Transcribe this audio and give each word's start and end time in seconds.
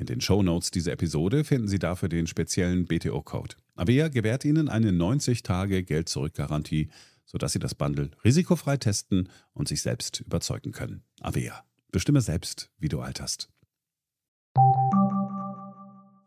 In 0.00 0.06
den 0.06 0.22
Shownotes 0.22 0.70
dieser 0.70 0.92
Episode 0.92 1.44
finden 1.44 1.68
Sie 1.68 1.78
dafür 1.78 2.08
den 2.08 2.26
speziellen 2.26 2.86
BTO-Code. 2.86 3.56
Avea 3.76 4.08
gewährt 4.08 4.46
Ihnen 4.46 4.70
eine 4.70 4.92
90-Tage-Geld-Zurück-Garantie, 4.92 6.88
sodass 7.26 7.52
Sie 7.52 7.58
das 7.58 7.74
Bundle 7.74 8.10
risikofrei 8.24 8.78
testen 8.78 9.28
und 9.52 9.68
sich 9.68 9.82
selbst 9.82 10.20
überzeugen 10.20 10.72
können. 10.72 11.02
Avea. 11.20 11.64
Bestimme 11.92 12.22
selbst, 12.22 12.70
wie 12.78 12.88
du 12.88 13.00
alterst. 13.00 13.50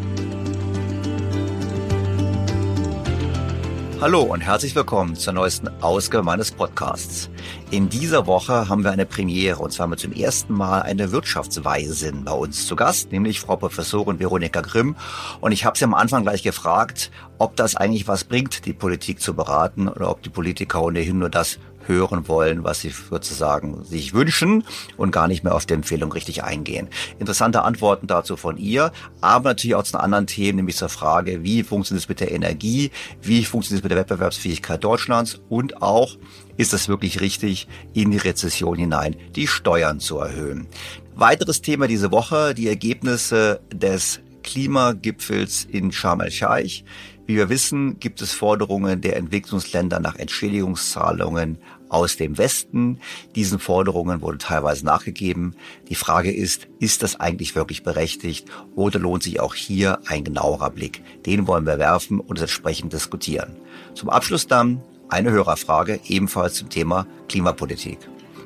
Hallo 4.00 4.22
und 4.22 4.42
herzlich 4.42 4.76
willkommen 4.76 5.16
zur 5.16 5.32
neuesten 5.32 5.68
Ausgabe 5.80 6.22
meines 6.22 6.52
Podcasts. 6.52 7.28
In 7.70 7.88
dieser 7.88 8.26
Woche 8.28 8.68
haben 8.68 8.84
wir 8.84 8.92
eine 8.92 9.06
Premiere 9.06 9.58
und 9.58 9.72
zwar 9.72 9.88
wir 9.88 9.96
zum 9.96 10.12
ersten 10.12 10.52
Mal 10.52 10.82
eine 10.82 11.10
Wirtschaftsweisin 11.10 12.24
bei 12.24 12.32
uns 12.32 12.68
zu 12.68 12.76
Gast, 12.76 13.10
nämlich 13.10 13.40
Frau 13.40 13.56
Professorin 13.56 14.20
Veronika 14.20 14.60
Grimm. 14.60 14.94
Und 15.40 15.50
ich 15.50 15.64
habe 15.64 15.76
sie 15.76 15.84
am 15.84 15.94
Anfang 15.94 16.22
gleich 16.22 16.44
gefragt, 16.44 17.10
ob 17.38 17.56
das 17.56 17.74
eigentlich 17.74 18.06
was 18.06 18.24
bringt, 18.24 18.66
die 18.66 18.74
Politik 18.74 19.20
zu 19.20 19.34
beraten 19.34 19.88
oder 19.88 20.10
ob 20.10 20.22
die 20.22 20.30
Politiker 20.30 20.82
ohnehin 20.82 21.18
nur 21.18 21.30
das 21.30 21.58
hören 21.86 22.28
wollen, 22.28 22.64
was 22.64 22.80
sie 22.80 22.90
sozusagen 22.90 23.84
sich 23.84 24.14
wünschen 24.14 24.64
und 24.96 25.10
gar 25.10 25.28
nicht 25.28 25.44
mehr 25.44 25.54
auf 25.54 25.66
die 25.66 25.74
Empfehlung 25.74 26.12
richtig 26.12 26.44
eingehen. 26.44 26.88
Interessante 27.18 27.62
Antworten 27.62 28.06
dazu 28.06 28.36
von 28.36 28.56
ihr, 28.56 28.92
aber 29.20 29.50
natürlich 29.50 29.74
auch 29.74 29.82
zu 29.82 29.98
anderen 29.98 30.26
Themen, 30.26 30.56
nämlich 30.56 30.76
zur 30.76 30.88
Frage, 30.88 31.42
wie 31.42 31.62
funktioniert 31.62 32.04
es 32.04 32.08
mit 32.08 32.20
der 32.20 32.32
Energie, 32.32 32.90
wie 33.22 33.44
funktioniert 33.44 33.80
es 33.80 33.84
mit 33.84 33.92
der 33.92 33.98
Wettbewerbsfähigkeit 33.98 34.82
Deutschlands 34.82 35.40
und 35.48 35.82
auch, 35.82 36.16
ist 36.56 36.72
es 36.72 36.88
wirklich 36.88 37.20
richtig, 37.20 37.68
in 37.92 38.10
die 38.10 38.16
Rezession 38.16 38.78
hinein 38.78 39.16
die 39.34 39.46
Steuern 39.46 40.00
zu 40.00 40.18
erhöhen. 40.18 40.66
Weiteres 41.14 41.62
Thema 41.62 41.86
diese 41.86 42.10
Woche, 42.10 42.54
die 42.54 42.68
Ergebnisse 42.68 43.60
des 43.72 44.20
Klimagipfels 44.42 45.66
in 45.70 45.92
Sharm 45.92 46.20
el-Sheikh. 46.20 46.84
Wie 47.26 47.36
wir 47.36 47.48
wissen, 47.48 47.98
gibt 47.98 48.22
es 48.22 48.32
Forderungen 48.32 49.00
der 49.00 49.16
Entwicklungsländer 49.16 49.98
nach 49.98 50.16
Entschädigungszahlungen 50.16 51.58
aus 51.88 52.16
dem 52.16 52.38
Westen. 52.38 53.00
Diesen 53.34 53.58
Forderungen 53.58 54.20
wurde 54.20 54.38
teilweise 54.38 54.84
nachgegeben. 54.84 55.54
Die 55.88 55.94
Frage 55.94 56.32
ist, 56.32 56.68
ist 56.78 57.02
das 57.02 57.18
eigentlich 57.20 57.54
wirklich 57.54 57.82
berechtigt 57.82 58.48
oder 58.74 58.98
lohnt 58.98 59.22
sich 59.22 59.40
auch 59.40 59.54
hier 59.54 60.00
ein 60.06 60.24
genauerer 60.24 60.70
Blick? 60.70 61.02
Den 61.24 61.46
wollen 61.46 61.66
wir 61.66 61.78
werfen 61.78 62.20
und 62.20 62.40
entsprechend 62.40 62.92
diskutieren. 62.92 63.56
Zum 63.94 64.08
Abschluss 64.08 64.46
dann 64.46 64.82
eine 65.08 65.30
Hörerfrage, 65.30 66.00
ebenfalls 66.06 66.54
zum 66.54 66.68
Thema 66.68 67.06
Klimapolitik. 67.28 67.98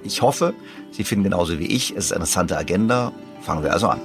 Ich 0.04 0.22
hoffe, 0.22 0.54
Sie 0.90 1.04
finden 1.04 1.24
genauso 1.24 1.58
wie 1.58 1.66
ich, 1.66 1.90
es 1.92 2.06
ist 2.06 2.12
eine 2.12 2.20
interessante 2.20 2.56
Agenda. 2.56 3.12
Fangen 3.42 3.62
wir 3.62 3.72
also 3.72 3.88
an. 3.88 4.00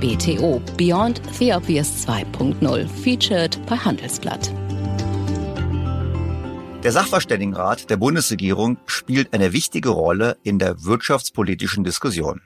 BTO 0.00 0.60
Beyond 0.76 1.22
the 1.38 1.54
Obvious 1.54 2.06
2.0 2.06 2.86
featured 2.88 3.58
bei 3.66 3.76
Handelsblatt. 3.76 4.52
Der 6.84 6.92
Sachverständigenrat 6.92 7.88
der 7.88 7.96
Bundesregierung 7.96 8.76
spielt 8.84 9.32
eine 9.32 9.54
wichtige 9.54 9.88
Rolle 9.88 10.36
in 10.42 10.58
der 10.58 10.84
wirtschaftspolitischen 10.84 11.82
Diskussion. 11.82 12.42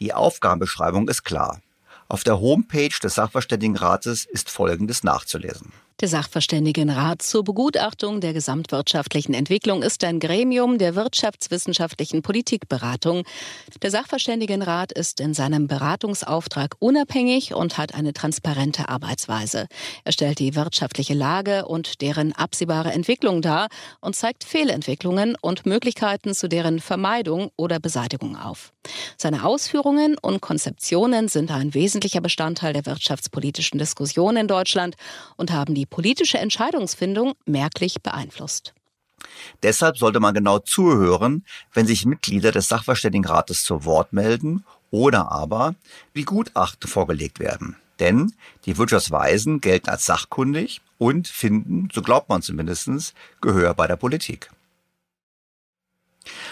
Die 0.00 0.12
Aufgabenbeschreibung 0.12 1.08
ist 1.08 1.22
klar. 1.22 1.60
Auf 2.08 2.24
der 2.24 2.40
Homepage 2.40 2.98
des 3.00 3.14
Sachverständigenrates 3.14 4.24
ist 4.24 4.50
Folgendes 4.50 5.04
nachzulesen. 5.04 5.72
Der 6.00 6.06
Sachverständigenrat 6.06 7.22
zur 7.22 7.42
Begutachtung 7.42 8.20
der 8.20 8.32
gesamtwirtschaftlichen 8.32 9.34
Entwicklung 9.34 9.82
ist 9.82 10.04
ein 10.04 10.20
Gremium 10.20 10.78
der 10.78 10.94
wirtschaftswissenschaftlichen 10.94 12.22
Politikberatung. 12.22 13.24
Der 13.82 13.90
Sachverständigenrat 13.90 14.92
ist 14.92 15.18
in 15.18 15.34
seinem 15.34 15.66
Beratungsauftrag 15.66 16.76
unabhängig 16.78 17.52
und 17.52 17.78
hat 17.78 17.96
eine 17.96 18.12
transparente 18.12 18.88
Arbeitsweise. 18.88 19.66
Er 20.04 20.12
stellt 20.12 20.38
die 20.38 20.54
wirtschaftliche 20.54 21.14
Lage 21.14 21.66
und 21.66 22.00
deren 22.00 22.32
absehbare 22.32 22.92
Entwicklung 22.92 23.42
dar 23.42 23.66
und 24.00 24.14
zeigt 24.14 24.44
Fehlentwicklungen 24.44 25.34
und 25.40 25.66
Möglichkeiten 25.66 26.32
zu 26.32 26.48
deren 26.48 26.78
Vermeidung 26.78 27.50
oder 27.56 27.80
Beseitigung 27.80 28.36
auf. 28.36 28.72
Seine 29.16 29.44
Ausführungen 29.44 30.16
und 30.16 30.40
Konzeptionen 30.40 31.26
sind 31.26 31.50
ein 31.50 31.74
wesentlicher 31.74 32.20
Bestandteil 32.20 32.72
der 32.72 32.86
wirtschaftspolitischen 32.86 33.80
Diskussion 33.80 34.36
in 34.36 34.46
Deutschland 34.46 34.94
und 35.36 35.50
haben 35.50 35.74
die 35.74 35.87
politische 35.90 36.38
Entscheidungsfindung 36.38 37.34
merklich 37.46 38.02
beeinflusst. 38.02 38.74
Deshalb 39.62 39.98
sollte 39.98 40.20
man 40.20 40.34
genau 40.34 40.58
zuhören, 40.58 41.44
wenn 41.72 41.86
sich 41.86 42.06
Mitglieder 42.06 42.52
des 42.52 42.68
Sachverständigenrates 42.68 43.64
zu 43.64 43.84
Wort 43.84 44.12
melden 44.12 44.64
oder 44.90 45.30
aber 45.32 45.74
wie 46.12 46.24
Gutachten 46.24 46.88
vorgelegt 46.88 47.40
werden. 47.40 47.76
Denn 47.98 48.32
die 48.64 48.78
Wirtschaftsweisen 48.78 49.60
gelten 49.60 49.90
als 49.90 50.06
sachkundig 50.06 50.80
und 50.98 51.26
finden, 51.26 51.88
so 51.92 52.00
glaubt 52.02 52.28
man 52.28 52.42
zumindest, 52.42 53.14
Gehör 53.40 53.74
bei 53.74 53.86
der 53.86 53.96
Politik. 53.96 54.50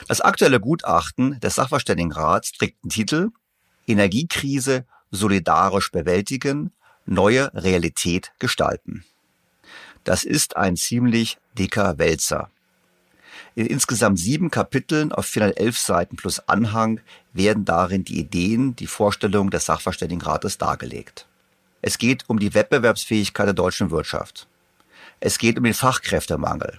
Das 0.09 0.21
aktuelle 0.21 0.61
Gutachten 0.61 1.39
des 1.41 1.55
Sachverständigenrats 1.57 2.53
trägt 2.53 2.83
den 2.83 2.91
Titel 2.91 3.31
Energiekrise 3.87 4.87
solidarisch 5.11 5.93
bewältigen, 5.93 6.73
neue 7.05 7.53
Realität 7.55 8.33
gestalten. 8.39 9.05
Das 10.07 10.23
ist 10.23 10.57
ein 10.57 10.77
ziemlich 10.77 11.37
dicker 11.59 11.99
Wälzer. 11.99 12.49
In 13.57 13.67
insgesamt 13.67 14.21
sieben 14.21 14.53
Kapiteln 14.53 15.11
auf 15.11 15.27
411 15.27 15.79
Seiten 15.81 16.15
plus 16.15 16.39
Anhang 16.49 17.01
werden 17.33 17.65
darin 17.65 18.05
die 18.05 18.21
Ideen, 18.21 18.77
die 18.77 18.87
Vorstellungen 18.87 19.51
des 19.51 19.65
Sachverständigenrates 19.65 20.59
dargelegt. 20.59 21.27
Es 21.83 21.99
geht 21.99 22.23
um 22.29 22.39
die 22.39 22.55
Wettbewerbsfähigkeit 22.55 23.49
der 23.49 23.55
deutschen 23.55 23.91
Wirtschaft. 23.91 24.47
Es 25.19 25.39
geht 25.39 25.59
um 25.59 25.65
den 25.65 25.75
Fachkräftemangel. 25.75 26.79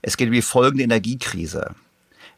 Es 0.00 0.16
geht 0.16 0.28
um 0.28 0.34
die 0.34 0.40
Folgen 0.40 0.76
der 0.78 0.84
Energiekrise. 0.84 1.74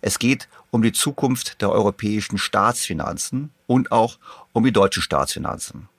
Es 0.00 0.18
geht 0.18 0.48
um 0.70 0.80
die 0.80 0.92
Zukunft 0.92 1.60
der 1.60 1.70
europäischen 1.70 2.38
Staatsfinanzen 2.38 3.50
und 3.66 3.92
auch 3.92 4.18
um 4.54 4.64
die 4.64 4.72
deutschen 4.72 5.02
Staatsfinanzen. 5.02 5.90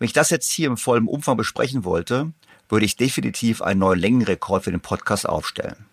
Wenn 0.00 0.06
ich 0.06 0.12
das 0.12 0.30
jetzt 0.30 0.50
hier 0.50 0.66
im 0.66 0.76
vollen 0.76 1.06
Umfang 1.06 1.36
besprechen 1.36 1.84
wollte, 1.84 2.32
würde 2.72 2.86
ich 2.86 2.96
definitiv 2.96 3.60
einen 3.60 3.80
neuen 3.80 4.00
Längenrekord 4.00 4.64
für 4.64 4.70
den 4.70 4.80
Podcast 4.80 5.28
aufstellen. 5.28 5.84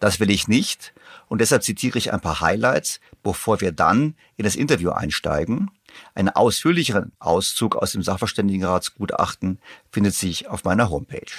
Das 0.00 0.18
will 0.18 0.30
ich 0.30 0.48
nicht 0.48 0.94
und 1.28 1.42
deshalb 1.42 1.62
zitiere 1.62 1.98
ich 1.98 2.10
ein 2.10 2.22
paar 2.22 2.40
Highlights, 2.40 3.00
bevor 3.22 3.60
wir 3.60 3.70
dann 3.70 4.14
in 4.38 4.44
das 4.44 4.56
Interview 4.56 4.90
einsteigen. 4.90 5.70
Einen 6.14 6.30
ausführlicheren 6.30 7.12
Auszug 7.18 7.76
aus 7.76 7.92
dem 7.92 8.02
Sachverständigenratsgutachten 8.02 9.58
findet 9.90 10.14
sich 10.14 10.48
auf 10.48 10.64
meiner 10.64 10.88
Homepage. 10.88 11.32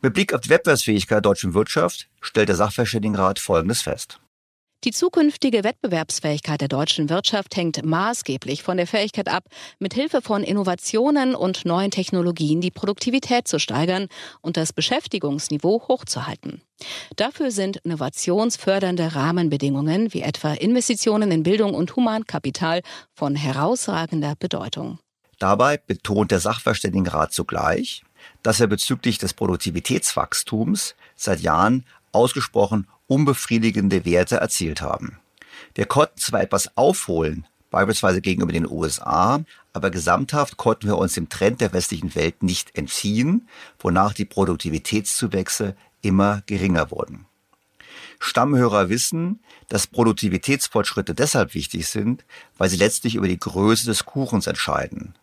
Mit 0.00 0.14
Blick 0.14 0.32
auf 0.32 0.40
die 0.40 0.50
Wettbewerbsfähigkeit 0.50 1.16
der 1.16 1.20
deutschen 1.20 1.52
Wirtschaft 1.52 2.08
stellt 2.22 2.48
der 2.48 2.56
Sachverständigenrat 2.56 3.38
Folgendes 3.38 3.82
fest. 3.82 4.18
Die 4.84 4.92
zukünftige 4.92 5.64
Wettbewerbsfähigkeit 5.64 6.60
der 6.60 6.68
deutschen 6.68 7.10
Wirtschaft 7.10 7.56
hängt 7.56 7.84
maßgeblich 7.84 8.62
von 8.62 8.76
der 8.76 8.86
Fähigkeit 8.86 9.28
ab, 9.28 9.42
mit 9.80 9.92
Hilfe 9.92 10.22
von 10.22 10.44
Innovationen 10.44 11.34
und 11.34 11.64
neuen 11.64 11.90
Technologien 11.90 12.60
die 12.60 12.70
Produktivität 12.70 13.48
zu 13.48 13.58
steigern 13.58 14.06
und 14.40 14.56
das 14.56 14.72
Beschäftigungsniveau 14.72 15.88
hochzuhalten. 15.88 16.62
Dafür 17.16 17.50
sind 17.50 17.78
innovationsfördernde 17.78 19.16
Rahmenbedingungen 19.16 20.14
wie 20.14 20.22
etwa 20.22 20.52
Investitionen 20.52 21.32
in 21.32 21.42
Bildung 21.42 21.74
und 21.74 21.96
Humankapital 21.96 22.82
von 23.14 23.34
herausragender 23.34 24.34
Bedeutung. 24.38 25.00
Dabei 25.40 25.78
betont 25.78 26.30
der 26.30 26.38
Sachverständigenrat 26.38 27.32
zugleich, 27.32 28.04
dass 28.44 28.60
er 28.60 28.68
bezüglich 28.68 29.18
des 29.18 29.34
Produktivitätswachstums 29.34 30.94
seit 31.16 31.40
Jahren 31.40 31.84
ausgesprochen 32.12 32.86
unbefriedigende 33.08 34.04
Werte 34.04 34.36
erzielt 34.36 34.80
haben. 34.80 35.18
Wir 35.74 35.86
konnten 35.86 36.18
zwar 36.18 36.42
etwas 36.42 36.76
aufholen, 36.76 37.46
beispielsweise 37.70 38.20
gegenüber 38.20 38.52
den 38.52 38.70
USA, 38.70 39.44
aber 39.72 39.90
gesamthaft 39.90 40.56
konnten 40.56 40.86
wir 40.86 40.98
uns 40.98 41.14
dem 41.14 41.28
Trend 41.28 41.60
der 41.60 41.72
westlichen 41.72 42.14
Welt 42.14 42.42
nicht 42.42 42.76
entziehen, 42.76 43.48
wonach 43.80 44.12
die 44.12 44.24
Produktivitätszuwächse 44.24 45.74
immer 46.02 46.42
geringer 46.46 46.90
wurden. 46.90 47.26
Stammhörer 48.20 48.88
wissen, 48.88 49.40
dass 49.68 49.86
Produktivitätsfortschritte 49.86 51.14
deshalb 51.14 51.54
wichtig 51.54 51.86
sind, 51.86 52.24
weil 52.56 52.68
sie 52.68 52.76
letztlich 52.76 53.14
über 53.14 53.28
die 53.28 53.38
Größe 53.38 53.86
des 53.86 54.04
Kuchens 54.04 54.46
entscheiden. 54.46 55.14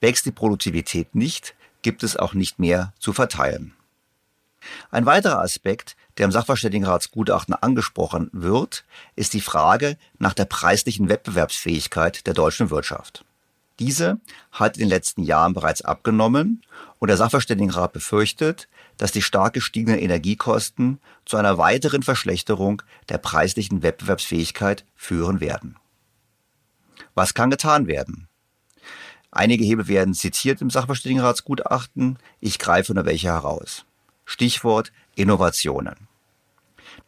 Wächst 0.00 0.26
die 0.26 0.32
Produktivität 0.32 1.14
nicht, 1.14 1.54
gibt 1.82 2.02
es 2.02 2.16
auch 2.16 2.34
nicht 2.34 2.58
mehr 2.58 2.92
zu 2.98 3.12
verteilen. 3.12 3.74
Ein 4.90 5.06
weiterer 5.06 5.40
Aspekt, 5.40 5.96
der 6.18 6.26
im 6.26 6.32
Sachverständigenratsgutachten 6.32 7.54
angesprochen 7.54 8.30
wird, 8.32 8.84
ist 9.14 9.34
die 9.34 9.40
Frage 9.40 9.96
nach 10.18 10.34
der 10.34 10.46
preislichen 10.46 11.08
Wettbewerbsfähigkeit 11.08 12.26
der 12.26 12.34
deutschen 12.34 12.70
Wirtschaft. 12.70 13.24
Diese 13.78 14.18
hat 14.52 14.76
in 14.76 14.84
den 14.84 14.88
letzten 14.88 15.22
Jahren 15.22 15.52
bereits 15.52 15.82
abgenommen 15.82 16.62
und 16.98 17.08
der 17.08 17.18
Sachverständigenrat 17.18 17.92
befürchtet, 17.92 18.68
dass 18.96 19.12
die 19.12 19.20
stark 19.20 19.52
gestiegenen 19.52 19.98
Energiekosten 19.98 20.98
zu 21.26 21.36
einer 21.36 21.58
weiteren 21.58 22.02
Verschlechterung 22.02 22.82
der 23.10 23.18
preislichen 23.18 23.82
Wettbewerbsfähigkeit 23.82 24.86
führen 24.94 25.40
werden. 25.40 25.76
Was 27.14 27.34
kann 27.34 27.50
getan 27.50 27.86
werden? 27.86 28.28
Einige 29.30 29.64
Hebel 29.64 29.88
werden 29.88 30.14
zitiert 30.14 30.62
im 30.62 30.70
Sachverständigenratsgutachten. 30.70 32.18
Ich 32.40 32.58
greife 32.58 32.94
nur 32.94 33.04
welche 33.04 33.28
heraus. 33.28 33.84
Stichwort 34.26 34.92
Innovationen. 35.14 35.94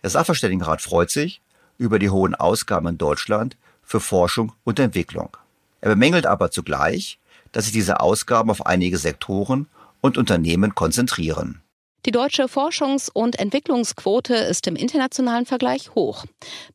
Der 0.02 0.10
Sachverständigenrat 0.10 0.80
freut 0.80 1.10
sich 1.10 1.42
über 1.76 1.98
die 1.98 2.10
hohen 2.10 2.34
Ausgaben 2.34 2.87
in 2.87 2.98
Deutschland 2.98 3.56
für 3.82 4.00
Forschung 4.00 4.52
und 4.64 4.78
Entwicklung. 4.78 5.37
Er 5.80 5.90
bemängelt 5.90 6.26
aber 6.26 6.50
zugleich, 6.50 7.18
dass 7.52 7.64
sich 7.64 7.72
diese 7.72 8.00
Ausgaben 8.00 8.50
auf 8.50 8.66
einige 8.66 8.98
Sektoren 8.98 9.68
und 10.00 10.16
Unternehmen 10.16 10.75
konzentrieren. 10.75 11.60
Die 12.07 12.12
deutsche 12.12 12.45
Forschungs- 12.45 13.11
und 13.12 13.38
Entwicklungsquote 13.40 14.35
ist 14.35 14.67
im 14.69 14.76
internationalen 14.76 15.47
Vergleich 15.47 15.95
hoch. 15.97 16.25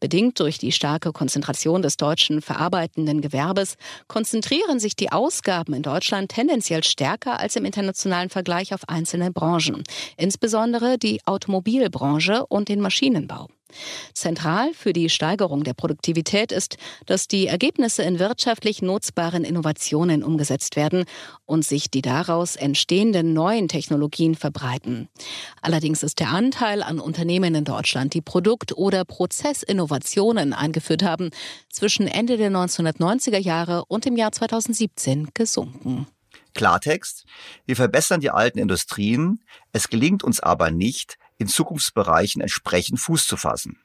Bedingt 0.02 0.40
durch 0.40 0.58
die 0.58 0.74
starke 0.74 1.14
Konzentration 1.14 1.82
des 1.82 1.96
deutschen 1.96 2.42
verarbeitenden 2.42 3.22
Gewerbes 3.22 3.76
konzentrieren 4.08 4.80
sich 4.80 4.98
die 4.98 5.12
Ausgaben 5.12 5.74
in 5.74 5.82
Deutschland 5.82 6.30
tendenziell 6.30 6.84
stärker 6.84 7.40
als 7.40 7.56
im 7.56 7.64
internationalen 7.64 8.30
Vergleich 8.30 8.74
auf 8.74 8.88
einzelne 8.90 9.32
Branchen, 9.32 9.84
insbesondere 10.18 10.98
die 10.98 11.22
Automobilbranche 11.26 12.46
und 12.46 12.68
den 12.68 12.82
Maschinenbau. 12.82 13.48
Zentral 14.14 14.74
für 14.74 14.94
die 14.94 15.10
Steigerung 15.10 15.64
der 15.64 15.74
Produktivität 15.74 16.52
ist, 16.52 16.78
dass 17.06 17.28
die 17.28 17.48
Ergebnisse 17.48 18.04
in 18.04 18.20
wirtschaftlich 18.20 18.82
nutzbaren 18.82 19.44
Innovationen 19.44 20.24
umgesetzt 20.24 20.76
werden 20.76 21.06
und 21.46 21.66
sich 21.66 21.90
die 21.90 22.02
daraus 22.02 22.56
entstehenden 22.56 23.34
neuen 23.34 23.68
Technologien 23.68 24.36
verbreiten. 24.36 25.10
Allerdings 25.62 26.04
ist 26.04 26.20
der 26.20 26.30
Anteil 26.30 26.84
an 26.84 27.00
Unternehmen 27.00 27.56
in 27.56 27.66
Deutschland, 27.66 28.14
die 28.14 28.22
Produkt- 28.22 28.74
oder 28.78 29.06
Prozessinnovationen 29.06 30.54
eingeführt 30.54 31.04
haben, 31.04 31.30
zwischen 31.70 32.08
Ende 32.08 32.38
der 32.38 32.52
1990er 32.52 33.40
Jahre 33.40 33.86
und 33.88 34.06
dem 34.06 34.16
Jahr 34.16 34.32
2017 34.32 35.30
gesunken. 35.34 36.08
Klartext, 36.54 37.26
wir 37.66 37.76
verbessern 37.76 38.22
die 38.22 38.30
alten 38.30 38.60
Industrien, 38.60 39.44
es 39.72 39.90
gelingt 39.90 40.24
uns 40.24 40.40
aber 40.40 40.70
nicht, 40.72 41.18
in 41.38 41.48
Zukunftsbereichen 41.48 42.42
entsprechend 42.42 43.00
Fuß 43.00 43.28
zu 43.28 43.38
fassen. 43.38 43.80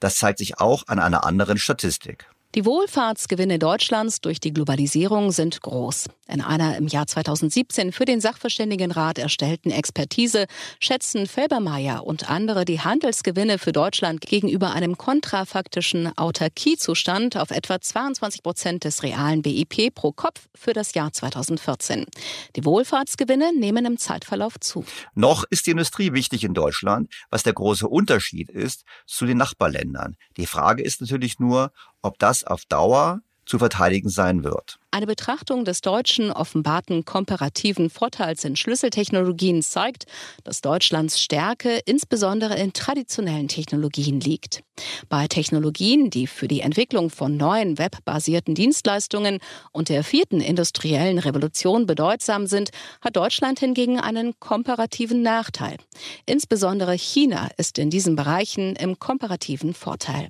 Das 0.00 0.16
zeigt 0.16 0.38
sich 0.38 0.58
auch 0.58 0.84
an 0.86 0.98
einer 0.98 1.24
anderen 1.24 1.58
Statistik. 1.58 2.28
Die 2.54 2.64
Wohlfahrtsgewinne 2.64 3.58
Deutschlands 3.58 4.20
durch 4.20 4.38
die 4.38 4.52
Globalisierung 4.52 5.32
sind 5.32 5.60
groß. 5.60 6.04
In 6.28 6.40
einer 6.40 6.76
im 6.76 6.86
Jahr 6.86 7.08
2017 7.08 7.90
für 7.90 8.04
den 8.04 8.20
Sachverständigenrat 8.20 9.18
erstellten 9.18 9.72
Expertise 9.72 10.46
schätzen 10.78 11.26
Felbermeier 11.26 12.06
und 12.06 12.30
andere 12.30 12.64
die 12.64 12.80
Handelsgewinne 12.80 13.58
für 13.58 13.72
Deutschland 13.72 14.20
gegenüber 14.20 14.72
einem 14.72 14.96
kontrafaktischen 14.96 16.16
Autarkiezustand 16.16 17.36
auf 17.36 17.50
etwa 17.50 17.80
22 17.80 18.44
Prozent 18.44 18.84
des 18.84 19.02
realen 19.02 19.42
BIP 19.42 19.92
pro 19.92 20.12
Kopf 20.12 20.48
für 20.54 20.72
das 20.72 20.94
Jahr 20.94 21.12
2014. 21.12 22.06
Die 22.54 22.64
Wohlfahrtsgewinne 22.64 23.52
nehmen 23.52 23.84
im 23.84 23.98
Zeitverlauf 23.98 24.60
zu. 24.60 24.84
Noch 25.16 25.42
ist 25.50 25.66
die 25.66 25.72
Industrie 25.72 26.12
wichtig 26.12 26.44
in 26.44 26.54
Deutschland, 26.54 27.12
was 27.30 27.42
der 27.42 27.52
große 27.52 27.88
Unterschied 27.88 28.48
ist 28.48 28.84
zu 29.06 29.26
den 29.26 29.38
Nachbarländern. 29.38 30.16
Die 30.36 30.46
Frage 30.46 30.84
ist 30.84 31.00
natürlich 31.00 31.40
nur, 31.40 31.72
ob 32.04 32.18
das 32.18 32.44
auf 32.44 32.64
Dauer 32.66 33.20
zu 33.46 33.58
verteidigen 33.58 34.08
sein 34.08 34.42
wird. 34.42 34.78
Eine 34.90 35.06
Betrachtung 35.06 35.64
des 35.64 35.80
deutschen 35.80 36.30
offenbarten 36.30 37.04
komparativen 37.04 37.90
Vorteils 37.90 38.44
in 38.44 38.56
Schlüsseltechnologien 38.56 39.60
zeigt, 39.60 40.06
dass 40.44 40.60
Deutschlands 40.60 41.20
Stärke 41.20 41.80
insbesondere 41.84 42.56
in 42.56 42.72
traditionellen 42.72 43.48
Technologien 43.48 44.20
liegt. 44.20 44.62
Bei 45.08 45.26
Technologien, 45.26 46.10
die 46.10 46.26
für 46.26 46.48
die 46.48 46.60
Entwicklung 46.60 47.10
von 47.10 47.36
neuen 47.36 47.76
webbasierten 47.76 48.54
Dienstleistungen 48.54 49.40
und 49.72 49.88
der 49.88 50.04
vierten 50.04 50.40
industriellen 50.40 51.18
Revolution 51.18 51.86
bedeutsam 51.86 52.46
sind, 52.46 52.70
hat 53.00 53.16
Deutschland 53.16 53.58
hingegen 53.58 54.00
einen 54.00 54.38
komparativen 54.38 55.22
Nachteil. 55.22 55.76
Insbesondere 56.24 56.94
China 56.94 57.50
ist 57.56 57.78
in 57.78 57.90
diesen 57.90 58.16
Bereichen 58.16 58.76
im 58.76 58.98
komparativen 58.98 59.74
Vorteil. 59.74 60.28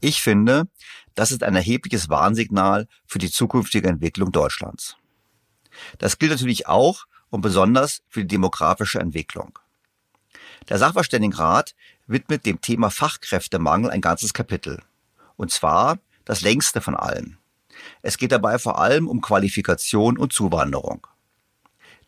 Ich 0.00 0.22
finde, 0.22 0.68
das 1.14 1.30
ist 1.30 1.42
ein 1.42 1.54
erhebliches 1.54 2.08
Warnsignal 2.08 2.88
für 3.06 3.18
die 3.18 3.30
zukünftige 3.30 3.88
Entwicklung 3.88 4.32
Deutschlands. 4.32 4.96
Das 5.98 6.18
gilt 6.18 6.32
natürlich 6.32 6.66
auch 6.66 7.04
und 7.30 7.40
besonders 7.40 8.02
für 8.08 8.20
die 8.20 8.28
demografische 8.28 9.00
Entwicklung. 9.00 9.58
Der 10.68 10.78
Sachverständigenrat 10.78 11.74
widmet 12.06 12.46
dem 12.46 12.60
Thema 12.60 12.90
Fachkräftemangel 12.90 13.90
ein 13.90 14.00
ganzes 14.00 14.32
Kapitel. 14.32 14.82
Und 15.36 15.50
zwar 15.50 15.98
das 16.24 16.40
längste 16.42 16.80
von 16.80 16.96
allen. 16.96 17.38
Es 18.02 18.18
geht 18.18 18.32
dabei 18.32 18.58
vor 18.58 18.78
allem 18.78 19.08
um 19.08 19.20
Qualifikation 19.20 20.16
und 20.16 20.32
Zuwanderung. 20.32 21.06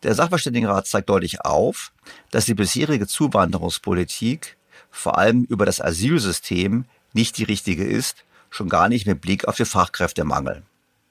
Der 0.03 0.13
Sachverständigenrat 0.15 0.87
zeigt 0.87 1.09
deutlich 1.09 1.41
auf, 1.41 1.91
dass 2.31 2.45
die 2.45 2.53
bisherige 2.53 3.07
Zuwanderungspolitik 3.07 4.57
vor 4.89 5.17
allem 5.17 5.43
über 5.43 5.65
das 5.65 5.81
Asylsystem 5.81 6.85
nicht 7.17 7.39
die 7.39 7.43
richtige 7.43 7.83
ist, 7.83 8.25
schon 8.51 8.69
gar 8.69 8.89
nicht 8.89 9.07
mit 9.07 9.21
Blick 9.21 9.47
auf 9.47 9.57
den 9.57 9.65
Fachkräftemangel. 9.65 10.61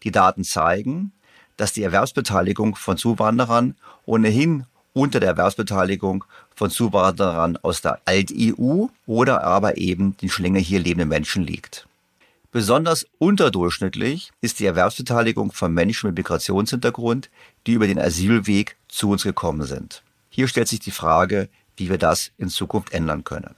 Die 0.05 0.13
Daten 0.13 0.45
zeigen, 0.45 1.11
dass 1.57 1.73
die 1.73 1.83
Erwerbsbeteiligung 1.83 2.77
von 2.77 2.97
Zuwanderern 2.97 3.75
ohnehin 4.05 4.67
unter 4.93 5.19
der 5.19 5.31
Erwerbsbeteiligung 5.31 6.25
von 6.55 6.71
Zuwanderern 6.71 7.57
aus 7.57 7.83
der 7.83 8.01
Alt-EU 8.05 8.87
oder 9.07 9.43
aber 9.43 9.79
eben 9.79 10.17
den 10.19 10.29
schon 10.29 10.45
länger 10.45 10.61
hier 10.61 10.79
lebenden 10.79 11.09
Menschen 11.09 11.43
liegt. 11.43 11.89
Besonders 12.53 13.07
unterdurchschnittlich 13.19 14.31
ist 14.41 14.61
die 14.61 14.67
Erwerbsbeteiligung 14.67 15.51
von 15.51 15.75
Menschen 15.75 16.07
mit 16.07 16.17
Migrationshintergrund, 16.19 17.31
die 17.67 17.73
über 17.73 17.89
den 17.89 17.99
Asylweg 17.99 18.77
zu 18.89 19.11
uns 19.11 19.25
gekommen 19.25 19.67
sind. 19.67 20.03
Hier 20.31 20.47
stellt 20.47 20.69
sich 20.69 20.81
die 20.81 20.93
Frage, 20.93 21.49
wie 21.77 21.91
wir 21.91 21.99
das 21.99 22.31
in 22.39 22.49
Zukunft 22.49 22.93
ändern 22.93 23.25
können. 23.25 23.57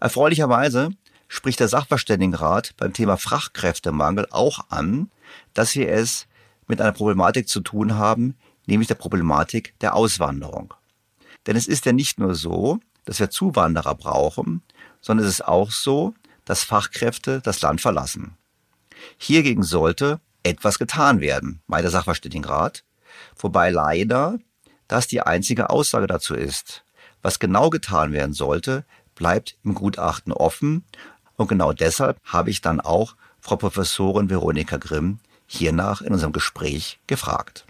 Erfreulicherweise 0.00 0.90
spricht 1.30 1.60
der 1.60 1.68
Sachverständigenrat 1.68 2.74
beim 2.76 2.92
Thema 2.92 3.16
Fachkräftemangel 3.16 4.26
auch 4.32 4.66
an, 4.68 5.10
dass 5.54 5.76
wir 5.76 5.88
es 5.88 6.26
mit 6.66 6.80
einer 6.80 6.92
Problematik 6.92 7.48
zu 7.48 7.60
tun 7.60 7.94
haben, 7.94 8.36
nämlich 8.66 8.88
der 8.88 8.96
Problematik 8.96 9.78
der 9.80 9.94
Auswanderung. 9.94 10.74
Denn 11.46 11.56
es 11.56 11.68
ist 11.68 11.86
ja 11.86 11.92
nicht 11.92 12.18
nur 12.18 12.34
so, 12.34 12.80
dass 13.04 13.20
wir 13.20 13.30
Zuwanderer 13.30 13.94
brauchen, 13.94 14.62
sondern 15.00 15.24
es 15.24 15.34
ist 15.34 15.44
auch 15.46 15.70
so, 15.70 16.14
dass 16.44 16.64
Fachkräfte 16.64 17.40
das 17.40 17.62
Land 17.62 17.80
verlassen. 17.80 18.36
Hiergegen 19.16 19.62
sollte 19.62 20.20
etwas 20.42 20.80
getan 20.80 21.20
werden, 21.20 21.62
meint 21.68 21.84
der 21.84 21.92
Sachverständigenrat, 21.92 22.82
wobei 23.36 23.70
leider 23.70 24.38
das 24.88 25.06
die 25.06 25.20
einzige 25.20 25.70
Aussage 25.70 26.08
dazu 26.08 26.34
ist. 26.34 26.84
Was 27.22 27.38
genau 27.38 27.70
getan 27.70 28.12
werden 28.12 28.32
sollte, 28.32 28.84
bleibt 29.14 29.58
im 29.62 29.74
Gutachten 29.74 30.32
offen 30.32 30.84
und 31.40 31.48
genau 31.48 31.72
deshalb 31.72 32.20
habe 32.22 32.50
ich 32.50 32.60
dann 32.60 32.82
auch 32.82 33.16
Frau 33.40 33.56
Professorin 33.56 34.28
Veronika 34.28 34.76
Grimm 34.76 35.20
hiernach 35.46 36.02
in 36.02 36.12
unserem 36.12 36.32
Gespräch 36.32 37.00
gefragt. 37.06 37.64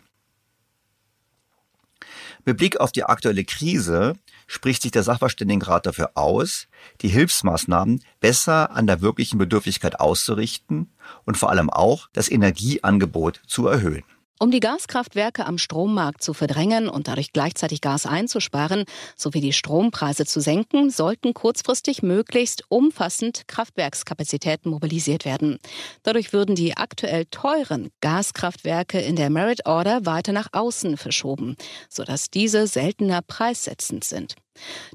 Mit 2.45 2.57
Blick 2.57 2.81
auf 2.81 2.91
die 2.91 3.05
aktuelle 3.05 3.45
Krise 3.45 4.17
spricht 4.49 4.83
sich 4.83 4.91
der 4.91 5.05
Sachverständigenrat 5.05 5.87
dafür 5.87 6.11
aus, 6.17 6.67
die 7.03 7.09
Hilfsmaßnahmen 7.11 8.03
besser 8.19 8.73
an 8.73 8.89
der 8.89 9.03
wirklichen 9.03 9.39
Bedürftigkeit 9.39 10.01
auszurichten 10.01 10.91
und 11.25 11.37
vor 11.37 11.51
allem 11.51 11.71
auch 11.71 12.09
das 12.13 12.29
Energieangebot 12.29 13.41
zu 13.47 13.69
erhöhen. 13.69 14.03
Um 14.43 14.51
die 14.51 14.61
Gaskraftwerke 14.61 15.45
am 15.45 15.59
Strommarkt 15.59 16.23
zu 16.23 16.33
verdrängen 16.33 16.89
und 16.89 17.09
dadurch 17.09 17.35
gleichzeitig 17.35 17.83
Gas 17.83 18.07
einzusparen 18.07 18.87
sowie 19.15 19.43
die 19.43 19.53
Strompreise 19.53 20.25
zu 20.25 20.41
senken, 20.41 20.89
sollten 20.89 21.35
kurzfristig 21.35 22.03
möglichst 22.03 22.65
umfassend 22.71 23.47
Kraftwerkskapazitäten 23.49 24.71
mobilisiert 24.71 25.27
werden. 25.27 25.59
Dadurch 26.05 26.33
würden 26.33 26.55
die 26.55 26.75
aktuell 26.75 27.27
teuren 27.27 27.91
Gaskraftwerke 28.01 28.99
in 28.99 29.15
der 29.15 29.29
Merit 29.29 29.67
Order 29.67 30.07
weiter 30.07 30.33
nach 30.33 30.49
außen 30.53 30.97
verschoben, 30.97 31.57
sodass 31.91 32.31
diese 32.31 32.67
seltener 32.67 33.21
preissetzend 33.21 34.05
sind. 34.05 34.37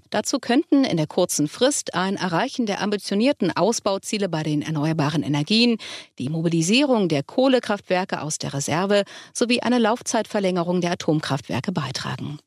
Dazu 0.09 0.39
könnten 0.39 0.83
in 0.83 0.97
der 0.97 1.07
kurzen 1.07 1.47
Frist 1.47 1.93
ein 1.93 2.15
Erreichen 2.15 2.65
der 2.65 2.81
ambitionierten 2.81 3.55
Ausbauziele 3.55 4.29
bei 4.29 4.43
den 4.43 4.61
erneuerbaren 4.61 5.23
Energien, 5.23 5.77
die 6.19 6.29
Mobilisierung 6.29 7.09
der 7.09 7.23
Kohlekraftwerke 7.23 8.21
aus 8.21 8.37
der 8.37 8.53
Reserve 8.53 9.03
sowie 9.33 9.61
eine 9.61 9.79
Laufzeitverlängerung 9.79 10.81
der 10.81 10.91
Atomkraftwerke 10.91 11.71
beitragen. 11.71 12.39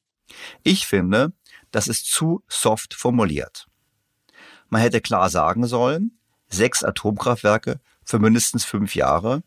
Ich 0.63 0.87
finde, 0.87 1.33
das 1.71 1.89
ist 1.89 2.07
zu 2.07 2.43
soft 2.49 2.95
formuliert. 2.95 3.67
Man 4.69 4.83
hätte 4.83 5.01
klar 5.01 5.31
sagen 5.31 5.67
sollen, 5.67 6.19
sechs 6.49 6.85
Atomkraftwerke 6.85 7.81
für 8.05 8.19
mindestens 8.19 8.65
fünf 8.65 8.95
Jahre 8.95 9.43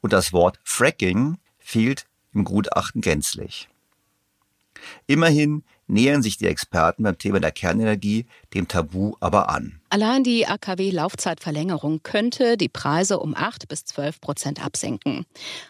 und 0.00 0.12
das 0.12 0.32
Wort 0.32 0.58
Fracking 0.64 1.38
fehlt 1.58 2.06
im 2.32 2.44
Gutachten 2.44 3.00
gänzlich. 3.00 3.68
Immerhin 5.06 5.64
nähern 5.86 6.22
sich 6.22 6.36
die 6.36 6.46
Experten 6.46 7.02
beim 7.02 7.18
Thema 7.18 7.40
der 7.40 7.52
Kernenergie 7.52 8.26
dem 8.54 8.68
Tabu 8.68 9.14
aber 9.20 9.48
an. 9.48 9.80
Allein 9.88 10.24
die 10.24 10.46
AKW-Laufzeitverlängerung 10.46 12.02
könnte 12.02 12.56
die 12.56 12.68
Preise 12.68 13.18
um 13.18 13.34
8 13.36 13.68
bis 13.68 13.84
12 13.84 14.20
Prozent 14.20 14.64
absenken. 14.64 15.24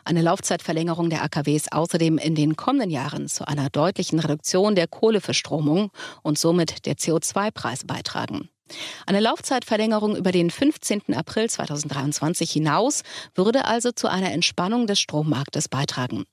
Eine 0.04 0.22
Laufzeitverlängerung 0.22 1.10
der 1.10 1.22
AKWs 1.22 1.70
außerdem 1.70 2.18
in 2.18 2.34
den 2.34 2.56
kommenden 2.56 2.90
Jahren 2.90 3.28
zu 3.28 3.46
einer 3.46 3.68
deutlichen 3.68 4.18
Reduktion 4.18 4.74
der 4.74 4.88
Kohleverstromung 4.88 5.90
und 6.22 6.38
somit 6.38 6.86
der 6.86 6.96
CO2-Preise 6.96 7.86
beitragen. 7.86 8.48
Eine 9.06 9.20
Laufzeitverlängerung 9.20 10.16
über 10.16 10.32
den 10.32 10.50
15. 10.50 11.14
April 11.14 11.48
2023 11.48 12.50
hinaus 12.50 13.02
würde 13.34 13.64
also 13.64 13.92
zu 13.92 14.08
einer 14.08 14.32
Entspannung 14.32 14.86
des 14.86 14.98
Strommarktes 14.98 15.68
beitragen. 15.68 16.24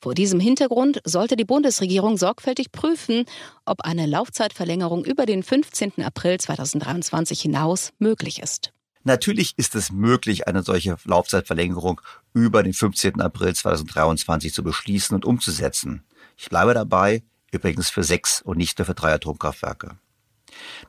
Vor 0.00 0.14
diesem 0.14 0.40
Hintergrund 0.40 1.00
sollte 1.04 1.36
die 1.36 1.44
Bundesregierung 1.44 2.18
sorgfältig 2.18 2.72
prüfen, 2.72 3.24
ob 3.64 3.82
eine 3.82 4.06
Laufzeitverlängerung 4.06 5.04
über 5.04 5.26
den 5.26 5.42
15. 5.42 6.02
April 6.02 6.38
2023 6.38 7.40
hinaus 7.40 7.92
möglich 7.98 8.40
ist. 8.42 8.72
Natürlich 9.04 9.54
ist 9.56 9.74
es 9.74 9.90
möglich, 9.90 10.48
eine 10.48 10.62
solche 10.62 10.96
Laufzeitverlängerung 11.04 12.00
über 12.34 12.62
den 12.62 12.74
15. 12.74 13.20
April 13.22 13.54
2023 13.54 14.52
zu 14.52 14.62
beschließen 14.62 15.14
und 15.14 15.24
umzusetzen. 15.24 16.04
Ich 16.36 16.50
bleibe 16.50 16.74
dabei, 16.74 17.22
übrigens 17.50 17.88
für 17.88 18.04
sechs 18.04 18.42
und 18.42 18.58
nicht 18.58 18.78
nur 18.78 18.86
für 18.86 18.94
drei 18.94 19.14
Atomkraftwerke. 19.14 19.96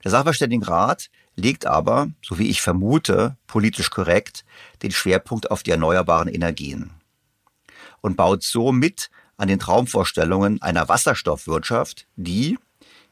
Der 0.04 0.12
Sachverständigenrat 0.12 1.10
legt 1.36 1.66
aber, 1.66 2.10
so 2.22 2.38
wie 2.40 2.50
ich 2.50 2.62
vermute, 2.62 3.38
politisch 3.48 3.90
korrekt, 3.90 4.44
den 4.84 4.92
Schwerpunkt 4.92 5.52
auf 5.52 5.64
die 5.64 5.72
erneuerbaren 5.72 6.28
Energien 6.28 6.92
und 8.02 8.18
baut 8.18 8.44
so 8.44 8.72
mit 8.72 9.10
an 9.38 9.48
den 9.48 9.60
Traumvorstellungen 9.60 10.62
einer 10.62 10.90
Wasserstoffwirtschaft, 10.90 12.08
die, 12.16 12.58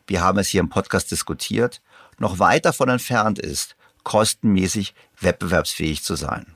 wir 0.07 0.21
haben 0.21 0.39
es 0.39 0.49
hier 0.49 0.61
im 0.61 0.69
Podcast 0.69 1.11
diskutiert, 1.11 1.81
noch 2.17 2.39
weit 2.39 2.65
davon 2.65 2.89
entfernt 2.89 3.39
ist, 3.39 3.75
kostenmäßig 4.03 4.93
wettbewerbsfähig 5.19 6.03
zu 6.03 6.15
sein. 6.15 6.55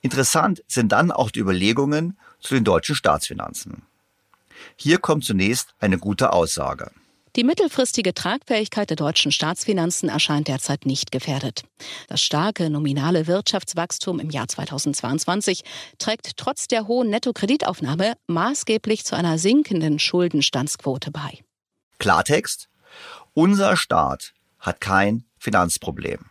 Interessant 0.00 0.62
sind 0.68 0.92
dann 0.92 1.10
auch 1.10 1.30
die 1.30 1.40
Überlegungen 1.40 2.18
zu 2.40 2.54
den 2.54 2.64
deutschen 2.64 2.94
Staatsfinanzen. 2.94 3.82
Hier 4.76 4.98
kommt 4.98 5.24
zunächst 5.24 5.74
eine 5.80 5.98
gute 5.98 6.32
Aussage. 6.32 6.90
Die 7.36 7.44
mittelfristige 7.44 8.14
Tragfähigkeit 8.14 8.90
der 8.90 8.96
deutschen 8.96 9.32
Staatsfinanzen 9.32 10.08
erscheint 10.08 10.48
derzeit 10.48 10.86
nicht 10.86 11.12
gefährdet. 11.12 11.62
Das 12.08 12.22
starke 12.22 12.70
nominale 12.70 13.26
Wirtschaftswachstum 13.26 14.18
im 14.20 14.30
Jahr 14.30 14.48
2022 14.48 15.62
trägt 15.98 16.36
trotz 16.36 16.68
der 16.68 16.86
hohen 16.86 17.10
Nettokreditaufnahme 17.10 18.14
maßgeblich 18.26 19.04
zu 19.04 19.16
einer 19.16 19.38
sinkenden 19.38 19.98
Schuldenstandsquote 19.98 21.10
bei. 21.10 21.38
Klartext, 21.98 22.68
unser 23.34 23.76
Staat 23.76 24.32
hat 24.58 24.80
kein 24.80 25.24
Finanzproblem. 25.38 26.26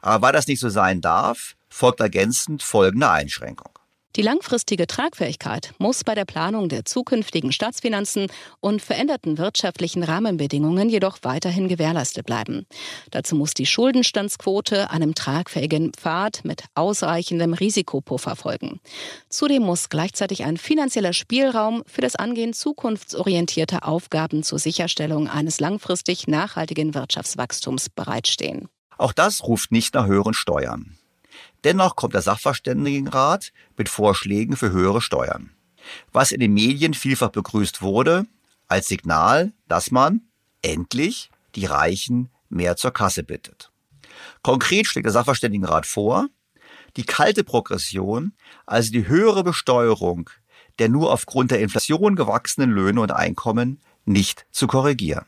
Aber 0.00 0.26
weil 0.26 0.32
das 0.32 0.46
nicht 0.46 0.60
so 0.60 0.68
sein 0.68 1.00
darf, 1.00 1.56
folgt 1.68 2.00
ergänzend 2.00 2.62
folgende 2.62 3.10
Einschränkung. 3.10 3.71
Die 4.14 4.22
langfristige 4.22 4.86
Tragfähigkeit 4.86 5.72
muss 5.78 6.04
bei 6.04 6.14
der 6.14 6.26
Planung 6.26 6.68
der 6.68 6.84
zukünftigen 6.84 7.50
Staatsfinanzen 7.50 8.26
und 8.60 8.82
veränderten 8.82 9.38
wirtschaftlichen 9.38 10.02
Rahmenbedingungen 10.02 10.90
jedoch 10.90 11.18
weiterhin 11.22 11.66
gewährleistet 11.66 12.26
bleiben. 12.26 12.66
Dazu 13.10 13.36
muss 13.36 13.54
die 13.54 13.64
Schuldenstandsquote 13.64 14.90
einem 14.90 15.14
tragfähigen 15.14 15.92
Pfad 15.94 16.44
mit 16.44 16.64
ausreichendem 16.74 17.54
Risikopuffer 17.54 18.36
folgen. 18.36 18.80
Zudem 19.30 19.62
muss 19.62 19.88
gleichzeitig 19.88 20.44
ein 20.44 20.58
finanzieller 20.58 21.14
Spielraum 21.14 21.82
für 21.86 22.02
das 22.02 22.14
Angehen 22.14 22.52
zukunftsorientierter 22.52 23.88
Aufgaben 23.88 24.42
zur 24.42 24.58
Sicherstellung 24.58 25.26
eines 25.26 25.58
langfristig 25.58 26.28
nachhaltigen 26.28 26.94
Wirtschaftswachstums 26.94 27.88
bereitstehen. 27.88 28.68
Auch 28.98 29.14
das 29.14 29.42
ruft 29.42 29.72
nicht 29.72 29.94
nach 29.94 30.06
höheren 30.06 30.34
Steuern. 30.34 30.98
Dennoch 31.64 31.96
kommt 31.96 32.14
der 32.14 32.22
Sachverständigenrat 32.22 33.52
mit 33.76 33.88
Vorschlägen 33.88 34.56
für 34.56 34.70
höhere 34.70 35.00
Steuern. 35.00 35.50
Was 36.12 36.32
in 36.32 36.40
den 36.40 36.54
Medien 36.54 36.94
vielfach 36.94 37.30
begrüßt 37.30 37.82
wurde, 37.82 38.26
als 38.68 38.88
Signal, 38.88 39.52
dass 39.68 39.90
man 39.90 40.22
endlich 40.62 41.30
die 41.54 41.66
Reichen 41.66 42.30
mehr 42.48 42.76
zur 42.76 42.92
Kasse 42.92 43.22
bittet. 43.22 43.70
Konkret 44.42 44.86
schlägt 44.86 45.06
der 45.06 45.12
Sachverständigenrat 45.12 45.86
vor, 45.86 46.28
die 46.96 47.04
kalte 47.04 47.42
Progression, 47.42 48.32
also 48.66 48.92
die 48.92 49.08
höhere 49.08 49.42
Besteuerung 49.42 50.30
der 50.78 50.88
nur 50.88 51.12
aufgrund 51.12 51.50
der 51.50 51.60
Inflation 51.60 52.16
gewachsenen 52.16 52.70
Löhne 52.70 53.00
und 53.00 53.12
Einkommen, 53.12 53.80
nicht 54.04 54.46
zu 54.50 54.66
korrigieren. 54.66 55.26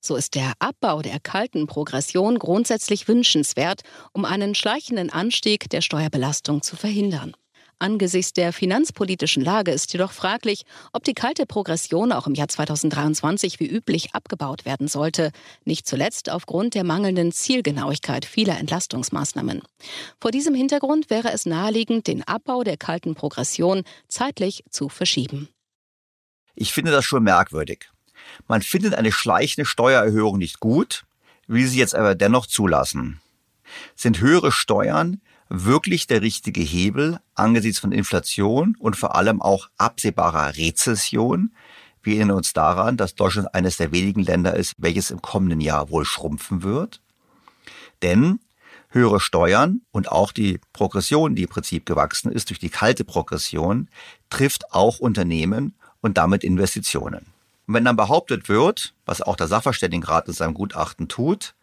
So 0.00 0.16
ist 0.16 0.34
der 0.34 0.54
Abbau 0.58 1.02
der 1.02 1.20
kalten 1.20 1.66
Progression 1.66 2.38
grundsätzlich 2.38 3.06
wünschenswert, 3.06 3.82
um 4.12 4.24
einen 4.24 4.54
schleichenden 4.54 5.10
Anstieg 5.10 5.68
der 5.68 5.82
Steuerbelastung 5.82 6.62
zu 6.62 6.74
verhindern. 6.76 7.34
Angesichts 7.82 8.34
der 8.34 8.52
finanzpolitischen 8.52 9.42
Lage 9.42 9.72
ist 9.72 9.90
jedoch 9.94 10.12
fraglich, 10.12 10.64
ob 10.92 11.02
die 11.02 11.14
kalte 11.14 11.46
Progression 11.46 12.12
auch 12.12 12.26
im 12.26 12.34
Jahr 12.34 12.48
2023 12.48 13.58
wie 13.58 13.66
üblich 13.66 14.14
abgebaut 14.14 14.66
werden 14.66 14.86
sollte, 14.86 15.32
nicht 15.64 15.86
zuletzt 15.86 16.30
aufgrund 16.30 16.74
der 16.74 16.84
mangelnden 16.84 17.32
Zielgenauigkeit 17.32 18.26
vieler 18.26 18.58
Entlastungsmaßnahmen. 18.58 19.62
Vor 20.20 20.30
diesem 20.30 20.54
Hintergrund 20.54 21.08
wäre 21.08 21.32
es 21.32 21.46
naheliegend, 21.46 22.06
den 22.06 22.22
Abbau 22.28 22.64
der 22.64 22.76
kalten 22.76 23.14
Progression 23.14 23.84
zeitlich 24.08 24.62
zu 24.68 24.90
verschieben. 24.90 25.48
Ich 26.54 26.74
finde 26.74 26.90
das 26.90 27.06
schon 27.06 27.22
merkwürdig. 27.22 27.88
Man 28.48 28.62
findet 28.62 28.94
eine 28.94 29.12
schleichende 29.12 29.66
Steuererhöhung 29.66 30.38
nicht 30.38 30.60
gut, 30.60 31.04
will 31.46 31.66
sie 31.66 31.78
jetzt 31.78 31.94
aber 31.94 32.14
dennoch 32.14 32.46
zulassen. 32.46 33.20
Sind 33.94 34.20
höhere 34.20 34.52
Steuern 34.52 35.20
wirklich 35.48 36.06
der 36.06 36.22
richtige 36.22 36.60
Hebel 36.60 37.18
angesichts 37.34 37.80
von 37.80 37.92
Inflation 37.92 38.76
und 38.78 38.96
vor 38.96 39.16
allem 39.16 39.42
auch 39.42 39.68
absehbarer 39.76 40.56
Rezession? 40.56 41.52
Wir 42.02 42.16
erinnern 42.16 42.38
uns 42.38 42.52
daran, 42.52 42.96
dass 42.96 43.14
Deutschland 43.14 43.54
eines 43.54 43.76
der 43.76 43.92
wenigen 43.92 44.22
Länder 44.22 44.54
ist, 44.54 44.74
welches 44.78 45.10
im 45.10 45.20
kommenden 45.20 45.60
Jahr 45.60 45.90
wohl 45.90 46.04
schrumpfen 46.04 46.62
wird. 46.62 47.00
Denn 48.02 48.40
höhere 48.88 49.20
Steuern 49.20 49.82
und 49.90 50.10
auch 50.10 50.32
die 50.32 50.60
Progression, 50.72 51.34
die 51.34 51.42
im 51.42 51.48
Prinzip 51.48 51.84
gewachsen 51.86 52.32
ist 52.32 52.50
durch 52.50 52.58
die 52.58 52.70
kalte 52.70 53.04
Progression, 53.04 53.88
trifft 54.30 54.72
auch 54.72 54.98
Unternehmen 54.98 55.74
und 56.00 56.16
damit 56.16 56.44
Investitionen. 56.44 57.26
Und 57.70 57.74
wenn 57.74 57.84
dann 57.84 57.94
behauptet 57.94 58.48
wird, 58.48 58.94
was 59.06 59.22
auch 59.22 59.36
der 59.36 59.46
Sachverständigenrat 59.46 60.26
in 60.26 60.34
seinem 60.34 60.54
Gutachten 60.54 61.06
tut, 61.06 61.54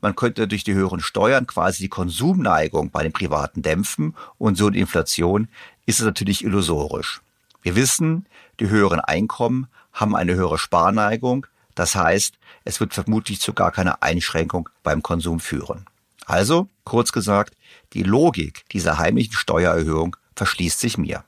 man 0.00 0.14
könnte 0.14 0.46
durch 0.46 0.62
die 0.62 0.74
höheren 0.74 1.00
Steuern 1.00 1.48
quasi 1.48 1.82
die 1.82 1.88
Konsumneigung 1.88 2.92
bei 2.92 3.02
den 3.02 3.12
Privaten 3.12 3.62
dämpfen 3.62 4.14
und 4.38 4.56
so 4.56 4.70
die 4.70 4.78
Inflation, 4.78 5.48
ist 5.84 5.98
es 5.98 6.04
natürlich 6.06 6.44
illusorisch. 6.44 7.20
Wir 7.62 7.74
wissen, 7.74 8.26
die 8.60 8.68
höheren 8.68 9.00
Einkommen 9.00 9.66
haben 9.92 10.14
eine 10.14 10.36
höhere 10.36 10.56
Sparneigung. 10.56 11.48
Das 11.74 11.96
heißt, 11.96 12.38
es 12.64 12.78
wird 12.78 12.94
vermutlich 12.94 13.40
zu 13.40 13.52
gar 13.52 13.72
keiner 13.72 14.04
Einschränkung 14.04 14.68
beim 14.84 15.02
Konsum 15.02 15.40
führen. 15.40 15.86
Also, 16.26 16.68
kurz 16.84 17.10
gesagt, 17.10 17.56
die 17.92 18.04
Logik 18.04 18.68
dieser 18.70 18.98
heimlichen 18.98 19.34
Steuererhöhung 19.34 20.14
verschließt 20.36 20.78
sich 20.78 20.96
mir. 20.96 21.24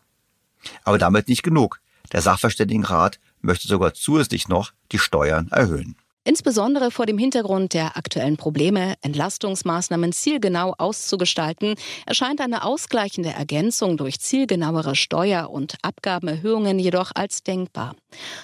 Aber 0.85 0.99
damit 0.99 1.27
nicht 1.27 1.43
genug. 1.43 1.81
Der 2.13 2.23
Sachverständigenrat 2.23 3.19
möchte 3.41 3.69
sogar 3.69 3.95
zusätzlich 3.95 4.49
noch 4.49 4.73
die 4.93 4.99
Steuern 4.99 5.49
erhöhen. 5.51 5.97
Insbesondere 6.29 6.91
vor 6.91 7.07
dem 7.07 7.17
Hintergrund 7.17 7.73
der 7.73 7.97
aktuellen 7.97 8.37
Probleme, 8.37 8.97
Entlastungsmaßnahmen 9.01 10.13
zielgenau 10.13 10.75
auszugestalten, 10.77 11.75
erscheint 12.05 12.43
eine 12.43 12.65
ausgleichende 12.65 13.31
Ergänzung 13.31 13.97
durch 13.97 14.21
zielgenauere 14.21 14.95
Steuer- 14.95 15.49
und 15.49 15.77
Abgabenerhöhungen 15.81 16.79
jedoch 16.79 17.13
als 17.15 17.45
denkbar. 17.45 17.97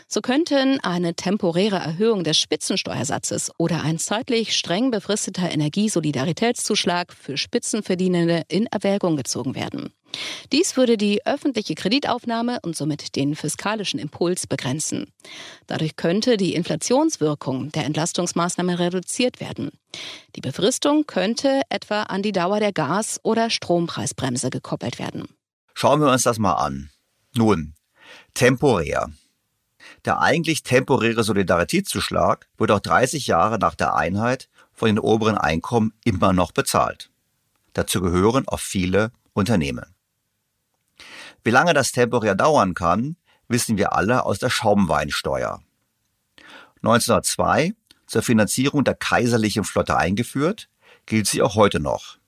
So 0.08 0.22
könnten 0.22 0.80
eine 0.80 1.12
temporäre 1.12 1.76
Erhöhung 1.76 2.24
des 2.24 2.38
Spitzensteuersatzes 2.38 3.50
oder 3.58 3.82
ein 3.82 3.98
zeitlich 3.98 4.56
streng 4.56 4.90
befristeter 4.90 5.52
Energiesolidaritätszuschlag 5.52 7.12
für 7.12 7.36
Spitzenverdienende 7.36 8.44
in 8.48 8.64
Erwägung 8.64 9.18
gezogen 9.18 9.54
werden. 9.54 9.92
Dies 10.52 10.76
würde 10.76 10.96
die 10.96 11.24
öffentliche 11.26 11.74
Kreditaufnahme 11.74 12.58
und 12.62 12.76
somit 12.76 13.16
den 13.16 13.34
fiskalischen 13.34 13.98
Impuls 13.98 14.46
begrenzen. 14.46 15.12
Dadurch 15.66 15.96
könnte 15.96 16.36
die 16.36 16.54
Inflationswirkung 16.54 17.72
der 17.72 17.84
Entlastungsmaßnahmen 17.84 18.76
reduziert 18.76 19.40
werden. 19.40 19.70
Die 20.36 20.40
Befristung 20.40 21.06
könnte 21.06 21.62
etwa 21.68 22.04
an 22.04 22.22
die 22.22 22.32
Dauer 22.32 22.60
der 22.60 22.72
Gas- 22.72 23.20
oder 23.22 23.50
Strompreisbremse 23.50 24.50
gekoppelt 24.50 24.98
werden. 24.98 25.28
Schauen 25.74 26.00
wir 26.00 26.10
uns 26.10 26.22
das 26.22 26.38
mal 26.38 26.54
an. 26.54 26.90
Nun, 27.34 27.74
temporär. 28.34 29.10
Der 30.04 30.20
eigentlich 30.20 30.62
temporäre 30.62 31.24
Solidaritätszuschlag 31.24 32.48
wird 32.58 32.70
auch 32.70 32.80
30 32.80 33.26
Jahre 33.26 33.58
nach 33.58 33.74
der 33.74 33.94
Einheit 33.94 34.48
von 34.72 34.86
den 34.86 34.98
oberen 34.98 35.38
Einkommen 35.38 35.92
immer 36.04 36.32
noch 36.32 36.52
bezahlt. 36.52 37.10
Dazu 37.72 38.00
gehören 38.00 38.46
auch 38.48 38.60
viele 38.60 39.10
Unternehmen. 39.32 39.93
Wie 41.44 41.50
lange 41.50 41.74
das 41.74 41.92
temporär 41.92 42.34
dauern 42.34 42.72
kann, 42.72 43.16
wissen 43.48 43.76
wir 43.76 43.92
alle 43.92 44.24
aus 44.24 44.38
der 44.38 44.48
Schaumweinsteuer. 44.48 45.62
1902 46.76 47.74
zur 48.06 48.22
Finanzierung 48.22 48.82
der 48.82 48.94
kaiserlichen 48.94 49.64
Flotte 49.64 49.96
eingeführt, 49.96 50.68
gilt 51.06 51.26
sie 51.26 51.42
auch 51.42 51.54
heute 51.54 51.80
noch, 51.80 52.18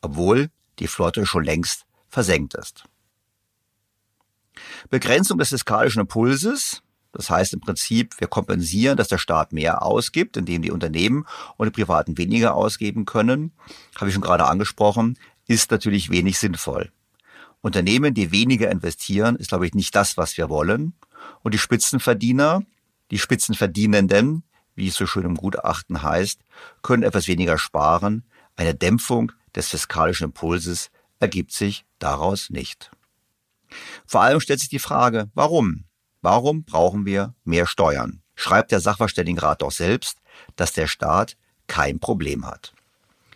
obwohl 0.00 0.50
die 0.78 0.88
Flotte 0.88 1.26
schon 1.26 1.44
längst 1.44 1.84
versenkt 2.08 2.54
ist. 2.54 2.84
Begrenzung 4.88 5.38
des 5.38 5.50
fiskalischen 5.50 6.00
Impulses, 6.00 6.82
Das 7.12 7.30
heißt 7.30 7.54
im 7.54 7.60
Prinzip, 7.60 8.20
wir 8.20 8.26
kompensieren, 8.26 8.98
dass 8.98 9.08
der 9.08 9.16
Staat 9.16 9.52
mehr 9.52 9.82
ausgibt, 9.82 10.36
indem 10.36 10.60
die 10.60 10.70
Unternehmen 10.70 11.26
und 11.56 11.66
die 11.66 11.70
Privaten 11.70 12.18
weniger 12.18 12.54
ausgeben 12.54 13.06
können. 13.06 13.52
Habe 13.94 14.08
ich 14.08 14.14
schon 14.14 14.22
gerade 14.22 14.44
angesprochen, 14.44 15.18
ist 15.46 15.70
natürlich 15.70 16.10
wenig 16.10 16.38
sinnvoll. 16.38 16.90
Unternehmen, 17.66 18.14
die 18.14 18.30
weniger 18.30 18.70
investieren, 18.70 19.34
ist, 19.34 19.48
glaube 19.48 19.66
ich, 19.66 19.74
nicht 19.74 19.92
das, 19.96 20.16
was 20.16 20.36
wir 20.36 20.48
wollen. 20.48 20.94
Und 21.42 21.52
die 21.52 21.58
Spitzenverdiener, 21.58 22.62
die 23.10 23.18
Spitzenverdienenden, 23.18 24.44
wie 24.76 24.86
es 24.86 24.94
so 24.94 25.04
schön 25.04 25.24
im 25.24 25.34
Gutachten 25.34 26.00
heißt, 26.00 26.42
können 26.82 27.02
etwas 27.02 27.26
weniger 27.26 27.58
sparen. 27.58 28.22
Eine 28.54 28.76
Dämpfung 28.76 29.32
des 29.56 29.68
fiskalischen 29.68 30.26
Impulses 30.26 30.92
ergibt 31.18 31.50
sich 31.50 31.84
daraus 31.98 32.50
nicht. 32.50 32.92
Vor 34.06 34.20
allem 34.22 34.38
stellt 34.38 34.60
sich 34.60 34.68
die 34.68 34.78
Frage, 34.78 35.28
warum? 35.34 35.86
Warum 36.22 36.62
brauchen 36.62 37.04
wir 37.04 37.34
mehr 37.42 37.66
Steuern? 37.66 38.22
Schreibt 38.36 38.70
der 38.70 38.78
Sachverständigenrat 38.78 39.62
doch 39.62 39.72
selbst, 39.72 40.18
dass 40.54 40.72
der 40.72 40.86
Staat 40.86 41.36
kein 41.66 41.98
Problem 41.98 42.46
hat. 42.46 42.72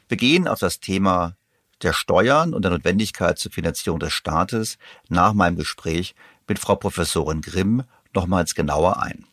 Wir 0.07 0.17
gehen 0.17 0.47
auf 0.47 0.61
das 0.61 0.79
Thema 0.79 1.35
der 1.83 1.93
Steuern 1.93 2.55
und 2.55 2.63
der 2.63 2.71
Notwendigkeit 2.71 3.39
zur 3.39 3.53
Finanzierung 3.53 4.01
des 4.01 4.13
Staates 4.13 4.79
nach 5.09 5.33
meinem 5.33 5.57
Gespräch 5.57 6.15
mit 6.47 6.59
Frau 6.59 6.77
Professorin 6.77 7.41
Grimm 7.41 7.85
nochmals 8.15 8.55
genauer 8.55 9.03
ein. 9.03 9.27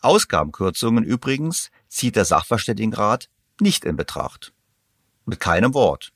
Ausgabenkürzungen 0.00 1.04
übrigens 1.04 1.70
zieht 1.88 2.16
der 2.16 2.24
Sachverständigenrat 2.24 3.28
nicht 3.60 3.84
in 3.84 3.96
Betracht. 3.96 4.52
Mit 5.26 5.40
keinem 5.40 5.74
Wort. 5.74 6.12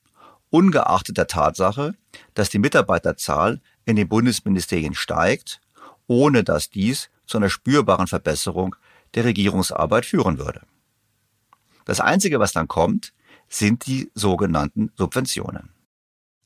Ungeachtet 0.51 1.19
der 1.19 1.27
Tatsache, 1.27 1.95
dass 2.33 2.49
die 2.49 2.59
Mitarbeiterzahl 2.59 3.61
in 3.85 3.97
den 3.97 4.09
Bundesministerien 4.09 4.95
steigt, 4.95 5.61
ohne 6.07 6.45
dass 6.45 6.71
dies 6.71 7.11
zu 7.27 7.37
einer 7.39 7.51
spürbaren 7.51 8.07
Verbesserung 8.07 8.77
der 9.15 9.25
Regierungsarbeit 9.25 10.07
führen 10.07 10.39
würde. 10.39 10.63
Das 11.85 12.01
Einzige, 12.01 12.41
was 12.41 12.53
dann 12.53 12.69
kommt, 12.69 13.13
sind 13.55 13.87
die 13.87 14.11
sogenannten 14.15 14.91
Subventionen. 14.97 15.71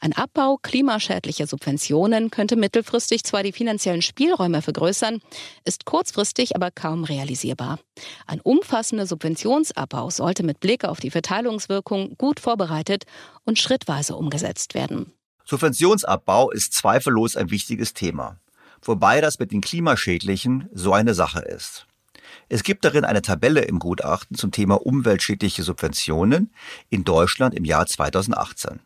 Ein 0.01 0.13
Abbau 0.13 0.59
klimaschädlicher 0.63 1.49
Subventionen 1.49 2.31
könnte 2.31 2.55
mittelfristig 2.55 3.25
zwar 3.25 3.43
die 3.43 3.51
finanziellen 3.51 4.03
Spielräume 4.03 4.63
vergrößern, 4.63 5.21
ist 5.65 5.87
kurzfristig 5.87 6.55
aber 6.55 6.71
kaum 6.71 7.03
realisierbar. 7.03 7.81
Ein 8.27 8.41
umfassender 8.41 9.07
Subventionsabbau 9.07 10.11
sollte 10.11 10.45
mit 10.45 10.61
Blick 10.61 10.85
auf 10.85 11.01
die 11.01 11.11
Verteilungswirkung 11.11 12.17
gut 12.17 12.39
vorbereitet 12.39 13.05
und 13.45 13.59
schrittweise 13.59 14.15
umgesetzt 14.15 14.75
werden. 14.75 15.13
Subventionsabbau 15.45 16.51
ist 16.53 16.75
zweifellos 16.75 17.37
ein 17.37 17.51
wichtiges 17.51 17.93
Thema, 17.93 18.39
wobei 18.83 19.21
das 19.21 19.41
mit 19.41 19.51
den 19.51 19.63
klimaschädlichen 19.63 20.69
so 20.73 20.93
eine 20.93 21.15
Sache 21.15 21.41
ist. 21.41 21.88
Es 22.49 22.63
gibt 22.63 22.85
darin 22.85 23.05
eine 23.05 23.23
Tabelle 23.23 23.63
im 23.63 23.79
Gutachten 23.79 24.37
zum 24.37 24.53
Thema 24.53 24.75
umweltschädliche 24.75 25.63
Subventionen 25.63 26.53
in 26.89 27.05
Deutschland 27.05 27.55
im 27.55 27.65
Jahr 27.65 27.87
2018. 27.87 28.81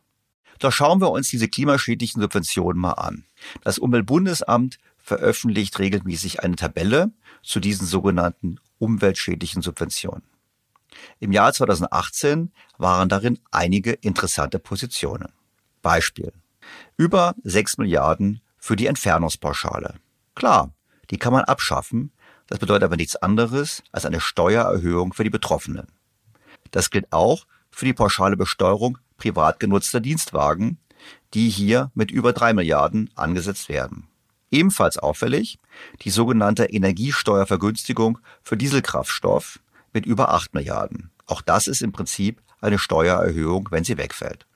Doch 0.58 0.72
schauen 0.72 1.00
wir 1.00 1.10
uns 1.10 1.28
diese 1.28 1.48
klimaschädlichen 1.48 2.20
Subventionen 2.20 2.80
mal 2.80 2.92
an. 2.92 3.24
Das 3.62 3.78
Umweltbundesamt 3.78 4.78
veröffentlicht 4.98 5.78
regelmäßig 5.78 6.42
eine 6.42 6.56
Tabelle 6.56 7.12
zu 7.42 7.60
diesen 7.60 7.86
sogenannten 7.86 8.58
umweltschädlichen 8.78 9.62
Subventionen. 9.62 10.22
Im 11.20 11.32
Jahr 11.32 11.52
2018 11.52 12.52
waren 12.78 13.08
darin 13.08 13.38
einige 13.50 13.92
interessante 13.92 14.58
Positionen. 14.58 15.32
Beispiel. 15.82 16.32
Über 16.96 17.34
6 17.42 17.78
Milliarden 17.78 18.40
für 18.58 18.76
die 18.76 18.86
Entfernungspauschale. 18.86 19.94
Klar, 20.34 20.72
die 21.10 21.18
kann 21.18 21.32
man 21.32 21.44
abschaffen, 21.44 22.12
das 22.52 22.58
bedeutet 22.58 22.84
aber 22.84 22.96
nichts 22.96 23.16
anderes 23.16 23.82
als 23.92 24.04
eine 24.04 24.20
Steuererhöhung 24.20 25.14
für 25.14 25.24
die 25.24 25.30
Betroffenen. 25.30 25.86
Das 26.70 26.90
gilt 26.90 27.10
auch 27.10 27.46
für 27.70 27.86
die 27.86 27.94
pauschale 27.94 28.36
Besteuerung 28.36 28.98
privat 29.16 29.58
genutzter 29.58 30.00
Dienstwagen, 30.00 30.76
die 31.32 31.48
hier 31.48 31.90
mit 31.94 32.10
über 32.10 32.34
drei 32.34 32.52
Milliarden 32.52 33.08
angesetzt 33.14 33.70
werden. 33.70 34.06
Ebenfalls 34.50 34.98
auffällig 34.98 35.60
die 36.02 36.10
sogenannte 36.10 36.66
Energiesteuervergünstigung 36.66 38.18
für 38.42 38.58
Dieselkraftstoff 38.58 39.58
mit 39.94 40.04
über 40.04 40.34
acht 40.34 40.52
Milliarden. 40.52 41.10
Auch 41.24 41.40
das 41.40 41.66
ist 41.66 41.80
im 41.80 41.92
Prinzip 41.92 42.42
eine 42.60 42.78
Steuererhöhung, 42.78 43.68
wenn 43.70 43.84
sie 43.84 43.96
wegfällt. 43.96 44.46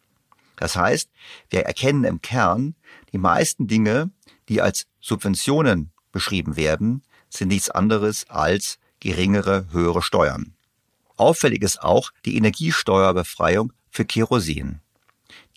Das 0.56 0.76
heißt, 0.76 1.08
wir 1.48 1.62
erkennen 1.62 2.04
im 2.04 2.20
Kern, 2.20 2.74
die 3.14 3.18
meisten 3.18 3.68
Dinge, 3.68 4.10
die 4.50 4.60
als 4.60 4.86
Subventionen 5.00 5.92
beschrieben 6.12 6.56
werden, 6.56 7.02
sind 7.28 7.48
nichts 7.48 7.70
anderes 7.70 8.28
als 8.28 8.78
geringere, 9.00 9.66
höhere 9.72 10.02
Steuern. 10.02 10.54
Auffällig 11.16 11.62
ist 11.62 11.82
auch 11.82 12.10
die 12.24 12.36
Energiesteuerbefreiung 12.36 13.72
für 13.90 14.04
Kerosin. 14.04 14.80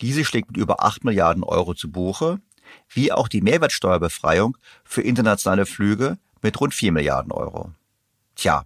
Diese 0.00 0.24
schlägt 0.24 0.48
mit 0.48 0.56
über 0.56 0.82
8 0.82 1.04
Milliarden 1.04 1.44
Euro 1.44 1.74
zu 1.74 1.90
Buche, 1.90 2.40
wie 2.88 3.12
auch 3.12 3.28
die 3.28 3.42
Mehrwertsteuerbefreiung 3.42 4.56
für 4.84 5.02
internationale 5.02 5.66
Flüge 5.66 6.18
mit 6.42 6.58
rund 6.60 6.74
4 6.74 6.92
Milliarden 6.92 7.32
Euro. 7.32 7.72
Tja, 8.36 8.64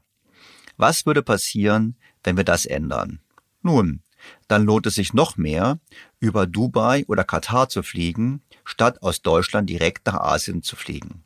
was 0.77 1.07
würde 1.07 1.23
passieren, 1.23 1.97
wenn 2.23 2.37
wir 2.37 2.45
das 2.45 2.67
ändern? 2.67 3.21
Nun, 3.63 4.03
dann 4.49 4.65
lohnt 4.65 4.87
es 4.87 4.95
sich 4.95 5.15
noch 5.15 5.37
mehr, 5.37 5.79
über 6.21 6.47
Dubai 6.47 7.05
oder 7.09 7.25
Katar 7.25 7.69
zu 7.69 7.83
fliegen, 7.83 8.43
statt 8.65 9.03
aus 9.03 9.23
Deutschland 9.23 9.69
direkt 9.69 10.07
nach 10.07 10.15
Asien 10.15 10.63
zu 10.63 10.77
fliegen. 10.77 11.25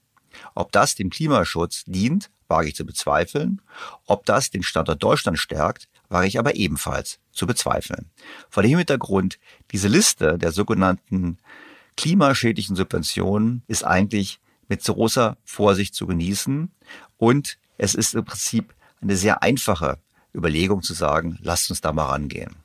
Ob 0.54 0.72
das 0.72 0.94
dem 0.94 1.10
Klimaschutz 1.10 1.84
dient, 1.86 2.30
wage 2.48 2.68
ich 2.68 2.74
zu 2.74 2.84
bezweifeln. 2.84 3.60
Ob 4.06 4.24
das 4.26 4.50
den 4.50 4.62
Standort 4.62 5.02
Deutschland 5.02 5.38
stärkt, 5.38 5.88
wage 6.08 6.26
ich 6.26 6.38
aber 6.38 6.56
ebenfalls 6.56 7.20
zu 7.32 7.46
bezweifeln. 7.46 8.10
Vor 8.48 8.62
dem 8.62 8.78
Hintergrund, 8.78 9.38
diese 9.70 9.88
Liste 9.88 10.38
der 10.38 10.52
sogenannten 10.52 11.38
klimaschädlichen 11.96 12.76
Subventionen 12.76 13.62
ist 13.66 13.84
eigentlich 13.84 14.40
mit 14.68 14.84
großer 14.84 15.36
Vorsicht 15.44 15.94
zu 15.94 16.06
genießen 16.06 16.70
und 17.16 17.58
es 17.76 17.94
ist 17.94 18.14
im 18.14 18.24
Prinzip 18.24 18.74
eine 19.00 19.16
sehr 19.16 19.42
einfache 19.42 19.98
Überlegung 20.34 20.82
zu 20.82 20.94
sagen, 20.94 21.38
lasst 21.40 21.70
uns 21.70 21.80
da 21.80 21.92
mal 21.92 22.06
rangehen. 22.06 22.56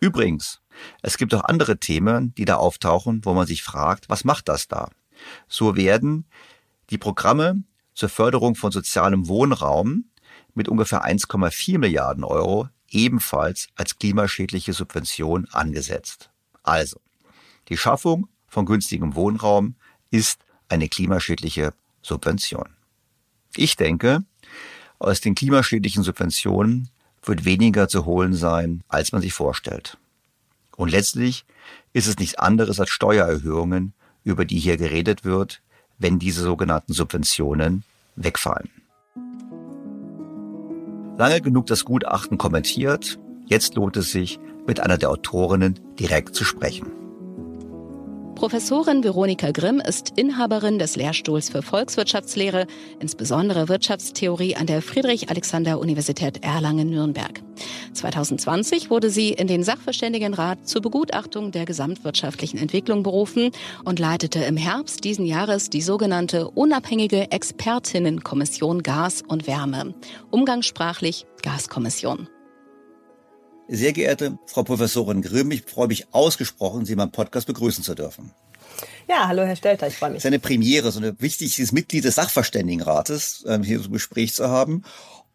Übrigens, 0.00 0.60
es 1.02 1.16
gibt 1.16 1.34
auch 1.34 1.44
andere 1.44 1.78
Themen, 1.78 2.34
die 2.34 2.44
da 2.44 2.56
auftauchen, 2.56 3.24
wo 3.24 3.34
man 3.34 3.46
sich 3.46 3.62
fragt, 3.62 4.08
was 4.08 4.24
macht 4.24 4.48
das 4.48 4.68
da? 4.68 4.90
So 5.48 5.76
werden 5.76 6.26
die 6.90 6.98
Programme 6.98 7.62
zur 7.94 8.08
Förderung 8.08 8.54
von 8.56 8.72
sozialem 8.72 9.28
Wohnraum 9.28 10.04
mit 10.54 10.68
ungefähr 10.68 11.04
1,4 11.04 11.78
Milliarden 11.78 12.24
Euro 12.24 12.68
ebenfalls 12.90 13.68
als 13.74 13.98
klimaschädliche 13.98 14.72
Subvention 14.72 15.46
angesetzt. 15.50 16.30
Also, 16.62 17.00
die 17.68 17.76
Schaffung 17.76 18.28
von 18.46 18.66
günstigem 18.66 19.14
Wohnraum 19.14 19.74
ist 20.10 20.40
eine 20.68 20.88
klimaschädliche 20.88 21.74
Subvention. 22.02 22.68
Ich 23.56 23.76
denke, 23.76 24.24
aus 24.98 25.20
den 25.20 25.34
klimaschädlichen 25.34 26.02
Subventionen 26.02 26.88
wird 27.22 27.44
weniger 27.44 27.88
zu 27.88 28.04
holen 28.04 28.34
sein, 28.34 28.82
als 28.88 29.12
man 29.12 29.22
sich 29.22 29.32
vorstellt. 29.32 29.98
Und 30.76 30.90
letztlich 30.90 31.44
ist 31.92 32.06
es 32.06 32.18
nichts 32.18 32.34
anderes 32.36 32.80
als 32.80 32.90
Steuererhöhungen, 32.90 33.94
über 34.24 34.44
die 34.44 34.58
hier 34.58 34.76
geredet 34.76 35.24
wird, 35.24 35.62
wenn 35.98 36.18
diese 36.18 36.42
sogenannten 36.42 36.92
Subventionen 36.92 37.84
wegfallen. 38.16 38.70
Lange 41.16 41.40
genug 41.40 41.66
das 41.66 41.84
Gutachten 41.84 42.38
kommentiert, 42.38 43.18
jetzt 43.46 43.74
lohnt 43.76 43.96
es 43.96 44.10
sich, 44.10 44.40
mit 44.66 44.80
einer 44.80 44.98
der 44.98 45.10
Autorinnen 45.10 45.78
direkt 45.98 46.34
zu 46.34 46.44
sprechen. 46.44 47.03
Professorin 48.34 49.04
Veronika 49.04 49.52
Grimm 49.52 49.80
ist 49.80 50.12
Inhaberin 50.16 50.78
des 50.78 50.96
Lehrstuhls 50.96 51.48
für 51.48 51.62
Volkswirtschaftslehre, 51.62 52.66
insbesondere 52.98 53.68
Wirtschaftstheorie 53.68 54.56
an 54.56 54.66
der 54.66 54.82
Friedrich-Alexander-Universität 54.82 56.42
Erlangen-Nürnberg. 56.42 57.42
2020 57.92 58.90
wurde 58.90 59.08
sie 59.08 59.30
in 59.30 59.46
den 59.46 59.62
Sachverständigenrat 59.62 60.68
zur 60.68 60.82
Begutachtung 60.82 61.52
der 61.52 61.64
gesamtwirtschaftlichen 61.64 62.58
Entwicklung 62.58 63.04
berufen 63.04 63.50
und 63.84 64.00
leitete 64.00 64.40
im 64.40 64.56
Herbst 64.56 65.04
diesen 65.04 65.26
Jahres 65.26 65.70
die 65.70 65.82
sogenannte 65.82 66.50
unabhängige 66.50 67.30
Expertinnenkommission 67.30 68.82
Gas 68.82 69.22
und 69.26 69.46
Wärme, 69.46 69.94
umgangssprachlich 70.30 71.24
Gaskommission. 71.42 72.28
Sehr 73.68 73.92
geehrte 73.92 74.38
Frau 74.46 74.62
Professorin 74.62 75.22
Grimm, 75.22 75.50
ich 75.50 75.62
freue 75.62 75.88
mich 75.88 76.06
ausgesprochen, 76.12 76.84
Sie 76.84 76.92
in 76.92 76.98
meinem 76.98 77.12
Podcast 77.12 77.46
begrüßen 77.46 77.82
zu 77.82 77.94
dürfen. 77.94 78.30
Ja, 79.08 79.26
hallo 79.28 79.42
Herr 79.42 79.56
Stelter, 79.56 79.86
ich 79.86 79.96
freue 79.96 80.10
mich. 80.10 80.18
Es 80.18 80.24
ist 80.24 80.28
eine 80.28 80.38
Premiere, 80.38 80.90
so 80.92 81.00
ein 81.00 81.16
wichtiges 81.20 81.72
Mitglied 81.72 82.04
des 82.04 82.16
Sachverständigenrates 82.16 83.44
ähm, 83.48 83.62
hier 83.62 83.82
zum 83.82 83.92
Gespräch 83.92 84.34
zu 84.34 84.48
haben. 84.48 84.82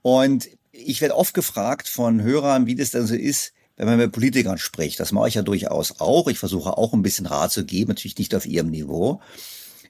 Und 0.02 0.48
ich 0.72 1.02
werde 1.02 1.15
oft 1.15 1.34
gefragt 1.34 1.88
von 1.88 2.22
Hörern, 2.22 2.68
wie 2.68 2.76
das 2.76 2.92
denn 2.92 3.08
so 3.08 3.15
ist, 3.15 3.54
wenn 3.78 3.88
man 3.88 3.98
mit 3.98 4.12
Politikern 4.12 4.58
spricht. 4.58 5.00
Das 5.00 5.12
mache 5.12 5.30
ich 5.30 5.36
ja 5.36 5.42
durchaus 5.42 6.00
auch. 6.00 6.28
Ich 6.28 6.38
versuche 6.38 6.78
auch 6.78 6.94
ein 6.94 7.02
bisschen 7.02 7.26
Rat 7.26 7.52
zu 7.52 7.65
geben, 7.65 7.89
natürlich 7.89 8.18
nicht 8.18 8.36
auf 8.36 8.46
ihrem 8.46 8.70
Niveau. 8.70 9.22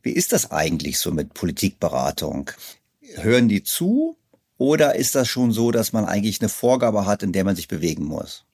Wie 0.01 0.11
ist 0.11 0.31
das 0.31 0.51
eigentlich 0.51 0.97
so 0.97 1.11
mit 1.11 1.33
Politikberatung? 1.33 2.51
hören 3.15 3.49
die 3.49 3.63
zu 3.63 4.17
oder 4.59 4.95
ist 4.95 5.15
das 5.15 5.27
schon 5.27 5.51
so, 5.51 5.71
dass 5.71 5.93
man 5.93 6.05
eigentlich 6.05 6.41
eine 6.41 6.49
Vorgabe 6.49 7.07
hat, 7.07 7.23
in 7.23 7.31
der 7.31 7.45
man 7.45 7.55
sich 7.55 7.67
bewegen 7.67 8.03
muss? 8.03 8.45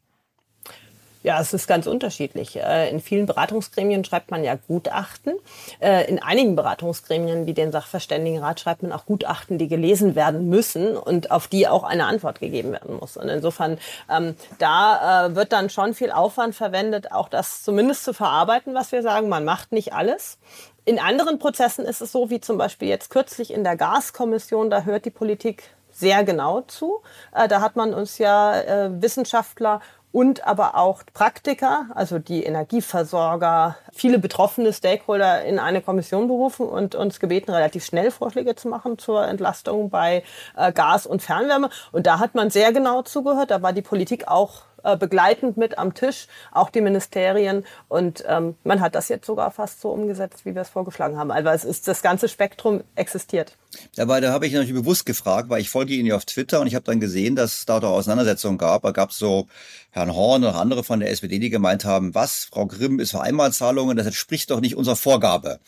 Ja, 1.24 1.42
es 1.42 1.56
ist 1.56 1.66
ganz 1.66 1.88
unterschiedlich. 1.88 2.56
Äh, 2.56 2.92
in 2.92 3.02
vielen 3.02 3.26
Beratungsgremien 3.26 4.06
schreibt 4.06 4.30
man 4.30 4.44
ja 4.44 4.54
Gutachten. 4.68 5.34
Äh, 5.80 6.08
in 6.08 6.22
einigen 6.22 6.56
Beratungsgremien, 6.56 7.48
wie 7.48 7.56
den 7.56 7.72
Sachverständigenrat, 7.72 8.60
schreibt 8.60 8.84
man 8.84 8.92
auch 8.92 9.08
Gutachten, 9.08 9.58
die 9.58 9.68
gelesen 9.68 10.14
werden 10.14 10.50
müssen 10.50 10.96
und 10.96 11.32
auf 11.32 11.48
die 11.48 11.68
auch 11.68 11.84
eine 11.84 12.06
Antwort 12.06 12.40
gegeben 12.40 12.74
werden 12.74 12.98
muss. 13.00 13.18
Und 13.18 13.28
insofern, 13.30 13.80
ähm, 14.08 14.36
da 14.60 15.26
äh, 15.26 15.36
wird 15.36 15.52
dann 15.52 15.72
schon 15.72 15.96
viel 15.96 16.12
Aufwand 16.12 16.54
verwendet, 16.54 17.12
auch 17.12 17.28
das 17.28 17.64
zumindest 17.64 18.04
zu 18.04 18.14
verarbeiten, 18.14 18.76
was 18.76 18.92
wir 18.92 19.02
sagen. 19.02 19.28
Man 19.28 19.46
macht 19.46 19.72
nicht 19.72 19.94
alles. 19.94 20.38
In 20.86 21.00
anderen 21.00 21.40
Prozessen 21.40 21.86
ist 21.86 22.02
es 22.02 22.12
so, 22.12 22.30
wie 22.30 22.40
zum 22.40 22.60
Beispiel 22.60 22.88
jetzt 22.88 23.10
kürzlich 23.10 23.52
in 23.52 23.64
der 23.64 23.78
Gaskommission, 23.78 24.70
da 24.70 24.84
hört 24.84 25.06
die 25.06 25.10
Politik 25.10 25.64
sehr 25.96 26.24
genau 26.24 26.62
zu. 26.62 27.02
Da 27.32 27.62
hat 27.62 27.76
man 27.76 27.94
uns 27.94 28.18
ja 28.18 28.92
Wissenschaftler 29.02 29.80
und 30.16 30.48
aber 30.48 30.78
auch 30.78 31.04
Praktiker, 31.14 31.88
also 31.94 32.20
die 32.20 32.44
Energieversorger, 32.44 33.76
viele 33.92 34.18
betroffene 34.18 34.72
Stakeholder 34.72 35.44
in 35.44 35.60
eine 35.60 35.82
Kommission 35.82 36.30
berufen 36.30 36.70
und 36.70 36.96
uns 36.96 37.20
gebeten, 37.20 37.52
relativ 37.52 37.84
schnell 37.84 38.12
Vorschläge 38.12 38.56
zu 38.56 38.70
machen 38.70 38.98
zur 38.98 39.28
Entlastung 39.28 39.90
bei 39.90 40.24
äh, 40.56 40.72
Gas 40.72 41.06
und 41.06 41.22
Fernwärme. 41.22 41.70
Und 41.92 42.08
da 42.08 42.20
hat 42.20 42.34
man 42.34 42.50
sehr 42.50 42.72
genau 42.72 43.02
zugehört. 43.02 43.52
Da 43.52 43.62
war 43.62 43.74
die 43.74 43.82
Politik 43.82 44.30
auch 44.30 44.62
äh, 44.86 44.98
begleitend 44.98 45.58
mit 45.58 45.78
am 45.78 45.94
Tisch, 45.94 46.28
auch 46.52 46.70
die 46.70 46.82
Ministerien. 46.82 47.66
Und 47.88 48.24
ähm, 48.28 48.56
man 48.64 48.82
hat 48.82 48.96
das 48.96 49.10
jetzt 49.10 49.26
sogar 49.26 49.52
fast 49.52 49.82
so 49.82 49.90
umgesetzt, 49.90 50.46
wie 50.46 50.56
wir 50.56 50.62
es 50.62 50.70
vorgeschlagen 50.70 51.18
haben. 51.18 51.32
Also 51.32 51.50
es 51.50 51.66
ist 51.66 51.88
das 51.88 52.02
ganze 52.02 52.30
Spektrum 52.30 52.84
existiert. 52.96 53.58
Dabei, 53.96 54.22
da 54.22 54.32
habe 54.32 54.48
ich 54.48 54.54
natürlich 54.54 54.74
bewusst 54.74 55.06
gefragt, 55.06 55.50
weil 55.50 55.60
ich 55.60 55.70
folge 55.70 55.94
Ihnen 55.94 56.06
ja 56.06 56.16
auf 56.16 56.26
Twitter 56.26 56.62
und 56.62 56.68
ich 56.68 56.76
habe 56.76 56.86
dann 56.86 57.00
gesehen, 57.00 57.36
dass 57.36 57.58
es 57.58 57.66
da 57.66 57.80
doch 57.80 57.92
Auseinandersetzungen 57.92 58.58
gab. 58.58 58.84
Da 58.84 58.92
gab 58.92 59.10
es 59.10 59.18
so 59.18 59.48
Herrn 59.90 60.16
Horn 60.16 60.44
und 60.44 60.56
andere 60.56 60.84
von 60.84 61.00
der 61.00 61.12
SPD, 61.12 61.40
die 61.40 61.50
gemeint 61.50 61.84
haben, 61.84 62.16
was, 62.16 62.46
Frau 62.46 62.66
Grimm 62.68 63.00
ist 63.00 63.12
für 63.12 63.22
Einmalzahlungen, 63.22 63.98
das 63.98 64.06
entspricht 64.06 64.52
doch 64.52 64.62
nicht 64.62 64.76
unserer 64.76 64.96
Vorgabe 64.96 65.60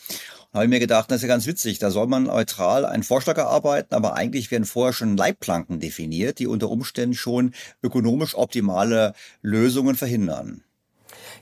habe 0.52 0.64
ich 0.64 0.70
mir 0.70 0.80
gedacht, 0.80 1.10
das 1.10 1.16
ist 1.18 1.22
ja 1.22 1.28
ganz 1.28 1.46
witzig. 1.46 1.78
Da 1.78 1.90
soll 1.90 2.06
man 2.06 2.24
neutral 2.24 2.84
einen 2.84 3.02
Vorschlag 3.02 3.36
erarbeiten, 3.36 3.94
aber 3.94 4.14
eigentlich 4.14 4.50
werden 4.50 4.64
vorher 4.64 4.92
schon 4.92 5.16
Leitplanken 5.16 5.80
definiert, 5.80 6.38
die 6.38 6.46
unter 6.46 6.70
Umständen 6.70 7.14
schon 7.14 7.52
ökonomisch 7.82 8.34
optimale 8.34 9.14
Lösungen 9.42 9.94
verhindern. 9.94 10.64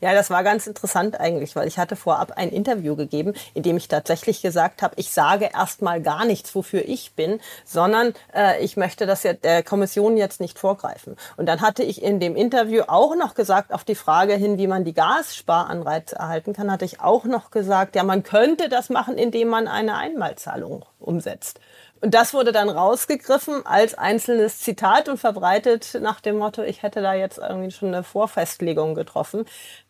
Ja, 0.00 0.14
das 0.14 0.30
war 0.30 0.42
ganz 0.42 0.66
interessant 0.66 1.18
eigentlich, 1.20 1.56
weil 1.56 1.68
ich 1.68 1.78
hatte 1.78 1.96
vorab 1.96 2.32
ein 2.36 2.50
Interview 2.50 2.96
gegeben, 2.96 3.34
in 3.54 3.62
dem 3.62 3.76
ich 3.76 3.88
tatsächlich 3.88 4.42
gesagt 4.42 4.82
habe, 4.82 4.94
ich 4.96 5.10
sage 5.10 5.50
erstmal 5.52 6.00
gar 6.00 6.24
nichts, 6.24 6.54
wofür 6.54 6.84
ich 6.86 7.14
bin, 7.14 7.40
sondern 7.64 8.14
äh, 8.34 8.62
ich 8.62 8.76
möchte 8.76 9.06
das 9.06 9.22
ja 9.22 9.32
der 9.32 9.62
Kommission 9.62 10.16
jetzt 10.16 10.40
nicht 10.40 10.58
vorgreifen. 10.58 11.16
Und 11.36 11.46
dann 11.46 11.60
hatte 11.60 11.82
ich 11.82 12.02
in 12.02 12.20
dem 12.20 12.36
Interview 12.36 12.82
auch 12.86 13.14
noch 13.16 13.34
gesagt, 13.34 13.72
auf 13.72 13.84
die 13.84 13.94
Frage 13.94 14.34
hin, 14.34 14.58
wie 14.58 14.66
man 14.66 14.84
die 14.84 14.94
Gassparanreize 14.94 16.16
erhalten 16.16 16.52
kann, 16.52 16.70
hatte 16.70 16.84
ich 16.84 17.00
auch 17.00 17.24
noch 17.24 17.50
gesagt, 17.50 17.96
ja, 17.96 18.04
man 18.04 18.22
könnte 18.22 18.68
das 18.68 18.90
machen, 18.90 19.18
indem 19.18 19.48
man 19.48 19.68
eine 19.68 19.96
Einmalzahlung 19.96 20.84
umsetzt. 20.98 21.60
Und 22.00 22.12
das 22.12 22.34
wurde 22.34 22.52
dann 22.52 22.68
rausgegriffen 22.68 23.64
als 23.64 23.94
einzelnes 23.94 24.60
Zitat 24.60 25.08
und 25.08 25.18
verbreitet 25.18 25.98
nach 26.00 26.20
dem 26.20 26.36
Motto, 26.36 26.62
ich 26.62 26.82
hätte 26.82 27.00
da 27.00 27.14
jetzt 27.14 27.38
irgendwie 27.38 27.70
schon 27.70 27.88
eine 27.88 28.02
Vorfestlegung 28.02 28.94
getroffen. 28.94 29.46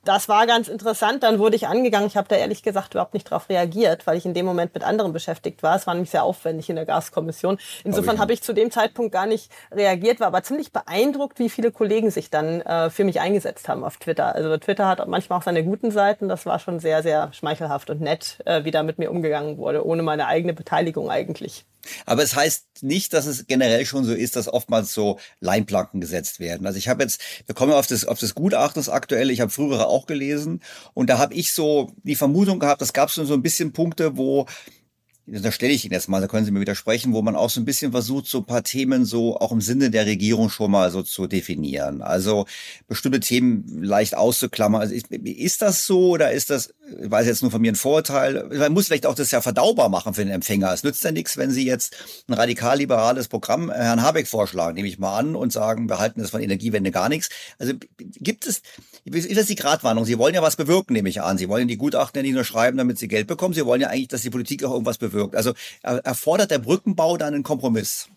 Das 0.06 0.28
war 0.28 0.46
ganz 0.46 0.68
interessant. 0.68 1.24
Dann 1.24 1.40
wurde 1.40 1.56
ich 1.56 1.66
angegangen. 1.66 2.06
Ich 2.06 2.16
habe 2.16 2.28
da 2.28 2.36
ehrlich 2.36 2.62
gesagt 2.62 2.94
überhaupt 2.94 3.12
nicht 3.12 3.26
darauf 3.26 3.48
reagiert, 3.48 4.06
weil 4.06 4.16
ich 4.16 4.24
in 4.24 4.34
dem 4.34 4.46
Moment 4.46 4.72
mit 4.72 4.84
anderen 4.84 5.12
beschäftigt 5.12 5.64
war. 5.64 5.74
Es 5.74 5.88
war 5.88 5.94
nämlich 5.94 6.10
sehr 6.10 6.22
aufwendig 6.22 6.70
in 6.70 6.76
der 6.76 6.86
Gaskommission. 6.86 7.58
Insofern 7.82 8.20
habe 8.20 8.32
ich 8.32 8.40
zu 8.40 8.52
dem 8.52 8.70
Zeitpunkt 8.70 9.10
gar 9.10 9.26
nicht 9.26 9.50
reagiert, 9.72 10.20
war 10.20 10.28
aber 10.28 10.44
ziemlich 10.44 10.72
beeindruckt, 10.72 11.40
wie 11.40 11.50
viele 11.50 11.72
Kollegen 11.72 12.12
sich 12.12 12.30
dann 12.30 12.60
äh, 12.60 12.88
für 12.88 13.02
mich 13.02 13.18
eingesetzt 13.18 13.68
haben 13.68 13.82
auf 13.82 13.96
Twitter. 13.96 14.32
Also 14.32 14.56
Twitter 14.58 14.86
hat 14.86 15.04
manchmal 15.08 15.40
auch 15.40 15.42
seine 15.42 15.64
guten 15.64 15.90
Seiten. 15.90 16.28
Das 16.28 16.46
war 16.46 16.60
schon 16.60 16.78
sehr, 16.78 17.02
sehr 17.02 17.32
schmeichelhaft 17.32 17.90
und 17.90 18.00
nett, 18.00 18.38
äh, 18.44 18.62
wie 18.62 18.70
da 18.70 18.84
mit 18.84 18.98
mir 18.98 19.10
umgegangen 19.10 19.58
wurde, 19.58 19.84
ohne 19.84 20.04
meine 20.04 20.28
eigene 20.28 20.54
Beteiligung 20.54 21.10
eigentlich. 21.10 21.64
Aber 22.04 22.22
es 22.22 22.34
heißt 22.34 22.66
nicht, 22.82 23.12
dass 23.12 23.26
es 23.26 23.46
generell 23.46 23.86
schon 23.86 24.04
so 24.04 24.12
ist, 24.12 24.36
dass 24.36 24.48
oftmals 24.48 24.92
so 24.92 25.18
Leinplanken 25.40 26.00
gesetzt 26.00 26.40
werden. 26.40 26.66
Also 26.66 26.78
ich 26.78 26.88
habe 26.88 27.02
jetzt, 27.02 27.20
wir 27.46 27.54
kommen 27.54 27.72
auf 27.72 27.86
das, 27.86 28.04
auf 28.04 28.18
das 28.18 28.34
Gutachten 28.34 28.80
das 28.80 28.88
aktuelle, 28.88 29.32
ich 29.32 29.40
habe 29.40 29.50
frühere 29.50 29.86
auch 29.96 30.06
gelesen 30.06 30.60
und 30.94 31.10
da 31.10 31.18
habe 31.18 31.34
ich 31.34 31.52
so 31.52 31.92
die 32.02 32.16
Vermutung 32.16 32.58
gehabt, 32.58 32.80
das 32.80 32.92
gab 32.92 33.08
es 33.08 33.14
so 33.14 33.34
ein 33.34 33.42
bisschen 33.42 33.72
Punkte, 33.72 34.16
wo 34.16 34.46
da 35.28 35.50
stelle 35.50 35.72
ich 35.72 35.84
Ihnen 35.84 35.92
jetzt 35.92 36.08
mal, 36.08 36.20
da 36.20 36.28
können 36.28 36.44
Sie 36.44 36.52
mir 36.52 36.60
widersprechen, 36.60 37.12
wo 37.12 37.20
man 37.20 37.34
auch 37.34 37.50
so 37.50 37.60
ein 37.60 37.64
bisschen 37.64 37.90
versucht, 37.90 38.26
so 38.26 38.38
ein 38.38 38.44
paar 38.44 38.62
Themen 38.62 39.04
so 39.04 39.36
auch 39.36 39.50
im 39.50 39.60
Sinne 39.60 39.90
der 39.90 40.06
Regierung 40.06 40.50
schon 40.50 40.70
mal 40.70 40.92
so 40.92 41.02
zu 41.02 41.26
definieren. 41.26 42.00
Also 42.00 42.46
bestimmte 42.86 43.18
Themen 43.18 43.82
leicht 43.82 44.16
auszuklammern. 44.16 44.80
Also 44.80 44.94
ist, 44.94 45.10
ist 45.10 45.62
das 45.62 45.84
so 45.84 46.10
oder 46.10 46.30
ist 46.30 46.50
das, 46.50 46.72
ich 47.02 47.10
weiß 47.10 47.26
jetzt 47.26 47.42
nur 47.42 47.50
von 47.50 47.60
mir 47.60 47.72
ein 47.72 47.76
Vorurteil, 47.76 48.48
man 48.56 48.72
muss 48.72 48.86
vielleicht 48.86 49.06
auch 49.06 49.16
das 49.16 49.32
ja 49.32 49.40
verdaubar 49.40 49.88
machen 49.88 50.14
für 50.14 50.24
den 50.24 50.32
Empfänger. 50.32 50.72
Es 50.72 50.84
nützt 50.84 51.02
ja 51.02 51.10
nichts, 51.10 51.36
wenn 51.36 51.50
Sie 51.50 51.66
jetzt 51.66 51.96
ein 52.28 52.34
radikal-liberales 52.34 53.26
Programm 53.26 53.72
Herrn 53.72 54.02
Habeck 54.02 54.28
vorschlagen, 54.28 54.76
nehme 54.76 54.86
ich 54.86 55.00
mal 55.00 55.18
an, 55.18 55.34
und 55.34 55.52
sagen, 55.52 55.88
wir 55.88 55.98
halten 55.98 56.20
das 56.20 56.30
von 56.30 56.40
Energiewende 56.40 56.92
gar 56.92 57.08
nichts. 57.08 57.30
Also 57.58 57.72
gibt 57.98 58.46
es, 58.46 58.62
ist 59.06 59.36
das 59.36 59.46
die 59.46 59.54
Gratwanderung? 59.54 60.06
Sie 60.06 60.18
wollen 60.18 60.34
ja 60.34 60.42
was 60.42 60.56
bewirken, 60.56 60.92
nehme 60.92 61.08
ich 61.08 61.20
an. 61.20 61.38
Sie 61.38 61.48
wollen 61.48 61.68
die 61.68 61.76
Gutachten 61.76 62.18
ja 62.18 62.22
nicht 62.22 62.34
nur 62.34 62.44
schreiben, 62.44 62.78
damit 62.78 62.98
Sie 62.98 63.08
Geld 63.08 63.26
bekommen. 63.26 63.54
Sie 63.54 63.66
wollen 63.66 63.80
ja 63.80 63.88
eigentlich, 63.88 64.08
dass 64.08 64.22
die 64.22 64.30
Politik 64.30 64.64
auch 64.64 64.72
irgendwas 64.72 64.98
bewirkt 64.98 65.16
wirkt. 65.16 65.36
Also 65.36 65.54
erfordert 65.82 66.50
der 66.50 66.58
Brückenbau 66.58 67.16
dann 67.16 67.34
einen 67.34 67.42
Kompromiss? 67.42 68.08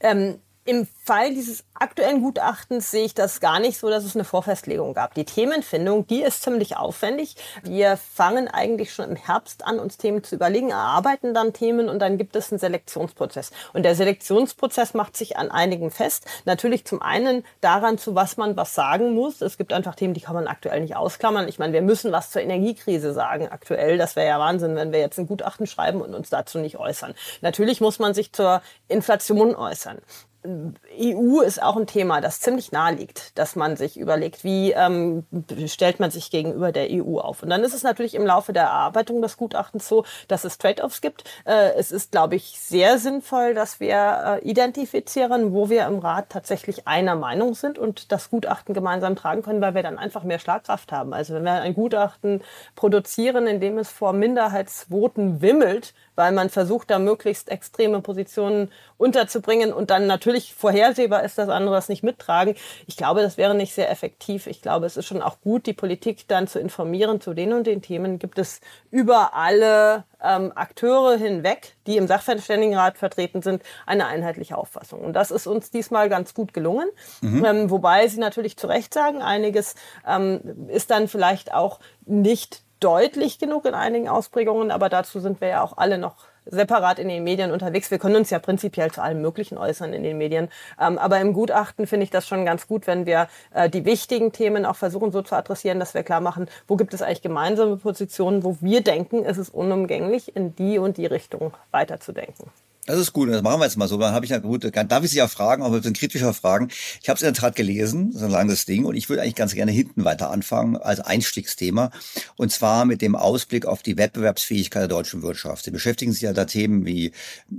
Ähm, 0.00 0.38
Im 0.66 0.86
Fall 1.04 1.34
dieses 1.34 1.62
aktuellen 1.74 2.22
Gutachtens 2.22 2.90
sehe 2.90 3.04
ich 3.04 3.12
das 3.12 3.40
gar 3.40 3.60
nicht 3.60 3.76
so, 3.76 3.90
dass 3.90 4.02
es 4.02 4.14
eine 4.14 4.24
Vorfestlegung 4.24 4.94
gab. 4.94 5.12
Die 5.12 5.26
Themenfindung, 5.26 6.06
die 6.06 6.22
ist 6.22 6.42
ziemlich 6.42 6.78
aufwendig. 6.78 7.36
Wir 7.62 7.98
fangen 7.98 8.48
eigentlich 8.48 8.94
schon 8.94 9.10
im 9.10 9.16
Herbst 9.16 9.66
an, 9.66 9.78
uns 9.78 9.98
Themen 9.98 10.24
zu 10.24 10.36
überlegen, 10.36 10.70
erarbeiten 10.70 11.34
dann 11.34 11.52
Themen 11.52 11.90
und 11.90 11.98
dann 11.98 12.16
gibt 12.16 12.34
es 12.34 12.50
einen 12.50 12.58
Selektionsprozess. 12.58 13.50
Und 13.74 13.82
der 13.82 13.94
Selektionsprozess 13.94 14.94
macht 14.94 15.18
sich 15.18 15.36
an 15.36 15.50
einigen 15.50 15.90
fest. 15.90 16.24
Natürlich 16.46 16.86
zum 16.86 17.02
einen 17.02 17.44
daran, 17.60 17.98
zu 17.98 18.14
was 18.14 18.38
man 18.38 18.56
was 18.56 18.74
sagen 18.74 19.12
muss. 19.12 19.42
Es 19.42 19.58
gibt 19.58 19.74
einfach 19.74 19.96
Themen, 19.96 20.14
die 20.14 20.22
kann 20.22 20.34
man 20.34 20.46
aktuell 20.46 20.80
nicht 20.80 20.96
ausklammern. 20.96 21.46
Ich 21.46 21.58
meine, 21.58 21.74
wir 21.74 21.82
müssen 21.82 22.10
was 22.10 22.30
zur 22.30 22.40
Energiekrise 22.40 23.12
sagen 23.12 23.48
aktuell. 23.48 23.98
Das 23.98 24.16
wäre 24.16 24.28
ja 24.28 24.38
Wahnsinn, 24.38 24.76
wenn 24.76 24.92
wir 24.92 25.00
jetzt 25.00 25.18
ein 25.18 25.26
Gutachten 25.26 25.66
schreiben 25.66 26.00
und 26.00 26.14
uns 26.14 26.30
dazu 26.30 26.56
nicht 26.56 26.78
äußern. 26.78 27.14
Natürlich 27.42 27.82
muss 27.82 27.98
man 27.98 28.14
sich 28.14 28.32
zur 28.32 28.62
Inflation 28.88 29.54
äußern. 29.54 30.00
EU 30.46 31.40
ist 31.40 31.62
auch 31.62 31.76
ein 31.76 31.86
Thema, 31.86 32.20
das 32.20 32.40
ziemlich 32.40 32.70
nahe 32.70 32.94
liegt, 32.94 33.38
dass 33.38 33.56
man 33.56 33.76
sich 33.76 33.98
überlegt, 33.98 34.44
wie 34.44 34.72
ähm, 34.72 35.24
stellt 35.66 36.00
man 36.00 36.10
sich 36.10 36.30
gegenüber 36.30 36.70
der 36.70 36.88
EU 36.90 37.18
auf. 37.18 37.42
Und 37.42 37.48
dann 37.48 37.64
ist 37.64 37.72
es 37.72 37.82
natürlich 37.82 38.14
im 38.14 38.26
Laufe 38.26 38.52
der 38.52 38.64
Erarbeitung 38.64 39.22
des 39.22 39.38
Gutachtens 39.38 39.88
so, 39.88 40.04
dass 40.28 40.44
es 40.44 40.58
Trade-offs 40.58 41.00
gibt. 41.00 41.24
Äh, 41.46 41.72
es 41.76 41.92
ist, 41.92 42.12
glaube 42.12 42.36
ich, 42.36 42.58
sehr 42.60 42.98
sinnvoll, 42.98 43.54
dass 43.54 43.80
wir 43.80 44.40
äh, 44.42 44.48
identifizieren, 44.48 45.54
wo 45.54 45.70
wir 45.70 45.86
im 45.86 45.98
Rat 45.98 46.26
tatsächlich 46.28 46.86
einer 46.86 47.14
Meinung 47.14 47.54
sind 47.54 47.78
und 47.78 48.12
das 48.12 48.28
Gutachten 48.28 48.74
gemeinsam 48.74 49.16
tragen 49.16 49.42
können, 49.42 49.62
weil 49.62 49.74
wir 49.74 49.82
dann 49.82 49.98
einfach 49.98 50.24
mehr 50.24 50.38
Schlagkraft 50.38 50.92
haben. 50.92 51.14
Also 51.14 51.34
wenn 51.34 51.44
wir 51.44 51.52
ein 51.52 51.74
Gutachten 51.74 52.42
produzieren, 52.76 53.46
in 53.46 53.60
dem 53.60 53.78
es 53.78 53.90
vor 53.90 54.12
Minderheitsvoten 54.12 55.40
wimmelt, 55.40 55.94
weil 56.16 56.32
man 56.32 56.50
versucht, 56.50 56.90
da 56.90 56.98
möglichst 56.98 57.48
extreme 57.48 58.00
Positionen 58.00 58.70
unterzubringen 58.96 59.72
und 59.72 59.90
dann 59.90 60.06
natürlich 60.06 60.54
vorhersehbar 60.54 61.24
ist, 61.24 61.38
dass 61.38 61.48
andere 61.48 61.74
das 61.74 61.88
nicht 61.88 62.02
mittragen. 62.02 62.54
Ich 62.86 62.96
glaube, 62.96 63.22
das 63.22 63.36
wäre 63.36 63.54
nicht 63.54 63.74
sehr 63.74 63.90
effektiv. 63.90 64.46
Ich 64.46 64.62
glaube, 64.62 64.86
es 64.86 64.96
ist 64.96 65.06
schon 65.06 65.22
auch 65.22 65.40
gut, 65.40 65.66
die 65.66 65.72
Politik 65.72 66.28
dann 66.28 66.46
zu 66.46 66.58
informieren 66.58 67.20
zu 67.20 67.34
den 67.34 67.52
und 67.52 67.66
den 67.66 67.82
Themen. 67.82 68.18
Gibt 68.18 68.38
es 68.38 68.60
über 68.90 69.34
alle 69.34 70.04
ähm, 70.22 70.52
Akteure 70.54 71.16
hinweg, 71.16 71.74
die 71.86 71.96
im 71.96 72.06
Sachverständigenrat 72.06 72.98
vertreten 72.98 73.42
sind, 73.42 73.62
eine 73.86 74.06
einheitliche 74.06 74.56
Auffassung. 74.56 75.00
Und 75.00 75.12
das 75.12 75.30
ist 75.30 75.46
uns 75.46 75.70
diesmal 75.70 76.08
ganz 76.08 76.34
gut 76.34 76.54
gelungen. 76.54 76.88
Mhm. 77.20 77.44
Ähm, 77.44 77.70
wobei 77.70 78.08
Sie 78.08 78.18
natürlich 78.18 78.56
zu 78.56 78.66
Recht 78.66 78.94
sagen, 78.94 79.22
einiges 79.22 79.74
ähm, 80.06 80.68
ist 80.68 80.90
dann 80.90 81.08
vielleicht 81.08 81.52
auch 81.52 81.80
nicht 82.06 82.62
deutlich 82.84 83.38
genug 83.38 83.64
in 83.64 83.74
einigen 83.74 84.08
Ausprägungen, 84.08 84.70
aber 84.70 84.90
dazu 84.90 85.18
sind 85.18 85.40
wir 85.40 85.48
ja 85.48 85.62
auch 85.62 85.78
alle 85.78 85.96
noch 85.96 86.16
separat 86.44 86.98
in 86.98 87.08
den 87.08 87.24
Medien 87.24 87.50
unterwegs. 87.50 87.90
Wir 87.90 87.98
können 87.98 88.16
uns 88.16 88.28
ja 88.28 88.38
prinzipiell 88.38 88.90
zu 88.90 89.02
allem 89.02 89.22
Möglichen 89.22 89.56
äußern 89.56 89.94
in 89.94 90.02
den 90.02 90.18
Medien. 90.18 90.50
Ähm, 90.78 90.98
aber 90.98 91.18
im 91.20 91.32
Gutachten 91.32 91.86
finde 91.86 92.04
ich 92.04 92.10
das 92.10 92.28
schon 92.28 92.44
ganz 92.44 92.66
gut, 92.66 92.86
wenn 92.86 93.06
wir 93.06 93.28
äh, 93.54 93.70
die 93.70 93.86
wichtigen 93.86 94.32
Themen 94.32 94.66
auch 94.66 94.76
versuchen 94.76 95.12
so 95.12 95.22
zu 95.22 95.34
adressieren, 95.34 95.80
dass 95.80 95.94
wir 95.94 96.02
klar 96.02 96.20
machen, 96.20 96.46
wo 96.68 96.76
gibt 96.76 96.92
es 96.92 97.00
eigentlich 97.00 97.22
gemeinsame 97.22 97.78
Positionen, 97.78 98.44
wo 98.44 98.58
wir 98.60 98.82
denken, 98.82 99.24
es 99.24 99.38
ist 99.38 99.54
unumgänglich, 99.54 100.36
in 100.36 100.54
die 100.54 100.78
und 100.78 100.98
die 100.98 101.06
Richtung 101.06 101.54
weiterzudenken. 101.70 102.50
Das 102.86 102.98
ist 102.98 103.14
gut, 103.14 103.30
das 103.30 103.40
machen 103.40 103.60
wir 103.60 103.64
jetzt 103.64 103.78
mal 103.78 103.88
so. 103.88 103.96
Dann 103.96 104.12
habe 104.12 104.26
ich 104.26 104.42
gut, 104.42 104.70
darf 104.74 105.04
ich 105.04 105.10
Sie 105.10 105.16
ja 105.16 105.26
fragen, 105.26 105.70
mit 105.70 105.86
ein 105.86 105.94
kritischer 105.94 106.34
Fragen. 106.34 106.68
Ich 107.02 107.08
habe 107.08 107.16
es 107.16 107.22
in 107.22 107.32
der 107.32 107.40
Tat 107.40 107.56
gelesen, 107.56 108.12
so 108.12 108.26
ein 108.26 108.30
langes 108.30 108.66
Ding, 108.66 108.84
und 108.84 108.94
ich 108.94 109.08
würde 109.08 109.22
eigentlich 109.22 109.36
ganz 109.36 109.54
gerne 109.54 109.72
hinten 109.72 110.04
weiter 110.04 110.30
anfangen 110.30 110.76
als 110.76 111.00
Einstiegsthema. 111.00 111.90
Und 112.36 112.52
zwar 112.52 112.84
mit 112.84 113.00
dem 113.00 113.16
Ausblick 113.16 113.64
auf 113.64 113.82
die 113.82 113.96
Wettbewerbsfähigkeit 113.96 114.82
der 114.82 114.88
deutschen 114.88 115.22
Wirtschaft. 115.22 115.64
Sie 115.64 115.70
beschäftigen 115.70 116.12
sich 116.12 116.22
ja 116.22 116.34
da 116.34 116.44
Themen 116.44 116.84
wie 116.84 117.12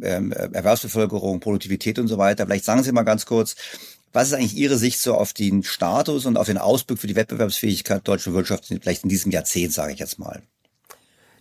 ähm, 0.03 0.31
Erwerbsbevölkerung, 0.31 1.39
Produktivität 1.39 1.97
und 1.97 2.07
so 2.07 2.19
weiter. 2.19 2.45
Vielleicht 2.45 2.65
sagen 2.65 2.83
Sie 2.83 2.91
mal 2.91 3.01
ganz 3.01 3.25
kurz, 3.25 3.55
was 4.13 4.27
ist 4.27 4.33
eigentlich 4.35 4.55
Ihre 4.55 4.77
Sicht 4.77 5.01
so 5.01 5.15
auf 5.15 5.33
den 5.33 5.63
Status 5.63 6.27
und 6.27 6.37
auf 6.37 6.45
den 6.45 6.59
Ausblick 6.59 6.99
für 6.99 7.07
die 7.07 7.15
Wettbewerbsfähigkeit 7.15 8.05
der 8.07 8.13
deutschen 8.13 8.33
Wirtschaft, 8.35 8.65
vielleicht 8.67 9.03
in 9.03 9.09
diesem 9.09 9.31
Jahrzehnt, 9.31 9.73
sage 9.73 9.93
ich 9.93 9.99
jetzt 9.99 10.19
mal? 10.19 10.43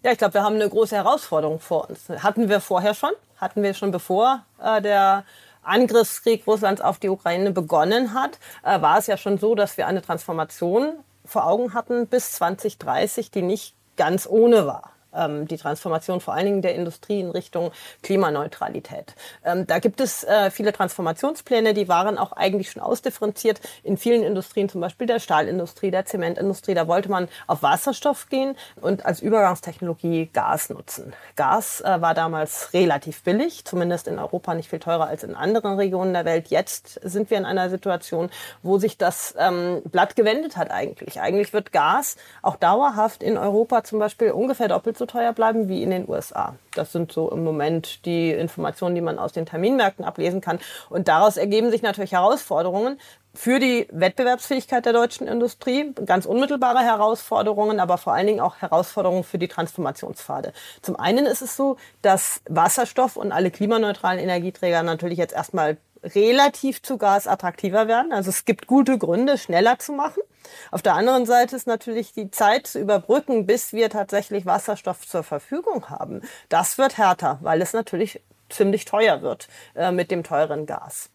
Ja, 0.04 0.12
ich 0.12 0.18
glaube, 0.18 0.34
wir 0.34 0.42
haben 0.42 0.56
eine 0.56 0.68
große 0.68 0.94
Herausforderung 0.94 1.60
vor 1.60 1.88
uns. 1.88 2.10
Hatten 2.22 2.50
wir 2.50 2.60
vorher 2.60 2.92
schon, 2.92 3.12
hatten 3.38 3.62
wir 3.62 3.72
schon 3.72 3.90
bevor 3.90 4.44
äh, 4.62 4.82
der 4.82 5.24
Angriffskrieg 5.62 6.46
Russlands 6.46 6.82
auf 6.82 6.98
die 6.98 7.08
Ukraine 7.08 7.52
begonnen 7.52 8.12
hat, 8.12 8.38
äh, 8.64 8.82
war 8.82 8.98
es 8.98 9.06
ja 9.06 9.16
schon 9.16 9.38
so, 9.38 9.54
dass 9.54 9.78
wir 9.78 9.86
eine 9.86 10.02
Transformation 10.02 10.92
vor 11.24 11.46
Augen 11.46 11.72
hatten 11.72 12.06
bis 12.06 12.32
2030, 12.32 13.30
die 13.30 13.40
nicht 13.40 13.74
ganz 13.96 14.26
ohne 14.26 14.66
war 14.66 14.93
ähm, 15.16 15.46
die 15.48 15.56
Transformation 15.56 16.20
vor 16.20 16.34
allen 16.34 16.46
Dingen 16.46 16.62
der 16.62 16.74
Industrie 16.74 17.20
in 17.20 17.30
Richtung 17.30 17.70
Klimaneutralität. 18.02 19.14
Ähm, 19.44 19.66
da 19.66 19.78
gibt 19.78 20.00
es 20.00 20.24
äh, 20.24 20.50
viele 20.50 20.72
Transformationspläne, 20.72 21.74
die 21.74 21.88
waren 21.88 22.18
auch 22.18 22.32
eigentlich 22.32 22.70
schon 22.70 22.82
ausdifferenziert 22.82 23.60
in 23.82 23.96
vielen 23.96 24.22
Industrien, 24.22 24.68
zum 24.68 24.80
Beispiel 24.80 25.06
der 25.06 25.20
Stahlindustrie, 25.20 25.90
der 25.90 26.04
Zementindustrie. 26.04 26.74
Da 26.74 26.88
wollte 26.88 27.10
man 27.10 27.28
auf 27.46 27.62
Wasserstoff 27.62 28.28
gehen 28.28 28.56
und 28.80 29.06
als 29.06 29.20
Übergangstechnologie 29.20 30.30
Gas 30.32 30.70
nutzen. 30.70 31.12
Gas 31.36 31.80
äh, 31.80 32.00
war 32.00 32.14
damals 32.14 32.72
relativ 32.72 33.22
billig, 33.22 33.64
zumindest 33.64 34.08
in 34.08 34.18
Europa 34.18 34.54
nicht 34.54 34.70
viel 34.70 34.78
teurer 34.78 35.06
als 35.06 35.22
in 35.22 35.34
anderen 35.34 35.76
Regionen 35.76 36.12
der 36.12 36.24
Welt. 36.24 36.48
Jetzt 36.48 37.00
sind 37.02 37.30
wir 37.30 37.38
in 37.38 37.44
einer 37.44 37.70
Situation, 37.70 38.30
wo 38.62 38.78
sich 38.78 38.98
das 38.98 39.34
ähm, 39.38 39.82
Blatt 39.84 40.16
gewendet 40.16 40.56
hat 40.56 40.70
eigentlich. 40.70 41.20
Eigentlich 41.20 41.52
wird 41.52 41.72
Gas 41.72 42.16
auch 42.42 42.56
dauerhaft 42.56 43.22
in 43.22 43.36
Europa 43.36 43.84
zum 43.84 43.98
Beispiel 43.98 44.30
ungefähr 44.30 44.68
doppelt 44.68 44.98
so 44.98 45.03
so 45.04 45.18
teuer 45.18 45.32
bleiben 45.32 45.68
wie 45.68 45.82
in 45.82 45.90
den 45.90 46.08
USA. 46.08 46.54
Das 46.74 46.92
sind 46.92 47.12
so 47.12 47.30
im 47.30 47.44
Moment 47.44 48.04
die 48.06 48.30
Informationen, 48.30 48.94
die 48.94 49.00
man 49.00 49.18
aus 49.18 49.32
den 49.32 49.46
Terminmärkten 49.46 50.04
ablesen 50.04 50.40
kann. 50.40 50.58
Und 50.88 51.08
daraus 51.08 51.36
ergeben 51.36 51.70
sich 51.70 51.82
natürlich 51.82 52.12
Herausforderungen 52.12 52.98
für 53.34 53.58
die 53.58 53.88
Wettbewerbsfähigkeit 53.90 54.86
der 54.86 54.92
deutschen 54.92 55.26
Industrie, 55.26 55.92
ganz 56.06 56.24
unmittelbare 56.24 56.78
Herausforderungen, 56.78 57.80
aber 57.80 57.98
vor 57.98 58.14
allen 58.14 58.28
Dingen 58.28 58.40
auch 58.40 58.56
Herausforderungen 58.62 59.24
für 59.24 59.38
die 59.38 59.48
Transformationspfade. 59.48 60.52
Zum 60.82 60.96
einen 60.96 61.26
ist 61.26 61.42
es 61.42 61.56
so, 61.56 61.76
dass 62.00 62.40
Wasserstoff 62.48 63.16
und 63.16 63.32
alle 63.32 63.50
klimaneutralen 63.50 64.20
Energieträger 64.20 64.82
natürlich 64.84 65.18
jetzt 65.18 65.34
erstmal 65.34 65.76
relativ 66.14 66.82
zu 66.82 66.98
Gas 66.98 67.26
attraktiver 67.26 67.88
werden. 67.88 68.12
Also 68.12 68.30
es 68.30 68.44
gibt 68.44 68.66
gute 68.66 68.98
Gründe, 68.98 69.38
schneller 69.38 69.78
zu 69.78 69.92
machen. 69.92 70.22
Auf 70.70 70.82
der 70.82 70.94
anderen 70.94 71.26
Seite 71.26 71.56
ist 71.56 71.66
natürlich 71.66 72.12
die 72.12 72.30
Zeit 72.30 72.66
zu 72.66 72.78
überbrücken, 72.78 73.46
bis 73.46 73.72
wir 73.72 73.90
tatsächlich 73.90 74.46
Wasserstoff 74.46 75.06
zur 75.06 75.22
Verfügung 75.22 75.88
haben. 75.88 76.20
Das 76.48 76.78
wird 76.78 76.98
härter, 76.98 77.38
weil 77.40 77.62
es 77.62 77.72
natürlich 77.72 78.20
ziemlich 78.50 78.84
teuer 78.84 79.22
wird 79.22 79.48
äh, 79.74 79.90
mit 79.90 80.10
dem 80.10 80.22
teuren 80.22 80.66
Gas. 80.66 81.10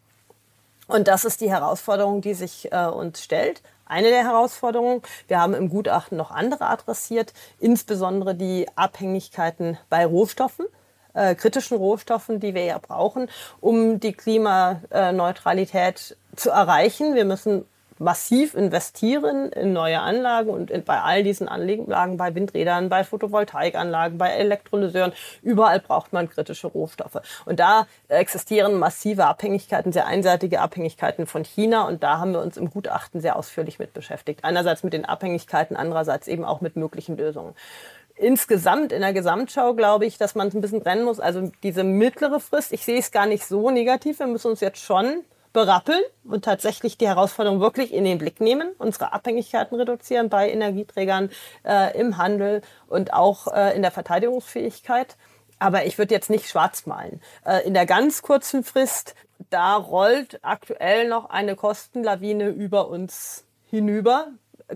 Und 0.88 1.08
das 1.08 1.24
ist 1.24 1.42
die 1.42 1.52
Herausforderung, 1.52 2.22
die 2.22 2.34
sich 2.34 2.72
äh, 2.72 2.88
uns 2.88 3.24
stellt. 3.24 3.62
Eine 3.86 4.10
der 4.10 4.24
Herausforderungen, 4.24 5.02
wir 5.28 5.40
haben 5.40 5.54
im 5.54 5.70
Gutachten 5.70 6.18
noch 6.18 6.32
andere 6.32 6.68
adressiert, 6.68 7.34
insbesondere 7.60 8.36
die 8.36 8.68
Abhängigkeiten 8.76 9.78
bei 9.90 10.06
Rohstoffen 10.06 10.66
äh, 11.14 11.36
kritischen 11.36 11.78
Rohstoffen, 11.78 12.40
die 12.40 12.56
wir 12.56 12.66
ja 12.66 12.78
brauchen, 12.78 13.30
um 13.62 14.00
die 14.00 14.14
Klimaneutralität 14.14 16.18
zu 16.36 16.50
erreichen. 16.50 17.16
Wir 17.16 17.26
müssen 17.26 17.66
massiv 18.00 18.56
investieren 18.56 19.52
in 19.52 19.74
neue 19.74 20.00
Anlagen 20.00 20.50
und 20.50 20.72
in, 20.72 20.84
bei 20.84 21.02
all 21.02 21.22
diesen 21.22 21.48
Anlagen, 21.48 22.18
bei 22.18 22.34
Windrädern, 22.34 22.90
bei 22.90 23.04
Photovoltaikanlagen, 23.04 24.18
bei 24.18 24.30
Elektrolyseuren, 24.30 25.12
überall 25.44 25.80
braucht 25.80 26.14
man 26.14 26.30
kritische 26.30 26.68
Rohstoffe. 26.68 27.22
Und 27.46 27.60
da 27.60 27.86
existieren 28.08 28.80
massive 28.80 29.26
Abhängigkeiten, 29.26 29.92
sehr 29.92 30.08
einseitige 30.08 30.62
Abhängigkeiten 30.62 31.28
von 31.28 31.44
China 31.44 31.88
und 31.88 32.02
da 32.02 32.20
haben 32.20 32.32
wir 32.32 32.42
uns 32.42 32.58
im 32.58 32.70
Gutachten 32.70 33.22
sehr 33.22 33.36
ausführlich 33.36 33.80
mit 33.80 33.94
beschäftigt. 33.94 34.44
Einerseits 34.44 34.84
mit 34.84 34.94
den 34.94 35.06
Abhängigkeiten, 35.06 35.76
andererseits 35.76 36.28
eben 36.28 36.46
auch 36.46 36.62
mit 36.62 36.78
möglichen 36.78 37.18
Lösungen 37.18 37.54
insgesamt 38.20 38.92
in 38.92 39.02
der 39.02 39.14
Gesamtschau 39.14 39.74
glaube 39.74 40.06
ich, 40.06 40.18
dass 40.18 40.36
man 40.36 40.50
es 40.50 40.54
ein 40.54 40.62
bisschen 40.62 40.84
trennen 40.84 41.06
muss. 41.06 41.20
Also 41.20 41.52
diese 41.64 41.84
mittlere 41.84 42.40
Frist, 42.40 42.74
ich 42.74 42.86
sehe 42.86 43.00
es 43.00 43.12
gar 43.12 43.26
nicht 43.26 43.46
so 43.46 43.72
negativ. 43.72 44.20
Wir 44.20 44.28
müssen 44.28 44.52
uns 44.52 44.60
jetzt 44.60 44.82
schon 44.82 45.24
berappeln 45.54 46.02
und 46.26 46.46
tatsächlich 46.46 46.98
die 46.98 47.08
Herausforderung 47.08 47.60
wirklich 47.60 47.94
in 47.94 48.04
den 48.04 48.20
Blick 48.20 48.40
nehmen, 48.40 48.72
unsere 48.78 49.14
Abhängigkeiten 49.14 49.76
reduzieren 49.76 50.30
bei 50.30 50.52
Energieträgern 50.52 51.32
äh, 51.66 51.98
im 52.00 52.18
Handel 52.18 52.62
und 52.88 53.14
auch 53.14 53.48
äh, 53.48 53.76
in 53.76 53.82
der 53.82 53.92
Verteidigungsfähigkeit. 53.92 55.16
Aber 55.58 55.86
ich 55.86 55.98
würde 55.98 56.14
jetzt 56.14 56.30
nicht 56.30 56.48
schwarz 56.48 56.86
malen. 56.86 57.20
Äh, 57.46 57.66
in 57.66 57.74
der 57.74 57.86
ganz 57.86 58.22
kurzen 58.22 58.64
Frist, 58.64 59.16
da 59.50 59.76
rollt 59.76 60.40
aktuell 60.44 61.08
noch 61.08 61.30
eine 61.30 61.56
Kostenlawine 61.56 62.50
über 62.50 62.90
uns 62.90 63.46
hinüber 63.66 64.28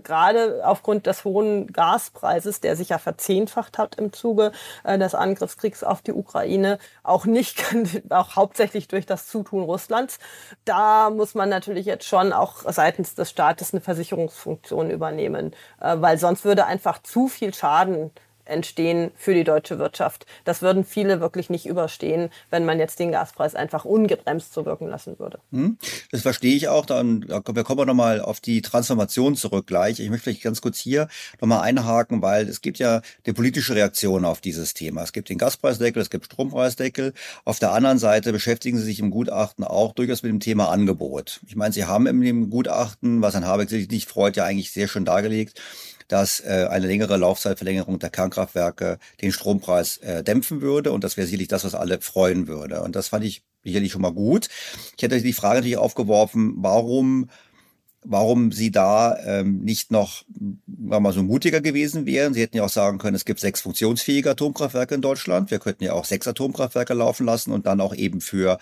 gerade 0.02 0.62
aufgrund 0.64 1.06
des 1.06 1.24
hohen 1.24 1.68
Gaspreises, 1.68 2.60
der 2.60 2.76
sich 2.76 2.90
ja 2.90 2.98
verzehnfacht 2.98 3.78
hat 3.78 3.96
im 3.96 4.12
Zuge 4.12 4.52
äh, 4.82 4.98
des 4.98 5.14
Angriffskriegs 5.14 5.84
auf 5.84 6.02
die 6.02 6.12
Ukraine, 6.12 6.78
auch 7.02 7.26
nicht, 7.26 7.62
auch 8.10 8.36
hauptsächlich 8.36 8.88
durch 8.88 9.06
das 9.06 9.28
Zutun 9.28 9.62
Russlands. 9.62 10.18
Da 10.64 11.10
muss 11.10 11.34
man 11.34 11.48
natürlich 11.48 11.86
jetzt 11.86 12.06
schon 12.06 12.32
auch 12.32 12.62
seitens 12.66 13.14
des 13.14 13.30
Staates 13.30 13.72
eine 13.72 13.80
Versicherungsfunktion 13.80 14.90
übernehmen, 14.90 15.54
äh, 15.80 15.96
weil 15.98 16.18
sonst 16.18 16.44
würde 16.44 16.66
einfach 16.66 17.02
zu 17.02 17.28
viel 17.28 17.54
Schaden 17.54 18.10
entstehen 18.44 19.10
für 19.16 19.34
die 19.34 19.44
deutsche 19.44 19.78
Wirtschaft. 19.78 20.26
Das 20.44 20.62
würden 20.62 20.84
viele 20.84 21.20
wirklich 21.20 21.50
nicht 21.50 21.66
überstehen, 21.66 22.30
wenn 22.50 22.64
man 22.64 22.78
jetzt 22.78 22.98
den 22.98 23.12
Gaspreis 23.12 23.54
einfach 23.54 23.84
ungebremst 23.84 24.52
so 24.52 24.64
wirken 24.66 24.88
lassen 24.88 25.18
würde. 25.18 25.38
Hm, 25.50 25.78
das 26.10 26.22
verstehe 26.22 26.54
ich 26.54 26.68
auch. 26.68 26.86
Dann 26.86 27.26
wir 27.28 27.64
kommen 27.64 27.78
wir 27.78 27.86
nochmal 27.86 28.20
auf 28.20 28.40
die 28.40 28.62
Transformation 28.62 29.36
zurück 29.36 29.66
gleich. 29.66 30.00
Ich 30.00 30.10
möchte 30.10 30.24
vielleicht 30.24 30.42
ganz 30.42 30.60
kurz 30.60 30.78
hier 30.78 31.08
nochmal 31.40 31.60
einhaken, 31.60 32.22
weil 32.22 32.48
es 32.48 32.60
gibt 32.60 32.78
ja 32.78 33.02
die 33.26 33.32
politische 33.32 33.74
Reaktion 33.74 34.24
auf 34.24 34.40
dieses 34.40 34.74
Thema. 34.74 35.02
Es 35.02 35.12
gibt 35.12 35.28
den 35.28 35.38
Gaspreisdeckel, 35.38 36.02
es 36.02 36.10
gibt 36.10 36.26
Strompreisdeckel. 36.26 37.12
Auf 37.44 37.58
der 37.58 37.72
anderen 37.72 37.98
Seite 37.98 38.32
beschäftigen 38.32 38.78
Sie 38.78 38.84
sich 38.84 39.00
im 39.00 39.10
Gutachten 39.10 39.64
auch 39.64 39.92
durchaus 39.92 40.22
mit 40.22 40.30
dem 40.30 40.40
Thema 40.40 40.70
Angebot. 40.70 41.40
Ich 41.46 41.56
meine, 41.56 41.72
Sie 41.72 41.84
haben 41.84 42.06
in 42.06 42.20
dem 42.20 42.50
Gutachten, 42.50 43.22
was 43.22 43.34
Herrn 43.34 43.46
Habeck 43.46 43.70
sich 43.70 43.88
nicht 43.88 44.08
freut, 44.08 44.36
ja 44.36 44.44
eigentlich 44.44 44.72
sehr 44.72 44.88
schön 44.88 45.04
dargelegt, 45.04 45.60
dass 46.08 46.40
äh, 46.40 46.66
eine 46.70 46.86
längere 46.86 47.16
Laufzeitverlängerung 47.16 47.98
der 47.98 48.10
Kernkraftwerke 48.10 48.98
den 49.22 49.32
Strompreis 49.32 49.98
äh, 49.98 50.22
dämpfen 50.22 50.60
würde. 50.60 50.92
Und 50.92 51.04
das 51.04 51.16
wäre 51.16 51.26
sicherlich 51.26 51.48
das, 51.48 51.64
was 51.64 51.74
alle 51.74 52.00
freuen 52.00 52.46
würde. 52.46 52.82
Und 52.82 52.96
das 52.96 53.08
fand 53.08 53.24
ich 53.24 53.42
sicherlich 53.62 53.92
schon 53.92 54.02
mal 54.02 54.12
gut. 54.12 54.48
Ich 54.96 55.02
hätte 55.02 55.20
die 55.20 55.32
Frage 55.32 55.56
natürlich 55.56 55.78
aufgeworfen, 55.78 56.54
warum 56.58 57.28
warum 58.04 58.52
sie 58.52 58.70
da 58.70 59.16
ähm, 59.24 59.62
nicht 59.64 59.90
noch 59.90 60.24
war 60.66 61.00
mal 61.00 61.12
so 61.12 61.22
mutiger 61.22 61.60
gewesen 61.60 62.06
wären. 62.06 62.34
Sie 62.34 62.42
hätten 62.42 62.58
ja 62.58 62.64
auch 62.64 62.68
sagen 62.68 62.98
können, 62.98 63.16
es 63.16 63.24
gibt 63.24 63.40
sechs 63.40 63.62
funktionsfähige 63.62 64.30
Atomkraftwerke 64.30 64.94
in 64.94 65.00
Deutschland. 65.00 65.50
Wir 65.50 65.58
könnten 65.58 65.84
ja 65.84 65.94
auch 65.94 66.04
sechs 66.04 66.28
Atomkraftwerke 66.28 66.92
laufen 66.92 67.24
lassen 67.24 67.50
und 67.50 67.66
dann 67.66 67.80
auch 67.80 67.94
eben 67.94 68.20
für 68.20 68.58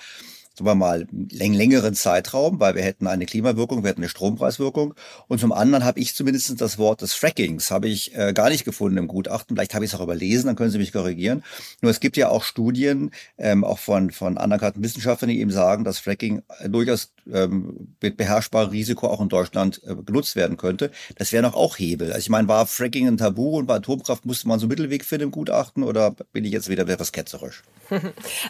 sagen 0.54 0.68
wir 0.68 0.74
mal, 0.74 1.06
läng 1.30 1.54
längeren 1.54 1.94
Zeitraum, 1.94 2.60
weil 2.60 2.74
wir 2.74 2.82
hätten 2.82 3.06
eine 3.06 3.26
Klimawirkung, 3.26 3.82
wir 3.82 3.90
hätten 3.90 4.02
eine 4.02 4.08
Strompreiswirkung. 4.08 4.94
Und 5.28 5.40
zum 5.40 5.52
anderen 5.52 5.84
habe 5.84 6.00
ich 6.00 6.14
zumindest 6.14 6.60
das 6.60 6.78
Wort 6.78 7.02
des 7.02 7.14
Frackings 7.14 7.70
habe 7.70 7.88
ich 7.88 8.14
äh, 8.14 8.32
gar 8.32 8.50
nicht 8.50 8.64
gefunden 8.64 8.98
im 8.98 9.08
Gutachten. 9.08 9.56
Vielleicht 9.56 9.74
habe 9.74 9.84
ich 9.84 9.92
es 9.92 9.98
auch 9.98 10.02
überlesen, 10.02 10.48
dann 10.48 10.56
können 10.56 10.70
Sie 10.70 10.78
mich 10.78 10.92
korrigieren. 10.92 11.42
Nur 11.80 11.90
es 11.90 12.00
gibt 12.00 12.16
ja 12.16 12.28
auch 12.28 12.44
Studien, 12.44 13.10
ähm, 13.38 13.64
auch 13.64 13.78
von, 13.78 14.10
von 14.10 14.36
anerkannten 14.36 14.82
Wissenschaftlern, 14.82 15.30
die 15.30 15.40
eben 15.40 15.50
sagen, 15.50 15.84
dass 15.84 15.98
Fracking 15.98 16.42
äh, 16.58 16.68
durchaus 16.68 17.12
ähm, 17.32 17.94
mit 18.00 18.16
beherrschbarem 18.16 18.70
Risiko 18.70 19.08
auch 19.08 19.20
in 19.20 19.28
Deutschland 19.28 19.80
äh, 19.84 19.94
genutzt 19.94 20.36
werden 20.36 20.56
könnte. 20.56 20.90
Das 21.16 21.32
wäre 21.32 21.42
noch 21.42 21.54
auch 21.54 21.78
Hebel. 21.78 22.08
Also 22.08 22.20
ich 22.20 22.30
meine, 22.30 22.48
war 22.48 22.66
Fracking 22.66 23.06
ein 23.06 23.16
Tabu 23.16 23.58
und 23.58 23.66
bei 23.66 23.76
Atomkraft 23.76 24.26
musste 24.26 24.48
man 24.48 24.58
so 24.58 24.64
einen 24.64 24.70
Mittelweg 24.70 25.04
finden 25.04 25.24
im 25.24 25.30
Gutachten 25.30 25.82
oder 25.82 26.14
bin 26.32 26.44
ich 26.44 26.52
jetzt 26.52 26.68
wieder 26.68 26.86
etwas 26.88 27.12
ketzerisch? 27.12 27.62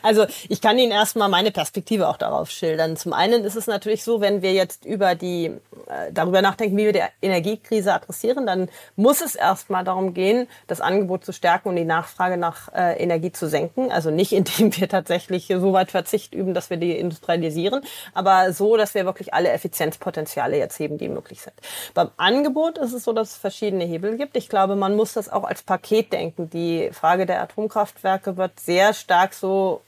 Also 0.02 0.26
ich 0.48 0.60
kann 0.60 0.78
Ihnen 0.78 0.92
erstmal 0.92 1.28
meine 1.28 1.50
Perspektive 1.50 2.08
auch 2.08 2.16
darauf 2.16 2.50
schildern. 2.50 2.96
Zum 2.96 3.12
einen 3.12 3.44
ist 3.44 3.56
es 3.56 3.66
natürlich 3.66 4.02
so, 4.04 4.20
wenn 4.20 4.42
wir 4.42 4.52
jetzt 4.52 4.84
über 4.84 5.14
die, 5.14 5.46
äh, 5.46 6.12
darüber 6.12 6.42
nachdenken, 6.42 6.76
wie 6.76 6.84
wir 6.86 6.92
die 6.92 7.02
Energiekrise 7.20 7.92
adressieren, 7.92 8.46
dann 8.46 8.68
muss 8.96 9.20
es 9.20 9.34
erstmal 9.34 9.84
darum 9.84 10.14
gehen, 10.14 10.48
das 10.66 10.80
Angebot 10.80 11.24
zu 11.24 11.32
stärken 11.32 11.68
und 11.68 11.76
die 11.76 11.84
Nachfrage 11.84 12.36
nach 12.36 12.72
äh, 12.72 13.02
Energie 13.02 13.32
zu 13.32 13.48
senken. 13.48 13.90
Also 13.92 14.10
nicht, 14.10 14.32
indem 14.32 14.76
wir 14.76 14.88
tatsächlich 14.88 15.48
so 15.48 15.72
weit 15.72 15.90
Verzicht 15.90 16.34
üben, 16.34 16.54
dass 16.54 16.70
wir 16.70 16.76
die 16.76 16.92
industrialisieren, 16.92 17.82
aber 18.14 18.52
so, 18.52 18.61
dass 18.76 18.94
wir 18.94 19.04
wirklich 19.04 19.34
alle 19.34 19.50
Effizienzpotenziale 19.50 20.58
jetzt 20.58 20.78
heben, 20.78 20.98
die 20.98 21.08
möglich 21.08 21.42
sind. 21.42 21.54
Beim 21.94 22.10
Angebot 22.16 22.78
ist 22.78 22.92
es 22.92 23.04
so, 23.04 23.12
dass 23.12 23.30
es 23.30 23.36
verschiedene 23.36 23.84
Hebel 23.84 24.16
gibt. 24.16 24.36
Ich 24.36 24.48
glaube, 24.48 24.76
man 24.76 24.96
muss 24.96 25.12
das 25.12 25.28
auch 25.28 25.44
als 25.44 25.62
Paket 25.62 26.12
denken. 26.12 26.50
Die 26.50 26.90
Frage 26.92 27.26
der 27.26 27.42
Atomkraftwerke 27.42 28.36
wird 28.36 28.58
sehr 28.60 28.94
stark 28.94 29.34
so 29.34 29.82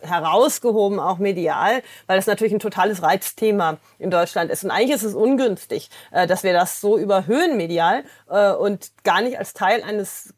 herausgehoben, 0.00 1.00
auch 1.00 1.18
medial, 1.18 1.82
weil 2.06 2.18
es 2.18 2.26
natürlich 2.26 2.52
ein 2.52 2.58
totales 2.58 3.02
Reizthema 3.02 3.78
in 3.98 4.10
Deutschland 4.10 4.50
ist. 4.50 4.64
Und 4.64 4.70
eigentlich 4.70 4.96
ist 4.96 5.02
es 5.02 5.14
ungünstig, 5.14 5.90
äh, 6.10 6.26
dass 6.26 6.42
wir 6.42 6.52
das 6.52 6.80
so 6.80 6.98
überhöhen 6.98 7.56
medial 7.56 8.04
äh, 8.28 8.52
und 8.52 8.90
gar 9.02 9.22
nicht 9.22 9.38
als 9.38 9.54
Teil 9.54 9.82
eines 9.82 10.34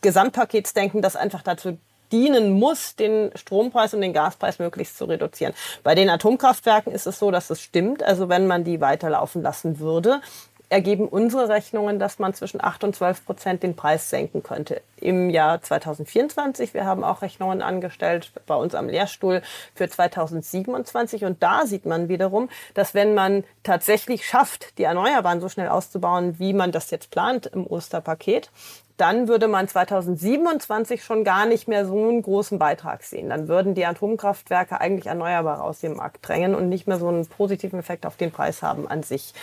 Gesamtpakets 0.00 0.72
denken, 0.72 1.02
das 1.02 1.16
einfach 1.16 1.42
dazu 1.42 1.78
dienen 2.12 2.50
muss, 2.50 2.96
den 2.96 3.30
Strompreis 3.34 3.94
und 3.94 4.00
den 4.00 4.12
Gaspreis 4.12 4.58
möglichst 4.58 4.98
zu 4.98 5.04
reduzieren. 5.04 5.54
Bei 5.82 5.94
den 5.94 6.10
Atomkraftwerken 6.10 6.92
ist 6.92 7.06
es 7.06 7.18
so, 7.18 7.30
dass 7.30 7.50
es 7.50 7.60
stimmt. 7.60 8.02
Also 8.02 8.28
wenn 8.28 8.46
man 8.46 8.64
die 8.64 8.80
weiterlaufen 8.80 9.42
lassen 9.42 9.78
würde, 9.78 10.20
ergeben 10.68 11.08
unsere 11.08 11.48
Rechnungen, 11.48 11.98
dass 11.98 12.18
man 12.18 12.34
zwischen 12.34 12.62
8 12.62 12.84
und 12.84 12.96
12 12.96 13.24
Prozent 13.24 13.62
den 13.62 13.74
Preis 13.74 14.10
senken 14.10 14.42
könnte 14.42 14.82
im 15.02 15.30
Jahr 15.30 15.62
2024. 15.62 16.74
Wir 16.74 16.84
haben 16.84 17.04
auch 17.04 17.22
Rechnungen 17.22 17.62
angestellt 17.62 18.32
bei 18.46 18.54
uns 18.54 18.74
am 18.74 18.88
Lehrstuhl 18.88 19.42
für 19.74 19.88
2027. 19.88 21.24
Und 21.24 21.42
da 21.42 21.66
sieht 21.66 21.86
man 21.86 22.08
wiederum, 22.08 22.48
dass 22.74 22.94
wenn 22.94 23.14
man 23.14 23.44
tatsächlich 23.62 24.26
schafft, 24.26 24.78
die 24.78 24.84
Erneuerbaren 24.84 25.40
so 25.40 25.48
schnell 25.48 25.68
auszubauen, 25.68 26.38
wie 26.38 26.52
man 26.52 26.72
das 26.72 26.90
jetzt 26.90 27.10
plant 27.10 27.46
im 27.46 27.66
Osterpaket, 27.66 28.50
dann 28.98 29.28
würde 29.28 29.46
man 29.46 29.68
2027 29.68 31.04
schon 31.04 31.22
gar 31.22 31.46
nicht 31.46 31.68
mehr 31.68 31.86
so 31.86 31.94
einen 31.94 32.20
großen 32.20 32.58
Beitrag 32.58 33.04
sehen. 33.04 33.28
Dann 33.30 33.46
würden 33.46 33.74
die 33.74 33.86
Atomkraftwerke 33.86 34.80
eigentlich 34.80 35.06
erneuerbar 35.06 35.62
aus 35.62 35.78
dem 35.80 35.96
Markt 35.96 36.26
drängen 36.26 36.54
und 36.54 36.68
nicht 36.68 36.88
mehr 36.88 36.98
so 36.98 37.08
einen 37.08 37.24
positiven 37.26 37.78
Effekt 37.78 38.04
auf 38.04 38.16
den 38.16 38.32
Preis 38.32 38.60
haben 38.60 38.88
an 38.88 39.04
sich. 39.04 39.34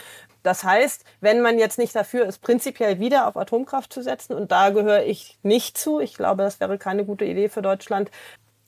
Das 0.43 0.63
heißt, 0.63 1.05
wenn 1.21 1.41
man 1.41 1.57
jetzt 1.57 1.79
nicht 1.79 1.95
dafür 1.95 2.25
ist, 2.25 2.41
prinzipiell 2.41 2.99
wieder 2.99 3.27
auf 3.27 3.35
Atomkraft 3.35 3.91
zu 3.91 4.03
setzen, 4.03 4.33
und 4.33 4.51
da 4.51 4.69
gehöre 4.69 5.03
ich 5.03 5.39
nicht 5.45 5.77
zu, 5.77 5.99
ich 5.99 6.15
glaube, 6.15 6.43
das 6.43 6.59
wäre 6.59 6.77
keine 6.77 7.05
gute 7.05 7.25
Idee 7.25 7.49
für 7.49 7.61
Deutschland, 7.61 8.11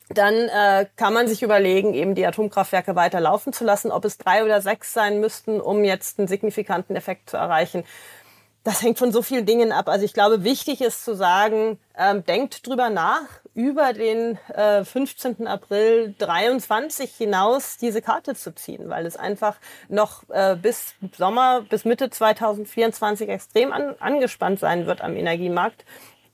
dann 0.10 0.34
äh, 0.34 0.86
kann 0.96 1.14
man 1.14 1.28
sich 1.28 1.44
überlegen, 1.44 1.94
eben 1.94 2.16
die 2.16 2.26
Atomkraftwerke 2.26 2.96
weiter 2.96 3.20
laufen 3.20 3.52
zu 3.52 3.66
lassen. 3.66 3.92
Ob 3.92 4.06
es 4.06 4.18
drei 4.18 4.44
oder 4.46 4.62
sechs 4.62 4.94
sein 4.94 5.20
müssten, 5.20 5.60
um 5.60 5.84
jetzt 5.84 6.18
einen 6.18 6.30
signifikanten 6.30 6.96
Effekt 6.96 7.30
zu 7.30 7.38
erreichen, 7.38 7.84
das 8.64 8.82
hängt 8.82 9.00
von 9.00 9.14
so 9.14 9.22
vielen 9.22 9.46
Dingen 9.46 9.72
ab. 9.72 9.88
Also 9.88 10.04
ich 10.04 10.14
glaube, 10.14 10.44
wichtig 10.44 10.82
ist 10.82 11.06
zu 11.06 11.16
sagen, 11.16 11.80
ähm, 11.98 12.26
denkt 12.26 12.68
drüber 12.68 12.90
nach, 12.90 13.22
über 13.54 13.94
den 13.94 14.38
äh, 14.54 14.84
15. 14.84 15.48
April 15.48 16.14
23 16.18 17.16
hinaus 17.16 17.78
diese 17.78 18.02
Karte 18.02 18.36
zu 18.36 18.54
ziehen, 18.54 18.90
weil 18.90 19.06
es 19.06 19.16
einfach 19.16 19.56
noch 19.88 20.30
äh, 20.30 20.58
bis 20.62 20.96
Sommer, 21.18 21.62
bis 21.62 21.86
Mitte 21.86 22.10
2024 22.10 23.30
extrem 23.30 23.72
an, 23.72 23.96
angespannt 24.00 24.60
sein 24.60 24.86
wird 24.86 25.00
am 25.00 25.16
Energiemarkt 25.16 25.86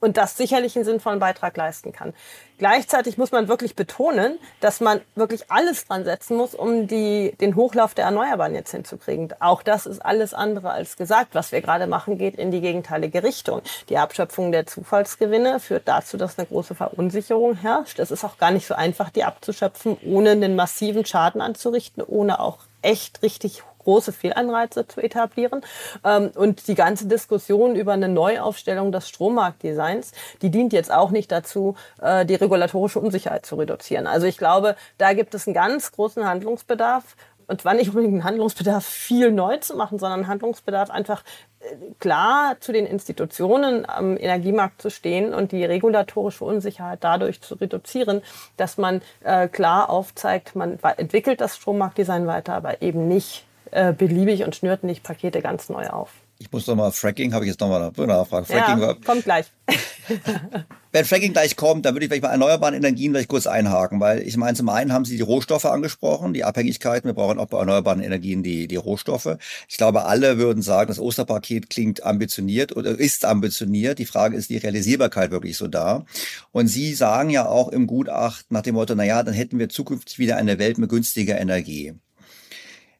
und 0.04 0.18
das 0.18 0.36
sicherlich 0.36 0.76
einen 0.76 0.84
sinnvollen 0.84 1.20
Beitrag 1.20 1.56
leisten 1.56 1.94
kann. 1.94 2.14
Gleichzeitig 2.58 3.18
muss 3.18 3.32
man 3.32 3.48
wirklich 3.48 3.74
betonen, 3.74 4.38
dass 4.60 4.82
man 4.82 5.00
wirklich 5.16 5.50
alles 5.50 5.88
dran 5.88 6.04
setzen 6.04 6.36
muss, 6.36 6.54
um 6.54 6.88
die, 6.88 7.34
den 7.40 7.56
Hochlauf 7.56 7.94
der 7.94 8.06
Erneuerbaren 8.06 8.54
jetzt 8.54 8.72
hinzukriegen. 8.72 9.34
Auch 9.40 9.64
das 9.64 9.86
ist 9.86 10.00
alles 10.00 10.34
andere 10.34 10.72
als 10.72 10.98
gesagt. 10.98 11.36
Was 11.36 11.54
wir 11.54 11.62
gerade 11.62 11.88
machen, 11.88 12.18
geht 12.18 12.36
in 12.36 12.52
die 12.52 12.60
gegenteilige 12.60 13.24
Richtung. 13.24 13.62
Die 13.88 13.98
Abschöpfung 13.98 14.52
der 14.52 14.66
Zufallsgewinne 14.66 15.62
führt 15.62 15.88
dazu, 15.88 16.18
dass 16.18 16.38
eine 16.38 16.48
große 16.48 16.76
Verunsicherung 16.76 17.56
herrscht. 17.56 17.98
Es 18.00 18.12
ist 18.12 18.26
auch 18.26 18.38
gar 18.38 18.52
nicht 18.52 18.68
so 18.68 18.76
einfach, 18.76 19.10
die 19.10 19.24
abzuschöpfen, 19.24 19.98
ohne 20.06 20.32
einen 20.32 20.58
massiven 20.58 21.06
Schaden 21.06 21.40
anzurichten, 21.40 22.04
ohne 22.04 22.42
auch 22.42 22.60
echt 22.82 23.24
richtig 23.24 23.64
große 23.84 24.12
Fehlanreize 24.12 24.88
zu 24.88 25.02
etablieren. 25.02 25.62
Ähm, 26.04 26.32
und 26.36 26.68
die 26.68 26.76
ganze 26.76 27.08
Diskussion 27.08 27.76
über 27.76 27.94
eine 27.94 28.10
Neuaufstellung 28.10 28.92
des 28.92 29.10
Strommarktdesigns, 29.10 30.12
die 30.42 30.50
dient 30.50 30.74
jetzt 30.74 30.92
auch 30.92 31.12
nicht 31.12 31.32
dazu, 31.32 31.76
äh, 32.02 32.26
die 32.26 32.36
regulatorische 32.36 33.00
Unsicherheit 33.00 33.46
zu 33.46 33.56
reduzieren. 33.56 34.08
Also 34.08 34.28
ich 34.28 34.38
glaube, 34.38 34.76
da 34.98 35.14
gibt 35.14 35.34
es 35.36 35.48
einen 35.48 35.54
ganz 35.54 35.92
großen 35.92 36.26
Handlungsbedarf. 36.26 37.16
Und 37.48 37.62
zwar 37.62 37.74
nicht 37.74 37.90
unbedingt 37.90 38.14
einen 38.14 38.24
Handlungsbedarf, 38.24 38.86
viel 38.86 39.32
neu 39.32 39.58
zu 39.58 39.76
machen, 39.76 40.00
sondern 40.00 40.28
Handlungsbedarf 40.28 40.90
einfach 40.90 41.24
äh, 41.60 41.76
klar 42.00 42.56
zu 42.60 42.72
den 42.72 42.86
Institutionen 42.86 43.88
am 43.88 44.18
Energiemarkt 44.18 44.82
zu 44.82 44.90
stehen 44.90 45.34
und 45.34 45.52
die 45.52 45.66
regulatorische 45.66 46.46
Unsicherheit 46.46 47.04
dadurch 47.04 47.42
zu 47.42 47.56
reduzieren, 47.56 48.22
dass 48.58 48.78
man 48.78 49.02
äh, 49.24 49.48
klar 49.48 49.90
aufzeigt, 49.90 50.56
man 50.56 50.80
entwickelt 50.98 51.42
das 51.42 51.58
Strommarktdesign 51.58 52.28
weiter, 52.28 52.54
aber 52.54 52.82
eben 52.82 53.08
nicht 53.08 53.46
äh, 53.74 53.94
beliebig 53.94 54.44
und 54.44 54.56
schnürt 54.56 54.84
nicht 54.84 55.04
Pakete 55.04 55.42
ganz 55.42 55.70
neu 55.70 55.88
auf. 55.88 56.12
Ich 56.40 56.52
muss 56.52 56.68
noch 56.68 56.76
mal 56.76 56.92
Fracking, 56.92 57.34
habe 57.34 57.46
ich 57.46 57.52
jetzt 57.52 57.62
noch 57.62 57.70
mal 57.70 57.92
eine 57.96 58.08
Nachfrage. 58.08 58.46
Fracking 58.46 58.82
ja, 58.82 58.94
kommt 59.06 59.24
gleich. 59.24 59.46
Wenn 60.92 61.06
Fracking 61.06 61.32
gleich 61.32 61.56
kommt, 61.56 61.86
dann 61.86 61.96
würde 61.96 62.06
ich 62.06 62.10
vielleicht 62.10 62.24
bei 62.24 62.30
erneuerbaren 62.30 62.76
Energien 62.76 63.14
vielleicht 63.14 63.30
kurz 63.30 63.48
einhaken, 63.48 64.00
weil 64.00 64.22
ich 64.22 64.36
meine, 64.36 64.56
zum 64.56 64.68
einen 64.68 64.92
haben 64.92 65.06
Sie 65.06 65.16
die 65.16 65.24
Rohstoffe 65.24 65.66
angesprochen, 65.66 66.34
die 66.34 66.44
Abhängigkeiten. 66.44 67.08
Wir 67.08 67.14
brauchen 67.14 67.40
auch 67.40 67.46
bei 67.46 67.60
erneuerbaren 67.60 68.02
Energien 68.02 68.44
die, 68.44 68.68
die 68.68 68.76
Rohstoffe. 68.76 69.38
Ich 69.70 69.78
glaube, 69.78 70.06
alle 70.06 70.38
würden 70.38 70.62
sagen, 70.62 70.90
das 70.90 71.00
Osterpaket 71.00 71.70
klingt 71.70 72.04
ambitioniert 72.04 72.76
oder 72.76 72.92
ist 72.92 73.26
ambitioniert. 73.26 73.98
Die 73.98 74.06
Frage 74.06 74.36
ist 74.36 74.50
die 74.50 74.58
Realisierbarkeit 74.58 75.32
wirklich 75.32 75.58
so 75.58 75.68
da. 75.68 76.06
Und 76.52 76.68
Sie 76.68 76.94
sagen 76.94 77.30
ja 77.30 77.48
auch 77.48 77.70
im 77.70 77.88
Gutachten 77.88 78.54
nach 78.54 78.64
dem 78.64 78.76
Motto, 78.76 78.94
na 78.96 79.06
ja, 79.06 79.24
dann 79.24 79.34
hätten 79.34 79.60
wir 79.60 79.70
zukünftig 79.70 80.20
wieder 80.20 80.36
eine 80.36 80.60
Welt 80.60 80.78
mit 80.78 80.90
günstiger 80.90 81.40
Energie 81.40 81.94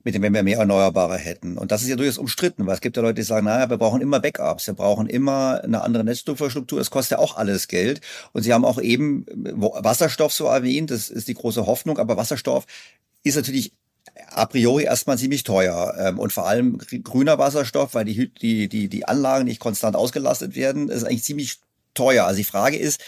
mit 0.04 0.16
dem, 0.16 0.22
wenn 0.22 0.34
wir 0.34 0.44
mehr 0.44 0.60
Erneuerbare 0.60 1.18
hätten. 1.18 1.58
Und 1.58 1.72
das 1.72 1.82
ist 1.82 1.90
ja 1.90 1.96
durchaus 1.96 2.18
umstritten, 2.18 2.66
weil 2.66 2.76
es 2.76 2.82
gibt 2.82 2.98
ja 2.98 3.04
Leute, 3.04 3.16
die 3.16 3.24
sagen, 3.24 3.46
naja, 3.46 3.70
wir 3.70 3.78
brauchen 3.78 4.02
immer 4.02 4.20
Backups, 4.20 4.68
wir 4.68 4.74
brauchen 4.74 5.08
immer 5.08 5.62
eine 5.64 5.82
andere 5.82 6.04
Netzinfrastruktur, 6.04 6.80
das 6.80 6.92
kostet 6.92 7.18
ja 7.18 7.24
auch 7.24 7.38
alles 7.38 7.68
Geld. 7.68 8.02
Und 8.34 8.44
Sie 8.44 8.54
haben 8.54 8.66
auch 8.66 8.82
eben 8.82 9.26
Wasserstoff 9.34 10.34
so 10.34 10.46
erwähnt, 10.46 10.92
das 10.92 11.10
ist 11.10 11.28
die 11.28 11.34
große 11.34 11.66
Hoffnung, 11.66 11.98
aber 11.98 12.18
Wasserstoff 12.18 12.66
ist 13.24 13.36
natürlich 13.36 13.72
a 14.28 14.46
priori 14.46 14.84
erstmal 14.84 15.18
ziemlich 15.18 15.44
teuer 15.44 15.96
ähm, 15.98 16.20
und 16.20 16.34
vor 16.34 16.48
allem 16.48 16.78
grüner 16.78 17.38
Wasserstoff, 17.38 17.94
weil 17.94 18.06
die, 18.06 18.34
die, 18.34 18.68
die, 18.68 18.90
die 18.90 19.08
Anlagen 19.08 19.46
nicht 19.46 19.60
konstant 19.60 19.96
ausgelastet 19.96 20.56
werden, 20.56 20.90
ist 20.90 21.04
eigentlich 21.04 21.24
ziemlich 21.24 21.60
teuer. 21.94 22.26
Also 22.26 22.38
die 22.38 22.44
Frage 22.44 22.78
ist, 22.78 23.02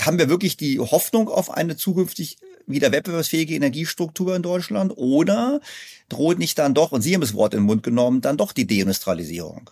haben 0.00 0.18
wir 0.18 0.28
wirklich 0.28 0.56
die 0.56 0.80
Hoffnung 0.80 1.28
auf 1.28 1.50
eine 1.50 1.76
zukünftig 1.76 2.38
wieder 2.66 2.92
wettbewerbsfähige 2.92 3.54
Energiestruktur 3.54 4.34
in 4.36 4.42
Deutschland 4.42 4.92
oder 4.96 5.60
droht 6.08 6.38
nicht 6.38 6.58
dann 6.58 6.74
doch, 6.74 6.92
und 6.92 7.02
Sie 7.02 7.14
haben 7.14 7.20
das 7.20 7.34
Wort 7.34 7.54
in 7.54 7.60
den 7.60 7.66
Mund 7.66 7.82
genommen, 7.82 8.20
dann 8.20 8.36
doch 8.36 8.52
die 8.52 8.66
Deindustrialisierung? 8.66 9.70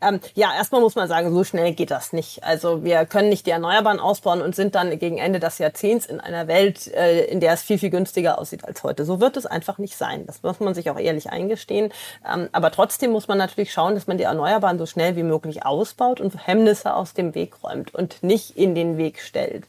Ähm, 0.00 0.20
ja, 0.34 0.54
erstmal 0.54 0.80
muss 0.80 0.94
man 0.94 1.08
sagen, 1.08 1.32
so 1.32 1.44
schnell 1.44 1.72
geht 1.72 1.90
das 1.90 2.12
nicht. 2.12 2.42
Also 2.44 2.84
wir 2.84 3.06
können 3.06 3.28
nicht 3.28 3.46
die 3.46 3.50
Erneuerbaren 3.50 4.00
ausbauen 4.00 4.42
und 4.42 4.54
sind 4.54 4.74
dann 4.74 4.98
gegen 4.98 5.18
Ende 5.18 5.40
des 5.40 5.58
Jahrzehnts 5.58 6.06
in 6.06 6.20
einer 6.20 6.48
Welt, 6.48 6.88
äh, 6.88 7.24
in 7.24 7.40
der 7.40 7.52
es 7.52 7.62
viel, 7.62 7.78
viel 7.78 7.90
günstiger 7.90 8.38
aussieht 8.38 8.64
als 8.64 8.82
heute. 8.82 9.04
So 9.04 9.20
wird 9.20 9.36
es 9.36 9.46
einfach 9.46 9.78
nicht 9.78 9.96
sein. 9.96 10.26
Das 10.26 10.42
muss 10.42 10.60
man 10.60 10.74
sich 10.74 10.90
auch 10.90 10.98
ehrlich 10.98 11.30
eingestehen. 11.30 11.92
Ähm, 12.30 12.48
aber 12.52 12.70
trotzdem 12.70 13.12
muss 13.12 13.28
man 13.28 13.38
natürlich 13.38 13.72
schauen, 13.72 13.94
dass 13.94 14.06
man 14.06 14.18
die 14.18 14.24
Erneuerbaren 14.24 14.78
so 14.78 14.86
schnell 14.86 15.16
wie 15.16 15.22
möglich 15.22 15.64
ausbaut 15.64 16.20
und 16.20 16.46
Hemmnisse 16.46 16.94
aus 16.94 17.14
dem 17.14 17.34
Weg 17.34 17.62
räumt 17.62 17.94
und 17.94 18.22
nicht 18.22 18.56
in 18.56 18.74
den 18.74 18.96
Weg 18.96 19.20
stellt. 19.20 19.64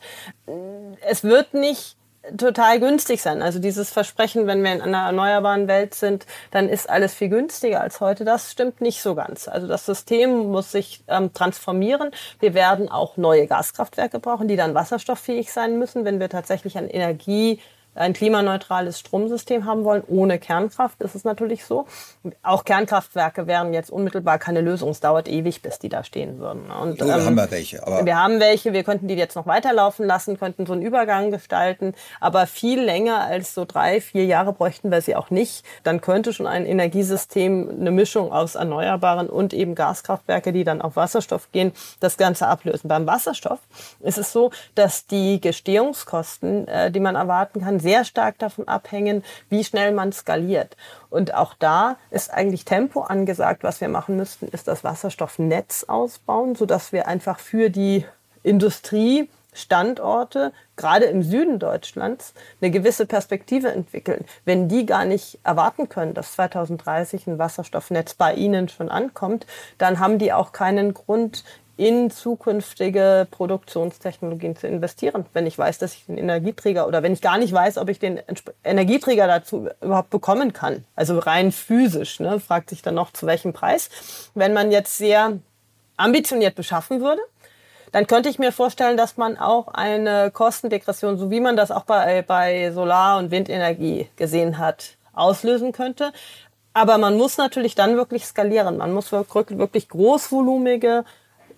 Es 1.08 1.24
wird 1.24 1.54
nicht 1.54 1.96
total 2.38 2.80
günstig 2.80 3.22
sein. 3.22 3.42
Also 3.42 3.60
dieses 3.60 3.90
Versprechen, 3.92 4.48
wenn 4.48 4.64
wir 4.64 4.74
in 4.74 4.82
einer 4.82 5.06
erneuerbaren 5.06 5.68
Welt 5.68 5.94
sind, 5.94 6.26
dann 6.52 6.70
ist 6.70 6.90
alles 6.90 7.14
viel 7.14 7.30
günstiger 7.30 7.82
als 7.82 8.00
heute. 8.00 8.24
Das 8.24 8.52
stimmt 8.52 8.82
nicht 8.82 9.02
so 9.02 9.16
ganz. 9.16 9.48
Also 9.48 9.68
das 9.68 9.86
System 9.86 10.52
muss 10.52 10.72
sich 10.72 11.04
ähm, 11.08 11.34
transformieren. 11.34 12.12
Wir 12.40 12.54
werden 12.54 12.90
auch 12.90 13.18
neue 13.18 13.48
Gaskraftwerke 13.48 14.20
brauchen, 14.20 14.48
die 14.48 14.56
dann 14.56 14.74
wasserstofffähig 14.74 15.52
sein 15.52 15.78
müssen, 15.78 16.06
wenn 16.06 16.20
wir 16.20 16.30
tatsächlich 16.30 16.78
an 16.78 16.88
Energie 16.88 17.60
ein 17.96 18.14
klimaneutrales 18.14 19.00
Stromsystem 19.00 19.66
haben 19.66 19.84
wollen, 19.84 20.04
ohne 20.08 20.40
Kernkraft, 20.40 21.02
ist 21.02 21.16
es 21.16 21.24
natürlich 21.24 21.66
so. 21.66 21.86
Auch 22.42 22.64
Kernkraftwerke 22.66 23.48
wären 23.48 23.74
jetzt 23.74 23.92
unmittelbar 23.92 24.40
keine 24.40 24.62
Lösung. 24.62 24.90
Es 24.90 25.00
dauert 25.00 25.28
ewig, 25.28 25.62
bis 25.62 25.80
die 25.80 25.90
da 25.90 26.04
stehen 26.04 26.40
würden. 26.40 26.72
Und, 26.72 27.00
so, 27.00 27.06
ähm, 27.06 27.26
haben 27.26 27.36
wir 27.36 27.52
welche. 27.52 27.86
Aber 27.86 28.06
wir 28.06 28.18
haben 28.18 28.40
welche, 28.40 28.74
wir 28.74 28.84
könnten 28.84 29.08
die 29.08 29.16
jetzt 29.16 29.36
noch 29.36 29.46
weiterlaufen 29.46 30.06
lassen, 30.06 30.40
könnten 30.40 30.66
so 30.66 30.74
einen 30.74 30.82
Übergang 30.82 31.32
gestalten, 31.32 31.94
aber 32.20 32.48
viel 32.48 32.82
länger 32.82 33.22
als 33.22 33.54
so 33.54 33.66
drei, 33.66 34.02
vier 34.02 34.26
Jahre 34.26 34.54
bräuchten 34.54 34.92
wir 34.92 35.02
sie 35.02 35.16
auch 35.16 35.30
nicht. 35.30 35.64
Dann 35.84 36.02
könnte 36.02 36.34
schon 36.34 36.48
ein 36.48 36.66
Energiesystem, 36.66 37.70
eine 37.70 37.92
Mischung 37.92 38.32
aus 38.32 38.56
Erneuerbaren 38.56 39.30
und 39.30 39.54
eben 39.54 39.76
Gaskraftwerke, 39.76 40.54
die 40.54 40.64
dann 40.64 40.82
auf 40.82 40.96
Wasserstoff 40.96 41.52
gehen, 41.52 41.74
das 42.00 42.18
Ganze 42.18 42.48
ablösen. 42.48 42.88
Beim 42.88 43.06
Wasserstoff 43.06 43.60
ist 44.00 44.18
es 44.18 44.32
so, 44.32 44.52
dass 44.76 45.06
die 45.06 45.40
Gestehungskosten, 45.40 46.68
äh, 46.68 46.92
die 46.92 47.00
man 47.00 47.16
erwarten 47.16 47.62
kann, 47.62 47.83
sehr 47.84 48.04
stark 48.06 48.40
davon 48.40 48.68
abhängen, 48.68 49.24
wie 49.50 49.64
schnell 49.64 49.92
man 49.92 50.12
skaliert. 50.12 50.76
Und 51.12 51.36
auch 51.36 51.54
da 51.54 51.98
ist 52.10 52.34
eigentlich 52.34 52.66
Tempo 52.66 53.02
angesagt. 53.02 53.64
Was 53.64 53.80
wir 53.82 53.90
machen 53.90 54.18
müssten, 54.18 54.48
ist 54.48 54.68
das 54.68 54.84
Wasserstoffnetz 54.84 55.84
ausbauen, 55.88 56.56
sodass 56.56 56.92
wir 56.92 57.08
einfach 57.08 57.38
für 57.38 57.70
die 57.70 58.06
Industrie 58.42 59.30
Standorte, 59.54 60.52
gerade 60.76 61.06
im 61.06 61.24
Süden 61.24 61.60
Deutschlands, 61.60 62.34
eine 62.62 62.72
gewisse 62.72 63.06
Perspektive 63.06 63.72
entwickeln. 63.72 64.26
Wenn 64.46 64.68
die 64.68 64.86
gar 64.86 65.06
nicht 65.06 65.40
erwarten 65.44 65.90
können, 65.90 66.14
dass 66.14 66.34
2030 66.34 67.28
ein 67.28 67.38
Wasserstoffnetz 67.38 68.16
bei 68.16 68.34
ihnen 68.34 68.68
schon 68.70 68.90
ankommt, 68.90 69.46
dann 69.78 70.00
haben 70.00 70.18
die 70.18 70.34
auch 70.34 70.52
keinen 70.52 70.94
Grund, 70.94 71.44
in 71.76 72.12
zukünftige 72.12 73.28
Produktionstechnologien 73.32 74.56
zu 74.56 74.68
investieren, 74.68 75.26
wenn 75.34 75.48
ich 75.48 75.58
weiß, 75.58 75.80
dass 75.80 75.96
ich 75.96 76.06
den 76.06 76.18
Energieträger 76.18 76.88
oder 76.88 77.02
wenn 77.02 77.14
ich 77.14 77.22
gar 77.22 77.38
nicht 77.38 77.52
weiß, 77.52 77.78
ob 77.80 77.90
ich 77.90 77.98
den 77.98 78.22
Energieträger 78.64 79.28
dazu 79.28 79.70
überhaupt 79.82 80.12
bekommen 80.12 80.54
kann. 80.54 80.86
Also 80.96 81.18
rein 81.18 81.52
physisch, 81.52 82.20
ne, 82.20 82.40
fragt 82.40 82.70
sich 82.70 82.84
dann 82.84 82.96
noch 82.96 83.12
zu 83.12 83.26
welchem 83.26 83.54
Preis. 83.54 83.90
Wenn 84.36 84.54
man 84.54 84.72
jetzt 84.72 84.98
sehr 84.98 85.40
ambitioniert 85.98 86.56
beschaffen 86.56 87.02
würde, 87.02 87.22
dann 87.92 88.08
könnte 88.08 88.30
ich 88.30 88.40
mir 88.40 88.52
vorstellen, 88.52 88.98
dass 88.98 89.18
man 89.18 89.38
auch 89.38 89.68
eine 89.68 90.32
Kostendegression, 90.32 91.18
so 91.18 91.32
wie 91.32 91.40
man 91.40 91.56
das 91.56 91.72
auch 91.72 91.86
bei, 91.86 92.24
bei 92.24 92.72
Solar- 92.72 93.18
und 93.18 93.32
Windenergie 93.32 94.10
gesehen 94.16 94.58
hat, 94.58 94.98
auslösen 95.14 95.72
könnte. 95.72 96.12
Aber 96.74 96.98
man 96.98 97.18
muss 97.18 97.38
natürlich 97.38 97.76
dann 97.76 97.96
wirklich 97.96 98.26
skalieren. 98.26 98.78
Man 98.78 98.94
muss 98.94 99.12
wirklich 99.12 99.90
großvolumige 99.90 101.06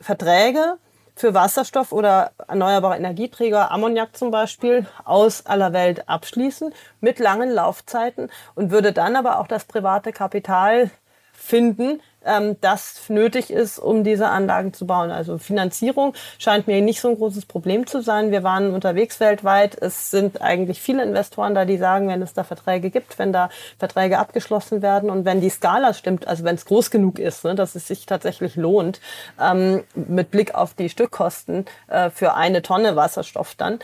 Verträge 0.05 0.77
für 1.15 1.33
Wasserstoff 1.33 1.91
oder 1.91 2.31
erneuerbare 2.47 2.95
Energieträger, 2.95 3.71
Ammoniak 3.71 4.15
zum 4.15 4.29
Beispiel, 4.29 4.85
aus 5.03 5.47
aller 5.47 5.73
Welt 5.73 6.07
abschließen 6.07 6.73
mit 7.01 7.17
langen 7.17 7.49
Laufzeiten 7.49 8.29
und 8.53 8.69
würde 8.69 8.93
dann 8.93 9.15
aber 9.15 9.39
auch 9.39 9.47
das 9.47 9.65
private 9.65 10.11
Kapital 10.11 10.91
finden, 11.33 12.01
ähm, 12.25 12.57
das 12.61 13.09
nötig 13.09 13.51
ist, 13.51 13.79
um 13.79 14.03
diese 14.03 14.27
Anlagen 14.27 14.73
zu 14.73 14.85
bauen. 14.85 15.11
Also 15.11 15.37
Finanzierung 15.37 16.13
scheint 16.37 16.67
mir 16.67 16.81
nicht 16.81 17.01
so 17.01 17.09
ein 17.09 17.15
großes 17.15 17.45
Problem 17.45 17.87
zu 17.87 18.01
sein. 18.01 18.31
Wir 18.31 18.43
waren 18.43 18.73
unterwegs 18.73 19.19
weltweit. 19.19 19.77
Es 19.81 20.11
sind 20.11 20.41
eigentlich 20.41 20.81
viele 20.81 21.03
Investoren 21.03 21.55
da, 21.55 21.65
die 21.65 21.77
sagen, 21.77 22.07
wenn 22.07 22.21
es 22.21 22.33
da 22.33 22.43
Verträge 22.43 22.89
gibt, 22.89 23.17
wenn 23.19 23.31
da 23.31 23.49
Verträge 23.77 24.19
abgeschlossen 24.19 24.81
werden 24.81 25.09
und 25.09 25.25
wenn 25.25 25.41
die 25.41 25.49
Skala 25.49 25.93
stimmt, 25.93 26.27
also 26.27 26.43
wenn 26.43 26.55
es 26.55 26.65
groß 26.65 26.91
genug 26.91 27.19
ist, 27.19 27.43
ne, 27.43 27.55
dass 27.55 27.75
es 27.75 27.87
sich 27.87 28.05
tatsächlich 28.05 28.55
lohnt, 28.55 28.99
ähm, 29.41 29.83
mit 29.93 30.31
Blick 30.31 30.55
auf 30.55 30.73
die 30.73 30.89
Stückkosten 30.89 31.65
äh, 31.87 32.09
für 32.09 32.33
eine 32.33 32.61
Tonne 32.61 32.95
Wasserstoff 32.95 33.55
dann, 33.55 33.79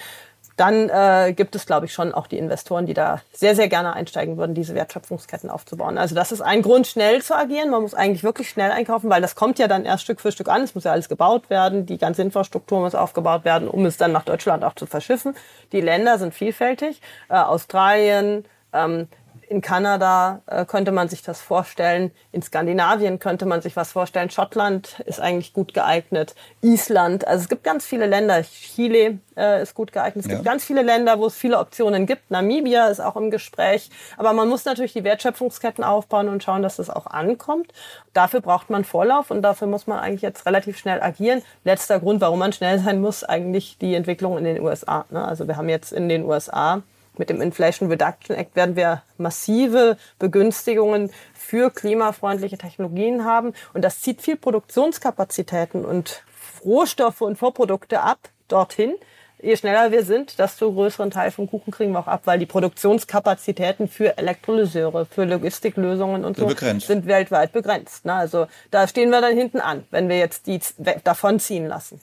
dann 0.62 0.90
äh, 0.90 1.34
gibt 1.34 1.56
es, 1.56 1.66
glaube 1.66 1.88
ich, 1.88 1.94
schon 1.94 2.14
auch 2.14 2.28
die 2.28 2.38
Investoren, 2.38 2.86
die 2.86 2.94
da 2.94 3.22
sehr, 3.34 3.56
sehr 3.56 3.68
gerne 3.68 3.94
einsteigen 3.94 4.38
würden, 4.38 4.54
diese 4.54 4.76
Wertschöpfungsketten 4.76 5.50
aufzubauen. 5.50 5.98
Also 5.98 6.14
das 6.14 6.32
ist 6.32 6.42
ein 6.42 6.62
Grund, 6.62 6.86
schnell 6.86 7.24
zu 7.24 7.36
agieren. 7.36 7.72
Man 7.72 7.82
muss 7.82 7.96
eigentlich 7.96 8.24
wirklich 8.24 8.50
schnell 8.50 8.70
einkaufen, 8.70 9.10
weil 9.10 9.24
das 9.24 9.34
kommt 9.34 9.58
ja 9.58 9.68
dann 9.68 9.86
erst 9.86 10.04
Stück 10.04 10.22
für 10.22 10.32
Stück 10.32 10.50
an. 10.50 10.62
Es 10.62 10.76
muss 10.76 10.84
ja 10.84 10.92
alles 10.92 11.10
gebaut 11.10 11.50
werden, 11.50 11.88
die 11.88 11.98
ganze 11.98 12.22
Infrastruktur 12.22 12.80
muss 12.80 12.94
aufgebaut 12.94 13.44
werden, 13.44 13.68
um 13.68 13.88
es 13.88 13.98
dann 13.98 14.12
nach 14.12 14.24
Deutschland 14.24 14.64
auch 14.64 14.76
zu 14.76 14.86
verschiffen. 14.86 15.36
Die 15.72 15.82
Länder 15.82 16.20
sind 16.20 16.36
vielfältig. 16.36 17.02
Äh, 17.28 17.38
Australien, 17.38 18.46
ähm, 18.72 19.08
in 19.52 19.60
Kanada 19.60 20.42
äh, 20.48 20.64
könnte 20.64 20.94
man 20.94 21.10
sich 21.10 21.24
das 21.24 21.42
vorstellen. 21.42 22.12
In 22.32 22.42
Skandinavien 22.42 23.20
könnte 23.20 23.46
man 23.46 23.62
sich 23.62 23.76
was 23.76 23.92
vorstellen. 23.92 24.30
Schottland 24.30 25.02
ist 25.06 25.20
eigentlich 25.20 25.52
gut 25.52 25.74
geeignet. 25.74 26.36
Island. 26.62 27.28
Also 27.28 27.44
es 27.44 27.50
gibt 27.50 27.66
ganz 27.66 27.86
viele 27.86 28.06
Länder. 28.06 28.42
Chile 28.44 29.20
äh, 29.36 29.62
ist 29.62 29.74
gut 29.74 29.92
geeignet. 29.92 30.24
Es 30.26 30.32
ja. 30.32 30.38
gibt 30.38 30.46
ganz 30.46 30.64
viele 30.64 30.84
Länder, 30.84 31.20
wo 31.20 31.26
es 31.26 31.36
viele 31.36 31.60
Optionen 31.60 32.06
gibt. 32.06 32.32
Namibia 32.32 32.88
ist 32.88 33.02
auch 33.02 33.18
im 33.18 33.30
Gespräch. 33.30 33.90
Aber 34.18 34.32
man 34.32 34.48
muss 34.48 34.64
natürlich 34.64 34.94
die 34.94 35.04
Wertschöpfungsketten 35.04 35.84
aufbauen 35.84 36.30
und 36.30 36.42
schauen, 36.42 36.62
dass 36.62 36.78
das 36.78 36.90
auch 36.90 37.08
ankommt. 37.08 37.74
Dafür 38.14 38.40
braucht 38.40 38.70
man 38.70 38.86
Vorlauf 38.86 39.32
und 39.32 39.42
dafür 39.42 39.68
muss 39.68 39.86
man 39.86 40.00
eigentlich 40.00 40.22
jetzt 40.22 40.46
relativ 40.46 40.78
schnell 40.78 41.04
agieren. 41.04 41.42
Letzter 41.66 42.00
Grund, 42.00 42.22
warum 42.22 42.40
man 42.40 42.54
schnell 42.54 42.80
sein 42.80 43.02
muss, 43.02 43.26
eigentlich 43.26 43.78
die 43.80 43.96
Entwicklung 43.96 44.38
in 44.38 44.46
den 44.46 44.62
USA. 44.62 45.04
Ne? 45.10 45.22
Also 45.26 45.50
wir 45.50 45.58
haben 45.58 45.68
jetzt 45.68 45.92
in 45.92 46.08
den 46.08 46.24
USA 46.24 46.84
mit 47.22 47.30
dem 47.30 47.40
Inflation 47.40 47.88
Reduction 47.88 48.36
Act 48.36 48.56
werden 48.56 48.76
wir 48.76 49.04
massive 49.20 49.96
Begünstigungen 50.18 51.12
für 51.36 51.70
klimafreundliche 51.70 52.58
Technologien 52.58 53.26
haben. 53.26 53.54
Und 53.76 53.84
das 53.84 54.02
zieht 54.02 54.24
viel 54.24 54.38
Produktionskapazitäten 54.38 55.86
und 55.86 56.24
Rohstoffe 56.66 57.22
und 57.22 57.38
Vorprodukte 57.38 58.02
ab 58.02 58.18
dorthin. 58.48 58.96
Je 59.40 59.56
schneller 59.56 59.92
wir 59.92 60.04
sind, 60.04 60.40
desto 60.40 60.74
größeren 60.74 61.12
Teil 61.12 61.30
vom 61.30 61.48
Kuchen 61.48 61.72
kriegen 61.72 61.92
wir 61.92 62.00
auch 62.00 62.08
ab, 62.08 62.22
weil 62.26 62.40
die 62.40 62.48
Produktionskapazitäten 62.48 63.88
für 63.88 64.18
Elektrolyseure, 64.18 65.06
für 65.06 65.26
Logistiklösungen 65.26 66.26
und 66.26 66.38
so 66.38 66.48
begrenzt. 66.48 66.88
sind 66.88 67.06
weltweit 67.06 67.52
begrenzt. 67.52 68.08
Also 68.08 68.48
da 68.72 68.88
stehen 68.88 69.12
wir 69.12 69.22
dann 69.22 69.38
hinten 69.38 69.60
an, 69.60 69.84
wenn 69.92 70.10
wir 70.10 70.18
jetzt 70.18 70.48
die 70.48 70.60
davonziehen 71.04 71.68
lassen. 71.68 72.02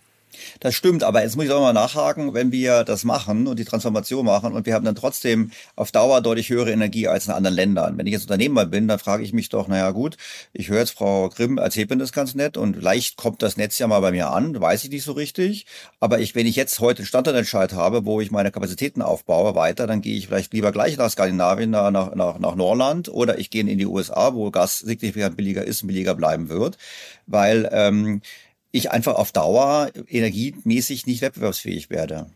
Das 0.60 0.74
stimmt, 0.74 1.02
aber 1.02 1.22
jetzt 1.22 1.36
muss 1.36 1.46
ich 1.46 1.50
auch 1.50 1.60
mal 1.60 1.72
nachhaken, 1.72 2.34
wenn 2.34 2.52
wir 2.52 2.84
das 2.84 3.04
machen 3.04 3.46
und 3.46 3.58
die 3.58 3.64
Transformation 3.64 4.24
machen 4.24 4.52
und 4.52 4.66
wir 4.66 4.74
haben 4.74 4.84
dann 4.84 4.94
trotzdem 4.94 5.50
auf 5.76 5.92
Dauer 5.92 6.20
deutlich 6.20 6.50
höhere 6.50 6.72
Energie 6.72 7.08
als 7.08 7.26
in 7.26 7.32
anderen 7.32 7.56
Ländern. 7.56 7.98
Wenn 7.98 8.06
ich 8.06 8.12
jetzt 8.12 8.22
Unternehmer 8.22 8.66
bin, 8.66 8.88
dann 8.88 8.98
frage 8.98 9.22
ich 9.22 9.32
mich 9.32 9.48
doch, 9.48 9.68
naja 9.68 9.90
gut, 9.90 10.16
ich 10.52 10.68
höre 10.68 10.80
jetzt 10.80 10.92
Frau 10.92 11.28
Grimm 11.28 11.58
erzählt 11.58 11.90
mir 11.90 11.96
das 11.96 12.12
ganz 12.12 12.34
nett 12.34 12.56
und 12.56 12.80
leicht 12.80 13.16
kommt 13.16 13.42
das 13.42 13.56
Netz 13.56 13.78
ja 13.78 13.86
mal 13.86 14.00
bei 14.00 14.10
mir 14.10 14.30
an, 14.30 14.60
weiß 14.60 14.84
ich 14.84 14.90
nicht 14.90 15.04
so 15.04 15.12
richtig. 15.12 15.66
Aber 16.00 16.20
ich, 16.20 16.34
wenn 16.34 16.46
ich 16.46 16.56
jetzt 16.56 16.80
heute 16.80 17.00
einen 17.00 17.06
Standortentscheid 17.06 17.72
habe, 17.72 18.04
wo 18.04 18.20
ich 18.20 18.30
meine 18.30 18.50
Kapazitäten 18.50 19.02
aufbaue 19.02 19.54
weiter, 19.54 19.86
dann 19.86 20.00
gehe 20.00 20.16
ich 20.16 20.28
vielleicht 20.28 20.52
lieber 20.52 20.72
gleich 20.72 20.96
nach 20.96 21.10
Skandinavien, 21.10 21.70
nach, 21.70 21.90
nach, 21.90 22.38
nach 22.38 22.54
Norland 22.54 23.08
oder 23.08 23.38
ich 23.38 23.50
gehe 23.50 23.62
in 23.62 23.78
die 23.78 23.86
USA, 23.86 24.34
wo 24.34 24.50
Gas 24.50 24.78
signifikant 24.78 25.36
billiger 25.36 25.64
ist 25.64 25.82
und 25.82 25.88
billiger 25.88 26.14
bleiben 26.14 26.48
wird. 26.48 26.78
Weil 27.26 27.68
ähm, 27.72 28.22
ich 28.70 28.90
einfach 28.90 29.14
auf 29.14 29.32
Dauer 29.32 29.90
energiemäßig 30.08 31.06
nicht 31.06 31.22
wettbewerbsfähig 31.22 31.90
werde. 31.90 32.30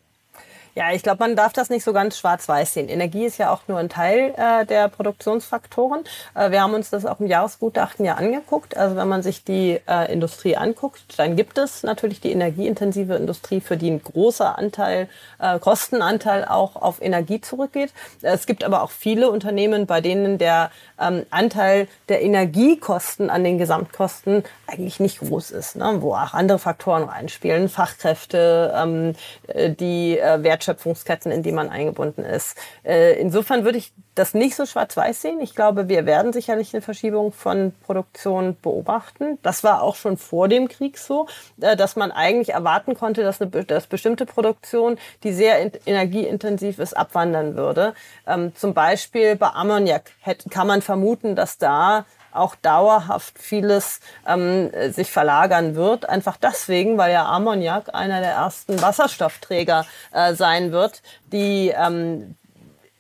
Ja, 0.75 0.91
ich 0.93 1.03
glaube, 1.03 1.19
man 1.19 1.37
darf 1.37 1.53
das 1.53 1.69
nicht 1.69 1.85
so 1.85 1.93
ganz 1.93 2.17
schwarz-weiß 2.17 2.73
sehen. 2.73 2.89
Energie 2.89 3.27
ist 3.27 3.37
ja 3.37 3.53
auch 3.53 3.61
nur 3.69 3.79
ein 3.79 3.91
Teil 3.91 4.33
äh, 4.39 4.65
der 4.65 4.89
Produktionsfaktoren. 4.89 6.05
Äh, 6.35 6.51
wir 6.51 6.63
haben 6.63 6.73
uns 6.73 6.89
das 6.89 7.05
auch 7.05 7.21
im 7.21 7.27
Jahresgutachten 7.27 8.07
ja 8.07 8.15
angeguckt. 8.15 8.75
Also 8.75 8.97
wenn 8.97 9.07
man 9.07 9.23
sich 9.23 9.45
die 9.45 9.81
äh, 9.87 10.11
Industrie 10.11 10.57
anguckt, 10.57 11.03
dann 11.19 11.37
gibt 11.37 11.59
es 11.59 11.83
natürlich 11.83 12.23
die 12.23 12.33
energieintensive 12.33 13.15
Industrie, 13.17 13.61
für 13.61 13.77
die 13.77 13.91
ein 13.91 14.03
großer 14.03 14.57
Anteil, 14.57 15.11
äh, 15.39 15.59
Kostenanteil 15.59 16.47
auch 16.47 16.77
auf 16.77 17.03
Energie 17.03 17.43
zurückgeht. 17.43 17.93
Es 18.23 18.47
gibt 18.47 18.65
aber 18.65 18.83
auch 18.83 18.91
viele 18.91 19.31
Unternehmen, 19.31 19.87
bei 19.87 20.01
denen 20.01 20.39
der 20.39 20.71
ähm, 20.99 21.27
Anteil 21.29 21.87
der 22.09 22.23
Energiekosten 22.23 23.29
an 23.29 23.45
den 23.45 23.59
Gesamtkosten 23.59 24.43
eigentlich 24.67 25.01
nicht 25.01 25.19
groß 25.19 25.51
ist, 25.51 25.77
ne? 25.77 25.97
wo 26.01 26.15
auch 26.15 26.33
andere 26.33 26.59
Faktoren 26.59 27.05
reinspielen, 27.05 27.69
Fachkräfte, 27.69 28.73
ähm, 28.75 29.15
äh, 29.49 29.71
die 29.71 30.19
äh, 30.19 30.43
Wertschöpfungsketten, 30.63 31.33
in 31.33 31.43
die 31.43 31.53
man 31.53 31.69
eingebunden 31.69 32.25
ist. 32.25 32.57
Äh, 32.85 33.21
insofern 33.21 33.65
würde 33.65 33.79
ich 33.79 33.93
das 34.15 34.35
nicht 34.35 34.55
so 34.55 34.67
schwarz-weiß 34.67 35.23
sehen. 35.23 35.41
Ich 35.41 35.55
glaube, 35.55 35.89
wir 35.89 36.07
werden 36.07 36.33
sicherlich 36.33 36.73
eine 36.73 36.83
Verschiebung 36.83 37.33
von 37.33 37.73
Produktion 37.85 38.57
beobachten. 38.61 39.39
Das 39.43 39.65
war 39.65 39.83
auch 39.83 39.97
schon 39.97 40.17
vor 40.17 40.49
dem 40.49 40.69
Krieg 40.69 40.99
so, 40.99 41.27
äh, 41.61 41.77
dass 41.77 41.97
man 41.97 42.13
eigentlich 42.13 42.51
erwarten 42.51 42.95
konnte, 42.95 43.23
dass, 43.23 43.41
eine, 43.41 43.51
dass 43.51 43.87
bestimmte 43.87 44.27
Produktion, 44.27 44.99
die 45.23 45.33
sehr 45.33 45.71
energieintensiv 45.87 46.79
ist, 46.79 46.97
abwandern 46.97 47.57
würde. 47.57 47.95
Ähm, 48.27 48.55
zum 48.55 48.75
Beispiel 48.75 49.37
bei 49.37 49.49
Ammoniak 49.49 50.13
kann 50.51 50.67
man 50.67 50.83
vermuten, 50.83 51.35
dass 51.35 51.59
da 51.59 52.05
auch 52.33 52.55
dauerhaft 52.57 53.39
vieles 53.39 54.01
ähm, 54.27 54.71
sich 54.93 55.11
verlagern 55.11 55.75
wird. 55.75 56.09
Einfach 56.09 56.37
deswegen, 56.37 56.99
weil 56.99 57.13
ja 57.13 57.27
Ammoniak 57.27 57.95
einer 57.95 58.21
der 58.21 58.33
ersten 58.33 58.81
Wasserstoffträger 58.81 59.87
äh, 60.13 60.35
sein 60.35 60.73
wird, 60.73 61.03
die 61.33 61.73
ähm, 61.77 62.37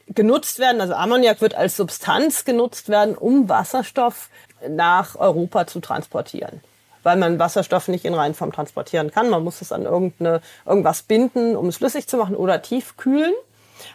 genutzt 0.08 0.58
werden. 0.58 0.80
Also 0.80 0.94
Ammoniak 0.94 1.40
wird 1.40 1.54
als 1.54 1.76
Substanz 1.76 2.44
genutzt 2.44 2.88
werden, 2.88 3.16
um 3.16 3.48
Wasserstoff 3.48 4.28
nach 4.68 5.16
Europa 5.16 5.66
zu 5.66 5.80
transportieren 5.80 6.60
weil 7.02 7.16
man 7.16 7.38
Wasserstoff 7.38 7.88
nicht 7.88 8.04
in 8.04 8.14
Reinform 8.14 8.52
transportieren 8.52 9.10
kann. 9.10 9.28
Man 9.28 9.42
muss 9.42 9.60
es 9.60 9.72
an 9.72 9.82
irgendeine, 9.82 10.40
irgendwas 10.64 11.02
binden, 11.02 11.56
um 11.56 11.66
es 11.66 11.78
flüssig 11.78 12.06
zu 12.06 12.16
machen 12.16 12.36
oder 12.36 12.62
tiefkühlen. 12.62 13.32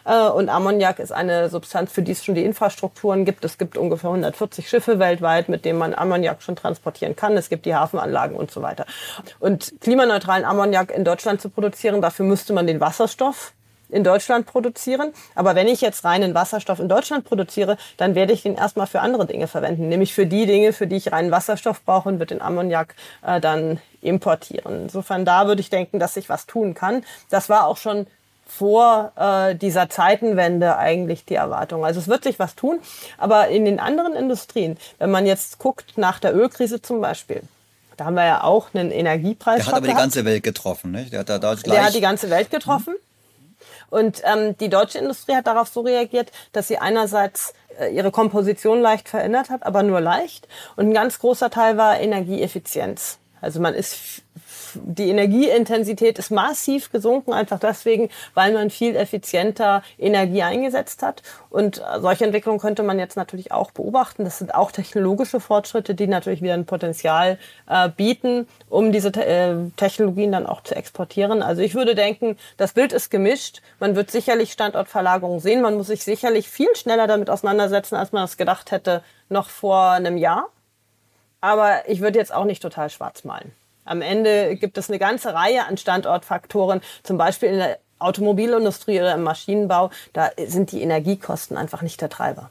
Äh, 0.04 0.28
und 0.28 0.48
Ammoniak 0.48 0.98
ist 0.98 1.12
eine 1.12 1.48
Substanz, 1.48 1.92
für 1.92 2.02
die 2.02 2.12
es 2.12 2.24
schon 2.24 2.34
die 2.34 2.44
Infrastrukturen 2.44 3.24
gibt. 3.24 3.44
Es 3.44 3.58
gibt 3.58 3.76
ungefähr 3.76 4.10
140 4.10 4.68
Schiffe 4.68 4.98
weltweit, 4.98 5.48
mit 5.48 5.64
denen 5.64 5.78
man 5.78 5.94
Ammoniak 5.94 6.42
schon 6.42 6.56
transportieren 6.56 7.16
kann. 7.16 7.36
Es 7.36 7.48
gibt 7.48 7.66
die 7.66 7.74
Hafenanlagen 7.74 8.36
und 8.36 8.50
so 8.50 8.62
weiter. 8.62 8.86
Und 9.40 9.74
klimaneutralen 9.80 10.44
Ammoniak 10.44 10.90
in 10.90 11.04
Deutschland 11.04 11.40
zu 11.40 11.48
produzieren, 11.48 12.00
dafür 12.00 12.26
müsste 12.26 12.52
man 12.52 12.66
den 12.66 12.80
Wasserstoff 12.80 13.52
in 13.88 14.04
Deutschland 14.04 14.46
produzieren. 14.46 15.12
Aber 15.34 15.54
wenn 15.54 15.68
ich 15.68 15.80
jetzt 15.80 16.04
reinen 16.04 16.34
Wasserstoff 16.34 16.78
in 16.78 16.88
Deutschland 16.88 17.24
produziere, 17.24 17.76
dann 17.96 18.14
werde 18.14 18.32
ich 18.32 18.42
den 18.42 18.54
erstmal 18.54 18.86
für 18.86 19.00
andere 19.00 19.26
Dinge 19.26 19.46
verwenden, 19.46 19.88
nämlich 19.88 20.14
für 20.14 20.26
die 20.26 20.46
Dinge, 20.46 20.72
für 20.72 20.86
die 20.86 20.96
ich 20.96 21.12
reinen 21.12 21.30
Wasserstoff 21.30 21.82
brauche 21.82 22.08
und 22.08 22.18
wird 22.18 22.30
den 22.30 22.42
Ammoniak 22.42 22.94
äh, 23.22 23.40
dann 23.40 23.80
importieren. 24.00 24.82
Insofern 24.82 25.24
da 25.24 25.46
würde 25.46 25.60
ich 25.60 25.70
denken, 25.70 25.98
dass 25.98 26.14
sich 26.14 26.28
was 26.28 26.46
tun 26.46 26.74
kann. 26.74 27.04
Das 27.30 27.48
war 27.48 27.66
auch 27.66 27.76
schon 27.76 28.06
vor 28.48 29.12
äh, 29.16 29.54
dieser 29.54 29.88
Zeitenwende 29.88 30.76
eigentlich 30.78 31.24
die 31.24 31.34
Erwartung. 31.34 31.84
Also 31.84 32.00
es 32.00 32.08
wird 32.08 32.24
sich 32.24 32.38
was 32.38 32.56
tun, 32.56 32.80
aber 33.18 33.48
in 33.48 33.64
den 33.64 33.78
anderen 33.78 34.14
Industrien, 34.14 34.78
wenn 34.98 35.10
man 35.10 35.26
jetzt 35.26 35.58
guckt 35.58 35.96
nach 35.96 36.18
der 36.18 36.34
Ölkrise 36.34 36.82
zum 36.82 37.00
Beispiel, 37.00 37.42
da 37.96 38.06
haben 38.06 38.14
wir 38.14 38.24
ja 38.24 38.44
auch 38.44 38.68
einen 38.72 38.90
Energiepreis. 38.90 39.56
Der 39.56 39.66
hat 39.66 39.74
aber 39.74 39.82
gehabt. 39.82 39.98
die 39.98 40.02
ganze 40.02 40.24
Welt 40.24 40.42
getroffen, 40.42 40.92
nicht? 40.92 41.12
Der 41.12 41.20
hat, 41.20 41.28
da, 41.28 41.38
da 41.38 41.54
der 41.54 41.84
hat 41.84 41.94
die 41.94 42.00
ganze 42.00 42.30
Welt 42.30 42.50
getroffen. 42.50 42.94
Und 43.90 44.22
ähm, 44.24 44.56
die 44.58 44.68
deutsche 44.68 44.98
Industrie 44.98 45.34
hat 45.34 45.46
darauf 45.46 45.68
so 45.68 45.80
reagiert, 45.80 46.30
dass 46.52 46.68
sie 46.68 46.78
einerseits 46.78 47.54
äh, 47.78 47.88
ihre 47.94 48.10
Komposition 48.10 48.80
leicht 48.80 49.08
verändert 49.08 49.50
hat, 49.50 49.64
aber 49.64 49.82
nur 49.82 50.00
leicht. 50.00 50.46
Und 50.76 50.88
ein 50.88 50.94
ganz 50.94 51.18
großer 51.18 51.50
Teil 51.50 51.76
war 51.76 51.98
Energieeffizienz. 51.98 53.18
Also 53.40 53.60
man 53.60 53.74
ist 53.74 54.22
die 54.74 55.08
Energieintensität 55.08 56.18
ist 56.18 56.30
massiv 56.30 56.90
gesunken, 56.90 57.32
einfach 57.32 57.58
deswegen, 57.58 58.10
weil 58.34 58.52
man 58.52 58.70
viel 58.70 58.96
effizienter 58.96 59.82
Energie 59.98 60.42
eingesetzt 60.42 61.02
hat. 61.02 61.22
Und 61.50 61.82
solche 62.00 62.24
Entwicklungen 62.24 62.60
könnte 62.60 62.82
man 62.82 62.98
jetzt 62.98 63.16
natürlich 63.16 63.52
auch 63.52 63.70
beobachten. 63.70 64.24
Das 64.24 64.38
sind 64.38 64.54
auch 64.54 64.72
technologische 64.72 65.40
Fortschritte, 65.40 65.94
die 65.94 66.06
natürlich 66.06 66.42
wieder 66.42 66.54
ein 66.54 66.66
Potenzial 66.66 67.38
äh, 67.68 67.88
bieten, 67.88 68.46
um 68.68 68.92
diese 68.92 69.08
äh, 69.08 69.54
Technologien 69.76 70.32
dann 70.32 70.46
auch 70.46 70.62
zu 70.62 70.74
exportieren. 70.74 71.42
Also 71.42 71.62
ich 71.62 71.74
würde 71.74 71.94
denken, 71.94 72.36
das 72.56 72.72
Bild 72.72 72.92
ist 72.92 73.10
gemischt. 73.10 73.62
Man 73.80 73.96
wird 73.96 74.10
sicherlich 74.10 74.52
Standortverlagerungen 74.52 75.40
sehen. 75.40 75.62
Man 75.62 75.76
muss 75.76 75.88
sich 75.88 76.04
sicherlich 76.04 76.48
viel 76.48 76.74
schneller 76.76 77.06
damit 77.06 77.30
auseinandersetzen, 77.30 77.96
als 77.96 78.12
man 78.12 78.24
es 78.24 78.36
gedacht 78.36 78.70
hätte, 78.70 79.02
noch 79.28 79.48
vor 79.48 79.90
einem 79.90 80.16
Jahr. 80.16 80.48
Aber 81.40 81.88
ich 81.88 82.00
würde 82.00 82.18
jetzt 82.18 82.34
auch 82.34 82.44
nicht 82.44 82.62
total 82.62 82.90
schwarz 82.90 83.24
malen. 83.24 83.52
Am 83.88 84.02
Ende 84.02 84.56
gibt 84.56 84.76
es 84.76 84.90
eine 84.90 84.98
ganze 84.98 85.32
Reihe 85.32 85.64
an 85.66 85.78
Standortfaktoren, 85.78 86.82
zum 87.02 87.16
Beispiel 87.16 87.48
in 87.48 87.58
der 87.58 87.78
Automobilindustrie 87.98 89.00
oder 89.00 89.14
im 89.14 89.22
Maschinenbau. 89.22 89.90
Da 90.12 90.30
sind 90.46 90.72
die 90.72 90.82
Energiekosten 90.82 91.56
einfach 91.56 91.82
nicht 91.82 92.00
der 92.00 92.10
Treiber. 92.10 92.50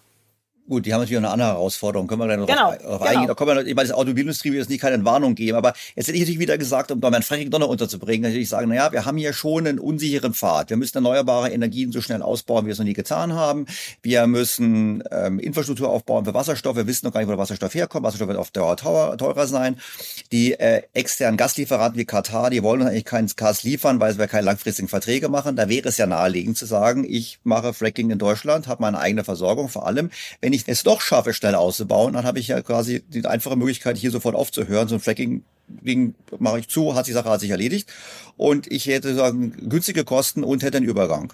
Gut, 0.70 0.86
die 0.86 0.94
haben 0.94 1.00
natürlich 1.00 1.18
eine 1.18 1.30
andere 1.30 1.50
Herausforderung. 1.50 2.08
Können 2.08 2.20
wir 2.20 2.26
gleich 2.26 2.40
noch 2.40 2.48
genau, 2.48 2.72
drauf, 2.72 2.78
drauf 2.80 3.00
genau. 3.00 3.12
eingehen. 3.12 3.28
Da 3.28 3.34
kommen 3.36 3.56
wir, 3.56 3.66
ich 3.66 3.74
meine, 3.74 3.88
das 3.88 3.96
Automobilindustrie 3.96 4.52
will 4.52 4.60
jetzt 4.60 4.70
nicht 4.70 4.82
keine 4.82 5.04
Warnung 5.06 5.34
geben, 5.34 5.58
aber 5.58 5.74
jetzt 5.96 6.08
hätte 6.08 6.18
ich 6.18 6.22
natürlich 6.22 6.40
wieder 6.40 6.58
gesagt, 6.58 6.92
um 6.92 7.00
da 7.00 7.10
mein 7.10 7.24
Fracking 7.24 7.50
doch 7.50 7.60
noch 7.60 7.70
unterzubringen, 7.70 8.24
natürlich 8.24 8.50
sagen, 8.50 8.68
naja, 8.68 8.92
wir 8.92 9.06
haben 9.06 9.18
hier 9.18 9.32
schon 9.32 9.66
einen 9.66 9.80
unsicheren 9.80 10.34
Pfad. 10.34 10.70
Wir 10.70 10.76
müssen 10.76 10.98
erneuerbare 10.98 11.52
Energien 11.52 11.94
so 11.94 12.02
schnell 12.02 12.22
ausbauen, 12.22 12.66
wie 12.66 12.68
wir 12.68 12.74
es 12.74 12.80
noch 12.80 12.86
nie 12.86 12.94
getan 12.94 13.32
haben. 13.32 13.66
Wir 14.02 14.28
müssen 14.28 15.04
ähm, 15.10 15.40
Infrastruktur 15.40 15.90
aufbauen 15.90 16.26
für 16.26 16.34
Wasserstoff. 16.34 16.76
Wir 16.76 16.86
wissen 16.86 17.06
noch 17.06 17.14
gar 17.14 17.22
nicht, 17.22 17.28
wo 17.28 17.32
der 17.32 17.40
Wasserstoff 17.40 17.74
herkommt. 17.74 18.04
Wasserstoff 18.04 18.28
wird 18.28 18.38
auf 18.38 18.52
Dauer 18.52 18.76
teurer, 18.76 19.16
teurer 19.18 19.48
sein. 19.48 19.78
Die 20.34 20.54
äh, 20.54 20.82
externen 20.94 21.38
Gaslieferanten 21.38 21.98
wie 21.98 22.06
Katar, 22.06 22.50
die 22.50 22.62
wollen 22.62 22.82
uns 22.82 22.90
eigentlich 22.90 23.06
keinen 23.06 23.28
Gas 23.34 23.64
liefern, 23.64 24.02
weil 24.02 24.18
wir 24.18 24.28
keine 24.28 24.44
langfristigen 24.44 24.90
Verträge 24.90 25.30
machen. 25.30 25.56
Da 25.56 25.70
wäre 25.70 25.88
es 25.88 25.98
ja 25.98 26.08
naheliegend 26.08 26.58
zu 26.58 26.66
sagen, 26.66 27.06
ich 27.08 27.40
mache 27.46 27.74
Fracking 27.74 28.10
in 28.10 28.20
Deutschland, 28.20 28.68
habe 28.68 28.82
meine 28.82 29.00
eigene 29.00 29.24
Versorgung, 29.24 29.70
vor 29.70 29.88
allem, 29.88 30.10
wenn 30.42 30.52
ich 30.52 30.57
es 30.66 30.84
doch 30.84 31.02
schaffe, 31.02 31.34
schnell 31.34 31.56
auszubauen, 31.56 32.14
dann 32.14 32.26
habe 32.26 32.40
ich 32.40 32.48
ja 32.48 32.62
quasi 32.62 33.04
die 33.08 33.26
einfache 33.26 33.56
Möglichkeit, 33.56 33.98
hier 33.98 34.12
sofort 34.12 34.36
aufzuhören. 34.36 34.88
So 34.88 34.96
ein 34.96 35.02
Fracking 35.02 35.44
Ding 35.68 36.16
mache 36.40 36.60
ich 36.60 36.70
zu, 36.70 36.96
hat 36.96 37.08
die 37.08 37.12
Sache 37.12 37.30
hat 37.30 37.42
sich 37.42 37.50
erledigt. 37.50 37.90
Und 38.38 38.72
ich 38.72 38.86
hätte 38.88 39.14
sagen 39.16 39.70
günstige 39.70 40.04
Kosten 40.04 40.44
und 40.44 40.64
hätte 40.64 40.78
einen 40.78 40.86
Übergang. 40.86 41.34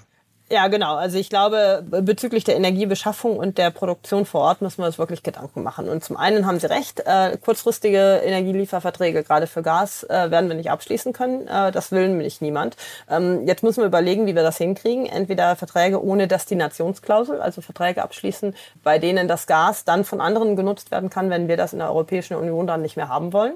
Ja, 0.53 0.67
genau. 0.67 0.97
Also 0.97 1.17
ich 1.17 1.31
glaube, 1.31 1.83
bezüglich 1.83 2.43
der 2.43 2.55
Energiebeschaffung 2.55 3.37
und 3.37 3.57
der 3.57 3.71
Produktion 3.71 4.23
vor 4.27 4.41
Ort 4.41 4.61
müssen 4.61 4.83
wir 4.83 4.85
uns 4.85 4.99
wirklich 4.99 5.23
Gedanken 5.23 5.63
machen. 5.63 5.89
Und 5.89 6.03
zum 6.03 6.15
einen 6.15 6.45
haben 6.45 6.59
Sie 6.59 6.69
recht, 6.69 6.99
äh, 7.07 7.35
kurzfristige 7.43 8.21
Energielieferverträge, 8.23 9.23
gerade 9.23 9.47
für 9.47 9.63
Gas, 9.63 10.03
äh, 10.03 10.29
werden 10.29 10.49
wir 10.49 10.55
nicht 10.55 10.69
abschließen 10.69 11.11
können. 11.11 11.47
Äh, 11.47 11.71
das 11.71 11.91
will 11.91 12.07
nämlich 12.07 12.39
niemand. 12.39 12.77
Ähm, 13.09 13.47
jetzt 13.47 13.63
müssen 13.63 13.81
wir 13.81 13.87
überlegen, 13.87 14.27
wie 14.27 14.35
wir 14.35 14.43
das 14.43 14.59
hinkriegen. 14.59 15.07
Entweder 15.07 15.55
Verträge 15.55 16.03
ohne 16.03 16.27
Destinationsklausel, 16.27 17.41
also 17.41 17.61
Verträge 17.61 18.03
abschließen, 18.03 18.53
bei 18.83 18.99
denen 18.99 19.27
das 19.27 19.47
Gas 19.47 19.85
dann 19.85 20.03
von 20.03 20.21
anderen 20.21 20.55
genutzt 20.55 20.91
werden 20.91 21.09
kann, 21.09 21.31
wenn 21.31 21.47
wir 21.47 21.57
das 21.57 21.73
in 21.73 21.79
der 21.79 21.89
Europäischen 21.89 22.35
Union 22.35 22.67
dann 22.67 22.83
nicht 22.83 22.95
mehr 22.95 23.07
haben 23.09 23.33
wollen 23.33 23.55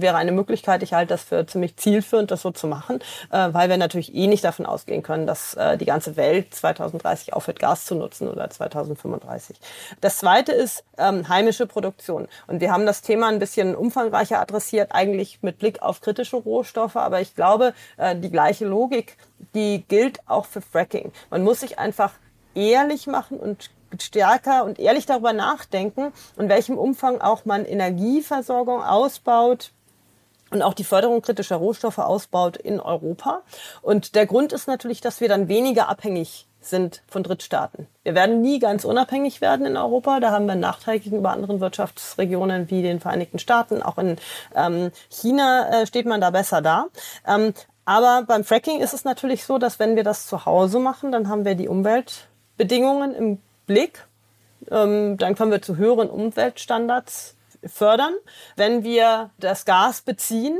wäre 0.00 0.16
eine 0.16 0.32
Möglichkeit. 0.32 0.82
Ich 0.82 0.92
halte 0.92 1.14
das 1.14 1.22
für 1.22 1.46
ziemlich 1.46 1.76
zielführend, 1.76 2.30
das 2.30 2.42
so 2.42 2.50
zu 2.50 2.66
machen, 2.66 3.00
äh, 3.30 3.48
weil 3.52 3.68
wir 3.68 3.76
natürlich 3.76 4.14
eh 4.14 4.26
nicht 4.26 4.44
davon 4.44 4.66
ausgehen 4.66 5.02
können, 5.02 5.26
dass 5.26 5.54
äh, 5.54 5.76
die 5.76 5.84
ganze 5.84 6.16
Welt 6.16 6.54
2030 6.54 7.32
aufhört, 7.34 7.58
Gas 7.58 7.86
zu 7.86 7.94
nutzen 7.94 8.28
oder 8.28 8.48
2035. 8.48 9.58
Das 10.00 10.18
zweite 10.18 10.52
ist 10.52 10.84
ähm, 10.98 11.28
heimische 11.28 11.66
Produktion. 11.66 12.28
Und 12.46 12.60
wir 12.60 12.72
haben 12.72 12.86
das 12.86 13.02
Thema 13.02 13.28
ein 13.28 13.38
bisschen 13.38 13.74
umfangreicher 13.74 14.40
adressiert, 14.40 14.92
eigentlich 14.92 15.42
mit 15.42 15.58
Blick 15.58 15.82
auf 15.82 16.00
kritische 16.00 16.36
Rohstoffe. 16.36 16.96
Aber 16.96 17.20
ich 17.20 17.34
glaube, 17.34 17.74
äh, 17.96 18.16
die 18.16 18.30
gleiche 18.30 18.66
Logik, 18.66 19.16
die 19.54 19.84
gilt 19.88 20.20
auch 20.28 20.46
für 20.46 20.60
Fracking. 20.60 21.12
Man 21.30 21.42
muss 21.42 21.60
sich 21.60 21.78
einfach 21.78 22.12
ehrlich 22.54 23.06
machen 23.06 23.38
und 23.38 23.70
stärker 24.00 24.64
und 24.64 24.78
ehrlich 24.78 25.06
darüber 25.06 25.32
nachdenken, 25.32 26.12
in 26.38 26.48
welchem 26.48 26.78
Umfang 26.78 27.20
auch 27.20 27.44
man 27.44 27.64
Energieversorgung 27.64 28.82
ausbaut, 28.82 29.72
und 30.50 30.62
auch 30.62 30.74
die 30.74 30.84
Förderung 30.84 31.22
kritischer 31.22 31.56
Rohstoffe 31.56 31.98
ausbaut 31.98 32.56
in 32.56 32.80
Europa. 32.80 33.42
Und 33.82 34.14
der 34.14 34.26
Grund 34.26 34.52
ist 34.52 34.68
natürlich, 34.68 35.00
dass 35.00 35.20
wir 35.20 35.28
dann 35.28 35.48
weniger 35.48 35.88
abhängig 35.88 36.46
sind 36.60 37.02
von 37.08 37.22
Drittstaaten. 37.22 37.86
Wir 38.02 38.14
werden 38.14 38.42
nie 38.42 38.58
ganz 38.58 38.84
unabhängig 38.84 39.40
werden 39.40 39.66
in 39.66 39.76
Europa. 39.76 40.20
Da 40.20 40.30
haben 40.30 40.46
wir 40.46 40.52
einen 40.52 40.60
Nachteil 40.60 40.98
gegenüber 40.98 41.30
anderen 41.30 41.60
Wirtschaftsregionen 41.60 42.70
wie 42.70 42.82
den 42.82 43.00
Vereinigten 43.00 43.38
Staaten. 43.38 43.82
Auch 43.82 43.98
in 43.98 44.16
ähm, 44.54 44.90
China 45.08 45.68
äh, 45.82 45.86
steht 45.86 46.06
man 46.06 46.20
da 46.20 46.30
besser 46.30 46.62
da. 46.62 46.86
Ähm, 47.26 47.54
aber 47.84 48.24
beim 48.26 48.42
Fracking 48.44 48.80
ist 48.80 48.94
es 48.94 49.04
natürlich 49.04 49.44
so, 49.44 49.58
dass 49.58 49.78
wenn 49.78 49.94
wir 49.94 50.02
das 50.02 50.26
zu 50.26 50.44
Hause 50.44 50.80
machen, 50.80 51.12
dann 51.12 51.28
haben 51.28 51.44
wir 51.44 51.54
die 51.54 51.68
Umweltbedingungen 51.68 53.14
im 53.14 53.38
Blick. 53.66 54.06
Ähm, 54.70 55.16
dann 55.18 55.36
kommen 55.36 55.52
wir 55.52 55.62
zu 55.62 55.76
höheren 55.76 56.10
Umweltstandards 56.10 57.36
fördern. 57.64 58.14
Wenn 58.56 58.84
wir 58.84 59.30
das 59.38 59.64
Gas 59.64 60.02
beziehen, 60.02 60.58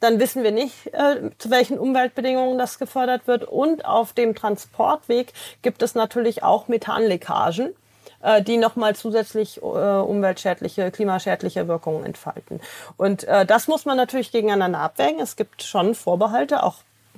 dann 0.00 0.20
wissen 0.20 0.42
wir 0.42 0.52
nicht, 0.52 0.86
äh, 0.94 1.30
zu 1.38 1.50
welchen 1.50 1.78
Umweltbedingungen 1.78 2.58
das 2.58 2.78
gefördert 2.78 3.26
wird. 3.26 3.44
Und 3.44 3.84
auf 3.84 4.12
dem 4.12 4.34
Transportweg 4.34 5.32
gibt 5.62 5.82
es 5.82 5.94
natürlich 5.94 6.42
auch 6.42 6.68
Methanleckagen, 6.68 7.74
äh, 8.22 8.42
die 8.42 8.58
nochmal 8.58 8.94
zusätzlich 8.94 9.58
äh, 9.58 9.60
umweltschädliche, 9.60 10.90
klimaschädliche 10.90 11.66
Wirkungen 11.68 12.04
entfalten. 12.04 12.60
Und 12.96 13.26
das 13.46 13.68
muss 13.68 13.84
man 13.84 13.96
natürlich 13.96 14.32
gegeneinander 14.32 14.80
abwägen. 14.80 15.20
Es 15.20 15.36
gibt 15.36 15.62
schon 15.62 15.94
Vorbehalte, 15.94 16.62
auch 16.62 16.76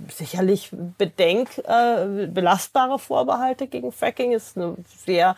sicherlich 0.09 0.71
bedenk 0.73 1.57
belastbare 1.57 2.99
Vorbehalte 2.99 3.67
gegen 3.67 3.93
Fracking. 3.93 4.33
Ist 4.33 4.57
eine 4.57 4.77
sehr 5.05 5.37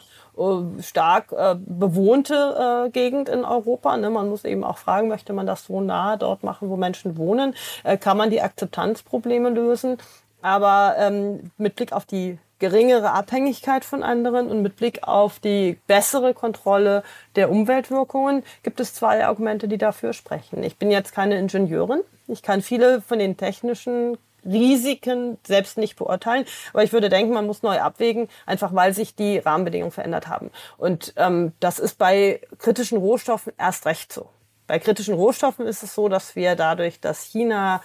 stark 0.81 1.33
äh, 1.33 1.57
bewohnte 1.59 2.87
äh, 2.87 2.91
Gegend 2.91 3.29
in 3.29 3.45
Europa. 3.45 3.97
Ne? 3.97 4.11
Man 4.11 4.29
muss 4.29 4.45
eben 4.45 4.65
auch 4.65 4.79
fragen, 4.79 5.09
möchte 5.09 5.33
man 5.33 5.47
das 5.47 5.67
so 5.67 5.81
nah 5.81 6.17
dort 6.17 6.43
machen, 6.43 6.71
wo 6.71 6.77
Menschen 6.77 7.17
wohnen? 7.17 7.55
Äh, 7.85 7.99
kann 7.99 8.17
man 8.17 8.31
die 8.31 8.41
Akzeptanzprobleme 8.41 9.51
lösen? 9.51 9.99
Aber 10.41 10.97
ähm, 10.99 11.51
mit 11.59 11.77
Blick 11.77 11.93
auf 11.93 12.05
die 12.05 12.39
geringere 12.59 13.11
Abhängigkeit 13.11 13.85
von 13.85 14.05
anderen 14.05 14.49
und 14.49 14.63
mit 14.63 14.77
Blick 14.77 15.03
auf 15.03 15.41
die 15.41 15.79
bessere 15.89 16.33
Kontrolle 16.33 17.03
der 17.35 17.51
Umweltwirkungen 17.51 18.45
gibt 18.63 18.79
es 18.79 18.95
zwei 18.95 19.27
Argumente, 19.27 19.67
die 19.67 19.79
dafür 19.79 20.13
sprechen. 20.13 20.63
Ich 20.63 20.77
bin 20.77 20.91
jetzt 20.91 21.13
keine 21.13 21.39
Ingenieurin. 21.39 22.03
Ich 22.29 22.43
kann 22.43 22.63
viele 22.63 23.01
von 23.01 23.19
den 23.19 23.37
technischen 23.37 24.17
Risiken 24.45 25.39
selbst 25.47 25.79
nicht 25.79 25.97
beurteilen. 25.97 26.45
Aber 26.73 26.83
ich 26.83 26.93
würde 26.93 27.09
denken, 27.09 27.33
man 27.33 27.47
muss 27.47 27.63
neu 27.63 27.81
abwägen, 27.81 28.29
einfach 28.47 28.75
weil 28.75 28.95
sich 28.95 29.15
die 29.15 29.39
Rahmenbedingungen 29.39 29.93
verändert 29.93 30.29
haben. 30.29 30.51
Und 30.79 31.15
ähm, 31.17 31.53
das 31.61 31.79
ist 31.79 31.99
bei 31.99 32.41
kritischen 32.59 32.99
Rohstoffen 32.99 33.53
erst 33.59 33.87
recht 33.87 34.13
so. 34.13 34.29
Bei 34.67 34.79
kritischen 34.79 35.15
Rohstoffen 35.15 35.67
ist 35.67 35.83
es 35.83 35.95
so, 35.95 36.09
dass 36.09 36.37
wir 36.37 36.57
dadurch, 36.57 37.01
dass 37.01 37.25
China 37.25 37.83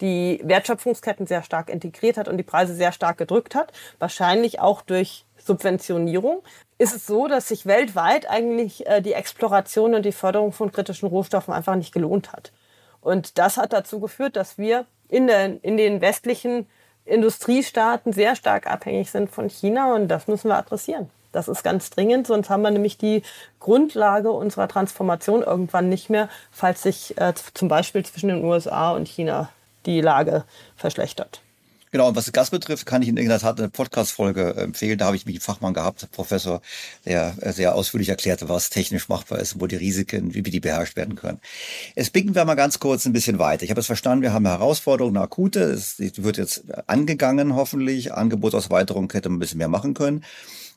die 0.00 0.40
Wertschöpfungsketten 0.42 1.26
sehr 1.26 1.42
stark 1.42 1.68
integriert 1.68 2.16
hat 2.16 2.28
und 2.28 2.38
die 2.38 2.42
Preise 2.42 2.74
sehr 2.74 2.92
stark 2.92 3.18
gedrückt 3.18 3.54
hat, 3.54 3.72
wahrscheinlich 3.98 4.60
auch 4.60 4.82
durch 4.82 5.26
Subventionierung, 5.36 6.42
ist 6.78 6.94
es 6.94 7.06
so, 7.06 7.28
dass 7.28 7.48
sich 7.48 7.66
weltweit 7.66 8.28
eigentlich 8.28 8.86
äh, 8.86 9.02
die 9.02 9.12
Exploration 9.12 9.94
und 9.94 10.04
die 10.04 10.12
Förderung 10.12 10.52
von 10.52 10.72
kritischen 10.72 11.08
Rohstoffen 11.08 11.52
einfach 11.52 11.74
nicht 11.74 11.92
gelohnt 11.92 12.32
hat. 12.32 12.52
Und 13.00 13.38
das 13.38 13.56
hat 13.56 13.72
dazu 13.72 14.00
geführt, 14.00 14.36
dass 14.36 14.58
wir 14.58 14.86
in, 15.10 15.26
der, 15.26 15.62
in 15.64 15.76
den 15.76 16.00
westlichen 16.00 16.66
Industriestaaten 17.04 18.12
sehr 18.12 18.36
stark 18.36 18.66
abhängig 18.66 19.10
sind 19.10 19.30
von 19.30 19.48
China 19.48 19.94
und 19.94 20.08
das 20.08 20.28
müssen 20.28 20.48
wir 20.48 20.56
adressieren. 20.56 21.10
Das 21.32 21.48
ist 21.48 21.62
ganz 21.62 21.90
dringend, 21.90 22.26
sonst 22.26 22.50
haben 22.50 22.62
wir 22.62 22.70
nämlich 22.70 22.98
die 22.98 23.22
Grundlage 23.60 24.32
unserer 24.32 24.66
Transformation 24.66 25.42
irgendwann 25.42 25.88
nicht 25.88 26.10
mehr, 26.10 26.28
falls 26.50 26.82
sich 26.82 27.16
äh, 27.18 27.34
zum 27.54 27.68
Beispiel 27.68 28.04
zwischen 28.04 28.28
den 28.28 28.44
USA 28.44 28.92
und 28.92 29.06
China 29.06 29.48
die 29.86 30.00
Lage 30.00 30.44
verschlechtert. 30.76 31.40
Genau, 31.92 32.06
und 32.06 32.14
was 32.14 32.30
Gas 32.30 32.50
betrifft, 32.50 32.86
kann 32.86 33.02
ich 33.02 33.08
in 33.08 33.16
der 33.16 33.40
Tat 33.40 33.58
eine 33.58 33.68
Podcast-Folge 33.68 34.54
empfehlen. 34.54 34.96
Da 34.96 35.06
habe 35.06 35.16
ich 35.16 35.26
mich 35.26 35.36
einen 35.36 35.40
Fachmann 35.40 35.74
gehabt, 35.74 36.08
Professor, 36.12 36.62
der 37.04 37.34
äh, 37.40 37.52
sehr 37.52 37.74
ausführlich 37.74 38.08
erklärte, 38.08 38.48
was 38.48 38.70
technisch 38.70 39.08
machbar 39.08 39.40
ist 39.40 39.60
wo 39.60 39.66
die 39.66 39.74
Risiken, 39.74 40.32
wie 40.32 40.42
die 40.42 40.60
beherrscht 40.60 40.94
werden 40.94 41.16
können. 41.16 41.40
Jetzt 41.96 42.12
blicken 42.12 42.34
wir 42.36 42.44
mal 42.44 42.54
ganz 42.54 42.78
kurz 42.78 43.06
ein 43.06 43.12
bisschen 43.12 43.40
weiter. 43.40 43.64
Ich 43.64 43.70
habe 43.70 43.80
es 43.80 43.86
verstanden, 43.86 44.22
wir 44.22 44.32
haben 44.32 44.46
eine 44.46 44.56
Herausforderung, 44.56 45.16
eine 45.16 45.24
akute. 45.24 45.60
Es 45.64 45.96
wird 45.98 46.36
jetzt 46.36 46.62
angegangen, 46.86 47.56
hoffentlich. 47.56 48.12
Angebotsausweiterung 48.12 49.12
hätte 49.12 49.28
man 49.28 49.36
ein 49.36 49.40
bisschen 49.40 49.58
mehr 49.58 49.68
machen 49.68 49.94
können. 49.94 50.24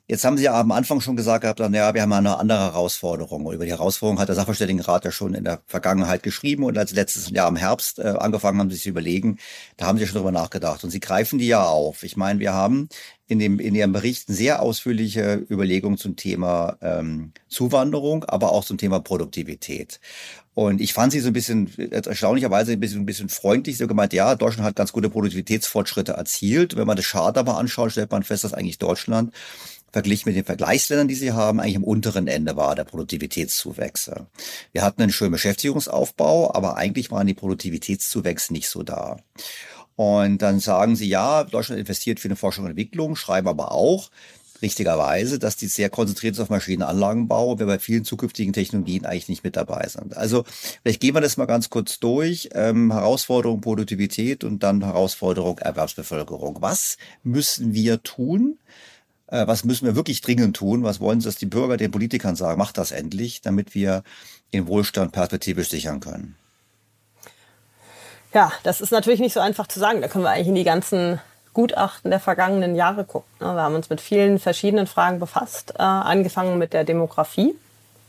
Jetzt 0.06 0.26
haben 0.26 0.38
Sie 0.38 0.44
ja 0.44 0.60
am 0.60 0.74
Anfang 0.74 1.00
schon 1.00 1.16
gesagt 1.16 1.44
gehabt, 1.44 1.60
ja, 1.62 1.94
wir 1.94 2.02
haben 2.02 2.12
eine 2.12 2.38
andere 2.38 2.60
Herausforderung. 2.60 3.50
über 3.54 3.64
die 3.64 3.72
Herausforderung 3.72 4.20
hat 4.20 4.28
der 4.28 4.36
Sachverständigenrat 4.36 5.06
ja 5.06 5.12
schon 5.12 5.34
in 5.34 5.46
der 5.46 5.62
Vergangenheit 5.66 6.24
geschrieben 6.24 6.66
und 6.66 6.78
als 6.78 6.92
letztes 6.92 7.30
Jahr 7.30 7.48
im 7.48 7.56
Herbst 7.56 8.00
äh, 8.00 8.10
angefangen 8.20 8.60
haben, 8.60 8.70
sich 8.70 8.82
zu 8.82 8.90
überlegen, 8.90 9.38
da 9.78 9.86
haben 9.86 9.98
Sie 9.98 10.06
schon 10.06 10.18
drüber 10.18 10.34
nachgedacht. 10.34 10.84
Und 10.84 10.90
Sie 10.90 11.00
greifen 11.00 11.40
die 11.40 11.48
ja 11.48 11.64
auf. 11.64 12.04
Ich 12.04 12.18
meine, 12.18 12.42
wir 12.42 12.52
haben 12.52 12.90
in, 13.28 13.40
dem, 13.40 13.60
in 13.60 13.76
Ihrem 13.76 13.94
Bericht 13.94 14.28
sehr 14.28 14.62
ausführliche 14.62 15.36
Überlegung 15.50 15.98
zum 15.98 16.18
Thema 16.18 16.78
ähm, 16.82 17.32
Zuwanderung, 17.48 18.26
aber 18.26 18.52
auch 18.52 18.66
zum 18.66 18.78
Thema 18.78 19.00
Produktivität. 19.00 20.02
Und 20.56 20.82
ich 20.82 20.94
fand 20.94 21.12
sie 21.14 21.20
so 21.20 21.28
ein 21.28 21.34
bisschen, 21.34 21.72
erstaunlicherweise 21.92 22.74
ein 22.74 22.80
bisschen, 22.80 23.02
ein 23.02 23.06
bisschen 23.08 23.30
freundlich, 23.30 23.78
so 23.78 23.88
gemeint, 23.88 24.14
ja, 24.14 24.36
Deutschland 24.36 24.68
hat 24.68 24.76
ganz 24.76 24.92
gute 24.92 25.10
Produktivitätsfortschritte 25.10 26.14
erzielt. 26.14 26.76
Wenn 26.76 26.86
man 26.86 26.96
das 26.96 27.08
Chart 27.08 27.38
aber 27.38 27.58
anschaut, 27.58 27.92
stellt 27.92 28.12
man 28.12 28.22
fest, 28.24 28.44
dass 28.44 28.54
eigentlich 28.54 28.78
Deutschland 28.78 29.34
verglichen 29.94 30.28
mit 30.28 30.36
den 30.36 30.44
Vergleichsländern, 30.44 31.08
die 31.08 31.16
sie 31.16 31.32
haben, 31.32 31.60
eigentlich 31.60 31.78
am 31.78 31.84
unteren 31.84 32.28
Ende 32.28 32.58
war 32.58 32.76
der 32.76 32.84
Produktivitätszuwächse. 32.84 34.26
Wir 34.72 34.82
hatten 34.82 35.04
einen 35.04 35.12
schönen 35.12 35.32
Beschäftigungsaufbau, 35.32 36.54
aber 36.54 36.76
eigentlich 36.76 37.12
waren 37.12 37.28
die 37.28 37.36
Produktivitätszuwächse 37.36 38.52
nicht 38.52 38.68
so 38.68 38.84
da. 38.84 39.18
Und 39.96 40.42
dann 40.42 40.60
sagen 40.60 40.96
sie, 40.96 41.08
ja, 41.08 41.44
Deutschland 41.44 41.80
investiert 41.80 42.20
für 42.20 42.28
eine 42.28 42.36
Forschung 42.36 42.66
und 42.66 42.72
Entwicklung, 42.72 43.16
schreiben 43.16 43.48
aber 43.48 43.72
auch, 43.72 44.10
richtigerweise, 44.64 45.38
dass 45.38 45.58
die 45.58 45.68
sehr 45.68 45.90
konzentriert 45.90 46.34
ist 46.34 46.40
auf 46.40 46.50
Maschinenanlagenbau 46.50 47.52
und 47.52 47.60
wir 47.60 47.68
bei 47.68 47.78
vielen 47.78 48.06
zukünftigen 48.06 48.54
Technologien 48.54 49.06
eigentlich 49.06 49.30
nicht 49.30 49.44
mit 49.44 49.56
dabei 49.56 49.88
sind. 49.88 50.18
Also 50.18 50.46
vielleicht 50.82 51.02
gehen 51.02 51.14
wir 51.14 51.22
das 51.22 51.38
mal 51.38 51.46
ganz 51.46 51.70
kurz 51.70 52.00
durch. 52.00 52.50
Ähm, 52.54 52.92
Herausforderung 52.92 53.62
Produktivität 53.62 54.44
und 54.44 54.64
dann 54.64 54.84
Herausforderung 54.84 55.60
Erwerbsbevölkerung. 55.60 56.58
Was 56.62 56.98
müssen 57.24 57.74
wir 57.74 58.02
tun? 58.02 58.58
Äh, 59.34 59.48
was 59.48 59.64
müssen 59.64 59.88
wir 59.88 59.96
wirklich 59.96 60.22
dringend 60.22 60.56
tun? 60.56 60.84
Was 60.84 61.00
wollen 61.00 61.20
Sie, 61.20 61.26
dass 61.26 61.38
die 61.38 61.48
Bürger 61.48 61.76
den 61.76 61.90
Politikern 61.90 62.36
sagen? 62.36 62.60
Macht 62.60 62.78
das 62.78 62.92
endlich, 62.92 63.42
damit 63.42 63.74
wir 63.74 64.04
den 64.54 64.68
Wohlstand 64.68 65.12
perspektivisch 65.12 65.70
sichern 65.70 66.00
können. 66.00 66.36
Ja, 68.32 68.52
das 68.62 68.80
ist 68.80 68.92
natürlich 68.92 69.20
nicht 69.20 69.34
so 69.34 69.40
einfach 69.40 69.68
zu 69.68 69.80
sagen. 69.80 70.02
Da 70.02 70.08
können 70.08 70.24
wir 70.24 70.30
eigentlich 70.30 70.50
in 70.50 70.56
die 70.56 70.64
ganzen 70.64 71.20
Gutachten 71.54 72.12
der 72.12 72.20
vergangenen 72.20 72.76
Jahre 72.76 73.06
gucken. 73.06 73.30
Wir 73.40 73.48
haben 73.48 73.76
uns 73.76 73.90
mit 73.90 74.02
vielen 74.02 74.38
verschiedenen 74.38 74.86
Fragen 74.86 75.20
befasst, 75.20 75.74
äh, 75.78 75.82
angefangen 75.82 76.60
mit 76.60 76.74
der 76.74 76.84
Demografie. 76.84 77.56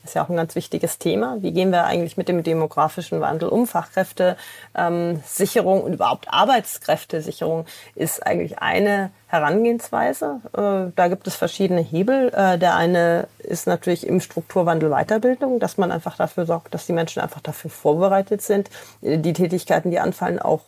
Ist 0.05 0.15
ja 0.15 0.23
auch 0.23 0.29
ein 0.29 0.37
ganz 0.37 0.55
wichtiges 0.55 0.99
Thema. 0.99 1.39
Wie 1.41 1.53
gehen 1.53 1.73
wir 1.73 1.85
eigentlich 1.85 2.19
mit 2.19 2.29
dem 2.29 2.43
demografischen 2.43 3.23
Wandel 3.23 3.49
um? 3.49 3.67
Fachkräftesicherung 3.67 5.79
ähm, 5.79 5.85
und 5.85 5.95
überhaupt 5.95 6.27
Arbeitskräftesicherung 6.29 7.65
ist 7.95 8.25
eigentlich 8.25 8.59
eine 8.59 9.11
Herangehensweise. 9.29 10.41
Äh, 10.53 10.93
da 10.95 11.09
gibt 11.09 11.27
es 11.27 11.37
verschiedene 11.37 11.81
Hebel. 11.81 12.31
Äh, 12.35 12.59
der 12.59 12.77
eine 12.77 13.29
ist 13.39 13.67
natürlich 13.67 14.07
im 14.07 14.21
Strukturwandel 14.21 14.91
Weiterbildung, 14.91 15.59
dass 15.59 15.79
man 15.79 15.91
einfach 15.91 16.17
dafür 16.17 16.45
sorgt, 16.45 16.75
dass 16.75 16.85
die 16.85 16.93
Menschen 16.93 17.23
einfach 17.23 17.41
dafür 17.41 17.71
vorbereitet 17.71 18.43
sind, 18.43 18.69
die 19.01 19.33
Tätigkeiten, 19.33 19.91
die 19.91 20.01
anfallen, 20.01 20.39
auch 20.39 20.61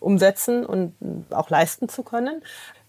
umsetzen 0.00 0.66
und 0.66 0.94
auch 1.30 1.50
leisten 1.50 1.88
zu 1.88 2.02
können. 2.02 2.42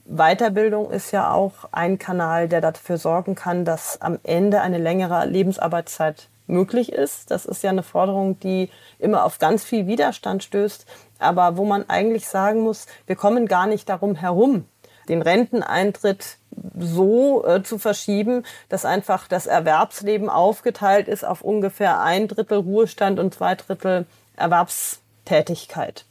Weiterbildung 0.09 0.89
ist 0.89 1.11
ja 1.11 1.33
auch 1.33 1.51
ein 1.71 1.99
Kanal, 1.99 2.47
der 2.47 2.61
dafür 2.61 2.97
sorgen 2.97 3.35
kann, 3.35 3.65
dass 3.65 4.01
am 4.01 4.19
Ende 4.23 4.61
eine 4.61 4.77
längere 4.77 5.25
Lebensarbeitszeit 5.25 6.29
möglich 6.47 6.93
ist. 6.93 7.29
Das 7.29 7.45
ist 7.45 7.61
ja 7.61 7.71
eine 7.71 7.83
Forderung, 7.83 8.39
die 8.39 8.69
immer 8.99 9.25
auf 9.25 9.37
ganz 9.37 9.65
viel 9.65 9.85
Widerstand 9.85 10.43
stößt, 10.43 10.85
aber 11.19 11.57
wo 11.57 11.65
man 11.65 11.89
eigentlich 11.89 12.27
sagen 12.27 12.61
muss, 12.61 12.85
wir 13.05 13.17
kommen 13.17 13.47
gar 13.47 13.67
nicht 13.67 13.89
darum 13.89 14.15
herum, 14.15 14.65
den 15.09 15.21
Renteneintritt 15.21 16.37
so 16.77 17.45
äh, 17.45 17.61
zu 17.63 17.77
verschieben, 17.77 18.43
dass 18.69 18.85
einfach 18.85 19.27
das 19.27 19.45
Erwerbsleben 19.45 20.29
aufgeteilt 20.29 21.09
ist 21.09 21.25
auf 21.25 21.41
ungefähr 21.41 21.99
ein 21.99 22.29
Drittel 22.29 22.59
Ruhestand 22.59 23.19
und 23.19 23.33
zwei 23.33 23.55
Drittel 23.55 24.05
Erwerbstätigkeit 24.37 26.05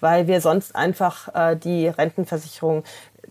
weil 0.00 0.26
wir 0.26 0.40
sonst 0.40 0.74
einfach 0.74 1.34
äh, 1.34 1.56
die 1.56 1.88
Rentenversicherung 1.88 2.84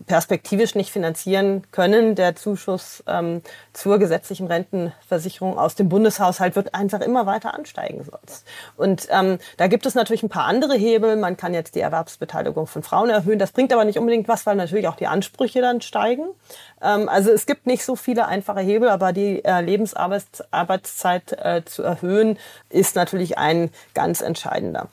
perspektivisch 0.06 0.74
nicht 0.74 0.90
finanzieren 0.90 1.62
können. 1.72 2.14
Der 2.14 2.36
Zuschuss 2.36 3.02
ähm, 3.06 3.42
zur 3.72 3.98
gesetzlichen 3.98 4.46
Rentenversicherung 4.46 5.58
aus 5.58 5.74
dem 5.74 5.88
Bundeshaushalt 5.88 6.56
wird 6.56 6.74
einfach 6.74 7.00
immer 7.00 7.26
weiter 7.26 7.54
ansteigen 7.54 8.04
sonst. 8.04 8.46
Und 8.76 9.08
ähm, 9.10 9.38
da 9.56 9.66
gibt 9.66 9.86
es 9.86 9.94
natürlich 9.94 10.22
ein 10.22 10.28
paar 10.28 10.46
andere 10.46 10.74
Hebel. 10.74 11.16
Man 11.16 11.36
kann 11.36 11.54
jetzt 11.54 11.74
die 11.74 11.80
Erwerbsbeteiligung 11.80 12.66
von 12.66 12.82
Frauen 12.82 13.10
erhöhen. 13.10 13.38
Das 13.38 13.52
bringt 13.52 13.72
aber 13.72 13.84
nicht 13.84 13.98
unbedingt 13.98 14.28
was, 14.28 14.46
weil 14.46 14.56
natürlich 14.56 14.88
auch 14.88 14.96
die 14.96 15.06
Ansprüche 15.06 15.60
dann 15.60 15.80
steigen. 15.80 16.26
Ähm, 16.82 17.08
also 17.08 17.30
es 17.30 17.46
gibt 17.46 17.66
nicht 17.66 17.84
so 17.84 17.96
viele 17.96 18.26
einfache 18.26 18.60
Hebel, 18.60 18.88
aber 18.88 19.12
die 19.12 19.44
äh, 19.44 19.60
Lebensarbeitszeit 19.60 21.32
äh, 21.32 21.62
zu 21.64 21.82
erhöhen 21.82 22.38
ist 22.68 22.96
natürlich 22.96 23.38
ein 23.38 23.70
ganz 23.94 24.20
entscheidender 24.20 24.88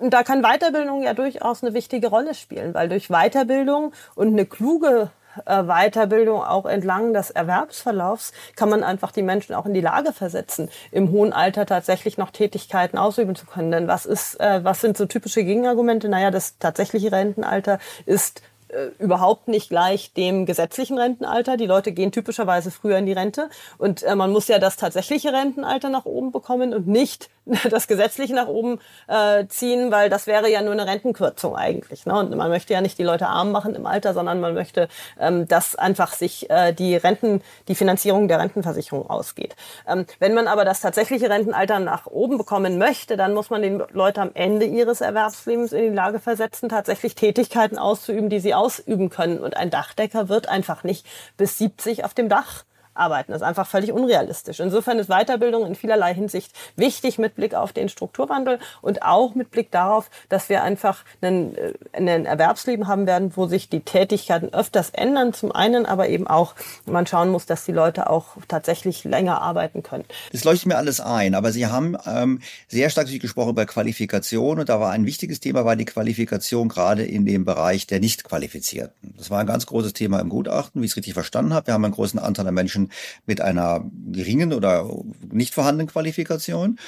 da 0.00 0.22
kann 0.22 0.42
Weiterbildung 0.42 1.02
ja 1.02 1.14
durchaus 1.14 1.62
eine 1.62 1.74
wichtige 1.74 2.08
Rolle 2.08 2.34
spielen, 2.34 2.74
weil 2.74 2.88
durch 2.88 3.08
Weiterbildung 3.08 3.92
und 4.14 4.28
eine 4.28 4.44
kluge 4.44 5.10
äh, 5.46 5.62
Weiterbildung 5.62 6.42
auch 6.42 6.66
entlang 6.66 7.14
des 7.14 7.30
Erwerbsverlaufs 7.30 8.32
kann 8.56 8.68
man 8.68 8.82
einfach 8.82 9.12
die 9.12 9.22
Menschen 9.22 9.54
auch 9.54 9.66
in 9.66 9.74
die 9.74 9.80
Lage 9.80 10.12
versetzen, 10.12 10.68
im 10.90 11.10
hohen 11.10 11.32
Alter 11.32 11.66
tatsächlich 11.66 12.18
noch 12.18 12.30
Tätigkeiten 12.30 12.98
ausüben 12.98 13.34
zu 13.34 13.46
können. 13.46 13.70
Denn 13.70 13.88
was 13.88 14.06
ist, 14.06 14.40
äh, 14.40 14.64
was 14.64 14.80
sind 14.80 14.96
so 14.96 15.06
typische 15.06 15.44
Gegenargumente? 15.44 16.08
Naja, 16.08 16.30
das 16.30 16.58
tatsächliche 16.58 17.12
Rentenalter 17.12 17.78
ist 18.04 18.42
äh, 18.68 18.88
überhaupt 18.98 19.48
nicht 19.48 19.70
gleich 19.70 20.12
dem 20.12 20.44
gesetzlichen 20.44 20.98
Rentenalter. 20.98 21.56
Die 21.56 21.66
Leute 21.66 21.92
gehen 21.92 22.12
typischerweise 22.12 22.70
früher 22.70 22.98
in 22.98 23.06
die 23.06 23.12
Rente 23.12 23.48
und 23.78 24.04
man 24.16 24.30
muss 24.30 24.48
ja 24.48 24.58
das 24.58 24.76
tatsächliche 24.76 25.32
Rentenalter 25.32 25.88
nach 25.88 26.04
oben 26.04 26.32
bekommen 26.32 26.74
und 26.74 26.86
nicht 26.86 27.30
das 27.70 27.88
gesetzliche 27.88 28.34
nach 28.34 28.48
oben 28.48 28.80
äh, 29.06 29.46
ziehen, 29.46 29.90
weil 29.90 30.10
das 30.10 30.26
wäre 30.26 30.50
ja 30.50 30.62
nur 30.62 30.72
eine 30.72 30.86
Rentenkürzung 30.86 31.56
eigentlich. 31.56 32.06
Ne? 32.06 32.18
Und 32.18 32.34
man 32.36 32.50
möchte 32.50 32.72
ja 32.72 32.80
nicht 32.80 32.98
die 32.98 33.04
Leute 33.04 33.26
arm 33.26 33.52
machen 33.52 33.74
im 33.74 33.86
Alter, 33.86 34.14
sondern 34.14 34.40
man 34.40 34.54
möchte, 34.54 34.88
ähm, 35.18 35.48
dass 35.48 35.76
einfach 35.76 36.12
sich 36.12 36.50
äh, 36.50 36.72
die 36.72 36.96
Renten, 36.96 37.42
die 37.68 37.74
Finanzierung 37.74 38.28
der 38.28 38.38
Rentenversicherung 38.38 39.08
ausgeht. 39.08 39.56
Ähm, 39.86 40.06
wenn 40.18 40.34
man 40.34 40.46
aber 40.46 40.64
das 40.64 40.80
tatsächliche 40.80 41.30
Rentenalter 41.30 41.78
nach 41.78 42.06
oben 42.06 42.38
bekommen 42.38 42.78
möchte, 42.78 43.16
dann 43.16 43.34
muss 43.34 43.50
man 43.50 43.62
den 43.62 43.82
Leute 43.92 44.20
am 44.20 44.30
Ende 44.34 44.66
ihres 44.66 45.00
Erwerbslebens 45.00 45.72
in 45.72 45.90
die 45.90 45.96
Lage 45.96 46.20
versetzen, 46.20 46.68
tatsächlich 46.68 47.14
Tätigkeiten 47.14 47.78
auszuüben, 47.78 48.28
die 48.28 48.40
sie 48.40 48.54
ausüben 48.54 49.10
können. 49.10 49.38
Und 49.38 49.56
ein 49.56 49.70
Dachdecker 49.70 50.28
wird 50.28 50.48
einfach 50.48 50.84
nicht 50.84 51.06
bis 51.36 51.58
70 51.58 52.04
auf 52.04 52.14
dem 52.14 52.28
Dach 52.28 52.64
arbeiten. 52.98 53.32
Das 53.32 53.42
ist 53.42 53.46
einfach 53.46 53.66
völlig 53.66 53.92
unrealistisch. 53.92 54.60
Insofern 54.60 54.98
ist 54.98 55.08
Weiterbildung 55.08 55.66
in 55.66 55.74
vielerlei 55.74 56.14
Hinsicht 56.14 56.52
wichtig 56.76 57.18
mit 57.18 57.34
Blick 57.36 57.54
auf 57.54 57.72
den 57.72 57.88
Strukturwandel 57.88 58.58
und 58.82 59.02
auch 59.02 59.34
mit 59.34 59.50
Blick 59.50 59.70
darauf, 59.70 60.10
dass 60.28 60.48
wir 60.48 60.62
einfach 60.62 61.04
einen, 61.20 61.56
äh, 61.56 61.72
einen 61.92 62.26
Erwerbsleben 62.26 62.86
haben 62.86 63.06
werden, 63.06 63.32
wo 63.34 63.46
sich 63.46 63.68
die 63.68 63.80
Tätigkeiten 63.80 64.52
öfters 64.52 64.90
ändern. 64.90 65.32
Zum 65.32 65.52
einen 65.52 65.86
aber 65.86 66.08
eben 66.08 66.26
auch, 66.26 66.54
man 66.86 67.06
schauen 67.06 67.30
muss, 67.30 67.46
dass 67.46 67.64
die 67.64 67.72
Leute 67.72 68.10
auch 68.10 68.36
tatsächlich 68.48 69.04
länger 69.04 69.42
arbeiten 69.42 69.82
können. 69.82 70.04
Das 70.32 70.44
leuchtet 70.44 70.68
mir 70.68 70.76
alles 70.76 71.00
ein, 71.00 71.34
aber 71.34 71.52
Sie 71.52 71.66
haben 71.66 71.96
ähm, 72.06 72.40
sehr 72.68 72.90
stark 72.90 73.08
gesprochen 73.08 73.50
über 73.50 73.64
Qualifikation 73.64 74.60
und 74.60 74.68
da 74.68 74.80
war 74.80 74.90
ein 74.90 75.06
wichtiges 75.06 75.40
Thema, 75.40 75.64
war 75.64 75.76
die 75.76 75.84
Qualifikation 75.84 76.68
gerade 76.68 77.04
in 77.04 77.24
dem 77.24 77.44
Bereich 77.44 77.86
der 77.86 78.00
Nicht-Qualifizierten. 78.00 79.14
Das 79.16 79.30
war 79.30 79.40
ein 79.40 79.46
ganz 79.46 79.66
großes 79.66 79.92
Thema 79.92 80.20
im 80.20 80.28
Gutachten, 80.28 80.82
wie 80.82 80.86
ich 80.86 80.92
es 80.92 80.96
richtig 80.96 81.14
verstanden 81.14 81.54
habe. 81.54 81.68
Wir 81.68 81.74
haben 81.74 81.84
einen 81.84 81.94
großen 81.94 82.18
Anteil 82.18 82.46
an 82.46 82.54
Menschen, 82.54 82.87
mit 83.26 83.40
einer 83.40 83.84
geringen 84.10 84.52
oder 84.52 84.88
nicht 85.30 85.54
vorhandenen 85.54 85.88
Qualifikation. 85.88 86.78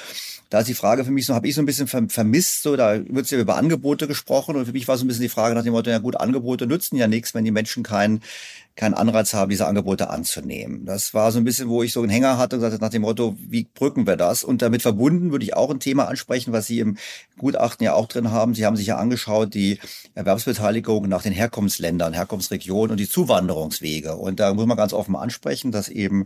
Da 0.49 0.59
ist 0.59 0.67
die 0.67 0.73
Frage 0.73 1.05
für 1.05 1.11
mich 1.11 1.25
so, 1.25 1.33
habe 1.33 1.47
ich 1.47 1.55
so 1.55 1.61
ein 1.61 1.65
bisschen 1.65 1.87
vermisst, 1.87 2.63
so 2.63 2.75
da 2.75 2.99
wird 3.07 3.31
ja 3.31 3.39
über 3.39 3.55
Angebote 3.55 4.07
gesprochen 4.07 4.57
und 4.57 4.65
für 4.65 4.73
mich 4.73 4.87
war 4.87 4.97
so 4.97 5.05
ein 5.05 5.07
bisschen 5.07 5.21
die 5.21 5.29
Frage 5.29 5.55
nach 5.55 5.63
dem 5.63 5.71
Motto, 5.71 5.89
ja 5.89 5.99
gut, 5.99 6.17
Angebote 6.17 6.67
nützen 6.67 6.97
ja 6.97 7.07
nichts, 7.07 7.33
wenn 7.33 7.45
die 7.45 7.51
Menschen 7.51 7.83
keinen 7.83 8.21
keinen 8.75 8.93
Anreiz 8.93 9.33
haben, 9.33 9.49
diese 9.49 9.67
Angebote 9.67 10.09
anzunehmen. 10.09 10.85
Das 10.85 11.13
war 11.13 11.31
so 11.31 11.37
ein 11.37 11.43
bisschen, 11.43 11.69
wo 11.69 11.83
ich 11.83 11.91
so 11.91 12.01
einen 12.01 12.09
Hänger 12.09 12.37
hatte 12.37 12.55
und 12.55 12.61
sagte 12.61 12.79
nach 12.79 12.89
dem 12.89 13.01
Motto, 13.01 13.35
wie 13.37 13.65
brücken 13.65 14.07
wir 14.07 14.15
das? 14.15 14.43
Und 14.43 14.61
damit 14.61 14.81
verbunden 14.81 15.31
würde 15.31 15.43
ich 15.45 15.55
auch 15.55 15.69
ein 15.69 15.79
Thema 15.79 16.07
ansprechen, 16.07 16.53
was 16.53 16.67
Sie 16.67 16.79
im 16.79 16.97
Gutachten 17.37 17.83
ja 17.83 17.93
auch 17.93 18.07
drin 18.07 18.31
haben. 18.31 18.55
Sie 18.55 18.65
haben 18.65 18.77
sich 18.77 18.87
ja 18.87 18.97
angeschaut, 18.97 19.53
die 19.53 19.79
Erwerbsbeteiligung 20.15 21.07
nach 21.09 21.21
den 21.21 21.33
Herkunftsländern, 21.33 22.13
Herkunftsregionen 22.13 22.91
und 22.91 22.99
die 22.99 23.09
Zuwanderungswege. 23.09 24.15
Und 24.15 24.39
da 24.39 24.53
muss 24.53 24.65
man 24.65 24.77
ganz 24.77 24.93
offen 24.93 25.15
ansprechen, 25.15 25.71
dass 25.71 25.89
eben 25.89 26.25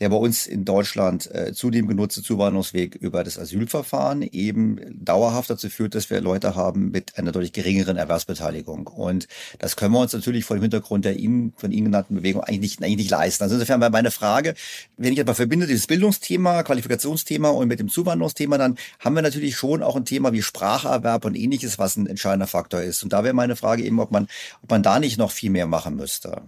der 0.00 0.10
bei 0.10 0.16
uns 0.16 0.46
in 0.46 0.64
Deutschland 0.64 1.30
äh, 1.34 1.52
zudem 1.54 1.88
genutzte 1.88 2.22
Zuwanderungsweg 2.22 2.94
über 2.96 3.24
das 3.24 3.38
Asylverfahren 3.38 4.22
eben 4.22 4.78
dauerhaft 4.92 5.48
dazu 5.48 5.70
führt, 5.70 5.94
dass 5.94 6.10
wir 6.10 6.20
Leute 6.20 6.54
haben 6.54 6.90
mit 6.90 7.16
einer 7.18 7.32
deutlich 7.32 7.52
geringeren 7.52 7.96
Erwerbsbeteiligung. 7.96 8.86
Und 8.86 9.26
das 9.58 9.76
können 9.76 9.94
wir 9.94 10.00
uns 10.00 10.12
natürlich 10.12 10.44
vor 10.44 10.56
dem 10.56 10.62
Hintergrund 10.62 11.04
der 11.04 11.16
Ihnen, 11.16 11.54
von 11.56 11.72
Ihnen 11.72 11.86
genannten 11.86 12.16
Bewegung 12.16 12.42
eigentlich 12.42 12.60
nicht, 12.60 12.82
eigentlich 12.82 12.96
nicht 12.96 13.10
leisten. 13.10 13.42
Also 13.42 13.54
insofern 13.54 13.80
war 13.80 13.90
meine 13.90 14.10
Frage, 14.10 14.54
wenn 14.96 15.12
ich 15.12 15.18
jetzt 15.18 15.26
mal 15.26 15.34
verbinde, 15.34 15.66
dieses 15.66 15.86
Bildungsthema, 15.86 16.62
Qualifikationsthema 16.62 17.48
und 17.48 17.68
mit 17.68 17.80
dem 17.80 17.88
Zuwanderungsthema, 17.88 18.58
dann 18.58 18.76
haben 19.00 19.14
wir 19.14 19.22
natürlich 19.22 19.56
schon 19.56 19.82
auch 19.82 19.96
ein 19.96 20.04
Thema 20.04 20.32
wie 20.32 20.42
Spracherwerb 20.42 21.24
und 21.24 21.34
ähnliches, 21.34 21.78
was 21.78 21.96
ein 21.96 22.06
entscheidender 22.06 22.46
Faktor 22.46 22.82
ist. 22.82 23.02
Und 23.02 23.12
da 23.12 23.24
wäre 23.24 23.34
meine 23.34 23.56
Frage 23.56 23.82
eben, 23.82 24.00
ob 24.00 24.10
man, 24.10 24.28
ob 24.62 24.70
man 24.70 24.82
da 24.82 24.98
nicht 24.98 25.18
noch 25.18 25.30
viel 25.30 25.50
mehr 25.50 25.66
machen 25.66 25.96
müsste. 25.96 26.42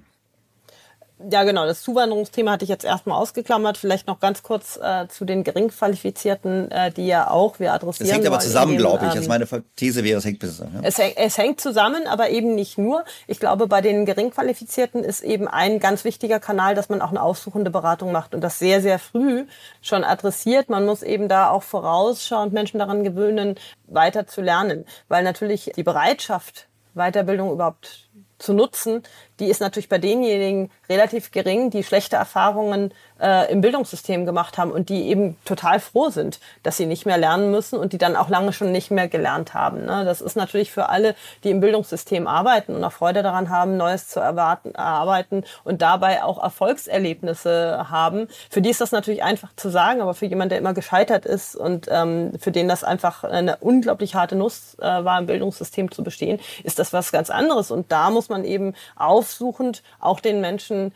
Ja, 1.30 1.42
genau. 1.42 1.66
Das 1.66 1.82
Zuwanderungsthema 1.82 2.52
hatte 2.52 2.64
ich 2.64 2.68
jetzt 2.68 2.84
erstmal 2.84 3.20
ausgeklammert. 3.20 3.76
Vielleicht 3.76 4.06
noch 4.06 4.20
ganz 4.20 4.42
kurz 4.44 4.78
äh, 4.80 5.08
zu 5.08 5.24
den 5.24 5.42
Geringqualifizierten, 5.42 6.70
äh, 6.70 6.92
die 6.92 7.06
ja 7.06 7.28
auch 7.28 7.58
wir 7.58 7.72
adressieren. 7.72 8.08
Das 8.08 8.16
hängt 8.16 8.26
aber 8.26 8.38
zusammen, 8.38 8.76
glaube 8.76 9.06
ich. 9.06 9.12
Ähm, 9.12 9.18
also 9.18 9.28
meine 9.28 9.46
These 9.74 10.04
wäre, 10.04 10.18
es 10.18 10.24
hängt 10.24 10.40
zusammen. 10.40 10.74
Ja? 10.76 10.80
Es, 10.84 10.98
es 10.98 11.36
hängt 11.36 11.60
zusammen, 11.60 12.06
aber 12.06 12.30
eben 12.30 12.54
nicht 12.54 12.78
nur. 12.78 13.04
Ich 13.26 13.40
glaube, 13.40 13.66
bei 13.66 13.80
den 13.80 14.06
Geringqualifizierten 14.06 15.02
ist 15.02 15.22
eben 15.22 15.48
ein 15.48 15.80
ganz 15.80 16.04
wichtiger 16.04 16.38
Kanal, 16.38 16.76
dass 16.76 16.88
man 16.88 17.02
auch 17.02 17.10
eine 17.10 17.22
aussuchende 17.22 17.70
Beratung 17.70 18.12
macht 18.12 18.34
und 18.34 18.40
das 18.40 18.60
sehr, 18.60 18.80
sehr 18.80 19.00
früh 19.00 19.46
schon 19.82 20.04
adressiert. 20.04 20.68
Man 20.68 20.86
muss 20.86 21.02
eben 21.02 21.28
da 21.28 21.50
auch 21.50 21.64
vorausschauend 21.64 22.52
Menschen 22.52 22.78
daran 22.78 23.02
gewöhnen, 23.02 23.56
weiter 23.88 24.28
zu 24.28 24.40
lernen, 24.40 24.84
weil 25.08 25.24
natürlich 25.24 25.72
die 25.74 25.82
Bereitschaft, 25.82 26.68
Weiterbildung 26.94 27.52
überhaupt 27.52 28.08
zu 28.39 28.53
nutzen, 28.53 29.03
die 29.41 29.47
ist 29.47 29.61
natürlich 29.61 29.89
bei 29.89 29.99
denjenigen 29.99 30.70
relativ 30.89 31.30
gering, 31.30 31.70
die 31.70 31.84
schlechte 31.84 32.16
Erfahrungen 32.16 32.93
äh, 33.20 33.51
im 33.53 33.61
Bildungssystem 33.61 34.26
gemacht 34.26 34.59
haben 34.59 34.70
und 34.70 34.89
die 34.89 35.09
eben 35.09 35.36
total 35.45 35.80
froh 35.80 36.11
sind, 36.11 36.41
dass 36.62 36.76
sie 36.76 36.86
nicht 36.86 37.07
mehr 37.07 37.18
lernen 37.18 37.51
müssen 37.51 37.78
und 37.78 37.93
die 37.93 37.99
dann 37.99 38.16
auch 38.16 38.28
lange 38.28 38.53
schon 38.53 38.72
nicht 38.72 38.91
mehr 38.91 39.09
gelernt 39.09 39.55
haben. 39.55 39.84
Ne? 39.84 40.05
Das 40.05 40.20
ist 40.20 40.36
natürlich 40.36 40.70
für 40.70 40.89
alle, 40.89 41.14
die 41.45 41.51
im 41.51 41.61
Bildungssystem 41.61 42.26
arbeiten 42.26 42.74
und 42.74 42.82
auch 42.84 42.93
Freude 42.93 43.22
daran 43.22 43.51
haben, 43.51 43.76
Neues 43.76 44.09
zu 44.09 44.20
erwarten, 44.20 44.74
erarbeiten 44.74 45.45
und 45.64 45.82
dabei 45.82 46.22
auch 46.22 46.43
Erfolgserlebnisse 46.43 47.86
haben. 47.91 48.28
Für 48.51 48.62
die 48.62 48.70
ist 48.70 48.80
das 48.80 48.93
natürlich 48.93 49.22
einfach 49.22 49.55
zu 49.57 49.68
sagen, 49.68 50.01
aber 50.01 50.14
für 50.14 50.26
jemanden, 50.26 50.51
der 50.51 50.59
immer 50.59 50.74
gescheitert 50.74 51.26
ist 51.26 51.55
und 51.55 51.86
ähm, 51.91 52.32
für 52.41 52.51
den 52.51 52.68
das 52.68 52.84
einfach 52.84 53.24
eine 53.24 53.57
unglaublich 53.59 54.14
harte 54.14 54.36
Nuss 54.36 54.76
äh, 54.78 54.82
war, 54.82 55.18
im 55.18 55.26
Bildungssystem 55.26 55.91
zu 55.91 56.03
bestehen, 56.03 56.41
ist 56.64 56.78
das 56.78 56.93
was 56.93 57.12
ganz 57.12 57.30
anderes. 57.30 57.70
Und 57.70 57.93
da 57.93 58.11
muss 58.11 58.27
man 58.28 58.44
eben 58.44 58.74
aufsuchend 58.96 59.82
auch 60.00 60.20
den 60.20 60.40
Menschen 60.40 60.92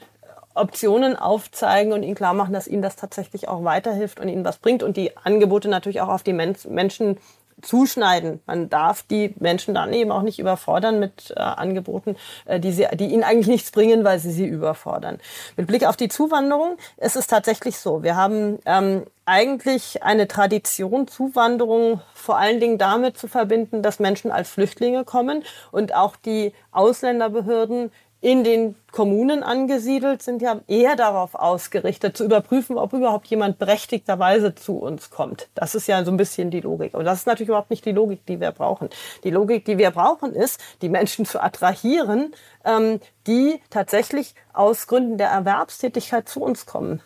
Optionen 0.54 1.16
aufzeigen 1.16 1.92
und 1.92 2.02
ihnen 2.02 2.14
klar 2.14 2.34
machen, 2.34 2.52
dass 2.52 2.68
ihnen 2.68 2.82
das 2.82 2.96
tatsächlich 2.96 3.48
auch 3.48 3.64
weiterhilft 3.64 4.20
und 4.20 4.28
ihnen 4.28 4.44
was 4.44 4.58
bringt 4.58 4.82
und 4.82 4.96
die 4.96 5.16
Angebote 5.16 5.68
natürlich 5.68 6.00
auch 6.00 6.08
auf 6.08 6.22
die 6.22 6.34
Men 6.34 6.56
Menschen 6.68 7.18
zuschneiden. 7.62 8.40
Man 8.46 8.68
darf 8.68 9.02
die 9.02 9.34
Menschen 9.38 9.74
dann 9.74 9.92
eben 9.92 10.12
auch 10.12 10.22
nicht 10.22 10.38
überfordern 10.38 10.98
mit 10.98 11.32
äh, 11.36 11.40
Angeboten, 11.40 12.16
äh, 12.44 12.60
die, 12.60 12.72
sie, 12.72 12.86
die 12.94 13.06
ihnen 13.06 13.24
eigentlich 13.24 13.46
nichts 13.46 13.70
bringen, 13.70 14.04
weil 14.04 14.18
sie 14.18 14.32
sie 14.32 14.46
überfordern. 14.46 15.18
Mit 15.56 15.66
Blick 15.66 15.86
auf 15.86 15.96
die 15.96 16.08
Zuwanderung 16.08 16.76
ist 16.96 17.16
es 17.16 17.26
tatsächlich 17.26 17.78
so. 17.78 18.02
Wir 18.02 18.16
haben 18.16 18.58
ähm, 18.66 19.04
eigentlich 19.24 20.02
eine 20.02 20.28
Tradition, 20.28 21.06
Zuwanderung 21.06 22.00
vor 22.14 22.38
allen 22.38 22.60
Dingen 22.60 22.78
damit 22.78 23.16
zu 23.16 23.28
verbinden, 23.28 23.82
dass 23.82 24.00
Menschen 24.00 24.32
als 24.32 24.50
Flüchtlinge 24.50 25.04
kommen 25.04 25.44
und 25.70 25.94
auch 25.94 26.16
die 26.16 26.52
Ausländerbehörden 26.72 27.92
in 28.22 28.44
den 28.44 28.76
Kommunen 28.92 29.42
angesiedelt 29.42 30.22
sind 30.22 30.42
ja 30.42 30.60
eher 30.68 30.94
darauf 30.94 31.34
ausgerichtet, 31.34 32.16
zu 32.16 32.24
überprüfen, 32.24 32.78
ob 32.78 32.92
überhaupt 32.92 33.26
jemand 33.26 33.58
berechtigterweise 33.58 34.54
zu 34.54 34.78
uns 34.78 35.10
kommt. 35.10 35.48
Das 35.56 35.74
ist 35.74 35.88
ja 35.88 36.04
so 36.04 36.12
ein 36.12 36.16
bisschen 36.16 36.50
die 36.52 36.60
Logik. 36.60 36.94
Aber 36.94 37.02
das 37.02 37.18
ist 37.18 37.26
natürlich 37.26 37.48
überhaupt 37.48 37.70
nicht 37.70 37.84
die 37.84 37.90
Logik, 37.90 38.24
die 38.26 38.38
wir 38.38 38.52
brauchen. 38.52 38.90
Die 39.24 39.30
Logik, 39.30 39.64
die 39.64 39.76
wir 39.76 39.90
brauchen, 39.90 40.34
ist, 40.34 40.60
die 40.82 40.88
Menschen 40.88 41.26
zu 41.26 41.42
attrahieren, 41.42 42.32
ähm, 42.64 43.00
die 43.26 43.60
tatsächlich 43.70 44.36
aus 44.52 44.86
Gründen 44.86 45.18
der 45.18 45.30
Erwerbstätigkeit 45.30 46.28
zu 46.28 46.42
uns 46.42 46.64
kommen 46.64 47.02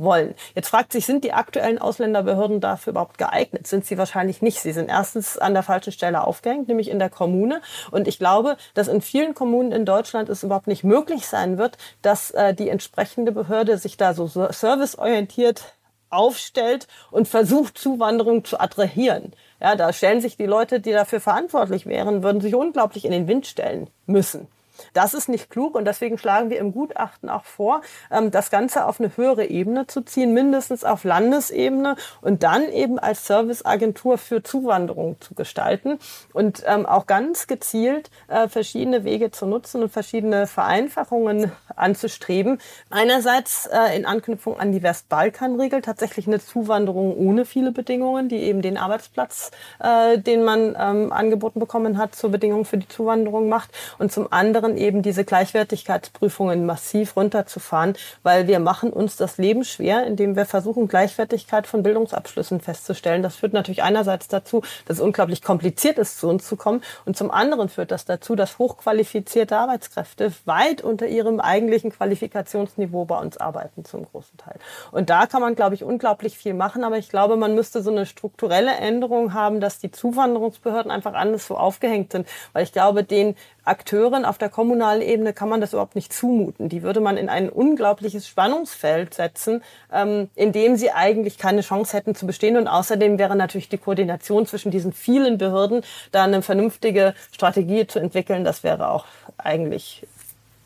wollen. 0.00 0.34
Jetzt 0.54 0.68
fragt 0.68 0.92
sich, 0.92 1.06
sind 1.06 1.24
die 1.24 1.32
aktuellen 1.32 1.78
Ausländerbehörden 1.78 2.60
dafür 2.60 2.92
überhaupt 2.92 3.18
geeignet? 3.18 3.66
Sind 3.66 3.84
sie 3.84 3.98
wahrscheinlich 3.98 4.42
nicht. 4.42 4.60
Sie 4.60 4.72
sind 4.72 4.88
erstens 4.88 5.38
an 5.38 5.54
der 5.54 5.62
falschen 5.62 5.92
Stelle 5.92 6.24
aufgehängt, 6.26 6.68
nämlich 6.68 6.90
in 6.90 6.98
der 6.98 7.10
Kommune. 7.10 7.60
Und 7.90 8.08
ich 8.08 8.18
glaube, 8.18 8.56
dass 8.74 8.88
in 8.88 9.00
vielen 9.00 9.34
Kommunen 9.34 9.72
in 9.72 9.84
Deutschland 9.84 10.28
es 10.28 10.42
überhaupt 10.42 10.66
nicht 10.66 10.84
möglich 10.84 11.26
sein 11.26 11.58
wird, 11.58 11.78
dass 12.02 12.30
äh, 12.32 12.54
die 12.54 12.68
entsprechende 12.68 13.32
Behörde 13.32 13.78
sich 13.78 13.96
da 13.96 14.14
so 14.14 14.26
serviceorientiert 14.26 15.74
aufstellt 16.10 16.88
und 17.10 17.28
versucht, 17.28 17.78
Zuwanderung 17.78 18.44
zu 18.44 18.58
attrahieren. 18.58 19.32
Ja, 19.60 19.76
da 19.76 19.92
stellen 19.92 20.20
sich 20.20 20.36
die 20.36 20.46
Leute, 20.46 20.80
die 20.80 20.92
dafür 20.92 21.20
verantwortlich 21.20 21.86
wären, 21.86 22.22
würden 22.22 22.40
sich 22.40 22.54
unglaublich 22.54 23.04
in 23.04 23.12
den 23.12 23.28
Wind 23.28 23.46
stellen 23.46 23.88
müssen. 24.06 24.48
Das 24.92 25.14
ist 25.14 25.28
nicht 25.28 25.50
klug 25.50 25.74
und 25.74 25.84
deswegen 25.84 26.18
schlagen 26.18 26.50
wir 26.50 26.58
im 26.58 26.72
Gutachten 26.72 27.28
auch 27.28 27.44
vor, 27.44 27.80
ähm, 28.10 28.30
das 28.30 28.50
Ganze 28.50 28.84
auf 28.84 29.00
eine 29.00 29.16
höhere 29.16 29.46
Ebene 29.46 29.86
zu 29.86 30.02
ziehen, 30.02 30.34
mindestens 30.34 30.84
auf 30.84 31.04
Landesebene 31.04 31.96
und 32.20 32.42
dann 32.42 32.68
eben 32.70 32.98
als 32.98 33.26
Serviceagentur 33.26 34.18
für 34.18 34.42
Zuwanderung 34.42 35.20
zu 35.20 35.34
gestalten 35.34 35.98
und 36.32 36.62
ähm, 36.66 36.86
auch 36.86 37.06
ganz 37.06 37.46
gezielt 37.46 38.10
äh, 38.28 38.48
verschiedene 38.48 39.04
Wege 39.04 39.30
zu 39.30 39.46
nutzen 39.46 39.82
und 39.82 39.90
verschiedene 39.90 40.46
Vereinfachungen 40.46 41.52
anzustreben. 41.76 42.58
Einerseits 42.90 43.66
äh, 43.66 43.96
in 43.96 44.06
Anknüpfung 44.06 44.58
an 44.58 44.72
die 44.72 44.82
Westbalkanregel 44.82 45.82
tatsächlich 45.82 46.26
eine 46.26 46.40
Zuwanderung 46.40 47.16
ohne 47.16 47.44
viele 47.44 47.72
Bedingungen, 47.72 48.28
die 48.28 48.36
eben 48.36 48.62
den 48.62 48.76
Arbeitsplatz, 48.76 49.50
äh, 49.78 50.18
den 50.18 50.44
man 50.44 50.76
ähm, 50.78 51.12
angeboten 51.12 51.60
bekommen 51.60 51.98
hat, 51.98 52.14
zur 52.14 52.30
Bedingung 52.30 52.64
für 52.64 52.78
die 52.78 52.88
Zuwanderung 52.88 53.48
macht 53.48 53.70
und 53.98 54.12
zum 54.12 54.32
anderen 54.32 54.69
anderen 54.70 54.76
eben 54.76 55.02
diese 55.02 55.24
Gleichwertigkeitsprüfungen 55.24 56.66
massiv 56.66 57.16
runterzufahren, 57.16 57.94
weil 58.22 58.46
wir 58.46 58.60
machen 58.60 58.92
uns 58.92 59.16
das 59.16 59.38
Leben 59.38 59.64
schwer, 59.64 60.06
indem 60.06 60.36
wir 60.36 60.46
versuchen, 60.46 60.88
Gleichwertigkeit 60.88 61.66
von 61.66 61.82
Bildungsabschlüssen 61.82 62.60
festzustellen. 62.60 63.22
Das 63.22 63.36
führt 63.36 63.52
natürlich 63.52 63.82
einerseits 63.82 64.28
dazu, 64.28 64.62
dass 64.86 64.98
es 64.98 65.02
unglaublich 65.02 65.42
kompliziert 65.42 65.98
ist, 65.98 66.18
zu 66.18 66.28
uns 66.28 66.46
zu 66.46 66.56
kommen. 66.56 66.82
Und 67.04 67.16
zum 67.16 67.30
anderen 67.30 67.68
führt 67.68 67.90
das 67.90 68.04
dazu, 68.04 68.36
dass 68.36 68.58
hochqualifizierte 68.58 69.56
Arbeitskräfte 69.56 70.32
weit 70.44 70.82
unter 70.82 71.06
ihrem 71.06 71.40
eigentlichen 71.40 71.90
Qualifikationsniveau 71.90 73.04
bei 73.04 73.18
uns 73.18 73.36
arbeiten, 73.36 73.84
zum 73.84 74.04
großen 74.04 74.36
Teil. 74.38 74.58
Und 74.92 75.10
da 75.10 75.26
kann 75.26 75.40
man, 75.40 75.54
glaube 75.54 75.74
ich, 75.74 75.84
unglaublich 75.84 76.36
viel 76.36 76.54
machen. 76.54 76.84
Aber 76.84 76.98
ich 76.98 77.08
glaube, 77.08 77.36
man 77.36 77.54
müsste 77.54 77.82
so 77.82 77.90
eine 77.90 78.06
strukturelle 78.06 78.72
Änderung 78.72 79.34
haben, 79.34 79.60
dass 79.60 79.78
die 79.78 79.90
Zuwanderungsbehörden 79.90 80.90
einfach 80.90 81.14
anders 81.14 81.46
so 81.46 81.56
aufgehängt 81.56 82.12
sind. 82.12 82.26
Weil 82.52 82.64
ich 82.64 82.72
glaube, 82.72 83.04
den 83.04 83.34
Akteuren 83.64 84.24
auf 84.24 84.38
der 84.38 84.48
kommunalen 84.48 85.02
Ebene 85.02 85.32
kann 85.32 85.48
man 85.48 85.60
das 85.60 85.72
überhaupt 85.72 85.94
nicht 85.94 86.12
zumuten. 86.12 86.68
Die 86.68 86.82
würde 86.82 87.00
man 87.00 87.16
in 87.16 87.28
ein 87.28 87.48
unglaubliches 87.48 88.26
Spannungsfeld 88.26 89.14
setzen, 89.14 89.62
ähm, 89.92 90.28
in 90.34 90.52
dem 90.52 90.76
sie 90.76 90.90
eigentlich 90.90 91.38
keine 91.38 91.60
Chance 91.62 91.96
hätten 91.96 92.14
zu 92.14 92.26
bestehen. 92.26 92.56
Und 92.56 92.68
außerdem 92.68 93.18
wäre 93.18 93.36
natürlich 93.36 93.68
die 93.68 93.78
Koordination 93.78 94.46
zwischen 94.46 94.70
diesen 94.70 94.92
vielen 94.92 95.38
Behörden, 95.38 95.82
da 96.12 96.24
eine 96.24 96.42
vernünftige 96.42 97.14
Strategie 97.32 97.86
zu 97.86 97.98
entwickeln, 97.98 98.44
das 98.44 98.62
wäre 98.62 98.90
auch 98.90 99.04
eigentlich 99.38 100.06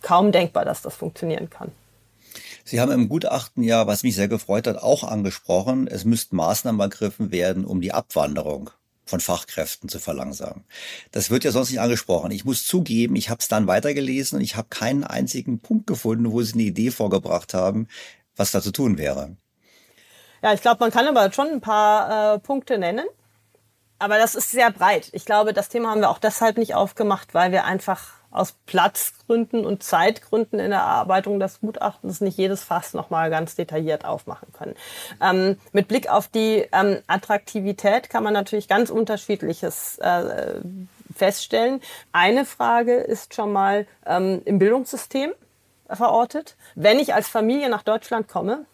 kaum 0.02 0.32
denkbar, 0.32 0.64
dass 0.64 0.82
das 0.82 0.94
funktionieren 0.94 1.50
kann. 1.50 1.72
Sie 2.64 2.80
haben 2.80 2.92
im 2.92 3.08
Gutachten 3.08 3.62
ja, 3.62 3.86
was 3.86 4.02
mich 4.02 4.16
sehr 4.16 4.28
gefreut 4.28 4.66
hat, 4.66 4.82
auch 4.82 5.04
angesprochen, 5.04 5.86
es 5.86 6.04
müssten 6.04 6.36
Maßnahmen 6.36 6.80
ergriffen 6.80 7.30
werden, 7.30 7.64
um 7.64 7.80
die 7.80 7.92
Abwanderung 7.92 8.70
von 9.04 9.20
Fachkräften 9.20 9.88
zu 9.88 9.98
verlangsamen. 9.98 10.64
Das 11.12 11.30
wird 11.30 11.44
ja 11.44 11.52
sonst 11.52 11.70
nicht 11.70 11.80
angesprochen. 11.80 12.30
Ich 12.30 12.44
muss 12.44 12.66
zugeben, 12.66 13.16
ich 13.16 13.30
habe 13.30 13.40
es 13.40 13.48
dann 13.48 13.66
weitergelesen 13.66 14.38
und 14.38 14.44
ich 14.44 14.56
habe 14.56 14.68
keinen 14.68 15.04
einzigen 15.04 15.60
Punkt 15.60 15.86
gefunden, 15.86 16.32
wo 16.32 16.42
Sie 16.42 16.54
eine 16.54 16.62
Idee 16.62 16.90
vorgebracht 16.90 17.54
haben, 17.54 17.88
was 18.36 18.50
da 18.50 18.62
zu 18.62 18.72
tun 18.72 18.98
wäre. 18.98 19.36
Ja, 20.42 20.52
ich 20.52 20.60
glaube, 20.60 20.80
man 20.80 20.90
kann 20.90 21.06
aber 21.06 21.32
schon 21.32 21.48
ein 21.48 21.60
paar 21.60 22.34
äh, 22.34 22.38
Punkte 22.38 22.78
nennen. 22.78 23.06
Aber 23.98 24.18
das 24.18 24.34
ist 24.34 24.50
sehr 24.50 24.70
breit. 24.70 25.08
Ich 25.12 25.24
glaube, 25.24 25.52
das 25.52 25.68
Thema 25.68 25.90
haben 25.90 26.00
wir 26.00 26.10
auch 26.10 26.18
deshalb 26.18 26.58
nicht 26.58 26.74
aufgemacht, 26.74 27.32
weil 27.32 27.52
wir 27.52 27.64
einfach 27.64 28.12
aus 28.34 28.54
Platzgründen 28.66 29.64
und 29.64 29.82
Zeitgründen 29.82 30.58
in 30.58 30.70
der 30.70 30.80
Erarbeitung 30.80 31.40
des 31.40 31.60
Gutachtens 31.60 32.20
nicht 32.20 32.36
jedes 32.36 32.62
Fass 32.64 32.92
nochmal 32.92 33.30
ganz 33.30 33.54
detailliert 33.54 34.04
aufmachen 34.04 34.48
können. 34.52 34.74
Ähm, 35.22 35.58
mit 35.72 35.88
Blick 35.88 36.10
auf 36.10 36.28
die 36.28 36.66
ähm, 36.72 36.98
Attraktivität 37.06 38.10
kann 38.10 38.24
man 38.24 38.34
natürlich 38.34 38.68
ganz 38.68 38.90
unterschiedliches 38.90 39.98
äh, 39.98 40.60
feststellen. 41.14 41.80
Eine 42.12 42.44
Frage 42.44 42.96
ist 42.96 43.34
schon 43.34 43.52
mal 43.52 43.86
ähm, 44.04 44.42
im 44.44 44.58
Bildungssystem 44.58 45.32
verortet. 45.88 46.56
Wenn 46.74 46.98
ich 46.98 47.14
als 47.14 47.28
Familie 47.28 47.68
nach 47.68 47.82
Deutschland 47.82 48.26
komme, 48.26 48.64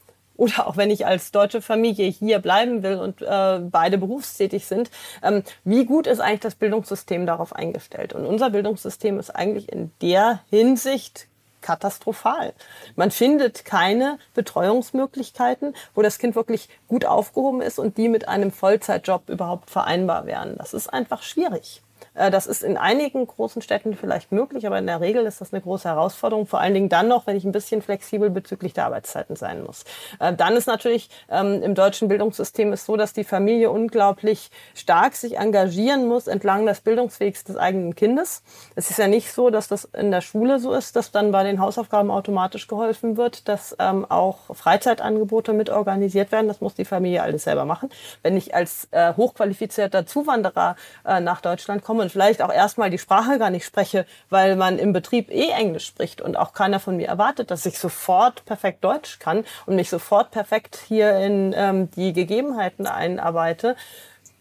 oder 0.41 0.67
auch 0.67 0.79
wenn 0.79 0.91
ich 0.91 1.07
als 1.07 1.33
deutsche 1.33 1.61
Familie 1.61 2.09
hier 2.09 2.39
bleiben 2.39 2.83
will 2.83 2.97
und 2.97 3.21
äh, 3.21 3.59
beide 3.61 3.99
berufstätig 3.99 4.65
sind, 4.65 4.91
ähm, 5.23 5.43
wie 5.65 5.85
gut 5.85 6.07
ist 6.07 6.21
eigentlich 6.21 6.41
das 6.41 6.55
Bildungssystem 6.55 7.27
darauf 7.27 7.55
eingestellt? 7.55 8.15
Und 8.15 8.25
unser 8.25 8.49
Bildungssystem 8.49 9.19
ist 9.19 9.29
eigentlich 9.29 9.71
in 9.71 9.93
der 10.01 10.41
Hinsicht 10.49 11.29
katastrophal. 11.61 12.55
Man 12.97 13.11
findet 13.11 13.67
keine 13.67 14.19
Betreuungsmöglichkeiten, 14.33 15.75
wo 15.95 16.01
das 16.01 16.19
Kind 16.19 16.35
wirklich 16.35 16.71
gut 16.89 17.05
aufgehoben 17.05 17.61
ist 17.61 17.79
und 17.79 17.99
die 17.99 18.09
mit 18.09 18.27
einem 18.27 18.51
Vollzeitjob 18.51 19.29
überhaupt 19.29 19.69
vereinbar 19.69 20.25
wären. 20.25 20.57
Das 20.57 20.73
ist 20.73 20.89
einfach 20.89 21.23
schwierig. 21.23 21.83
Äh, 22.15 22.31
das 22.31 22.47
ist 22.47 22.63
in 22.63 22.77
einigen 22.77 23.27
großen 23.27 23.63
Städten 23.63 23.95
vielleicht 23.95 24.33
möglich, 24.33 24.67
aber 24.67 24.79
in 24.79 24.87
der 24.87 25.01
Regel 25.01 25.27
ist 25.27 25.41
das 25.41 25.53
eine 25.53 25.63
große 25.63 25.89
Herausforderung. 25.89 26.47
Vor 26.47 26.61
allen 26.61 26.75
Dingen 26.75 26.89
dann 26.89 27.09
noch, 27.09 27.27
wenn 27.27 27.37
ich 27.37 27.45
ein 27.45 27.53
bisschen 27.53 27.83
flexibel 27.83 28.31
bezüglich 28.31 28.73
der 28.73 28.87
Arbeitszeiten 28.87 29.37
sein 29.37 29.63
muss. 29.63 29.85
Äh, 30.19 30.35
dann 30.35 30.57
ist 30.57 30.67
natürlich 30.67 31.11
ähm, 31.29 31.63
im 31.63 31.75
deutschen 31.75 32.09
Bildungssystem 32.09 32.73
ist 32.73 32.87
so, 32.87 32.97
dass 32.97 33.13
die 33.13 33.25
Familie 33.25 33.71
unglaublich 33.71 34.51
stark 34.75 35.15
sich 35.15 35.39
engagieren 35.39 36.09
muss 36.09 36.27
entlang 36.27 36.67
des 36.67 36.81
Bildungswegs 36.81 37.45
des 37.45 37.57
eigenen 37.57 37.95
Kindes. 37.95 38.43
Es 38.75 38.91
ist 38.91 38.99
ja 38.99 39.09
nicht 39.09 39.33
so, 39.33 39.51
dass 39.51 39.69
das 39.69 39.85
in 39.85 40.11
der 40.11 40.21
Schule 40.21 40.59
so 40.59 40.73
ist, 40.73 40.97
dass 40.97 41.11
dann 41.11 41.33
bei 41.33 41.45
den 41.45 41.61
Hausaufgaben 41.61 42.11
automatisch 42.11 42.67
geholfen 42.67 43.17
wird, 43.17 43.49
dass 43.49 43.77
ähm, 43.79 44.05
auch 44.09 44.55
Freizeitangebote 44.55 45.53
mit 45.53 45.71
organisiert 45.71 46.33
werden. 46.33 46.49
Das 46.49 46.61
muss 46.61 46.75
die 46.75 46.85
Familie 46.85 47.23
alles 47.23 47.45
selber 47.45 47.65
machen. 47.65 47.91
Wenn 48.23 48.37
ich 48.37 48.55
als 48.55 48.89
äh, 48.91 49.15
hochqualifizierter 49.15 50.07
Zuwanderer 50.07 50.77
nach 51.05 51.41
Deutschland 51.41 51.83
komme 51.83 52.00
und 52.01 52.11
vielleicht 52.11 52.43
auch 52.43 52.53
erstmal 52.53 52.91
die 52.91 52.99
Sprache 52.99 53.39
gar 53.39 53.51
nicht 53.51 53.65
spreche, 53.65 54.07
weil 54.29 54.57
man 54.57 54.79
im 54.79 54.93
Betrieb 54.93 55.31
eh 55.31 55.51
Englisch 55.51 55.87
spricht 55.87 56.21
und 56.21 56.37
auch 56.37 56.53
keiner 56.53 56.81
von 56.81 56.97
mir 56.97 57.09
erwartet, 57.09 57.51
dass 57.51 57.67
ich 57.67 57.79
sofort 57.79 58.45
perfekt 58.45 58.85
Deutsch 58.85 59.19
kann 59.19 59.45
und 59.67 59.77
mich 59.77 59.91
sofort 59.91 60.31
perfekt 60.31 60.79
hier 60.89 61.17
in 61.19 61.55
ähm, 61.57 61.91
die 61.93 62.13
Gegebenheiten 62.13 62.87
einarbeite, 62.87 63.77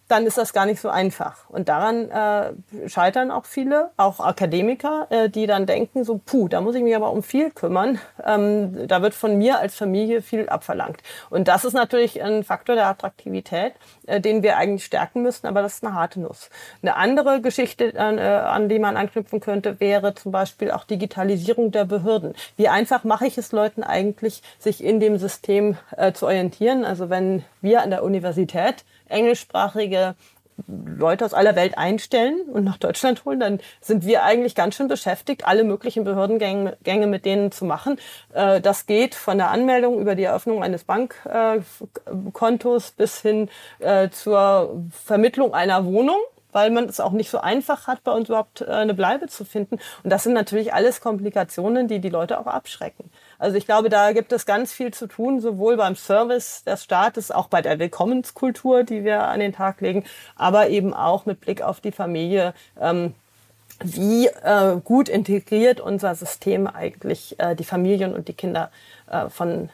dann 0.10 0.26
ist 0.26 0.38
das 0.38 0.54
gar 0.54 0.66
nicht 0.66 0.82
so 0.82 0.90
einfach. 0.90 1.50
Und 1.50 1.70
daran 1.70 2.10
äh, 2.10 2.90
scheitern 2.90 3.30
auch 3.30 3.46
viele, 3.46 3.92
auch 3.96 4.20
Akademiker, 4.20 5.08
äh, 5.12 5.30
die 5.30 5.46
dann 5.46 5.68
denken, 5.68 6.04
so, 6.04 6.20
puh, 6.24 6.48
da 6.48 6.62
muss 6.62 6.76
ich 6.76 6.82
mich 6.82 6.96
aber 6.96 7.12
um 7.12 7.22
viel 7.22 7.52
kümmern. 7.52 8.00
Ähm, 8.26 8.88
da 8.88 9.04
wird 9.04 9.14
von 9.14 9.38
mir 9.38 9.60
als 9.60 9.76
Familie 9.76 10.24
viel 10.24 10.50
abverlangt. 10.50 11.02
Und 11.30 11.48
das 11.48 11.64
ist 11.64 11.74
natürlich 11.74 12.22
ein 12.24 12.44
Faktor 12.44 12.76
der 12.76 12.88
Attraktivität, 12.88 13.74
äh, 14.08 14.20
den 14.20 14.42
wir 14.42 14.58
eigentlich 14.58 14.84
stärken 14.84 15.22
müssen, 15.22 15.46
aber 15.46 15.62
das 15.62 15.76
ist 15.76 15.86
eine 15.86 15.94
harte 15.94 16.20
Nuss. 16.20 16.50
Eine 16.82 16.96
andere 16.96 17.40
Geschichte, 17.40 17.94
äh, 17.94 18.00
an 18.00 18.68
die 18.68 18.80
man 18.80 18.98
anknüpfen 18.98 19.40
könnte, 19.42 19.80
wäre 19.80 20.16
zum 20.16 20.32
Beispiel 20.32 20.72
auch 20.72 20.86
Digitalisierung 20.86 21.70
der 21.70 21.86
Behörden. 21.86 22.34
Wie 22.58 22.68
einfach 22.68 23.04
mache 23.04 23.28
ich 23.28 23.38
es 23.38 23.52
Leuten 23.52 23.84
eigentlich, 23.84 24.42
sich 24.58 24.84
in 24.84 25.00
dem 25.00 25.20
System 25.20 25.78
äh, 25.96 26.14
zu 26.14 26.26
orientieren? 26.26 26.84
Also 26.84 27.12
wenn 27.12 27.44
wir 27.62 27.84
an 27.84 27.92
der 27.92 28.04
Universität 28.04 28.86
englischsprachige 29.10 30.16
Leute 30.68 31.26
aus 31.26 31.34
aller 31.34 31.56
Welt 31.56 31.78
einstellen 31.78 32.42
und 32.52 32.64
nach 32.64 32.78
Deutschland 32.78 33.26
holen, 33.26 33.40
dann 33.40 33.60
sind 33.82 34.06
wir 34.06 34.24
eigentlich 34.24 34.56
ganz 34.56 34.76
schön 34.76 34.88
beschäftigt, 34.88 35.46
alle 35.46 35.64
möglichen 35.64 36.04
Behördengänge 36.04 37.08
mit 37.08 37.26
denen 37.26 37.52
zu 37.52 37.66
machen. 37.66 37.98
Äh, 38.34 38.62
das 38.62 38.86
geht 38.86 39.16
von 39.16 39.38
der 39.38 39.52
Anmeldung 39.52 40.00
über 40.00 40.16
die 40.16 40.24
Eröffnung 40.24 40.64
eines 40.64 40.84
Bankkontos 40.84 42.92
bis 42.92 43.22
hin 43.22 43.50
äh, 43.80 44.10
zur 44.10 44.84
Vermittlung 44.92 45.54
einer 45.54 45.86
Wohnung 45.86 46.20
weil 46.52 46.72
man 46.72 46.86
es 46.86 47.00
auch 47.00 47.12
nicht 47.12 47.30
so 47.30 47.40
einfach 47.40 47.88
hat, 47.88 48.04
bei 48.04 48.12
uns 48.12 48.30
überhaupt 48.30 48.62
äh, 48.62 48.66
eine 48.66 48.94
Bleibe 48.94 49.28
zu 49.28 49.46
finden. 49.46 49.80
Und 50.04 50.10
das 50.10 50.24
sind 50.24 50.34
natürlich 50.34 50.74
alles 50.74 51.02
Komplikationen, 51.02 51.88
die 51.88 52.00
die 52.00 52.10
Leute 52.10 52.40
auch 52.40 52.48
abschrecken. 52.48 53.10
Also 53.38 53.58
ich 53.58 53.66
glaube, 53.66 53.90
da 53.90 54.12
gibt 54.12 54.32
es 54.34 54.46
ganz 54.46 54.72
viel 54.72 54.94
zu 54.94 55.08
tun, 55.08 55.40
sowohl 55.40 55.78
beim 55.78 55.96
Service 55.96 56.64
des 56.64 56.84
Staates, 56.84 57.32
auch 57.32 57.48
bei 57.48 57.62
der 57.62 57.80
Willkommenskultur, 57.80 58.84
die 58.84 59.04
wir 59.04 59.24
an 59.24 59.40
den 59.40 59.54
Tag 59.54 59.82
legen, 59.82 60.04
aber 60.36 60.70
eben 60.70 60.94
auch 60.94 61.26
mit 61.26 61.42
Blick 61.42 61.62
auf 61.62 61.80
die 61.80 61.92
Familie. 61.92 62.54
Ähm, 62.80 63.14
wie 63.82 64.28
äh, 64.28 64.78
gut 64.84 65.08
integriert 65.08 65.80
unser 65.80 66.14
System 66.16 66.68
eigentlich 66.68 67.40
äh, 67.40 67.56
die 67.56 67.64
Familien 67.64 68.14
und 68.14 68.28
die 68.28 68.34
Kinder 68.34 68.72
äh, 69.10 69.30
von 69.30 69.70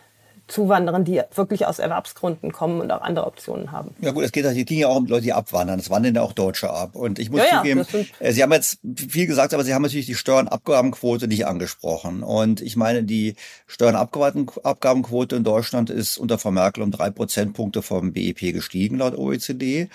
Zuwanderern, 0.47 1.05
die 1.05 1.21
wirklich 1.33 1.65
aus 1.65 1.79
Erwerbsgründen 1.79 2.51
kommen 2.51 2.81
und 2.81 2.91
auch 2.91 3.01
andere 3.01 3.25
Optionen 3.25 3.71
haben. 3.71 3.95
Ja 3.99 4.11
gut, 4.11 4.23
es 4.23 4.31
geht, 4.31 4.45
es 4.45 4.53
ging 4.65 4.79
ja 4.79 4.87
auch 4.87 4.97
um 4.97 5.07
Leute, 5.07 5.23
die 5.23 5.33
abwandern. 5.33 5.79
Es 5.79 5.89
wandern 5.89 6.15
ja 6.15 6.21
auch 6.21 6.33
Deutsche 6.33 6.69
ab. 6.69 6.95
Und 6.95 7.17
ich 7.17 7.31
muss 7.31 7.41
ja, 7.49 7.57
zugeben, 7.57 7.85
ja, 7.91 7.99
äh, 8.19 8.31
Sie 8.31 8.43
haben 8.43 8.51
jetzt 8.51 8.79
viel 8.95 9.25
gesagt, 9.25 9.53
aber 9.53 9.63
Sie 9.63 9.73
haben 9.73 9.81
natürlich 9.81 10.05
die 10.05 10.15
Steuernabgabenquote 10.15 11.27
nicht 11.27 11.47
angesprochen. 11.47 12.21
Und 12.21 12.61
ich 12.61 12.75
meine, 12.75 13.03
die 13.03 13.35
Steuernabgabenquote 13.65 15.35
in 15.35 15.43
Deutschland 15.43 15.89
ist 15.89 16.17
unter 16.17 16.37
Frau 16.37 16.51
Merkel 16.51 16.83
um 16.83 16.91
drei 16.91 17.09
Prozentpunkte 17.09 17.81
vom 17.81 18.13
BIP 18.13 18.53
gestiegen, 18.53 18.99
laut 18.99 19.17
OECD. 19.17 19.89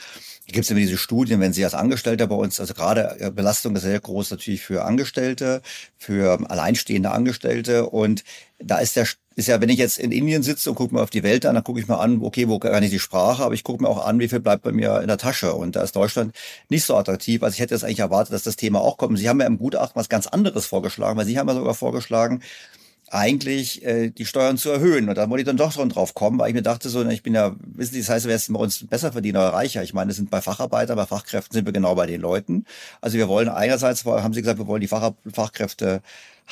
Hier 0.45 0.55
gibt 0.55 0.65
es 0.65 0.71
immer 0.73 0.81
diese 0.81 0.99
Studien, 0.99 1.39
wenn 1.39 1.53
Sie 1.53 1.65
als 1.65 1.75
Angestellter 1.75 2.27
bei 2.27 2.35
uns, 2.35 2.59
also 2.59 2.75
gerade 2.75 3.17
äh, 3.21 3.31
Belastung 3.31 3.77
ist 3.77 3.83
sehr 3.83 4.01
groß 4.01 4.33
natürlich 4.33 4.63
für 4.63 4.85
Angestellte, 4.85 5.63
für 5.97 6.41
alleinstehende 6.51 7.13
Angestellte. 7.13 7.87
Und 7.87 8.25
da 8.59 8.79
ist 8.79 8.97
der 8.97 9.07
ist 9.41 9.49
ja, 9.49 9.61
wenn 9.61 9.69
ich 9.69 9.79
jetzt 9.79 9.99
in 9.99 10.13
Indien 10.13 10.43
sitze 10.43 10.71
und 10.71 10.77
gucke 10.77 10.95
mir 10.95 11.03
auf 11.03 11.11
die 11.11 11.23
Welt 11.23 11.45
an, 11.47 11.55
dann 11.55 11.65
gucke 11.65 11.81
ich 11.81 11.89
mir 11.89 11.99
an, 11.99 12.21
okay, 12.23 12.49
wo 12.49 12.59
kann 12.59 12.83
ich 12.83 12.91
die 12.91 12.99
Sprache, 12.99 13.43
aber 13.43 13.55
ich 13.55 13.65
gucke 13.65 13.83
mir 13.83 13.89
auch 13.89 14.07
an, 14.07 14.21
wie 14.21 14.29
viel 14.29 14.41
bleibt 14.41 14.63
bei 14.63 14.73
mir 14.73 15.01
in 15.01 15.09
der 15.09 15.19
Tasche. 15.19 15.55
Und 15.55 15.77
da 15.77 15.83
ist 15.83 15.97
Deutschland 15.97 16.35
nicht 16.69 16.85
so 16.85 16.97
attraktiv. 16.97 17.43
Also 17.43 17.55
ich 17.55 17.61
hätte 17.61 17.75
jetzt 17.75 17.85
eigentlich 17.85 18.01
erwartet, 18.01 18.33
dass 18.33 18.45
das 18.45 18.57
Thema 18.57 18.81
auch 18.81 18.97
kommt. 18.97 19.19
Sie 19.19 19.29
haben 19.29 19.41
ja 19.41 19.47
im 19.47 19.59
Gutachten 19.59 19.99
was 19.99 20.09
ganz 20.09 20.27
anderes 20.27 20.67
vorgeschlagen, 20.67 21.19
weil 21.19 21.27
Sie 21.27 21.39
haben 21.39 21.49
ja 21.49 21.55
sogar 21.55 21.75
vorgeschlagen, 21.75 22.43
eigentlich 23.11 23.85
äh, 23.85 24.11
die 24.11 24.25
Steuern 24.25 24.57
zu 24.57 24.71
erhöhen. 24.71 25.09
Und 25.09 25.19
da 25.19 25.29
wollte 25.29 25.43
ich 25.43 25.47
dann 25.47 25.57
doch 25.57 25.73
schon 25.73 25.89
drauf 25.89 26.15
kommen, 26.15 26.39
weil 26.39 26.49
ich 26.49 26.55
mir 26.55 26.63
dachte 26.63 26.89
so, 26.89 27.05
ich 27.09 27.23
bin 27.23 27.35
ja, 27.35 27.57
wissen 27.59 27.95
Sie, 27.95 28.01
das 28.01 28.09
heißt, 28.09 28.27
wer 28.27 28.37
ist 28.37 28.53
bei 28.53 28.59
uns 28.59 28.87
besser 28.87 29.13
verdiener 29.13 29.41
oder 29.41 29.53
reicher? 29.53 29.83
Ich 29.83 29.93
meine, 29.93 30.13
es 30.13 30.17
sind 30.17 30.31
bei 30.31 30.41
Facharbeiter, 30.41 30.95
bei 30.95 31.07
Fachkräften 31.07 31.53
sind 31.55 31.67
wir 31.67 31.73
genau 31.73 31.95
bei 31.97 32.07
den 32.07 32.21
Leuten. 32.21 32.65
Also 33.01 33.19
wir 33.19 33.29
wollen 33.29 33.49
einerseits, 33.49 34.05
haben 34.05 34.33
Sie 34.33 34.43
gesagt, 34.43 34.59
wir 34.59 34.69
wollen 34.69 34.81
die 34.81 34.89
Fach, 34.89 35.13
Fachkräfte 35.33 36.03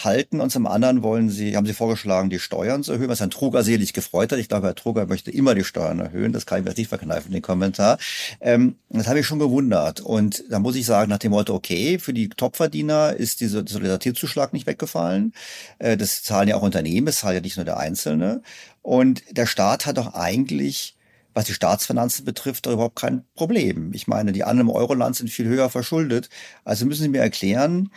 halten 0.04 0.40
und 0.40 0.50
zum 0.50 0.66
anderen 0.66 1.02
wollen 1.02 1.30
sie, 1.30 1.56
haben 1.56 1.66
sie 1.66 1.74
vorgeschlagen, 1.74 2.30
die 2.30 2.38
Steuern 2.38 2.82
zu 2.82 2.92
erhöhen, 2.92 3.08
was 3.08 3.20
Herrn 3.20 3.30
Truger 3.30 3.62
selig 3.62 3.92
gefreut 3.92 4.32
hat. 4.32 4.38
Ich 4.38 4.48
glaube, 4.48 4.66
Herr 4.66 4.74
Truger 4.74 5.06
möchte 5.06 5.30
immer 5.30 5.54
die 5.54 5.64
Steuern 5.64 5.98
erhöhen. 6.00 6.32
Das 6.32 6.46
kann 6.46 6.60
ich 6.60 6.64
mir 6.64 6.74
nicht 6.74 6.88
verkneifen, 6.88 7.32
den 7.32 7.42
Kommentar. 7.42 7.98
Ähm, 8.40 8.76
das 8.88 9.08
habe 9.08 9.20
ich 9.20 9.26
schon 9.26 9.38
gewundert. 9.38 10.00
Und 10.00 10.44
da 10.50 10.58
muss 10.58 10.76
ich 10.76 10.86
sagen, 10.86 11.10
nach 11.10 11.18
dem 11.18 11.32
Motto, 11.32 11.54
okay, 11.54 11.98
für 11.98 12.12
die 12.12 12.28
Topverdiener 12.28 13.14
ist 13.14 13.40
dieser 13.40 13.66
Solidaritätszuschlag 13.66 14.52
nicht 14.52 14.66
weggefallen. 14.66 15.32
Äh, 15.78 15.96
das 15.96 16.22
zahlen 16.22 16.48
ja 16.48 16.56
auch 16.56 16.62
Unternehmen, 16.62 17.08
es 17.08 17.20
zahlt 17.20 17.34
ja 17.34 17.40
nicht 17.40 17.56
nur 17.56 17.64
der 17.64 17.78
Einzelne. 17.78 18.42
Und 18.82 19.22
der 19.30 19.46
Staat 19.46 19.86
hat 19.86 19.98
doch 19.98 20.14
eigentlich 20.14 20.94
was 21.34 21.44
die 21.44 21.54
Staatsfinanzen 21.54 22.24
betrifft, 22.24 22.66
da 22.66 22.72
überhaupt 22.72 22.96
kein 22.96 23.24
Problem. 23.36 23.92
Ich 23.94 24.08
meine, 24.08 24.32
die 24.32 24.42
anderen 24.42 24.70
im 24.70 24.74
Euroland 24.74 25.14
sind 25.14 25.30
viel 25.30 25.46
höher 25.46 25.70
verschuldet. 25.70 26.30
Also 26.64 26.84
müssen 26.84 27.02
Sie 27.02 27.08
mir 27.08 27.20
erklären, 27.20 27.90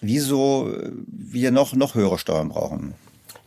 wieso 0.00 0.72
wir 1.06 1.50
noch, 1.50 1.74
noch 1.74 1.94
höhere 1.94 2.18
Steuern 2.18 2.48
brauchen 2.48 2.94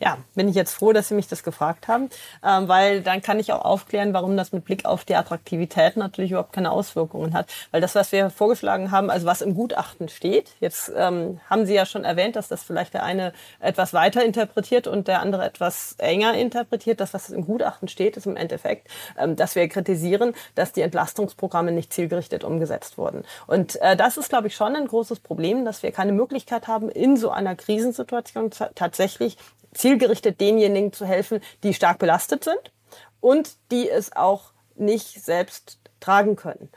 ja, 0.06 0.18
bin 0.36 0.48
ich 0.48 0.54
jetzt 0.54 0.72
froh, 0.72 0.92
dass 0.92 1.08
Sie 1.08 1.14
mich 1.14 1.26
das 1.26 1.42
gefragt 1.42 1.88
haben, 1.88 2.10
ähm, 2.44 2.68
weil 2.68 3.02
dann 3.02 3.22
kann 3.22 3.40
ich 3.40 3.52
auch 3.52 3.64
aufklären, 3.64 4.14
warum 4.14 4.36
das 4.36 4.52
mit 4.52 4.64
Blick 4.64 4.84
auf 4.84 5.04
die 5.04 5.16
Attraktivität 5.16 5.96
natürlich 5.96 6.30
überhaupt 6.30 6.52
keine 6.52 6.70
Auswirkungen 6.70 7.34
hat. 7.34 7.48
Weil 7.72 7.80
das, 7.80 7.96
was 7.96 8.12
wir 8.12 8.30
vorgeschlagen 8.30 8.92
haben, 8.92 9.10
also 9.10 9.26
was 9.26 9.42
im 9.42 9.56
Gutachten 9.56 10.08
steht, 10.08 10.52
jetzt 10.60 10.92
ähm, 10.96 11.40
haben 11.50 11.66
Sie 11.66 11.74
ja 11.74 11.86
schon 11.86 12.04
erwähnt, 12.04 12.36
dass 12.36 12.46
das 12.46 12.62
vielleicht 12.62 12.94
der 12.94 13.02
eine 13.02 13.32
etwas 13.58 13.94
weiter 13.94 14.24
interpretiert 14.24 14.86
und 14.86 15.08
der 15.08 15.22
andere 15.22 15.44
etwas 15.44 15.96
enger 15.98 16.34
interpretiert. 16.34 17.00
Das, 17.00 17.12
was 17.12 17.30
im 17.30 17.44
Gutachten 17.44 17.88
steht, 17.88 18.16
ist 18.16 18.26
im 18.26 18.36
Endeffekt, 18.36 18.86
ähm, 19.18 19.34
dass 19.34 19.56
wir 19.56 19.68
kritisieren, 19.68 20.34
dass 20.54 20.72
die 20.72 20.82
Entlastungsprogramme 20.82 21.72
nicht 21.72 21.92
zielgerichtet 21.92 22.44
umgesetzt 22.44 22.96
wurden. 22.96 23.24
Und 23.48 23.74
äh, 23.82 23.96
das 23.96 24.18
ist, 24.18 24.28
glaube 24.28 24.46
ich, 24.46 24.54
schon 24.54 24.76
ein 24.76 24.86
großes 24.86 25.18
Problem, 25.18 25.64
dass 25.64 25.82
wir 25.82 25.90
keine 25.90 26.12
Möglichkeit 26.12 26.68
haben, 26.68 26.90
in 26.90 27.16
so 27.16 27.30
einer 27.30 27.56
Krisensituation 27.56 28.50
tatsächlich 28.76 29.36
zielgerichtet 29.76 30.40
denjenigen 30.40 30.92
zu 30.92 31.06
helfen, 31.06 31.40
die 31.62 31.74
stark 31.74 31.98
belastet 31.98 32.44
sind 32.44 32.72
und 33.20 33.50
die 33.70 33.88
es 33.88 34.14
auch 34.14 34.52
nicht 34.74 35.24
selbst 35.24 35.78
tragen 36.00 36.36
können. 36.36 36.68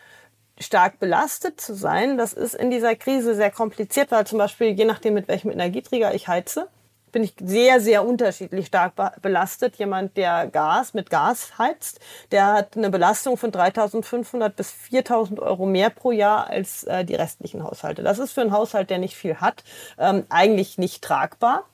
Stark 0.60 1.00
belastet 1.00 1.62
zu 1.62 1.74
sein, 1.74 2.18
das 2.18 2.34
ist 2.34 2.54
in 2.54 2.70
dieser 2.70 2.95
Krise 2.95 3.34
sehr 3.36 3.52
kompliziert, 3.52 4.12
weil 4.12 4.28
zum 4.28 4.38
Beispiel 4.38 4.70
je 4.70 4.86
nachdem, 4.86 5.14
mit 5.14 5.28
welchem 5.28 5.52
Energieträger 5.52 6.14
ich 6.14 6.28
heize, 6.28 6.68
bin 7.12 7.24
ich 7.24 7.34
sehr, 7.41 7.82
sehr 7.82 8.06
unterschiedlich 8.06 8.68
stark 8.68 8.93
belastet. 9.22 9.78
Jemand, 9.78 10.16
der 10.18 10.47
Gas 10.47 10.93
mit 10.93 11.10
Gas 11.10 11.58
heizt, 11.58 12.00
der 12.32 12.47
hat 12.47 12.78
eine 12.78 12.89
Belastung 12.89 13.38
von 13.38 13.52
3.500 13.52 14.50
bis 14.50 14.74
4.000 14.91 15.39
Euro 15.39 15.66
mehr 15.66 15.89
pro 15.89 16.12
Jahr 16.12 16.50
als 16.50 16.84
äh, 16.84 17.06
die 17.06 17.16
restlichen 17.16 17.64
Haushalte. 17.64 18.04
Das 18.04 18.20
ist 18.20 18.34
für 18.34 18.41
einen 18.41 18.52
Haushalt, 18.52 18.89
der 18.89 19.00
nicht 19.00 19.16
viel 19.16 19.38
hat, 19.38 19.64
ähm, 19.97 20.26
eigentlich 20.30 20.78
nicht 20.78 21.04
tragbar. 21.04 21.66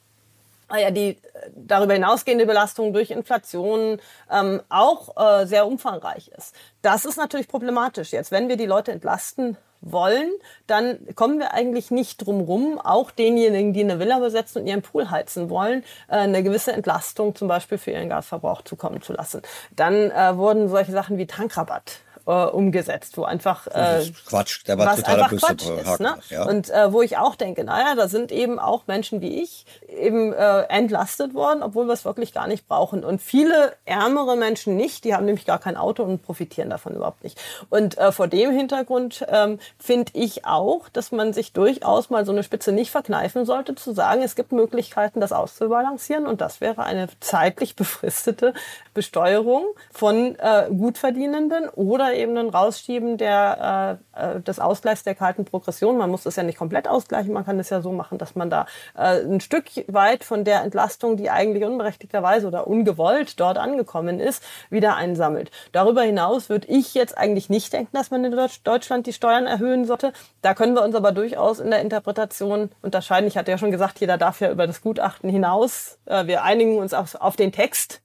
Ah 0.68 0.78
ja, 0.78 0.92
die 0.92 1.10
äh, 1.10 1.18
darüber 1.56 1.94
hinausgehende 1.94 2.46
Belastung 2.46 2.94
durch 2.94 3.12
Inflation 3.12 4.00
ähm, 4.32 4.62
auch 4.70 5.16
äh, 5.18 5.46
sehr 5.46 5.68
umfangreich 5.68 6.30
ist. 6.30 6.56
Das 6.82 7.06
ist 7.06 7.18
natürlich 7.18 7.48
problematisch 7.48 8.12
jetzt. 8.12 8.32
Wenn 8.32 8.50
wir 8.50 8.58
die 8.58 8.66
Leute 8.66 8.92
entlasten 8.92 9.58
wollen, 9.82 10.32
dann 10.66 10.98
kommen 11.14 11.38
wir 11.38 11.54
eigentlich 11.54 11.92
nicht 11.92 12.26
drum 12.26 12.42
rum, 12.42 12.80
auch 12.80 13.12
denjenigen, 13.12 13.74
die 13.74 13.84
eine 13.84 14.00
Villa 14.00 14.18
besetzen 14.20 14.64
und 14.64 14.68
ihren 14.68 14.82
Pool 14.82 15.12
heizen 15.12 15.50
wollen, 15.50 15.84
äh, 16.08 16.16
eine 16.18 16.42
gewisse 16.42 16.74
Entlastung 16.74 17.36
zum 17.36 17.48
Beispiel 17.48 17.78
für 17.78 17.92
ihren 17.92 18.10
Gasverbrauch 18.10 18.64
zukommen 18.64 19.02
zu 19.02 19.14
lassen. 19.14 19.44
Dann 19.76 20.12
äh, 20.12 20.36
wurden 20.36 20.68
solche 20.70 20.92
Sachen 20.92 21.18
wie 21.20 21.28
Tankrabatt 21.28 22.00
äh, 22.26 22.32
umgesetzt, 22.32 23.18
wo 23.18 23.24
einfach 23.24 23.68
äh, 23.68 24.04
Quatsch, 24.26 24.68
der 24.68 24.78
war 24.78 24.88
was 24.88 24.98
totaler 24.98 25.26
einfach 25.26 25.48
Quatsch 25.48 25.70
ist, 25.70 26.00
ne? 26.00 26.16
ja. 26.30 26.48
Und 26.48 26.70
äh, 26.70 26.92
wo 26.92 27.02
ich 27.02 27.18
auch 27.18 27.36
denke, 27.36 27.64
naja, 27.64 27.96
da 27.96 28.08
sind 28.08 28.32
eben 28.32 28.60
auch 28.60 28.88
Menschen 28.88 29.22
wie 29.22 29.42
ich 29.42 29.66
eben 29.88 30.34
äh, 30.34 30.62
entlastet 30.64 31.34
worden, 31.34 31.64
obwohl 31.64 31.86
wir 31.86 31.94
es 31.94 32.06
wirklich 32.06 32.34
gar 32.34 32.48
nicht 32.48 32.68
brauchen. 32.68 33.04
Und 33.04 33.22
viele 33.22 33.74
ärmere 33.86 34.36
Menschen 34.36 34.76
nicht, 34.76 35.04
die 35.04 35.14
haben 35.14 35.26
nämlich 35.26 35.46
gar 35.46 35.60
kein 35.60 35.78
Auto 35.78 36.04
und 36.04 36.24
profitieren 36.24 36.70
davon 36.70 36.96
überhaupt 36.96 37.24
nicht. 37.24 37.40
Und 37.70 37.98
äh, 37.98 38.12
vor 38.12 38.28
dem 38.28 38.52
Hintergrund 38.52 39.26
ähm, 39.30 39.60
finde 39.80 40.12
ich 40.16 40.46
auch, 40.46 40.90
dass 40.90 41.12
man 41.12 41.34
sich 41.34 41.54
durchaus 41.54 42.10
mal 42.10 42.26
so 42.26 42.32
eine 42.32 42.44
Spitze 42.44 42.72
nicht 42.72 42.92
verkneifen 42.92 43.46
sollte, 43.46 43.76
zu 43.76 43.94
sagen, 43.94 44.22
es 44.22 44.36
gibt 44.36 44.52
Möglichkeiten, 44.52 45.22
das 45.22 45.32
auszubalancieren. 45.32 46.26
Und 46.26 46.42
das 46.42 46.62
wäre 46.62 46.84
eine 46.84 47.08
zeitlich 47.20 47.76
befristete 47.76 48.54
Besteuerung 48.94 49.66
von 49.92 50.36
äh, 50.40 50.68
Gutverdienenden 50.70 51.70
oder 51.70 52.15
eben 52.16 52.38
ein 52.38 52.50
Rausschieben 52.50 53.18
der, 53.18 54.00
äh, 54.16 54.38
äh, 54.38 54.42
des 54.42 54.60
Ausgleichs 54.60 55.04
der 55.04 55.16
kalten 55.16 55.46
Progression. 55.46 55.98
Man 55.98 56.10
muss 56.10 56.24
das 56.24 56.36
ja 56.36 56.44
nicht 56.44 56.58
komplett 56.58 56.88
ausgleichen, 56.88 57.34
man 57.34 57.46
kann 57.46 57.60
es 57.60 57.70
ja 57.70 57.82
so 57.82 57.92
machen, 57.92 58.18
dass 58.18 58.36
man 58.36 58.50
da 58.50 58.66
äh, 58.98 59.22
ein 59.22 59.42
Stück 59.42 59.66
weit 59.88 60.24
von 60.24 60.44
der 60.44 60.62
Entlastung, 60.62 61.18
die 61.18 61.30
eigentlich 61.30 61.64
unberechtigterweise 61.64 62.48
oder 62.48 62.68
ungewollt 62.68 63.40
dort 63.40 63.58
angekommen 63.58 64.20
ist, 64.20 64.44
wieder 64.70 64.96
einsammelt. 64.96 65.52
Darüber 65.72 66.02
hinaus 66.02 66.50
würde 66.50 66.68
ich 66.68 66.94
jetzt 66.94 67.18
eigentlich 67.18 67.50
nicht 67.50 67.74
denken, 67.74 67.96
dass 67.96 68.12
man 68.12 68.24
in 68.26 68.38
Deutschland 68.64 69.08
die 69.08 69.14
Steuern 69.14 69.46
erhöhen 69.46 69.86
sollte. 69.86 70.14
Da 70.42 70.54
können 70.54 70.74
wir 70.74 70.84
uns 70.84 70.96
aber 70.96 71.12
durchaus 71.12 71.60
in 71.60 71.72
der 71.72 71.82
Interpretation 71.82 72.70
unterscheiden. 72.82 73.28
Ich 73.28 73.38
hatte 73.38 73.52
ja 73.52 73.58
schon 73.58 73.72
gesagt, 73.72 74.00
jeder 74.00 74.18
darf 74.18 74.42
ja 74.42 74.52
über 74.52 74.68
das 74.68 74.82
Gutachten 74.82 75.30
hinaus. 75.30 76.00
Äh, 76.06 76.28
wir 76.28 76.44
einigen 76.44 76.78
uns 76.78 76.94
auf, 76.94 77.16
auf 77.16 77.36
den 77.36 77.52
Text 77.52 78.02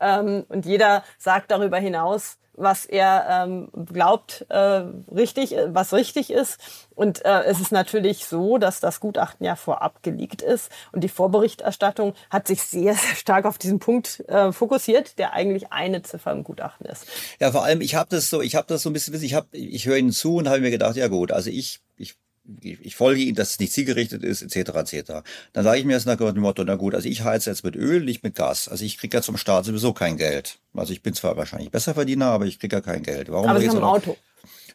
ähm, 0.00 0.44
und 0.48 0.66
jeder 0.66 1.04
sagt 1.18 1.50
darüber 1.50 1.78
hinaus, 1.78 2.38
was 2.60 2.84
er 2.84 3.26
ähm, 3.28 3.68
glaubt, 3.86 4.46
äh, 4.48 4.84
richtig, 5.14 5.56
äh, 5.56 5.74
was 5.74 5.92
richtig 5.92 6.30
ist. 6.30 6.58
Und 6.94 7.24
äh, 7.24 7.44
es 7.44 7.60
ist 7.60 7.72
natürlich 7.72 8.26
so, 8.26 8.58
dass 8.58 8.80
das 8.80 9.00
Gutachten 9.00 9.46
ja 9.46 9.56
vorab 9.56 10.02
geleakt 10.02 10.42
ist 10.42 10.70
und 10.92 11.02
die 11.02 11.08
Vorberichterstattung 11.08 12.14
hat 12.28 12.46
sich 12.46 12.62
sehr, 12.62 12.94
sehr 12.94 13.14
stark 13.16 13.46
auf 13.46 13.58
diesen 13.58 13.78
Punkt 13.78 14.20
äh, 14.28 14.52
fokussiert, 14.52 15.18
der 15.18 15.32
eigentlich 15.32 15.72
eine 15.72 16.02
Ziffer 16.02 16.32
im 16.32 16.44
Gutachten 16.44 16.86
ist. 16.86 17.06
Ja, 17.40 17.50
vor 17.52 17.64
allem 17.64 17.80
ich 17.80 17.94
habe 17.94 18.10
das 18.10 18.28
so, 18.28 18.42
ich 18.42 18.54
habe 18.54 18.66
das 18.68 18.82
so 18.82 18.90
ein 18.90 18.92
bisschen, 18.92 19.14
ich 19.22 19.36
ich 19.52 19.86
höre 19.86 19.96
Ihnen 19.96 20.12
zu 20.12 20.36
und 20.36 20.48
habe 20.48 20.60
mir 20.60 20.70
gedacht, 20.70 20.96
ja 20.96 21.08
gut, 21.08 21.32
also 21.32 21.48
ich, 21.50 21.80
ich 21.96 22.16
ich 22.60 22.96
folge 22.96 23.20
ihm, 23.20 23.34
dass 23.34 23.52
es 23.52 23.60
nicht 23.60 23.72
zielgerichtet 23.72 24.22
ist, 24.22 24.42
etc. 24.42 24.92
etc. 24.92 25.12
Dann 25.52 25.64
sage 25.64 25.78
ich 25.78 25.84
mir 25.84 25.92
jetzt 25.92 26.06
nach 26.06 26.16
dem 26.16 26.40
Motto, 26.40 26.64
na 26.64 26.76
gut, 26.76 26.94
also 26.94 27.08
ich 27.08 27.24
heize 27.24 27.50
jetzt 27.50 27.64
mit 27.64 27.76
Öl, 27.76 28.02
nicht 28.02 28.22
mit 28.22 28.34
Gas. 28.34 28.68
Also 28.68 28.84
ich 28.84 28.98
kriege 28.98 29.16
ja 29.16 29.22
zum 29.22 29.36
Staat 29.36 29.64
sowieso 29.64 29.92
kein 29.92 30.16
Geld. 30.16 30.58
Also 30.74 30.92
ich 30.92 31.02
bin 31.02 31.14
zwar 31.14 31.36
wahrscheinlich 31.36 31.70
besser 31.70 31.94
Verdiener, 31.94 32.26
aber 32.26 32.46
ich 32.46 32.58
kriege 32.58 32.76
ja 32.76 32.80
kein 32.80 33.02
Geld. 33.02 33.30
Warum 33.30 33.48
aber 33.48 33.60
Sie 33.60 33.68
haben 33.68 33.78
ein 33.78 33.84
Auto. 33.84 34.16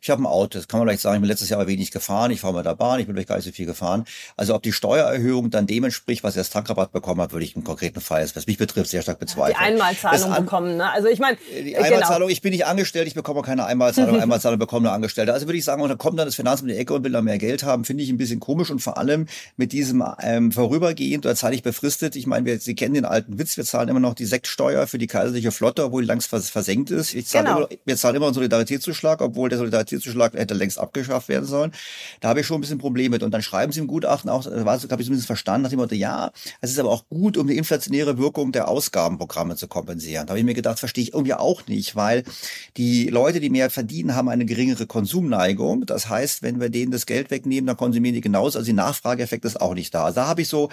Ich 0.05 0.11
habe 0.11 0.21
ein 0.21 0.27
Auto, 0.27 0.59
das 0.59 0.67
kann 0.67 0.79
man 0.79 0.87
vielleicht 0.87 1.01
sagen, 1.01 1.15
ich 1.15 1.21
bin 1.21 1.29
letztes 1.29 1.49
Jahr 1.49 1.65
wenig 1.65 1.89
gefahren, 1.89 2.29
ich 2.29 2.39
fahre 2.39 2.53
mit 2.53 2.63
der 2.63 2.75
Bahn, 2.75 2.99
ich 2.99 3.07
bin 3.07 3.15
vielleicht 3.15 3.27
gar 3.27 3.37
nicht 3.37 3.45
so 3.45 3.51
viel 3.51 3.65
gefahren. 3.65 4.05
Also 4.37 4.53
ob 4.53 4.61
die 4.61 4.71
Steuererhöhung 4.71 5.49
dann 5.49 5.65
dem 5.65 5.83
entspricht, 5.83 6.23
was 6.23 6.35
er 6.35 6.41
als 6.41 6.51
Tankrabatt 6.51 6.91
bekommen 6.91 7.21
hat, 7.21 7.31
würde 7.31 7.43
ich 7.43 7.55
im 7.55 7.63
konkreten 7.63 7.99
Fall, 8.01 8.23
was 8.35 8.45
mich 8.45 8.59
betrifft, 8.59 8.91
sehr 8.91 9.01
stark 9.01 9.17
bezweifeln. 9.17 9.57
Die 9.59 9.65
Einmalzahlung 9.65 10.31
an, 10.31 10.45
bekommen, 10.45 10.77
ne? 10.77 10.91
Also 10.91 11.07
ich 11.07 11.17
meine, 11.17 11.39
die 11.51 11.73
äh, 11.73 11.77
Einmalzahlung, 11.77 12.27
genau. 12.27 12.29
ich 12.29 12.43
bin 12.43 12.51
nicht 12.51 12.67
angestellt, 12.67 13.07
ich 13.07 13.15
bekomme 13.15 13.41
keine 13.41 13.65
Einmalzahlung, 13.65 14.19
Einmalzahlung 14.21 14.59
bekommen 14.59 14.83
nur 14.83 14.91
Angestellte. 14.91 15.33
Also 15.33 15.47
würde 15.47 15.57
ich 15.57 15.65
sagen, 15.65 15.81
und 15.81 15.89
dann 15.89 15.97
kommt 15.97 16.19
dann 16.19 16.27
das 16.27 16.35
Finanzamt 16.35 16.69
in 16.69 16.75
die 16.75 16.81
Ecke 16.81 16.93
und 16.93 17.03
will 17.03 17.11
da 17.11 17.23
mehr 17.23 17.39
Geld 17.39 17.63
haben, 17.63 17.83
finde 17.83 18.03
ich 18.03 18.11
ein 18.11 18.17
bisschen 18.17 18.39
komisch 18.39 18.69
und 18.69 18.81
vor 18.81 18.99
allem 18.99 19.25
mit 19.57 19.71
diesem 19.71 20.03
ähm, 20.21 20.51
vorübergehend 20.51 21.25
oder 21.25 21.33
zeitlich 21.33 21.63
befristet. 21.63 22.15
Ich 22.15 22.27
meine, 22.27 22.45
wir, 22.45 22.59
Sie 22.59 22.75
kennen 22.75 22.93
den 22.93 23.05
alten 23.05 23.39
Witz, 23.39 23.57
wir 23.57 23.65
zahlen 23.65 23.89
immer 23.89 23.99
noch 23.99 24.13
die 24.13 24.25
Sektsteuer 24.25 24.85
für 24.85 24.99
die 24.99 25.07
kaiserliche 25.07 25.51
Flotte, 25.51 25.83
obwohl 25.83 26.03
die 26.03 26.07
längst 26.09 26.27
versenkt 26.27 26.91
ist. 26.91 27.15
Ich 27.15 27.25
zahle 27.25 27.45
genau. 27.45 27.57
immer, 27.57 27.69
wir 27.85 27.97
zahlen 27.97 28.17
immer 28.17 28.27
einen 28.27 28.35
Solidaritätszuschlag, 28.35 29.21
obwohl 29.21 29.49
der 29.49 29.57
Solidaritätszuschlag 29.57 29.94
hätte 30.33 30.53
längst 30.53 30.79
abgeschafft 30.79 31.29
werden 31.29 31.45
sollen. 31.45 31.71
Da 32.19 32.29
habe 32.29 32.41
ich 32.41 32.47
schon 32.47 32.57
ein 32.57 32.61
bisschen 32.61 32.77
Probleme 32.77 33.15
mit. 33.15 33.23
Und 33.23 33.31
dann 33.31 33.41
schreiben 33.41 33.71
sie 33.71 33.79
im 33.79 33.87
Gutachten 33.87 34.29
auch, 34.29 34.43
da 34.43 34.65
habe 34.65 35.01
ich 35.01 35.05
zumindest 35.05 35.27
verstanden, 35.27 35.63
nach 35.63 35.69
dem 35.69 35.79
Motto, 35.79 35.95
ja, 35.95 36.31
es 36.61 36.71
ist 36.71 36.79
aber 36.79 36.91
auch 36.91 37.07
gut, 37.09 37.37
um 37.37 37.47
die 37.47 37.57
inflationäre 37.57 38.17
Wirkung 38.17 38.51
der 38.51 38.67
Ausgabenprogramme 38.67 39.55
zu 39.55 39.67
kompensieren. 39.67 40.27
Da 40.27 40.31
habe 40.31 40.39
ich 40.39 40.45
mir 40.45 40.53
gedacht, 40.53 40.79
verstehe 40.79 41.03
ich 41.03 41.13
irgendwie 41.13 41.33
auch 41.33 41.67
nicht, 41.67 41.95
weil 41.95 42.23
die 42.77 43.07
Leute, 43.07 43.39
die 43.39 43.49
mehr 43.49 43.69
verdienen, 43.69 44.15
haben 44.15 44.29
eine 44.29 44.45
geringere 44.45 44.87
Konsumneigung. 44.87 45.85
Das 45.85 46.09
heißt, 46.09 46.43
wenn 46.43 46.59
wir 46.59 46.69
denen 46.69 46.91
das 46.91 47.05
Geld 47.05 47.31
wegnehmen, 47.31 47.67
dann 47.67 47.77
konsumieren 47.77 48.15
die 48.15 48.21
genauso. 48.21 48.59
Also 48.59 48.67
die 48.67 48.73
Nachfrageeffekt 48.73 49.45
ist 49.45 49.61
auch 49.61 49.73
nicht 49.73 49.93
da. 49.93 50.05
Also 50.05 50.15
da 50.15 50.27
habe 50.27 50.41
ich 50.41 50.47
so 50.47 50.69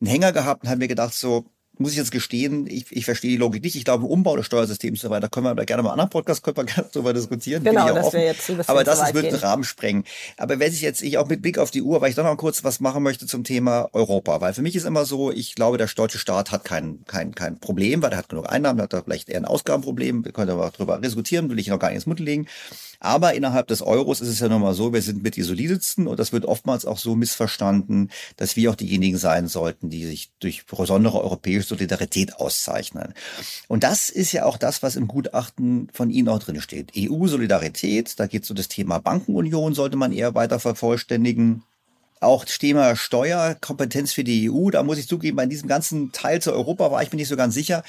einen 0.00 0.10
Hänger 0.10 0.32
gehabt 0.32 0.62
und 0.62 0.68
habe 0.68 0.78
mir 0.78 0.88
gedacht, 0.88 1.14
so, 1.14 1.46
muss 1.78 1.92
ich 1.92 1.98
jetzt 1.98 2.10
gestehen, 2.10 2.66
ich, 2.66 2.86
ich 2.90 3.04
verstehe 3.04 3.30
die 3.30 3.36
Logik 3.36 3.62
nicht. 3.62 3.76
Ich 3.76 3.84
glaube, 3.84 4.06
Umbau 4.06 4.36
des 4.36 4.46
Steuersystems 4.46 5.02
und 5.02 5.08
so 5.08 5.10
weiter 5.10 5.28
können 5.28 5.46
wir 5.46 5.54
da 5.54 5.64
gerne 5.64 5.82
mal 5.82 5.90
einen 5.90 6.00
anderen 6.00 6.10
Podcast 6.10 6.42
können 6.42 6.56
wir 6.56 6.64
gerne 6.64 6.88
darüber 6.92 7.12
diskutieren. 7.12 7.64
Genau, 7.64 7.92
das 7.92 8.12
wäre 8.12 8.26
jetzt 8.26 8.48
das 8.48 8.68
Aber 8.68 8.84
das 8.84 9.14
wird 9.14 9.26
den 9.26 9.34
Rahmen 9.34 9.64
sprengen. 9.64 10.04
Aber 10.36 10.58
wenn 10.58 10.72
ich 10.72 10.80
jetzt, 10.80 11.02
ich 11.02 11.18
auch 11.18 11.28
mit 11.28 11.42
Blick 11.42 11.58
auf 11.58 11.70
die 11.70 11.82
Uhr, 11.82 12.00
weil 12.00 12.10
ich 12.10 12.16
doch 12.16 12.24
noch 12.24 12.36
kurz 12.36 12.64
was 12.64 12.80
machen 12.80 13.02
möchte 13.02 13.26
zum 13.26 13.44
Thema 13.44 13.88
Europa, 13.92 14.40
weil 14.40 14.54
für 14.54 14.62
mich 14.62 14.76
ist 14.76 14.84
immer 14.84 15.04
so, 15.04 15.30
ich 15.30 15.54
glaube, 15.54 15.78
der 15.78 15.86
deutsche 15.86 16.18
Staat 16.18 16.50
hat 16.52 16.64
kein, 16.64 17.04
kein, 17.06 17.34
kein 17.34 17.58
Problem, 17.58 18.02
weil 18.02 18.12
er 18.12 18.18
hat 18.18 18.28
genug 18.28 18.50
Einnahmen, 18.50 18.80
hat 18.80 18.92
da 18.92 19.02
vielleicht 19.02 19.28
eher 19.28 19.38
ein 19.38 19.44
Ausgabenproblem, 19.44 20.24
wir 20.24 20.32
können 20.32 20.50
aber 20.50 20.70
darüber 20.76 20.98
diskutieren, 20.98 21.50
will 21.50 21.58
ich 21.58 21.68
noch 21.68 21.78
gar 21.78 21.88
nicht 21.88 21.96
ins 21.96 22.06
Mund 22.06 22.20
legen. 22.20 22.46
Aber 23.00 23.34
innerhalb 23.34 23.68
des 23.68 23.82
Euros 23.82 24.20
ist 24.20 24.28
es 24.28 24.40
ja 24.40 24.48
nochmal 24.48 24.74
so, 24.74 24.92
wir 24.92 25.02
sind 25.02 25.22
mit 25.22 25.36
die 25.36 25.42
solidsten 25.42 26.06
und 26.06 26.18
das 26.18 26.32
wird 26.32 26.44
oftmals 26.44 26.84
auch 26.84 26.98
so 26.98 27.14
missverstanden, 27.14 28.10
dass 28.36 28.56
wir 28.56 28.70
auch 28.70 28.74
diejenigen 28.74 29.18
sein 29.18 29.48
sollten, 29.48 29.90
die 29.90 30.04
sich 30.04 30.30
durch 30.40 30.66
besondere 30.66 31.22
europäische 31.22 31.68
Solidarität 31.68 32.36
auszeichnen. 32.36 33.14
Und 33.68 33.84
das 33.84 34.08
ist 34.08 34.32
ja 34.32 34.44
auch 34.44 34.56
das, 34.56 34.82
was 34.82 34.96
im 34.96 35.08
Gutachten 35.08 35.88
von 35.92 36.10
Ihnen 36.10 36.28
auch 36.28 36.38
drin 36.38 36.60
steht. 36.60 36.92
EU-Solidarität, 36.96 38.18
da 38.18 38.26
geht 38.26 38.44
so 38.44 38.54
das 38.54 38.68
Thema 38.68 38.98
Bankenunion, 38.98 39.74
sollte 39.74 39.96
man 39.96 40.12
eher 40.12 40.34
weiter 40.34 40.60
vervollständigen. 40.60 41.62
Auch 42.18 42.46
das 42.46 42.58
Thema 42.58 42.96
Steuerkompetenz 42.96 44.12
für 44.12 44.24
die 44.24 44.50
EU, 44.50 44.70
da 44.70 44.82
muss 44.82 44.96
ich 44.96 45.06
zugeben, 45.06 45.36
bei 45.36 45.44
diesem 45.44 45.68
ganzen 45.68 46.12
Teil 46.12 46.40
zu 46.40 46.50
Europa 46.52 46.90
war 46.90 47.02
ich 47.02 47.12
mir 47.12 47.16
nicht 47.16 47.28
so 47.28 47.36
ganz 47.36 47.54
sicher 47.54 47.84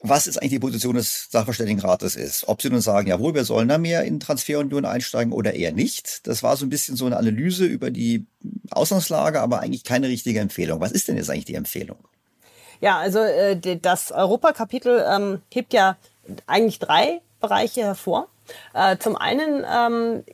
was 0.00 0.26
jetzt 0.26 0.40
eigentlich 0.40 0.52
die 0.52 0.58
Position 0.60 0.94
des 0.94 1.28
Sachverständigenrates 1.30 2.14
ist. 2.14 2.46
Ob 2.46 2.62
sie 2.62 2.70
nun 2.70 2.80
sagen, 2.80 3.08
jawohl, 3.08 3.34
wir 3.34 3.44
sollen 3.44 3.68
da 3.68 3.78
mehr 3.78 4.04
in 4.04 4.20
Transferunion 4.20 4.84
einsteigen 4.84 5.32
oder 5.32 5.54
eher 5.54 5.72
nicht. 5.72 6.26
Das 6.26 6.42
war 6.42 6.56
so 6.56 6.64
ein 6.64 6.70
bisschen 6.70 6.96
so 6.96 7.06
eine 7.06 7.16
Analyse 7.16 7.64
über 7.64 7.90
die 7.90 8.26
Ausgangslage, 8.70 9.40
aber 9.40 9.60
eigentlich 9.60 9.84
keine 9.84 10.08
richtige 10.08 10.40
Empfehlung. 10.40 10.80
Was 10.80 10.92
ist 10.92 11.08
denn 11.08 11.16
jetzt 11.16 11.30
eigentlich 11.30 11.46
die 11.46 11.54
Empfehlung? 11.54 11.98
Ja, 12.80 12.98
also 12.98 13.18
äh, 13.18 13.58
das 13.76 14.12
Europakapitel 14.12 15.04
ähm, 15.08 15.42
hebt 15.52 15.72
ja 15.72 15.96
eigentlich 16.46 16.78
drei 16.78 17.20
Bereiche 17.40 17.82
hervor. 17.82 18.28
Äh, 18.74 18.96
zum 18.98 19.16
einen 19.16 19.64
ähm, 19.70 20.24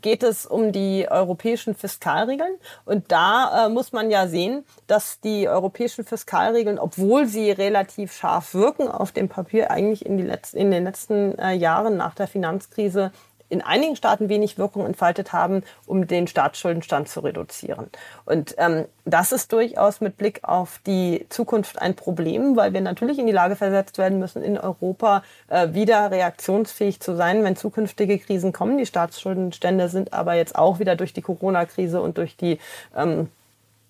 geht 0.00 0.22
es 0.22 0.46
um 0.46 0.72
die 0.72 1.06
europäischen 1.10 1.74
Fiskalregeln. 1.74 2.54
Und 2.84 3.10
da 3.12 3.66
äh, 3.66 3.68
muss 3.68 3.92
man 3.92 4.10
ja 4.10 4.26
sehen, 4.26 4.64
dass 4.86 5.20
die 5.20 5.48
europäischen 5.48 6.04
Fiskalregeln, 6.04 6.78
obwohl 6.78 7.26
sie 7.26 7.50
relativ 7.50 8.12
scharf 8.12 8.54
wirken 8.54 8.88
auf 8.88 9.12
dem 9.12 9.28
Papier, 9.28 9.70
eigentlich 9.70 10.04
in, 10.04 10.16
die 10.16 10.24
letzten, 10.24 10.58
in 10.58 10.70
den 10.70 10.84
letzten 10.84 11.38
äh, 11.38 11.52
Jahren 11.52 11.96
nach 11.96 12.14
der 12.14 12.26
Finanzkrise 12.26 13.12
in 13.50 13.62
einigen 13.62 13.96
Staaten 13.96 14.28
wenig 14.28 14.56
Wirkung 14.56 14.86
entfaltet 14.86 15.32
haben, 15.32 15.62
um 15.86 16.06
den 16.06 16.26
Staatsschuldenstand 16.26 17.08
zu 17.08 17.20
reduzieren. 17.20 17.90
Und 18.24 18.54
ähm, 18.58 18.86
das 19.04 19.32
ist 19.32 19.52
durchaus 19.52 20.00
mit 20.00 20.16
Blick 20.16 20.40
auf 20.44 20.80
die 20.86 21.26
Zukunft 21.28 21.80
ein 21.82 21.94
Problem, 21.94 22.56
weil 22.56 22.72
wir 22.72 22.80
natürlich 22.80 23.18
in 23.18 23.26
die 23.26 23.32
Lage 23.32 23.56
versetzt 23.56 23.98
werden 23.98 24.18
müssen, 24.18 24.42
in 24.42 24.56
Europa 24.56 25.22
äh, 25.48 25.74
wieder 25.74 26.10
reaktionsfähig 26.10 27.00
zu 27.00 27.16
sein, 27.16 27.44
wenn 27.44 27.56
zukünftige 27.56 28.18
Krisen 28.18 28.52
kommen. 28.52 28.78
Die 28.78 28.86
Staatsschuldenstände 28.86 29.88
sind 29.88 30.12
aber 30.12 30.34
jetzt 30.34 30.56
auch 30.56 30.78
wieder 30.78 30.96
durch 30.96 31.12
die 31.12 31.22
Corona-Krise 31.22 32.00
und 32.00 32.18
durch 32.18 32.36
die 32.36 32.58
ähm, 32.96 33.28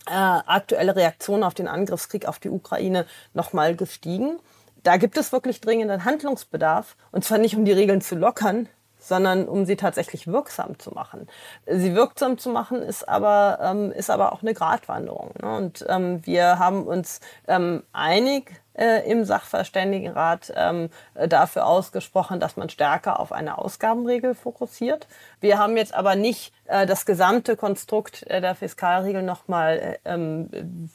äh, 0.06 0.12
aktuelle 0.12 0.96
Reaktion 0.96 1.44
auf 1.44 1.54
den 1.54 1.68
Angriffskrieg 1.68 2.26
auf 2.26 2.38
die 2.38 2.50
Ukraine 2.50 3.06
nochmal 3.34 3.76
gestiegen. 3.76 4.38
Da 4.82 4.96
gibt 4.96 5.18
es 5.18 5.32
wirklich 5.32 5.60
dringenden 5.60 6.04
Handlungsbedarf. 6.04 6.96
Und 7.12 7.24
zwar 7.24 7.38
nicht, 7.38 7.56
um 7.56 7.64
die 7.64 7.72
Regeln 7.72 8.00
zu 8.00 8.14
lockern, 8.14 8.68
sondern 9.00 9.48
um 9.48 9.64
sie 9.64 9.76
tatsächlich 9.76 10.26
wirksam 10.26 10.78
zu 10.78 10.92
machen. 10.92 11.28
Sie 11.66 11.94
wirksam 11.94 12.38
zu 12.38 12.50
machen 12.50 12.82
ist 12.82 13.08
aber, 13.08 13.58
ähm, 13.62 13.92
ist 13.92 14.10
aber 14.10 14.32
auch 14.32 14.42
eine 14.42 14.54
Gratwanderung. 14.54 15.32
Ne? 15.42 15.56
Und 15.56 15.84
ähm, 15.88 16.24
wir 16.24 16.58
haben 16.58 16.84
uns 16.86 17.20
ähm, 17.48 17.82
einig 17.92 18.52
äh, 18.74 19.10
im 19.10 19.24
Sachverständigenrat 19.24 20.52
ähm, 20.56 20.90
dafür 21.14 21.66
ausgesprochen, 21.66 22.40
dass 22.40 22.56
man 22.56 22.68
stärker 22.68 23.20
auf 23.20 23.32
eine 23.32 23.58
Ausgabenregel 23.58 24.34
fokussiert. 24.34 25.06
Wir 25.40 25.58
haben 25.58 25.76
jetzt 25.76 25.94
aber 25.94 26.14
nicht 26.14 26.52
äh, 26.66 26.86
das 26.86 27.06
gesamte 27.06 27.56
Konstrukt 27.56 28.24
äh, 28.28 28.40
der 28.40 28.54
Fiskalregel 28.54 29.22
nochmal 29.22 29.98
äh, 30.04 30.14
ähm, 30.14 30.90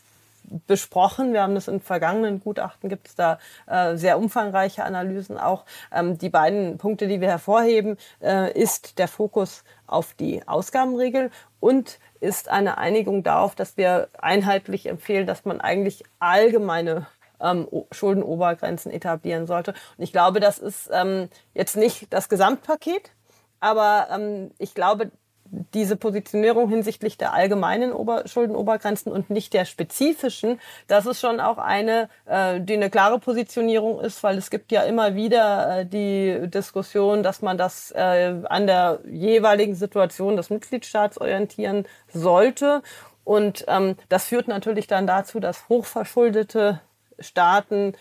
besprochen. 0.67 1.33
Wir 1.33 1.41
haben 1.41 1.55
das 1.55 1.67
in 1.67 1.79
vergangenen 1.79 2.39
Gutachten, 2.39 2.89
gibt 2.89 3.07
es 3.07 3.15
da 3.15 3.39
äh, 3.67 3.95
sehr 3.95 4.17
umfangreiche 4.17 4.83
Analysen 4.83 5.37
auch. 5.37 5.65
Ähm, 5.91 6.17
die 6.17 6.29
beiden 6.29 6.77
Punkte, 6.77 7.07
die 7.07 7.21
wir 7.21 7.29
hervorheben, 7.29 7.97
äh, 8.21 8.51
ist 8.51 8.99
der 8.99 9.07
Fokus 9.07 9.63
auf 9.87 10.13
die 10.13 10.47
Ausgabenregel 10.47 11.31
und 11.59 11.99
ist 12.19 12.49
eine 12.49 12.77
Einigung 12.77 13.23
darauf, 13.23 13.55
dass 13.55 13.77
wir 13.77 14.09
einheitlich 14.19 14.87
empfehlen, 14.87 15.27
dass 15.27 15.45
man 15.45 15.61
eigentlich 15.61 16.03
allgemeine 16.19 17.07
ähm, 17.39 17.67
Schuldenobergrenzen 17.91 18.91
etablieren 18.91 19.47
sollte. 19.47 19.73
Und 19.97 20.03
ich 20.03 20.11
glaube, 20.11 20.39
das 20.39 20.57
ist 20.57 20.89
ähm, 20.91 21.29
jetzt 21.53 21.75
nicht 21.75 22.11
das 22.13 22.29
Gesamtpaket, 22.29 23.11
Aber 23.59 24.07
ähm, 24.11 24.51
ich 24.57 24.73
glaube, 24.75 25.11
diese 25.73 25.95
Positionierung 25.95 26.69
hinsichtlich 26.69 27.17
der 27.17 27.33
allgemeinen 27.33 27.91
Ober 27.91 28.27
Schuldenobergrenzen 28.27 29.11
und 29.11 29.29
nicht 29.29 29.53
der 29.53 29.65
spezifischen, 29.65 30.59
das 30.87 31.05
ist 31.05 31.19
schon 31.19 31.39
auch 31.39 31.57
eine, 31.57 32.09
äh, 32.25 32.59
die 32.61 32.73
eine 32.73 32.89
klare 32.89 33.19
Positionierung 33.19 33.99
ist, 33.99 34.23
weil 34.23 34.37
es 34.37 34.49
gibt 34.49 34.71
ja 34.71 34.83
immer 34.83 35.15
wieder 35.15 35.79
äh, 35.79 35.85
die 35.85 36.49
Diskussion, 36.49 37.23
dass 37.23 37.41
man 37.41 37.57
das 37.57 37.91
äh, 37.91 38.35
an 38.45 38.67
der 38.67 38.99
jeweiligen 39.05 39.75
Situation 39.75 40.35
des 40.35 40.49
Mitgliedstaats 40.49 41.19
orientieren 41.19 41.85
sollte. 42.13 42.81
Und 43.23 43.65
ähm, 43.67 43.95
das 44.09 44.27
führt 44.27 44.47
natürlich 44.47 44.87
dann 44.87 45.07
dazu, 45.07 45.39
dass 45.39 45.67
hochverschuldete 45.67 46.79
Staaten 47.19 47.93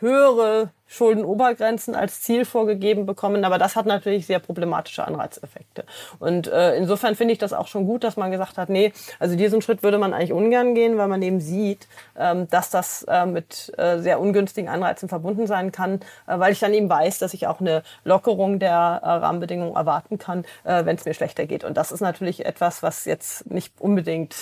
höhere 0.00 0.70
Schuldenobergrenzen 0.88 1.94
als 1.94 2.22
Ziel 2.22 2.44
vorgegeben 2.44 3.06
bekommen. 3.06 3.44
Aber 3.44 3.58
das 3.58 3.76
hat 3.76 3.86
natürlich 3.86 4.26
sehr 4.26 4.38
problematische 4.38 5.04
Anreizeffekte. 5.04 5.84
Und 6.18 6.46
äh, 6.46 6.76
insofern 6.76 7.16
finde 7.16 7.32
ich 7.32 7.38
das 7.38 7.52
auch 7.52 7.66
schon 7.66 7.86
gut, 7.86 8.04
dass 8.04 8.16
man 8.16 8.30
gesagt 8.30 8.56
hat, 8.56 8.68
nee, 8.68 8.92
also 9.18 9.36
diesen 9.36 9.62
Schritt 9.62 9.82
würde 9.82 9.98
man 9.98 10.12
eigentlich 10.12 10.32
ungern 10.32 10.74
gehen, 10.74 10.96
weil 10.96 11.08
man 11.08 11.22
eben 11.22 11.40
sieht, 11.40 11.88
ähm, 12.16 12.48
dass 12.50 12.70
das 12.70 13.02
äh, 13.08 13.26
mit 13.26 13.72
äh, 13.76 13.98
sehr 13.98 14.20
ungünstigen 14.20 14.70
Anreizen 14.70 15.08
verbunden 15.08 15.46
sein 15.46 15.72
kann, 15.72 16.00
äh, 16.26 16.38
weil 16.38 16.52
ich 16.52 16.60
dann 16.60 16.74
eben 16.74 16.88
weiß, 16.88 17.18
dass 17.18 17.34
ich 17.34 17.46
auch 17.46 17.60
eine 17.60 17.82
Lockerung 18.04 18.58
der 18.58 19.00
äh, 19.02 19.08
Rahmenbedingungen 19.08 19.74
erwarten 19.74 20.18
kann, 20.18 20.44
äh, 20.64 20.84
wenn 20.84 20.96
es 20.96 21.04
mir 21.04 21.14
schlechter 21.14 21.46
geht. 21.46 21.64
Und 21.64 21.76
das 21.76 21.90
ist 21.90 22.00
natürlich 22.00 22.46
etwas, 22.46 22.82
was 22.82 23.04
jetzt 23.06 23.50
nicht 23.50 23.72
unbedingt 23.80 24.36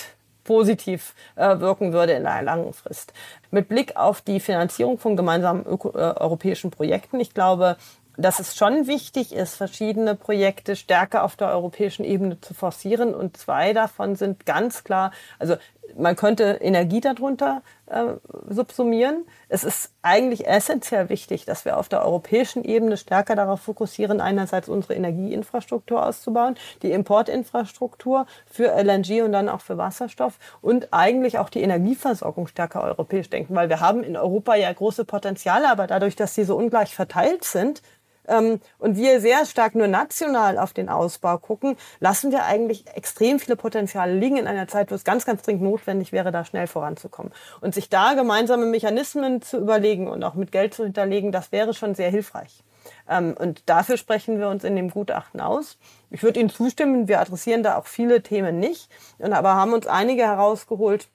positiv 0.45 1.15
äh, 1.37 1.59
wirken 1.59 1.93
würde 1.93 2.12
in 2.12 2.27
einer 2.27 2.43
langen 2.43 2.73
Frist. 2.73 3.12
Mit 3.51 3.69
Blick 3.69 3.97
auf 3.97 4.21
die 4.21 4.41
Finanzierung 4.41 4.99
von 4.99 5.16
gemeinsamen 5.16 5.66
Öko 5.66 5.91
äh, 5.91 6.15
europäischen 6.19 6.71
Projekten, 6.71 7.19
ich 7.21 7.35
glaube, 7.35 7.77
dass 8.16 8.39
es 8.39 8.57
schon 8.57 8.87
wichtig 8.87 9.33
ist, 9.35 9.57
verschiedene 9.57 10.15
Projekte 10.15 10.77
stärker 10.77 11.25
auf 11.25 11.37
der 11.37 11.49
europäischen 11.49 12.05
Ebene 12.05 12.41
zu 12.41 12.55
forcieren. 12.55 13.15
Und 13.15 13.37
zwei 13.37 13.73
davon 13.73 14.16
sind 14.16 14.47
ganz 14.47 14.85
klar, 14.85 15.11
also 15.39 15.57
man 15.97 16.16
könnte 16.16 16.59
Energie 16.61 17.01
darunter 17.01 17.62
äh, 17.86 18.15
subsumieren. 18.48 19.24
Es 19.48 19.65
ist 19.65 19.93
eigentlich 20.02 20.47
essentiell 20.47 21.09
wichtig, 21.09 21.44
dass 21.44 21.65
wir 21.65 21.78
auf 21.78 21.89
der 21.89 22.05
europäischen 22.05 22.65
Ebene 22.65 22.97
stärker 22.97 23.36
darauf 23.36 23.61
fokussieren, 23.61 24.20
einerseits 24.20 24.69
unsere 24.69 24.94
Energieinfrastruktur 24.94 26.05
auszubauen, 26.05 26.56
die 26.82 26.93
Importinfrastruktur 26.93 28.27
für 28.47 28.73
LNG 28.73 29.23
und 29.23 29.32
dann 29.32 29.48
auch 29.48 29.61
für 29.61 29.78
Wasserstoff 29.78 30.39
und 30.61 30.89
eigentlich 30.93 31.39
auch 31.39 31.48
die 31.48 31.62
Energieversorgung 31.62 32.47
stärker 32.47 32.82
europäisch 32.82 33.31
denken, 33.31 33.55
weil 33.55 33.69
wir 33.69 33.81
haben 33.81 34.02
in 34.02 34.16
Europa 34.16 34.55
ja 34.55 34.73
große 34.73 35.05
Potenziale, 35.05 35.70
aber 35.70 35.86
dadurch, 35.86 36.16
dass 36.16 36.35
sie 36.35 36.44
so 36.44 36.56
ungleich 36.56 36.94
verteilt 36.94 37.44
sind, 37.44 37.82
ähm, 38.29 38.61
und 38.79 38.97
wir 38.97 39.21
sehr 39.21 39.45
stark 39.47 39.75
nur 39.75 39.89
national 39.89 40.59
auf 40.59 40.73
den 40.73 40.89
Ausbau 40.89 41.39
gucken, 41.39 41.77
lassen 42.01 42.33
wir 42.33 42.45
eigentlich 42.45 42.85
extrem 42.95 43.39
viele 43.39 43.57
Potenziale 43.57 44.15
liegen 44.15 44.37
in 44.37 44.47
einer 44.47 44.69
Zeit, 44.69 44.91
wo 44.91 44.95
es 44.95 45.05
ganz, 45.05 45.25
ganz 45.25 45.43
dringend 45.43 45.63
notwendig 45.63 46.13
wäre, 46.13 46.33
da 46.33 46.45
schnell 46.45 46.67
voranzukommen. 46.67 47.33
Und 47.61 47.75
sich 47.75 47.89
da 47.89 48.15
gemeinsame 48.15 48.67
Mechanismen 48.67 49.43
zu 49.43 49.59
überlegen 49.59 50.09
und 50.09 50.23
auch 50.25 50.35
mit 50.35 50.53
Geld 50.53 50.75
zu 50.75 50.85
hinterlegen, 50.85 51.33
das 51.33 51.53
wäre 51.53 51.75
schon 51.75 51.95
sehr 51.95 52.11
hilfreich. 52.11 52.63
Ähm, 53.09 53.35
und 53.39 53.63
dafür 53.67 53.97
sprechen 53.97 54.39
wir 54.39 54.49
uns 54.49 54.65
in 54.65 54.77
dem 54.77 54.91
Gutachten 54.91 55.41
aus. 55.41 55.79
Ich 56.11 56.23
würde 56.23 56.41
Ihnen 56.41 56.51
zustimmen, 56.51 57.09
wir 57.09 57.21
adressieren 57.21 57.63
da 57.63 57.77
auch 57.77 57.87
viele 57.87 58.23
Themen 58.23 58.59
nicht, 58.59 58.89
aber 59.19 59.55
haben 59.55 59.73
uns 59.73 59.87
einige 59.87 60.23
herausgeholt, 60.23 61.09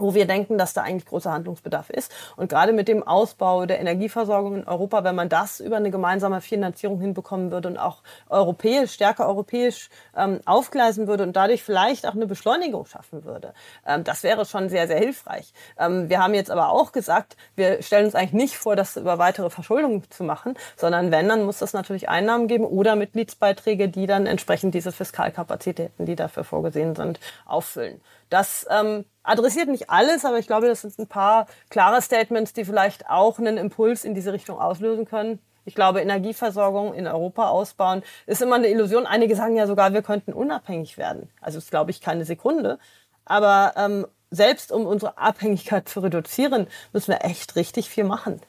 wo 0.00 0.14
wir 0.14 0.26
denken, 0.26 0.58
dass 0.58 0.72
da 0.72 0.82
eigentlich 0.82 1.06
großer 1.06 1.32
Handlungsbedarf 1.32 1.90
ist. 1.90 2.12
Und 2.36 2.48
gerade 2.48 2.72
mit 2.72 2.88
dem 2.88 3.02
Ausbau 3.02 3.66
der 3.66 3.80
Energieversorgung 3.80 4.56
in 4.56 4.64
Europa, 4.66 5.04
wenn 5.04 5.14
man 5.14 5.28
das 5.28 5.60
über 5.60 5.76
eine 5.76 5.90
gemeinsame 5.90 6.40
Finanzierung 6.40 7.00
hinbekommen 7.00 7.50
würde 7.50 7.68
und 7.68 7.78
auch 7.78 8.02
europäisch, 8.28 8.92
stärker 8.92 9.28
europäisch 9.28 9.90
ähm, 10.16 10.40
aufgleisen 10.44 11.06
würde 11.06 11.22
und 11.24 11.36
dadurch 11.36 11.62
vielleicht 11.62 12.06
auch 12.06 12.14
eine 12.14 12.26
Beschleunigung 12.26 12.86
schaffen 12.86 13.24
würde, 13.24 13.54
ähm, 13.86 14.04
das 14.04 14.22
wäre 14.22 14.44
schon 14.46 14.68
sehr, 14.68 14.86
sehr 14.86 14.98
hilfreich. 14.98 15.52
Ähm, 15.78 16.08
wir 16.08 16.22
haben 16.22 16.34
jetzt 16.34 16.50
aber 16.50 16.70
auch 16.70 16.92
gesagt, 16.92 17.36
wir 17.56 17.82
stellen 17.82 18.06
uns 18.06 18.14
eigentlich 18.14 18.32
nicht 18.32 18.56
vor, 18.56 18.76
das 18.76 18.96
über 18.96 19.18
weitere 19.18 19.50
Verschuldung 19.50 20.08
zu 20.10 20.24
machen, 20.24 20.54
sondern 20.76 21.10
wenn, 21.10 21.28
dann 21.28 21.44
muss 21.44 21.58
das 21.58 21.72
natürlich 21.72 22.08
Einnahmen 22.08 22.48
geben 22.48 22.64
oder 22.64 22.96
Mitgliedsbeiträge, 22.96 23.88
die 23.88 24.06
dann 24.06 24.26
entsprechend 24.26 24.74
diese 24.74 24.92
Fiskalkapazitäten, 24.92 26.06
die 26.06 26.16
dafür 26.16 26.44
vorgesehen 26.44 26.94
sind, 26.94 27.20
auffüllen. 27.46 28.00
Das 28.30 28.66
ähm, 28.70 29.04
adressiert 29.22 29.68
nicht 29.68 29.90
alles, 29.90 30.24
aber 30.24 30.38
ich 30.38 30.46
glaube, 30.46 30.68
das 30.68 30.82
sind 30.82 30.98
ein 30.98 31.06
paar 31.06 31.46
klare 31.68 32.00
Statements, 32.00 32.52
die 32.52 32.64
vielleicht 32.64 33.10
auch 33.10 33.38
einen 33.38 33.58
Impuls 33.58 34.04
in 34.04 34.14
diese 34.14 34.32
Richtung 34.32 34.58
auslösen 34.58 35.04
können. 35.04 35.40
Ich 35.64 35.74
glaube, 35.74 36.00
Energieversorgung 36.00 36.94
in 36.94 37.06
Europa 37.06 37.48
ausbauen 37.48 38.02
ist 38.26 38.40
immer 38.40 38.56
eine 38.56 38.68
Illusion. 38.68 39.06
Einige 39.06 39.36
sagen 39.36 39.56
ja 39.56 39.66
sogar, 39.66 39.92
wir 39.92 40.02
könnten 40.02 40.32
unabhängig 40.32 40.96
werden. 40.96 41.28
Also 41.40 41.58
das 41.58 41.70
glaube 41.70 41.90
ich 41.90 42.00
keine 42.00 42.24
Sekunde. 42.24 42.78
Aber 43.24 43.74
ähm, 43.76 44.06
selbst 44.30 44.70
um 44.70 44.86
unsere 44.86 45.18
Abhängigkeit 45.18 45.88
zu 45.88 46.00
reduzieren, 46.00 46.66
müssen 46.92 47.08
wir 47.08 47.24
echt 47.24 47.56
richtig 47.56 47.88
viel 47.90 48.04
machen. 48.04 48.40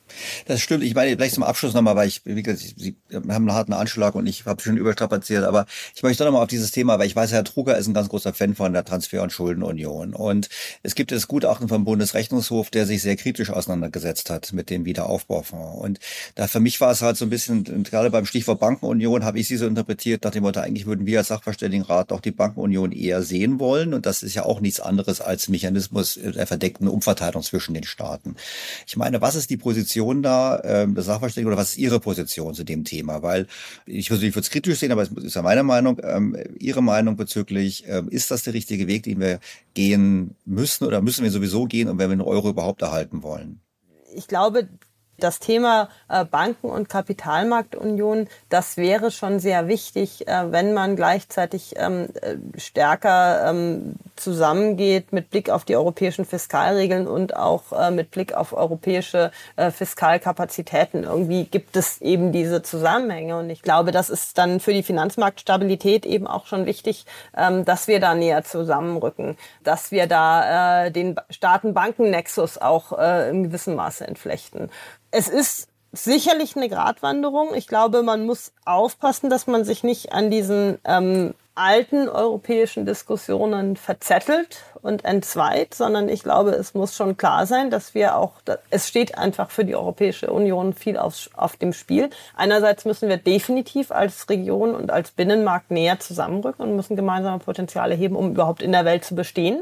Das 0.46 0.62
stimmt. 0.62 0.84
Ich 0.84 0.94
meine, 0.94 1.16
vielleicht 1.16 1.34
zum 1.36 1.44
Abschluss 1.44 1.74
nochmal, 1.74 1.96
weil 1.96 2.08
ich, 2.08 2.22
wie 2.26 2.44
gesagt, 2.44 2.74
Sie 2.78 2.96
haben 3.14 3.30
einen 3.30 3.54
harten 3.54 3.74
Anschlag 3.74 4.14
und 4.14 4.28
ich 4.28 4.46
habe 4.46 4.62
schon 4.62 4.78
überstrapaziert, 4.78 5.44
aber 5.44 5.66
ich 5.96 6.04
möchte 6.04 6.24
nochmal 6.24 6.44
auf 6.44 6.50
dieses 6.50 6.72
Thema, 6.72 7.00
weil 7.00 7.08
ich 7.08 7.16
weiß, 7.16 7.32
Herr 7.32 7.44
Truger 7.44 7.78
ist 7.78 7.88
ein 7.88 7.96
ganz 7.96 8.10
großer 8.10 8.34
Fan 8.34 8.56
von 8.56 8.74
der 8.74 8.86
Transfer- 8.86 9.24
und 9.24 9.32
Schuldenunion. 9.32 10.14
Und 10.14 10.50
es 10.84 10.94
gibt 10.94 11.12
das 11.12 11.28
Gutachten 11.28 11.68
vom 11.68 11.84
Bundesrechnungshof, 11.84 12.70
der 12.70 12.86
sich 12.86 13.02
sehr 13.02 13.16
kritisch 13.16 13.50
auseinandergesetzt 13.50 14.30
hat 14.30 14.54
mit 14.54 14.70
dem 14.70 14.86
Wiederaufbaufonds. 14.86 15.82
Und 15.82 16.00
da 16.36 16.48
für 16.48 16.60
mich 16.60 16.80
war 16.80 16.92
es 16.92 17.02
halt 17.02 17.18
so 17.18 17.26
ein 17.26 17.30
bisschen, 17.30 17.84
gerade 17.84 18.12
beim 18.12 18.26
Stichwort 18.26 18.60
Bankenunion 18.60 19.26
habe 19.26 19.40
ich 19.40 19.48
sie 19.48 19.58
so 19.58 19.66
interpretiert, 19.66 20.24
nach 20.24 20.32
dem 20.32 20.44
Motto, 20.44 20.60
eigentlich 20.60 20.86
würden 20.86 21.08
wir 21.08 21.20
als 21.20 21.30
Sachverständigenrat 21.30 22.12
auch 22.12 22.22
die 22.22 22.32
Bankenunion 22.32 22.92
eher 22.92 23.24
sehen 23.24 23.60
wollen. 23.60 23.96
Und 23.96 24.06
das 24.06 24.22
ist 24.22 24.36
ja 24.36 24.46
auch 24.46 24.60
nichts 24.60 24.80
anderes 24.80 25.22
als 25.22 25.48
Mechanismus 25.48 25.71
Mechanismus 25.72 26.20
der 26.22 26.48
verdeckten 26.48 26.88
Umverteilung 26.88 27.44
zwischen 27.44 27.74
den 27.74 27.84
Staaten. 27.84 28.36
Ich 28.86 28.98
meine, 28.98 29.22
was 29.22 29.36
ist 29.36 29.50
die 29.50 29.58
Position 29.58 30.22
da 30.22 30.58
äh, 30.58 30.88
des 30.88 31.06
Sachverständigen 31.06 31.52
oder 31.52 31.62
was 31.62 31.72
ist 31.72 31.78
Ihre 31.78 32.00
Position 32.00 32.54
zu 32.54 32.64
dem 32.64 32.84
Thema? 32.84 33.24
Weil 33.24 33.48
ich 33.86 34.12
würde 34.12 34.28
es 34.28 34.50
kritisch 34.50 34.80
sehen, 34.80 34.92
aber 34.92 35.04
es 35.04 35.12
ist 35.12 35.36
ja 35.36 35.42
meine 35.42 35.64
Meinung. 35.64 36.00
Ähm, 36.04 36.38
Ihre 36.60 36.84
Meinung 36.84 37.16
bezüglich, 37.16 37.88
äh, 37.88 38.04
ist 38.10 38.32
das 38.32 38.44
der 38.44 38.54
richtige 38.54 38.88
Weg, 38.88 39.04
den 39.04 39.20
wir 39.20 39.40
gehen 39.74 40.36
müssen 40.46 40.86
oder 40.86 41.02
müssen 41.02 41.24
wir 41.24 41.32
sowieso 41.32 41.66
gehen 41.66 41.88
und 41.88 41.98
wenn 41.98 42.10
wir 42.10 42.18
den 42.18 42.22
Euro 42.22 42.50
überhaupt 42.50 42.82
erhalten 42.82 43.24
wollen? 43.24 43.62
Ich 44.14 44.28
glaube, 44.28 44.68
das 45.24 45.40
Thema 45.40 45.90
äh, 46.10 46.26
Banken- 46.26 46.70
und 46.70 46.90
Kapitalmarktunion, 46.90 48.28
das 48.50 48.78
wäre 48.78 49.12
schon 49.12 49.40
sehr 49.40 49.68
wichtig, 49.68 50.28
äh, 50.28 50.52
wenn 50.52 50.74
man 50.74 50.96
gleichzeitig 50.96 51.76
ähm, 51.78 52.10
äh, 52.22 52.60
stärker 52.60 53.50
ähm, 53.50 53.96
zusammengeht 54.16 55.14
mit 55.14 55.30
Blick 55.30 55.50
auf 55.50 55.66
die 55.66 55.76
europäischen 55.76 56.26
Fiskalregeln 56.26 57.08
und 57.08 57.36
auch 57.36 57.92
mit 57.92 58.12
Blick 58.12 58.34
auf 58.36 58.54
europäische 58.54 59.32
Fiskalkapazitäten. 59.72 61.04
Irgendwie 61.04 61.46
gibt 61.46 61.76
es 61.76 62.02
eben 62.02 62.32
diese 62.32 62.62
Zusammenhänge 62.62 63.38
und 63.38 63.50
ich 63.50 63.64
glaube, 63.64 63.92
das 63.92 64.12
ist 64.12 64.38
dann 64.38 64.60
für 64.60 64.74
die 64.74 64.84
Finanzmarktstabilität 64.84 66.06
eben 66.06 66.28
auch 66.28 66.46
schon 66.46 66.68
wichtig, 66.68 67.06
ähm, 67.36 67.66
dass 67.66 67.88
wir 67.88 68.00
da 68.00 68.14
näher 68.14 68.44
zusammenrücken, 68.44 69.38
dass 69.64 69.92
wir 69.92 70.06
da 70.06 70.90
den 70.92 71.16
Staaten-Banken-Nexus 71.32 72.60
auch 72.60 72.92
in 72.92 73.44
gewissem 73.46 73.76
Maße 73.76 74.06
entflechten 74.08 74.70
es 75.12 75.28
ist 75.28 75.68
sicherlich 75.92 76.56
eine 76.56 76.70
Gratwanderung. 76.70 77.54
Ich 77.54 77.68
glaube, 77.68 78.02
man 78.02 78.26
muss 78.26 78.54
aufpassen, 78.66 79.30
dass 79.30 79.48
man 79.48 79.66
sich 79.66 79.84
nicht 79.84 80.14
an 80.14 80.32
diesen 80.32 80.80
ähm, 80.86 81.34
alten 81.54 82.08
europäischen 82.08 82.86
Diskussionen 82.86 83.76
verzettelt 83.76 84.64
und 84.82 85.04
entzweit, 85.04 85.74
sondern 85.74 86.08
ich 86.08 86.24
glaube, 86.24 86.52
es 86.52 86.74
muss 86.74 86.96
schon 86.96 87.18
klar 87.18 87.46
sein, 87.46 87.70
dass 87.70 87.94
wir 87.94 88.16
auch, 88.16 88.36
es 88.70 88.88
steht 88.88 89.18
einfach 89.18 89.52
für 89.52 89.66
die 89.66 89.76
Europäische 89.76 90.32
Union 90.32 90.74
viel 90.74 90.98
auf, 90.98 91.30
auf 91.36 91.58
dem 91.58 91.74
Spiel. 91.74 92.10
Einerseits 92.38 92.86
müssen 92.86 93.10
wir 93.10 93.18
definitiv 93.18 93.92
als 93.92 94.30
Region 94.30 94.74
und 94.74 94.92
als 94.92 95.12
Binnenmarkt 95.12 95.72
näher 95.72 96.00
zusammenrücken 96.00 96.66
und 96.66 96.76
müssen 96.78 96.96
gemeinsame 96.96 97.40
Potenziale 97.40 97.96
heben, 97.96 98.16
um 98.16 98.32
überhaupt 98.32 98.62
in 98.62 98.72
der 98.72 98.86
Welt 98.86 99.04
zu 99.04 99.14
bestehen 99.14 99.62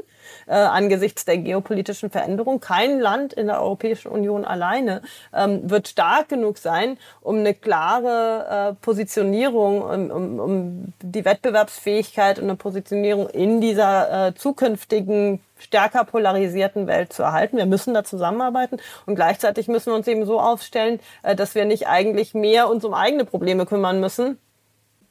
äh, 0.50 0.54
angesichts 0.54 1.26
der 1.26 1.38
geopolitischen 1.38 2.10
Veränderung. 2.10 2.60
Kein 2.60 3.00
Land 3.00 3.34
in 3.34 3.48
der 3.48 3.62
Europäischen 3.62 4.10
Union 4.10 4.44
alleine 4.44 5.02
ähm, 5.34 5.70
wird 5.70 5.88
stark 5.88 6.30
genug 6.30 6.58
sein, 6.58 6.98
um 7.22 7.38
eine 7.38 7.54
klare 7.54 8.72
äh, 8.72 8.74
Positionierung, 8.82 9.82
um, 9.82 10.12
um, 10.12 10.40
um 10.40 10.94
die 11.02 11.24
Wettbewerbsfähigkeit 11.24 12.40
und 12.40 12.46
eine 12.46 12.56
Positionierung 12.56 13.30
in 13.30 13.62
dieser 13.62 14.28
äh, 14.28 14.34
zukünftigen 14.34 15.40
stärker 15.60 16.04
polarisierten 16.06 16.88
Welt 16.88 17.14
zu 17.14 17.24
erhalten. 17.24 17.58
Wir 17.58 17.66
müssen 17.66 17.94
da 17.94 18.04
zusammenarbeiten 18.04 18.78
und 19.06 19.16
gleichzeitig 19.16 19.68
müssen 19.68 19.92
wir 19.92 19.96
uns 19.96 20.08
eben 20.08 20.26
so 20.26 20.40
aufstellen, 20.40 21.00
äh, 21.22 21.36
dass 21.36 21.54
wir 21.54 21.66
nicht 21.66 21.88
eigentlich 21.88 22.34
mehr 22.34 22.70
uns 22.70 22.84
um 22.84 22.94
eigene 22.94 23.26
Probleme 23.26 23.66
kümmern 23.66 24.00
müssen, 24.00 24.40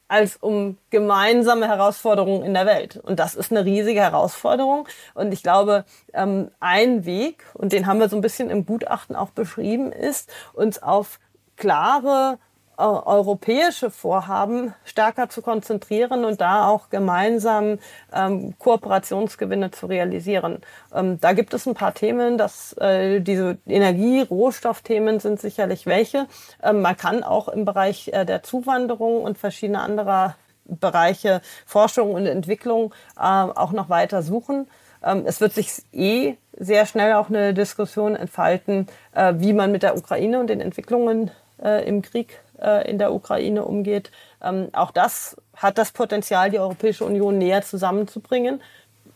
als 0.09 0.35
um 0.37 0.77
gemeinsame 0.89 1.67
Herausforderungen 1.67 2.43
in 2.43 2.53
der 2.53 2.65
Welt. 2.65 2.97
Und 2.97 3.19
das 3.19 3.35
ist 3.35 3.51
eine 3.51 3.63
riesige 3.63 4.01
Herausforderung. 4.01 4.87
Und 5.13 5.31
ich 5.31 5.43
glaube, 5.43 5.85
ähm, 6.13 6.51
ein 6.59 7.05
Weg, 7.05 7.45
und 7.53 7.71
den 7.71 7.85
haben 7.85 7.99
wir 7.99 8.09
so 8.09 8.17
ein 8.17 8.21
bisschen 8.21 8.49
im 8.49 8.65
Gutachten 8.65 9.15
auch 9.15 9.29
beschrieben, 9.29 9.91
ist, 9.91 10.29
uns 10.53 10.81
auf 10.81 11.19
klare 11.55 12.39
europäische 12.79 13.91
Vorhaben 13.91 14.73
stärker 14.85 15.29
zu 15.29 15.41
konzentrieren 15.41 16.25
und 16.25 16.41
da 16.41 16.67
auch 16.67 16.89
gemeinsam 16.89 17.79
ähm, 18.13 18.53
Kooperationsgewinne 18.57 19.71
zu 19.71 19.87
realisieren. 19.87 20.61
Ähm, 20.93 21.19
da 21.19 21.33
gibt 21.33 21.53
es 21.53 21.65
ein 21.65 21.73
paar 21.73 21.93
Themen, 21.93 22.37
dass 22.37 22.73
äh, 22.73 23.19
diese 23.19 23.57
Energie-, 23.67 24.21
Rohstoffthemen 24.21 25.19
sind 25.19 25.39
sicherlich 25.39 25.85
welche. 25.85 26.27
Ähm, 26.63 26.81
man 26.81 26.95
kann 26.95 27.23
auch 27.23 27.49
im 27.49 27.65
Bereich 27.65 28.09
äh, 28.13 28.25
der 28.25 28.43
Zuwanderung 28.43 29.23
und 29.23 29.37
verschiedene 29.37 29.81
anderer 29.81 30.35
Bereiche 30.65 31.41
Forschung 31.65 32.13
und 32.13 32.27
Entwicklung 32.27 32.93
äh, 33.17 33.21
auch 33.21 33.71
noch 33.71 33.89
weiter 33.89 34.21
suchen. 34.21 34.67
Ähm, 35.03 35.23
es 35.25 35.41
wird 35.41 35.53
sich 35.53 35.71
eh 35.91 36.35
sehr 36.57 36.85
schnell 36.85 37.13
auch 37.13 37.29
eine 37.29 37.53
Diskussion 37.53 38.15
entfalten, 38.15 38.87
äh, 39.13 39.33
wie 39.37 39.53
man 39.53 39.71
mit 39.71 39.83
der 39.83 39.97
Ukraine 39.97 40.39
und 40.39 40.47
den 40.47 40.61
Entwicklungen 40.61 41.31
äh, 41.63 41.87
im 41.87 42.01
Krieg 42.01 42.39
äh, 42.48 42.48
in 42.89 42.97
der 42.97 43.13
Ukraine 43.13 43.65
umgeht. 43.65 44.11
Ähm, 44.41 44.69
auch 44.73 44.91
das 44.91 45.37
hat 45.55 45.77
das 45.77 45.91
Potenzial, 45.91 46.49
die 46.49 46.59
Europäische 46.59 47.05
Union 47.05 47.37
näher 47.37 47.61
zusammenzubringen, 47.61 48.61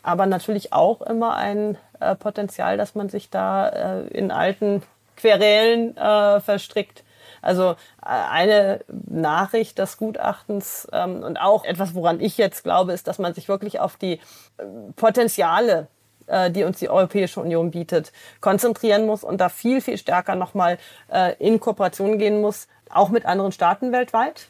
aber 0.02 0.26
natürlich 0.26 0.74
auch 0.74 1.02
immer 1.02 1.36
ein 1.36 1.78
äh, 2.00 2.16
Potenzial, 2.16 2.78
dass 2.78 2.96
man 2.96 3.10
sich 3.10 3.30
da 3.30 3.70
äh, 3.70 4.08
in 4.08 4.32
alten 4.32 4.84
Querelen 5.16 5.96
äh, 5.96 6.40
verstrickt. 6.42 7.04
Also 7.42 7.72
äh, 7.72 7.76
eine 8.06 8.82
Nachricht 8.88 9.78
des 9.80 9.98
Gutachtens 9.98 10.88
ähm, 10.92 11.24
und 11.24 11.38
auch 11.38 11.64
etwas, 11.64 11.94
woran 11.96 12.20
ich 12.20 12.38
jetzt 12.38 12.64
glaube, 12.64 12.94
ist, 12.94 13.08
dass 13.08 13.20
man 13.20 13.34
sich 13.34 13.48
wirklich 13.48 13.80
auf 13.80 13.98
die 13.98 14.14
äh, 14.14 14.64
Potenziale 14.96 15.88
äh, 16.28 16.52
die 16.52 16.64
uns 16.64 16.80
die 16.80 16.90
Europäische 16.90 17.40
Union 17.40 17.72
bietet, 17.72 18.12
konzentrieren 18.42 19.06
muss 19.06 19.24
und 19.24 19.40
da 19.40 19.50
viel, 19.50 19.82
viel 19.82 19.98
stärker 19.98 20.36
nochmal 20.36 20.78
äh, 21.12 21.34
in 21.40 21.60
Kooperation 21.60 22.18
gehen 22.18 22.42
muss, 22.42 22.68
auch 22.90 23.10
mit 23.10 23.26
anderen 23.26 23.52
Staaten 23.52 23.92
weltweit. 23.92 24.48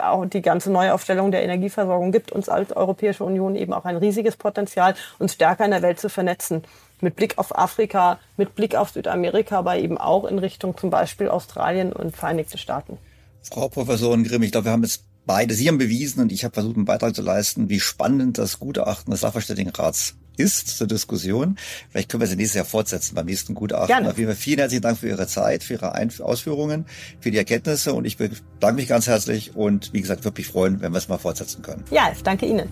Auch 0.00 0.24
die 0.24 0.40
ganze 0.40 0.72
Neuaufstellung 0.72 1.30
der 1.30 1.42
Energieversorgung 1.42 2.10
gibt 2.10 2.32
uns 2.32 2.48
als 2.48 2.74
Europäische 2.74 3.22
Union 3.22 3.54
eben 3.54 3.74
auch 3.74 3.84
ein 3.84 3.96
riesiges 3.96 4.36
Potenzial, 4.36 4.94
uns 5.18 5.34
stärker 5.34 5.66
in 5.66 5.72
der 5.72 5.82
Welt 5.82 6.00
zu 6.00 6.08
vernetzen. 6.08 6.62
Mit 7.02 7.16
Blick 7.16 7.36
auf 7.36 7.56
Afrika, 7.56 8.18
mit 8.38 8.54
Blick 8.54 8.76
auf 8.76 8.90
Südamerika, 8.90 9.58
aber 9.58 9.76
eben 9.76 9.98
auch 9.98 10.24
in 10.24 10.38
Richtung 10.38 10.76
zum 10.78 10.88
Beispiel 10.88 11.28
Australien 11.28 11.92
und 11.92 12.16
Vereinigte 12.16 12.56
Staaten. 12.56 12.96
Frau 13.42 13.68
Professorin 13.68 14.24
Grimm, 14.24 14.42
ich 14.42 14.52
glaube, 14.52 14.66
wir 14.66 14.72
haben 14.72 14.84
jetzt 14.84 15.04
beide, 15.26 15.52
Sie 15.52 15.68
haben 15.68 15.76
bewiesen 15.76 16.22
und 16.22 16.32
ich 16.32 16.44
habe 16.44 16.54
versucht, 16.54 16.76
einen 16.76 16.86
Beitrag 16.86 17.14
zu 17.14 17.20
leisten, 17.20 17.68
wie 17.68 17.80
spannend 17.80 18.38
das 18.38 18.58
Gutachten 18.58 19.10
des 19.10 19.20
Sachverständigenrats 19.20 20.16
ist 20.36 20.76
zur 20.76 20.86
Diskussion. 20.86 21.56
Vielleicht 21.90 22.10
können 22.10 22.20
wir 22.20 22.26
sie 22.26 22.36
nächstes 22.36 22.56
Jahr 22.56 22.64
fortsetzen 22.64 23.14
beim 23.14 23.26
nächsten 23.26 23.54
Gutachten. 23.54 23.88
Gerne. 23.88 24.10
Auf 24.10 24.18
jeden 24.18 24.30
Fall 24.30 24.36
vielen 24.36 24.58
herzlichen 24.58 24.82
Dank 24.82 24.98
für 24.98 25.08
Ihre 25.08 25.26
Zeit, 25.26 25.64
für 25.64 25.74
Ihre 25.74 25.94
Ein 25.94 26.10
Ausführungen, 26.20 26.86
für 27.20 27.30
die 27.30 27.38
Erkenntnisse 27.38 27.94
und 27.94 28.04
ich 28.04 28.16
bedanke 28.16 28.74
mich 28.74 28.88
ganz 28.88 29.06
herzlich 29.06 29.56
und 29.56 29.92
wie 29.92 30.00
gesagt, 30.00 30.24
würde 30.24 30.40
mich 30.40 30.48
freuen, 30.48 30.80
wenn 30.80 30.92
wir 30.92 30.98
es 30.98 31.08
mal 31.08 31.18
fortsetzen 31.18 31.62
können. 31.62 31.84
Ja, 31.90 32.10
ich 32.12 32.22
danke 32.22 32.46
Ihnen. 32.46 32.68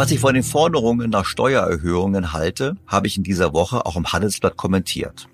Was 0.00 0.10
ich 0.10 0.18
von 0.18 0.32
den 0.32 0.42
Forderungen 0.42 1.10
nach 1.10 1.26
Steuererhöhungen 1.26 2.32
halte, 2.32 2.78
habe 2.86 3.06
ich 3.06 3.18
in 3.18 3.22
dieser 3.22 3.52
Woche 3.52 3.84
auch 3.84 3.96
im 3.96 4.10
Handelsblatt 4.10 4.56
kommentiert. 4.56 5.28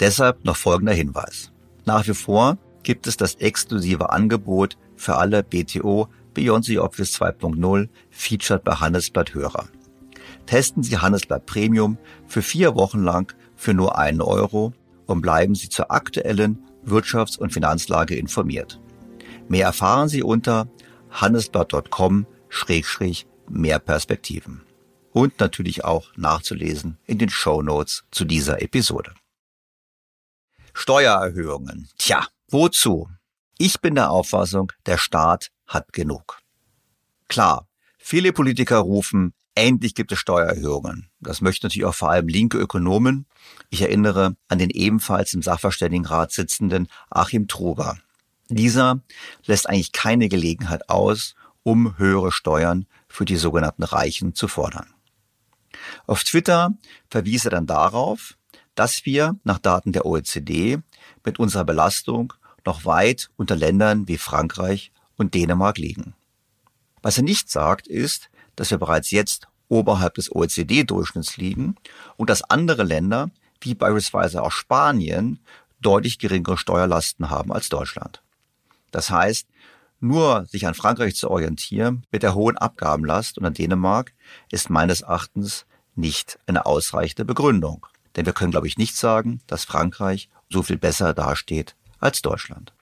Deshalb 0.00 0.44
noch 0.44 0.56
folgender 0.56 0.92
Hinweis. 0.92 1.53
Nach 1.84 2.06
wie 2.06 2.14
vor 2.14 2.58
gibt 2.82 3.06
es 3.06 3.16
das 3.16 3.36
exklusive 3.36 4.10
Angebot 4.10 4.76
für 4.96 5.16
alle 5.16 5.42
BTO 5.42 6.08
Beyond 6.34 6.64
the 6.64 6.78
Office 6.78 7.20
2.0 7.20 7.88
Featured 8.10 8.64
bei 8.64 8.74
Handelsblatt 8.74 9.34
Hörer. 9.34 9.68
Testen 10.46 10.82
Sie 10.82 10.96
Handelsblatt 10.98 11.46
Premium 11.46 11.96
für 12.26 12.42
vier 12.42 12.74
Wochen 12.74 13.02
lang 13.02 13.32
für 13.56 13.72
nur 13.74 13.98
einen 13.98 14.20
Euro 14.20 14.72
und 15.06 15.22
bleiben 15.22 15.54
Sie 15.54 15.68
zur 15.68 15.92
aktuellen 15.92 16.58
Wirtschafts- 16.84 17.38
und 17.38 17.52
Finanzlage 17.52 18.16
informiert. 18.16 18.80
Mehr 19.48 19.66
erfahren 19.66 20.08
Sie 20.08 20.22
unter 20.22 20.68
handelsblatt.com-mehr 21.10 23.78
Perspektiven. 23.78 24.62
Und 25.12 25.38
natürlich 25.38 25.84
auch 25.84 26.08
nachzulesen 26.16 26.98
in 27.06 27.18
den 27.18 27.28
Show 27.28 27.62
Notes 27.62 28.02
zu 28.10 28.24
dieser 28.24 28.60
Episode. 28.60 29.12
Steuererhöhungen. 30.74 31.88
Tja, 31.98 32.26
wozu? 32.48 33.08
Ich 33.56 33.80
bin 33.80 33.94
der 33.94 34.10
Auffassung, 34.10 34.72
der 34.86 34.98
Staat 34.98 35.50
hat 35.66 35.92
genug. 35.92 36.40
Klar, 37.28 37.68
viele 37.96 38.32
Politiker 38.32 38.78
rufen, 38.78 39.32
endlich 39.54 39.94
gibt 39.94 40.12
es 40.12 40.18
Steuererhöhungen. 40.18 41.08
Das 41.20 41.40
möchten 41.40 41.66
natürlich 41.66 41.86
auch 41.86 41.94
vor 41.94 42.10
allem 42.10 42.28
linke 42.28 42.58
Ökonomen. 42.58 43.26
Ich 43.70 43.82
erinnere 43.82 44.36
an 44.48 44.58
den 44.58 44.70
ebenfalls 44.70 45.32
im 45.32 45.42
Sachverständigenrat 45.42 46.32
sitzenden 46.32 46.88
Achim 47.08 47.48
Truger. 47.48 47.96
Dieser 48.48 49.00
lässt 49.46 49.68
eigentlich 49.68 49.92
keine 49.92 50.28
Gelegenheit 50.28 50.90
aus, 50.90 51.34
um 51.62 51.96
höhere 51.96 52.30
Steuern 52.30 52.86
für 53.08 53.24
die 53.24 53.36
sogenannten 53.36 53.84
Reichen 53.84 54.34
zu 54.34 54.48
fordern. 54.48 54.92
Auf 56.06 56.24
Twitter 56.24 56.74
verwies 57.08 57.44
er 57.44 57.52
dann 57.52 57.66
darauf, 57.66 58.36
dass 58.74 59.04
wir 59.04 59.36
nach 59.44 59.58
Daten 59.58 59.92
der 59.92 60.06
OECD 60.06 60.78
mit 61.24 61.38
unserer 61.38 61.64
Belastung 61.64 62.32
noch 62.64 62.84
weit 62.84 63.30
unter 63.36 63.56
Ländern 63.56 64.08
wie 64.08 64.18
Frankreich 64.18 64.92
und 65.16 65.34
Dänemark 65.34 65.78
liegen. 65.78 66.14
Was 67.02 67.18
er 67.18 67.24
nicht 67.24 67.50
sagt, 67.50 67.86
ist, 67.86 68.30
dass 68.56 68.70
wir 68.70 68.78
bereits 68.78 69.10
jetzt 69.10 69.48
oberhalb 69.68 70.14
des 70.14 70.34
OECD-Durchschnitts 70.34 71.36
liegen 71.36 71.76
und 72.16 72.30
dass 72.30 72.42
andere 72.42 72.82
Länder, 72.82 73.30
wie 73.60 73.74
beispielsweise 73.74 74.42
auch 74.42 74.52
Spanien, 74.52 75.40
deutlich 75.80 76.18
geringere 76.18 76.56
Steuerlasten 76.56 77.30
haben 77.30 77.52
als 77.52 77.68
Deutschland. 77.68 78.22
Das 78.90 79.10
heißt, 79.10 79.46
nur 80.00 80.46
sich 80.46 80.66
an 80.66 80.74
Frankreich 80.74 81.16
zu 81.16 81.30
orientieren 81.30 82.04
mit 82.10 82.22
der 82.22 82.34
hohen 82.34 82.58
Abgabenlast 82.58 83.38
und 83.38 83.44
an 83.44 83.54
Dänemark 83.54 84.12
ist 84.50 84.70
meines 84.70 85.02
Erachtens 85.02 85.66
nicht 85.94 86.38
eine 86.46 86.66
ausreichende 86.66 87.24
Begründung. 87.24 87.86
Denn 88.16 88.26
wir 88.26 88.32
können, 88.32 88.50
glaube 88.50 88.66
ich, 88.66 88.78
nicht 88.78 88.96
sagen, 88.96 89.40
dass 89.46 89.64
Frankreich 89.64 90.28
so 90.48 90.62
viel 90.62 90.78
besser 90.78 91.14
dasteht 91.14 91.74
als 91.98 92.22
Deutschland. 92.22 92.72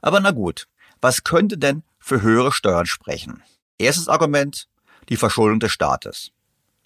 Aber 0.00 0.20
na 0.20 0.32
gut, 0.32 0.68
was 1.00 1.24
könnte 1.24 1.56
denn 1.58 1.82
für 1.98 2.22
höhere 2.22 2.52
Steuern 2.52 2.86
sprechen? 2.86 3.42
Erstes 3.78 4.08
Argument, 4.08 4.68
die 5.08 5.16
Verschuldung 5.16 5.60
des 5.60 5.72
Staates. 5.72 6.30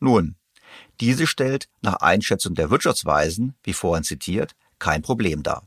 Nun, 0.00 0.36
diese 1.00 1.26
stellt 1.26 1.68
nach 1.80 1.96
Einschätzung 1.96 2.54
der 2.54 2.70
Wirtschaftsweisen, 2.70 3.54
wie 3.62 3.72
vorhin 3.72 4.04
zitiert, 4.04 4.54
kein 4.78 5.02
Problem 5.02 5.42
dar. 5.42 5.66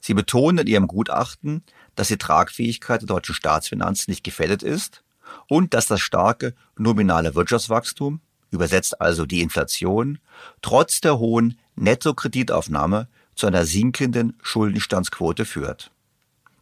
Sie 0.00 0.14
betonen 0.14 0.58
in 0.58 0.66
ihrem 0.66 0.86
Gutachten, 0.86 1.64
dass 1.96 2.08
die 2.08 2.18
Tragfähigkeit 2.18 3.00
der 3.02 3.08
deutschen 3.08 3.34
Staatsfinanzen 3.34 4.10
nicht 4.10 4.24
gefährdet 4.24 4.62
ist 4.62 5.02
und 5.48 5.74
dass 5.74 5.86
das 5.86 6.00
starke 6.00 6.54
nominale 6.76 7.34
Wirtschaftswachstum 7.34 8.20
übersetzt 8.54 9.00
also 9.00 9.26
die 9.26 9.40
Inflation, 9.40 10.18
trotz 10.62 11.00
der 11.00 11.18
hohen 11.18 11.58
Nettokreditaufnahme 11.76 13.08
zu 13.34 13.46
einer 13.46 13.66
sinkenden 13.66 14.38
Schuldenstandsquote 14.42 15.44
führt. 15.44 15.90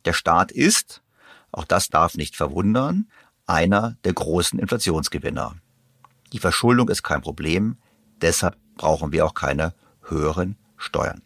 Der 0.04 0.12
Staat 0.12 0.50
ist, 0.50 1.02
auch 1.52 1.64
das 1.64 1.88
darf 1.88 2.14
nicht 2.14 2.34
verwundern, 2.34 3.08
einer 3.46 3.96
der 4.04 4.14
großen 4.14 4.58
Inflationsgewinner. 4.58 5.56
Die 6.32 6.38
Verschuldung 6.38 6.88
ist 6.88 7.02
kein 7.02 7.20
Problem, 7.20 7.76
deshalb 8.20 8.56
brauchen 8.76 9.12
wir 9.12 9.26
auch 9.26 9.34
keine 9.34 9.74
höheren 10.02 10.56
Steuern. 10.78 11.22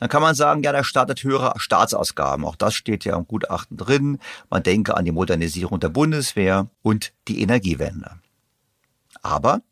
Dann 0.00 0.08
kann 0.08 0.22
man 0.22 0.34
sagen, 0.34 0.62
ja, 0.62 0.72
der 0.72 0.84
Staat 0.84 1.10
hat 1.10 1.22
höhere 1.24 1.54
Staatsausgaben. 1.56 2.44
Auch 2.44 2.56
das 2.56 2.74
steht 2.74 3.04
ja 3.04 3.16
im 3.16 3.26
Gutachten 3.26 3.76
drin. 3.76 4.18
Man 4.48 4.62
denke 4.62 4.96
an 4.96 5.04
die 5.04 5.12
Modernisierung 5.12 5.80
der 5.80 5.88
Bundeswehr 5.88 6.68
und 6.82 7.12
die 7.26 7.42
Energiewende. 7.42 8.12
Aber 9.22 9.62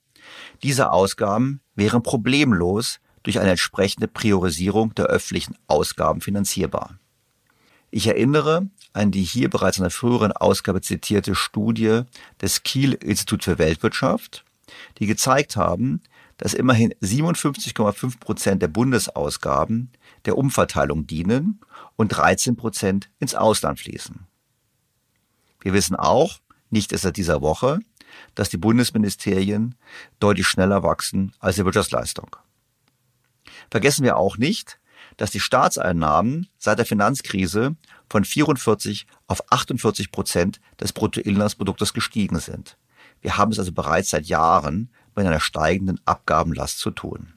diese 0.62 0.92
Ausgaben 0.92 1.60
wären 1.74 2.02
problemlos 2.02 3.00
durch 3.22 3.40
eine 3.40 3.50
entsprechende 3.50 4.08
Priorisierung 4.08 4.94
der 4.94 5.06
öffentlichen 5.06 5.56
Ausgaben 5.66 6.20
finanzierbar. 6.20 6.98
Ich 7.90 8.06
erinnere 8.06 8.68
an 8.92 9.10
die 9.10 9.22
hier 9.22 9.50
bereits 9.50 9.76
in 9.76 9.82
der 9.82 9.90
früheren 9.90 10.32
Ausgabe 10.32 10.80
zitierte 10.80 11.34
Studie 11.34 12.02
des 12.40 12.62
Kiel 12.62 12.94
Institut 12.94 13.44
für 13.44 13.58
Weltwirtschaft, 13.58 14.44
die 14.98 15.06
gezeigt 15.06 15.56
haben, 15.56 16.00
dass 16.38 16.54
immerhin 16.54 16.92
57,5 17.02 18.18
Prozent 18.18 18.62
der 18.62 18.68
Bundesausgaben 18.68 19.90
der 20.24 20.36
Umverteilung 20.38 21.06
dienen 21.06 21.60
und 21.96 22.08
13 22.08 22.56
Prozent 22.56 23.10
ins 23.18 23.34
Ausland 23.34 23.80
fließen. 23.80 24.26
Wir 25.60 25.72
wissen 25.72 25.96
auch, 25.96 26.38
nicht 26.70 26.92
erst 26.92 27.04
seit 27.04 27.16
dieser 27.16 27.42
Woche, 27.42 27.80
dass 28.34 28.48
die 28.48 28.56
Bundesministerien 28.56 29.74
deutlich 30.20 30.46
schneller 30.46 30.82
wachsen 30.82 31.32
als 31.38 31.56
die 31.56 31.64
Wirtschaftsleistung. 31.64 32.36
Vergessen 33.70 34.04
wir 34.04 34.16
auch 34.16 34.36
nicht, 34.36 34.78
dass 35.16 35.30
die 35.30 35.40
Staatseinnahmen 35.40 36.48
seit 36.58 36.78
der 36.78 36.86
Finanzkrise 36.86 37.76
von 38.08 38.24
44 38.24 39.06
auf 39.26 39.52
48 39.52 40.12
Prozent 40.12 40.60
des 40.80 40.92
Bruttoinlandsproduktes 40.92 41.94
gestiegen 41.94 42.38
sind. 42.38 42.76
Wir 43.20 43.36
haben 43.36 43.52
es 43.52 43.58
also 43.58 43.72
bereits 43.72 44.10
seit 44.10 44.26
Jahren 44.26 44.90
mit 45.14 45.26
einer 45.26 45.40
steigenden 45.40 46.00
Abgabenlast 46.04 46.78
zu 46.78 46.90
tun. 46.90 47.32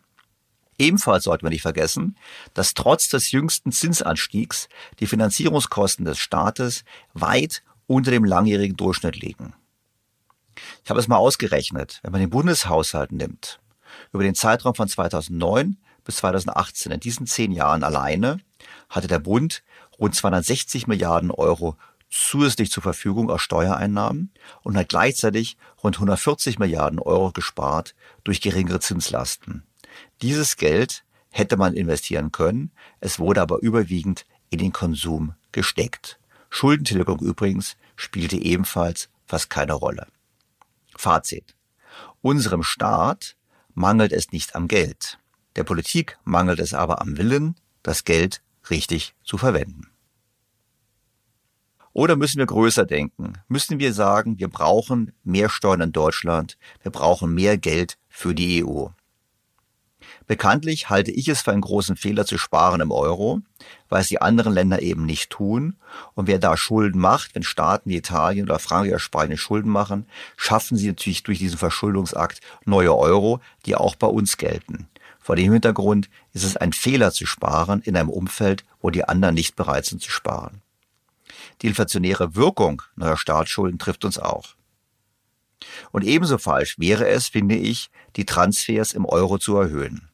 Ebenfalls 0.77 1.25
sollte 1.25 1.43
man 1.43 1.51
nicht 1.51 1.61
vergessen, 1.61 2.15
dass 2.53 2.73
trotz 2.73 3.09
des 3.09 3.31
jüngsten 3.31 3.71
Zinsanstiegs 3.71 4.69
die 4.99 5.07
Finanzierungskosten 5.07 6.05
des 6.05 6.19
Staates 6.19 6.83
weit 7.13 7.63
unter 7.85 8.11
dem 8.11 8.23
langjährigen 8.23 8.77
Durchschnitt 8.77 9.17
liegen. 9.17 9.53
Ich 10.83 10.89
habe 10.89 10.99
es 10.99 11.07
mal 11.07 11.17
ausgerechnet, 11.17 11.99
wenn 12.03 12.11
man 12.11 12.21
den 12.21 12.29
Bundeshaushalt 12.29 13.11
nimmt, 13.11 13.59
über 14.11 14.23
den 14.23 14.35
Zeitraum 14.35 14.75
von 14.75 14.87
2009 14.87 15.77
bis 16.03 16.17
2018, 16.17 16.91
in 16.91 16.99
diesen 16.99 17.27
zehn 17.27 17.51
Jahren 17.51 17.83
alleine, 17.83 18.39
hatte 18.89 19.07
der 19.07 19.19
Bund 19.19 19.63
rund 19.99 20.15
260 20.15 20.87
Milliarden 20.87 21.31
Euro 21.31 21.75
zusätzlich 22.09 22.71
zur 22.71 22.83
Verfügung 22.83 23.29
aus 23.29 23.41
Steuereinnahmen 23.41 24.31
und 24.63 24.77
hat 24.77 24.89
gleichzeitig 24.89 25.57
rund 25.83 25.97
140 25.97 26.59
Milliarden 26.59 26.99
Euro 26.99 27.31
gespart 27.31 27.95
durch 28.23 28.41
geringere 28.41 28.79
Zinslasten. 28.79 29.63
Dieses 30.21 30.57
Geld 30.57 31.03
hätte 31.29 31.57
man 31.57 31.75
investieren 31.75 32.31
können, 32.31 32.71
es 32.99 33.19
wurde 33.19 33.41
aber 33.41 33.59
überwiegend 33.59 34.25
in 34.49 34.59
den 34.59 34.73
Konsum 34.73 35.35
gesteckt. 35.51 36.19
Schuldentilgung 36.49 37.19
übrigens 37.19 37.77
spielte 37.95 38.37
ebenfalls 38.37 39.09
fast 39.25 39.49
keine 39.49 39.73
Rolle. 39.73 40.07
Fazit. 40.99 41.55
Unserem 42.21 42.61
Staat 42.61 43.37
mangelt 43.73 44.11
es 44.11 44.33
nicht 44.33 44.53
am 44.53 44.67
Geld. 44.67 45.17
Der 45.55 45.63
Politik 45.63 46.19
mangelt 46.25 46.59
es 46.59 46.73
aber 46.73 46.99
am 46.99 47.17
Willen, 47.17 47.55
das 47.83 48.03
Geld 48.03 48.43
richtig 48.69 49.15
zu 49.23 49.37
verwenden. 49.37 49.87
Oder 51.93 52.17
müssen 52.17 52.39
wir 52.39 52.45
größer 52.47 52.85
denken? 52.85 53.33
Müssen 53.47 53.79
wir 53.79 53.93
sagen, 53.93 54.39
wir 54.39 54.49
brauchen 54.49 55.13
mehr 55.23 55.47
Steuern 55.47 55.79
in 55.79 55.91
Deutschland, 55.93 56.57
wir 56.81 56.91
brauchen 56.91 57.33
mehr 57.33 57.57
Geld 57.57 57.97
für 58.09 58.35
die 58.35 58.65
EU? 58.65 58.87
Bekanntlich 60.29 60.91
halte 60.91 61.09
ich 61.09 61.27
es 61.27 61.41
für 61.41 61.51
einen 61.51 61.61
großen 61.61 61.95
Fehler 61.95 62.23
zu 62.23 62.37
sparen 62.37 62.81
im 62.81 62.91
Euro, 62.91 63.41
weil 63.89 64.01
es 64.01 64.09
die 64.09 64.21
anderen 64.21 64.53
Länder 64.53 64.79
eben 64.79 65.07
nicht 65.07 65.31
tun. 65.31 65.75
Und 66.13 66.27
wer 66.27 66.37
da 66.37 66.55
Schulden 66.55 67.01
macht, 67.01 67.33
wenn 67.33 67.41
Staaten 67.41 67.89
wie 67.89 67.95
Italien 67.95 68.45
oder 68.45 68.59
Frankreich 68.59 68.91
oder 68.91 68.99
Spanien 68.99 69.39
Schulden 69.39 69.71
machen, 69.71 70.05
schaffen 70.37 70.77
sie 70.77 70.89
natürlich 70.89 71.23
durch 71.23 71.39
diesen 71.39 71.57
Verschuldungsakt 71.57 72.41
neue 72.63 72.95
Euro, 72.95 73.39
die 73.65 73.75
auch 73.75 73.95
bei 73.95 74.05
uns 74.05 74.37
gelten. 74.37 74.87
Vor 75.17 75.35
dem 75.35 75.51
Hintergrund 75.51 76.11
ist 76.31 76.43
es 76.43 76.55
ein 76.55 76.73
Fehler 76.73 77.11
zu 77.11 77.25
sparen 77.25 77.81
in 77.81 77.97
einem 77.97 78.11
Umfeld, 78.11 78.65
wo 78.81 78.91
die 78.91 79.05
anderen 79.05 79.33
nicht 79.33 79.55
bereit 79.55 79.87
sind 79.87 79.99
zu 79.99 80.11
sparen. 80.11 80.61
Die 81.63 81.67
inflationäre 81.67 82.35
Wirkung 82.35 82.83
neuer 82.95 83.17
Staatsschulden 83.17 83.79
trifft 83.79 84.05
uns 84.05 84.19
auch. 84.19 84.49
Und 85.91 86.03
ebenso 86.03 86.37
falsch 86.37 86.77
wäre 86.77 87.07
es, 87.07 87.29
finde 87.29 87.55
ich, 87.55 87.89
die 88.15 88.25
Transfers 88.25 88.93
im 88.93 89.05
Euro 89.05 89.39
zu 89.39 89.57
erhöhen. 89.57 90.08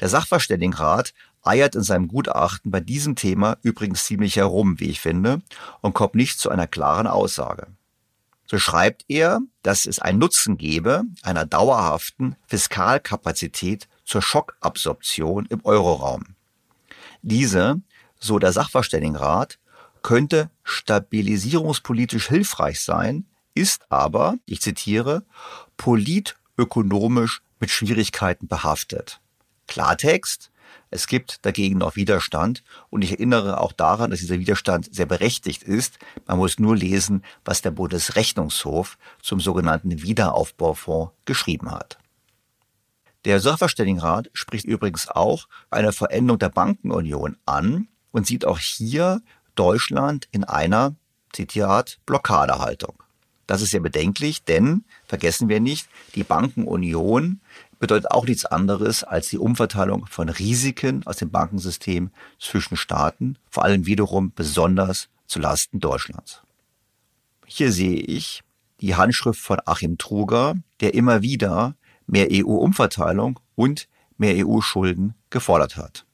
Der 0.00 0.08
Sachverständigenrat 0.08 1.14
eiert 1.42 1.74
in 1.74 1.82
seinem 1.82 2.08
Gutachten 2.08 2.70
bei 2.70 2.80
diesem 2.80 3.16
Thema 3.16 3.56
übrigens 3.62 4.04
ziemlich 4.04 4.36
herum, 4.36 4.78
wie 4.80 4.90
ich 4.90 5.00
finde, 5.00 5.40
und 5.80 5.94
kommt 5.94 6.14
nicht 6.14 6.38
zu 6.38 6.50
einer 6.50 6.66
klaren 6.66 7.06
Aussage. 7.06 7.68
So 8.46 8.58
schreibt 8.58 9.04
er, 9.08 9.40
dass 9.62 9.86
es 9.86 9.98
einen 9.98 10.18
Nutzen 10.18 10.56
gebe 10.56 11.02
einer 11.22 11.46
dauerhaften 11.46 12.36
Fiskalkapazität 12.46 13.88
zur 14.04 14.22
Schockabsorption 14.22 15.46
im 15.46 15.64
Euroraum. 15.64 16.36
Diese, 17.22 17.80
so 18.20 18.38
der 18.38 18.52
Sachverständigenrat, 18.52 19.58
könnte 20.02 20.50
stabilisierungspolitisch 20.62 22.28
hilfreich 22.28 22.80
sein, 22.80 23.26
ist 23.54 23.90
aber, 23.90 24.36
ich 24.44 24.60
zitiere, 24.60 25.24
politökonomisch 25.76 27.42
mit 27.58 27.70
Schwierigkeiten 27.70 28.46
behaftet. 28.46 29.20
Klartext, 29.66 30.50
es 30.90 31.06
gibt 31.06 31.44
dagegen 31.44 31.78
noch 31.78 31.96
Widerstand 31.96 32.62
und 32.90 33.02
ich 33.02 33.12
erinnere 33.12 33.60
auch 33.60 33.72
daran, 33.72 34.10
dass 34.10 34.20
dieser 34.20 34.38
Widerstand 34.38 34.94
sehr 34.94 35.06
berechtigt 35.06 35.62
ist. 35.62 35.98
Man 36.26 36.38
muss 36.38 36.58
nur 36.58 36.76
lesen, 36.76 37.22
was 37.44 37.60
der 37.60 37.72
Bundesrechnungshof 37.72 38.96
zum 39.20 39.40
sogenannten 39.40 40.02
Wiederaufbaufonds 40.02 41.12
geschrieben 41.24 41.70
hat. 41.70 41.98
Der 43.24 43.40
Sachverständigenrat 43.40 44.30
spricht 44.32 44.64
übrigens 44.64 45.08
auch 45.08 45.48
eine 45.70 45.92
Veränderung 45.92 46.38
der 46.38 46.50
Bankenunion 46.50 47.36
an 47.44 47.88
und 48.12 48.26
sieht 48.26 48.44
auch 48.44 48.58
hier 48.58 49.20
Deutschland 49.56 50.28
in 50.30 50.44
einer, 50.44 50.94
Zitat, 51.32 51.98
Blockadehaltung. 52.06 53.02
Das 53.46 53.62
ist 53.62 53.70
sehr 53.70 53.80
bedenklich, 53.80 54.44
denn 54.44 54.84
vergessen 55.06 55.48
wir 55.48 55.60
nicht, 55.60 55.88
die 56.14 56.24
Bankenunion 56.24 57.40
bedeutet 57.78 58.10
auch 58.10 58.26
nichts 58.26 58.44
anderes 58.44 59.04
als 59.04 59.28
die 59.28 59.38
Umverteilung 59.38 60.06
von 60.06 60.28
Risiken 60.28 61.06
aus 61.06 61.16
dem 61.16 61.30
Bankensystem 61.30 62.10
zwischen 62.38 62.76
Staaten, 62.76 63.38
vor 63.50 63.64
allem 63.64 63.86
wiederum 63.86 64.32
besonders 64.34 65.08
zu 65.26 65.38
Lasten 65.38 65.80
Deutschlands. 65.80 66.42
Hier 67.46 67.72
sehe 67.72 67.96
ich 67.96 68.42
die 68.80 68.94
Handschrift 68.94 69.40
von 69.40 69.60
Achim 69.64 69.98
Truger, 69.98 70.54
der 70.80 70.94
immer 70.94 71.22
wieder 71.22 71.74
mehr 72.06 72.28
EU-Umverteilung 72.30 73.40
und 73.54 73.88
mehr 74.18 74.46
EU-Schulden 74.46 75.14
gefordert 75.30 75.76
hat. 75.76 76.06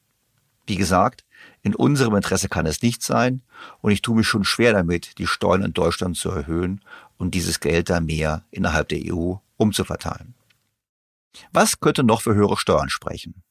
Wie 0.65 0.75
gesagt, 0.75 1.25
in 1.61 1.75
unserem 1.75 2.15
Interesse 2.15 2.49
kann 2.49 2.65
es 2.65 2.81
nicht 2.81 3.03
sein 3.03 3.41
und 3.81 3.91
ich 3.91 4.01
tue 4.01 4.15
mich 4.15 4.27
schon 4.27 4.43
schwer 4.43 4.73
damit, 4.73 5.17
die 5.17 5.27
Steuern 5.27 5.63
in 5.63 5.73
Deutschland 5.73 6.17
zu 6.17 6.29
erhöhen 6.29 6.81
und 7.17 7.35
dieses 7.35 7.59
Geld 7.59 7.89
dann 7.89 8.05
mehr 8.05 8.43
innerhalb 8.51 8.89
der 8.89 8.99
EU 9.13 9.35
umzuverteilen. 9.57 10.35
Was 11.51 11.79
könnte 11.79 12.03
noch 12.03 12.21
für 12.21 12.35
höhere 12.35 12.57
Steuern 12.57 12.89
sprechen? 12.89 13.43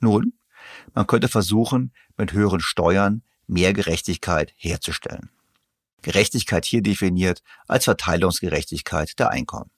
Nun, 0.00 0.32
man 0.94 1.06
könnte 1.06 1.28
versuchen, 1.28 1.92
mit 2.16 2.32
höheren 2.32 2.60
Steuern 2.60 3.22
mehr 3.46 3.72
Gerechtigkeit 3.72 4.52
herzustellen. 4.56 5.30
Gerechtigkeit 6.02 6.64
hier 6.64 6.82
definiert 6.82 7.42
als 7.66 7.84
Verteilungsgerechtigkeit 7.84 9.18
der 9.18 9.30
Einkommen. 9.30 9.70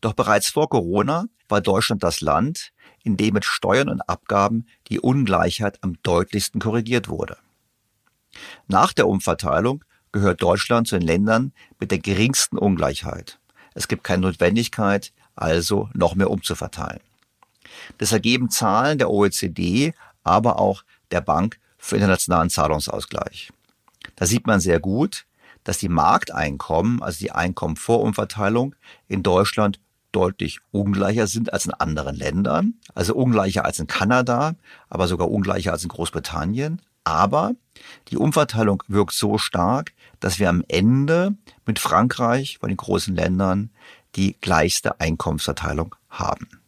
Doch 0.00 0.12
bereits 0.12 0.48
vor 0.48 0.68
Corona 0.68 1.26
war 1.48 1.60
Deutschland 1.60 2.02
das 2.02 2.20
Land, 2.20 2.72
in 3.02 3.16
dem 3.16 3.34
mit 3.34 3.44
Steuern 3.44 3.88
und 3.88 4.02
Abgaben 4.02 4.66
die 4.88 5.00
Ungleichheit 5.00 5.78
am 5.82 5.96
deutlichsten 6.02 6.60
korrigiert 6.60 7.08
wurde. 7.08 7.38
Nach 8.66 8.92
der 8.92 9.06
Umverteilung 9.06 9.84
gehört 10.12 10.42
Deutschland 10.42 10.88
zu 10.88 10.98
den 10.98 11.06
Ländern 11.06 11.52
mit 11.78 11.90
der 11.90 11.98
geringsten 11.98 12.58
Ungleichheit. 12.58 13.38
Es 13.74 13.88
gibt 13.88 14.04
keine 14.04 14.22
Notwendigkeit, 14.22 15.12
also 15.36 15.88
noch 15.94 16.14
mehr 16.14 16.30
umzuverteilen. 16.30 17.00
Das 17.98 18.12
ergeben 18.12 18.50
Zahlen 18.50 18.98
der 18.98 19.10
OECD, 19.10 19.94
aber 20.22 20.58
auch 20.58 20.84
der 21.10 21.20
Bank 21.20 21.58
für 21.78 21.96
internationalen 21.96 22.50
Zahlungsausgleich. 22.50 23.52
Da 24.16 24.26
sieht 24.26 24.46
man 24.46 24.60
sehr 24.60 24.80
gut, 24.80 25.26
dass 25.64 25.78
die 25.78 25.88
Markteinkommen, 25.88 27.02
also 27.02 27.18
die 27.18 27.32
Einkommen 27.32 27.76
vor 27.76 28.00
Umverteilung, 28.00 28.74
in 29.08 29.22
Deutschland 29.22 29.80
deutlich 30.12 30.60
ungleicher 30.70 31.26
sind 31.26 31.52
als 31.52 31.66
in 31.66 31.74
anderen 31.74 32.14
Ländern. 32.14 32.74
Also 32.94 33.14
ungleicher 33.14 33.64
als 33.64 33.78
in 33.78 33.86
Kanada, 33.86 34.54
aber 34.88 35.08
sogar 35.08 35.30
ungleicher 35.30 35.72
als 35.72 35.82
in 35.82 35.88
Großbritannien. 35.88 36.80
Aber 37.02 37.52
die 38.08 38.16
Umverteilung 38.16 38.82
wirkt 38.88 39.12
so 39.12 39.38
stark, 39.38 39.92
dass 40.20 40.38
wir 40.38 40.48
am 40.48 40.64
Ende 40.68 41.34
mit 41.66 41.78
Frankreich, 41.78 42.58
bei 42.60 42.68
den 42.68 42.76
großen 42.76 43.14
Ländern, 43.14 43.70
die 44.16 44.36
gleichste 44.40 45.00
Einkommensverteilung 45.00 45.94
haben. 46.08 46.60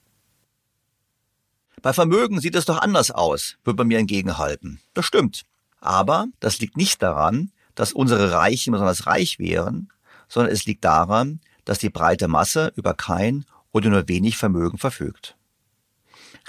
Bei 1.82 1.92
Vermögen 1.92 2.40
sieht 2.40 2.54
es 2.56 2.64
doch 2.64 2.78
anders 2.78 3.10
aus, 3.10 3.56
wird 3.64 3.78
man 3.78 3.86
mir 3.86 3.98
entgegenhalten. 3.98 4.80
Das 4.94 5.04
stimmt. 5.04 5.44
Aber 5.80 6.26
das 6.40 6.58
liegt 6.58 6.76
nicht 6.76 7.02
daran, 7.02 7.52
dass 7.74 7.92
unsere 7.92 8.32
Reichen 8.32 8.72
besonders 8.72 9.06
reich 9.06 9.38
wären, 9.38 9.92
sondern 10.28 10.52
es 10.52 10.64
liegt 10.64 10.84
daran, 10.84 11.40
dass 11.64 11.78
die 11.78 11.90
breite 11.90 12.26
Masse 12.28 12.72
über 12.74 12.94
kein 12.94 13.44
oder 13.72 13.90
nur 13.90 14.08
wenig 14.08 14.36
Vermögen 14.36 14.78
verfügt. 14.78 15.36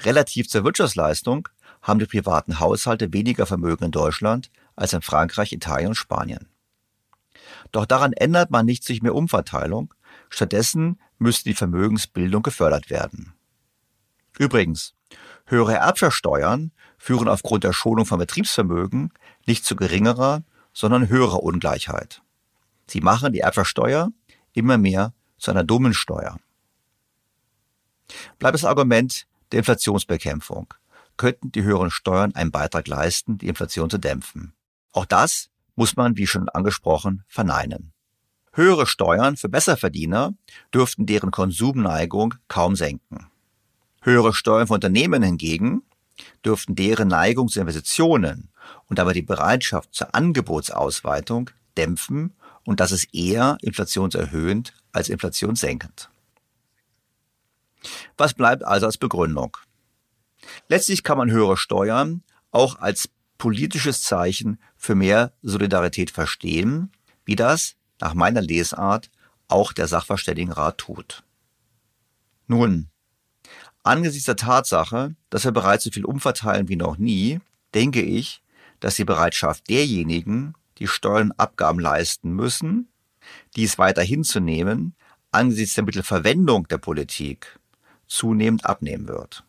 Relativ 0.00 0.48
zur 0.48 0.64
Wirtschaftsleistung 0.64 1.48
haben 1.82 2.00
die 2.00 2.06
privaten 2.06 2.58
Haushalte 2.58 3.12
weniger 3.12 3.46
Vermögen 3.46 3.84
in 3.84 3.90
Deutschland 3.90 4.50
als 4.76 4.92
in 4.92 5.02
Frankreich, 5.02 5.52
Italien 5.52 5.88
und 5.88 5.94
Spanien. 5.94 6.48
Doch 7.72 7.86
daran 7.86 8.12
ändert 8.12 8.50
man 8.50 8.66
nicht 8.66 8.88
durch 8.88 9.02
mehr 9.02 9.14
Umverteilung, 9.14 9.92
Stattdessen 10.30 11.00
müsste 11.18 11.48
die 11.48 11.54
Vermögensbildung 11.54 12.42
gefördert 12.42 12.90
werden. 12.90 13.34
Übrigens, 14.38 14.94
höhere 15.46 15.74
Erbschaftssteuern 15.74 16.72
führen 16.96 17.28
aufgrund 17.28 17.64
der 17.64 17.72
Schonung 17.72 18.06
von 18.06 18.18
Betriebsvermögen 18.18 19.12
nicht 19.46 19.64
zu 19.64 19.76
geringerer, 19.76 20.42
sondern 20.72 21.08
höherer 21.08 21.42
Ungleichheit. 21.42 22.22
Sie 22.86 23.00
machen 23.00 23.32
die 23.32 23.40
Erbschaftssteuer 23.40 24.10
immer 24.52 24.78
mehr 24.78 25.12
zu 25.38 25.50
einer 25.50 25.64
dummen 25.64 25.94
Steuer. 25.94 26.38
Bleibt 28.38 28.54
das 28.54 28.64
Argument 28.64 29.26
der 29.52 29.60
Inflationsbekämpfung. 29.60 30.72
Könnten 31.16 31.52
die 31.52 31.62
höheren 31.62 31.90
Steuern 31.90 32.34
einen 32.34 32.50
Beitrag 32.50 32.86
leisten, 32.86 33.38
die 33.38 33.48
Inflation 33.48 33.90
zu 33.90 33.98
dämpfen? 33.98 34.54
Auch 34.92 35.04
das 35.04 35.50
muss 35.74 35.96
man, 35.96 36.16
wie 36.16 36.26
schon 36.26 36.48
angesprochen, 36.48 37.24
verneinen. 37.26 37.92
Höhere 38.58 38.88
Steuern 38.88 39.36
für 39.36 39.48
Besserverdiener 39.48 40.34
dürften 40.74 41.06
deren 41.06 41.30
Konsumneigung 41.30 42.34
kaum 42.48 42.74
senken. 42.74 43.28
Höhere 44.02 44.34
Steuern 44.34 44.66
für 44.66 44.74
Unternehmen 44.74 45.22
hingegen 45.22 45.82
dürften 46.44 46.74
deren 46.74 47.06
Neigung 47.06 47.46
zu 47.46 47.60
Investitionen 47.60 48.48
und 48.86 48.98
dabei 48.98 49.12
die 49.12 49.22
Bereitschaft 49.22 49.94
zur 49.94 50.12
Angebotsausweitung 50.12 51.50
dämpfen 51.76 52.34
und 52.64 52.80
das 52.80 52.90
ist 52.90 53.14
eher 53.14 53.58
inflationserhöhend 53.62 54.74
als 54.90 55.08
inflationssenkend. 55.08 56.10
Was 58.16 58.34
bleibt 58.34 58.64
also 58.64 58.86
als 58.86 58.98
Begründung? 58.98 59.56
Letztlich 60.66 61.04
kann 61.04 61.18
man 61.18 61.30
höhere 61.30 61.56
Steuern 61.56 62.24
auch 62.50 62.80
als 62.80 63.08
politisches 63.38 64.02
Zeichen 64.02 64.58
für 64.76 64.96
mehr 64.96 65.32
Solidarität 65.42 66.10
verstehen, 66.10 66.90
wie 67.24 67.36
das 67.36 67.76
nach 68.00 68.14
meiner 68.14 68.40
Lesart 68.40 69.10
auch 69.48 69.72
der 69.72 69.88
Sachverständigenrat 69.88 70.78
tut. 70.78 71.24
Nun, 72.46 72.88
angesichts 73.82 74.26
der 74.26 74.36
Tatsache, 74.36 75.14
dass 75.30 75.44
wir 75.44 75.52
bereits 75.52 75.84
so 75.84 75.90
viel 75.90 76.04
umverteilen 76.04 76.68
wie 76.68 76.76
noch 76.76 76.98
nie, 76.98 77.40
denke 77.74 78.02
ich, 78.02 78.42
dass 78.80 78.96
die 78.96 79.04
Bereitschaft 79.04 79.68
derjenigen, 79.68 80.54
die 80.78 80.86
Steuern 80.86 81.32
Abgaben 81.32 81.80
leisten 81.80 82.32
müssen, 82.32 82.88
dies 83.56 83.78
weiter 83.78 84.02
hinzunehmen, 84.02 84.94
angesichts 85.32 85.74
der 85.74 85.84
Mittelverwendung 85.84 86.68
der 86.68 86.78
Politik 86.78 87.58
zunehmend 88.06 88.64
abnehmen 88.64 89.08
wird. 89.08 89.44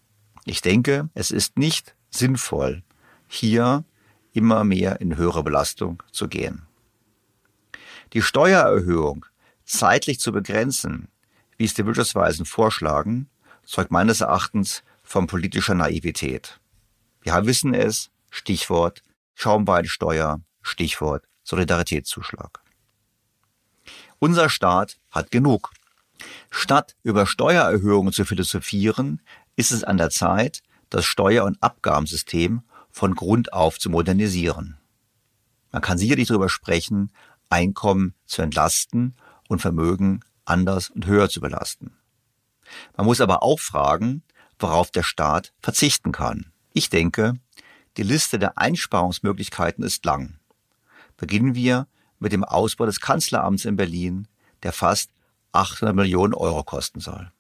Ich 0.46 0.62
denke, 0.62 1.10
es 1.14 1.32
ist 1.32 1.58
nicht 1.58 1.96
sinnvoll, 2.10 2.84
hier 3.28 3.84
immer 4.34 4.64
mehr 4.64 5.00
in 5.02 5.16
höhere 5.16 5.44
Belastung 5.44 6.04
zu 6.12 6.28
gehen. 6.28 6.64
Die 8.14 8.24
Steuererhöhung 8.24 9.28
zeitlich 9.66 10.20
zu 10.20 10.32
begrenzen, 10.32 11.10
wie 11.58 11.66
es 11.66 11.76
die 11.76 11.86
Wirtschaftsweisen 11.86 12.46
vorschlagen, 12.46 13.30
zeugt 13.66 13.92
meines 13.92 14.22
Erachtens 14.22 14.84
von 15.04 15.28
politischer 15.28 15.76
Naivität. 15.76 16.60
Wir 17.22 17.46
wissen 17.46 17.76
es, 17.76 18.10
Stichwort 18.32 19.04
Schaumbeinsteuer, 19.36 20.42
Stichwort 20.62 21.28
Solidaritätszuschlag. 21.44 22.62
Unser 24.18 24.50
Staat 24.50 24.98
hat 25.12 25.30
genug. 25.30 25.72
Statt 26.50 26.96
über 27.04 27.26
Steuererhöhungen 27.26 28.12
zu 28.12 28.26
philosophieren, 28.26 29.22
ist 29.56 29.72
es 29.72 29.84
an 29.84 29.98
der 29.98 30.10
Zeit, 30.10 30.62
das 30.90 31.06
Steuer- 31.06 31.46
und 31.46 31.62
Abgabensystem 31.62 32.64
von 32.90 33.14
Grund 33.14 33.54
auf 33.54 33.78
zu 33.78 33.90
modernisieren. 33.90 34.78
Man 35.72 35.82
kann 35.82 35.98
sicherlich 35.98 36.28
darüber 36.28 36.50
sprechen, 36.50 37.12
Einkommen 37.50 38.14
zu 38.26 38.42
entlasten 38.42 39.16
und 39.48 39.60
Vermögen 39.60 40.22
anders 40.46 40.90
und 40.90 41.06
höher 41.06 41.30
zu 41.30 41.42
belasten. 41.42 41.96
Man 42.96 43.06
muss 43.06 43.22
aber 43.22 43.44
auch 43.44 43.60
fragen, 43.60 44.24
worauf 44.60 44.92
der 44.92 45.04
Staat 45.04 45.54
verzichten 45.62 46.12
kann. 46.12 46.52
Ich 46.74 46.90
denke, 46.90 47.34
die 47.98 48.04
Liste 48.04 48.40
der 48.40 48.58
Einsparungsmöglichkeiten 48.58 49.84
ist 49.84 50.06
lang. 50.06 50.38
Beginnen 51.18 51.56
wir 51.56 51.88
mit 52.20 52.32
dem 52.32 52.44
Ausbau 52.44 52.86
des 52.86 53.00
Kanzleramts 53.00 53.66
in 53.66 53.76
Berlin, 53.76 54.28
der 54.64 54.74
fast 54.74 55.12
800 55.52 55.96
Millionen 55.96 56.34
Euro 56.34 56.64
kosten 56.64 57.00
soll. 57.00 57.32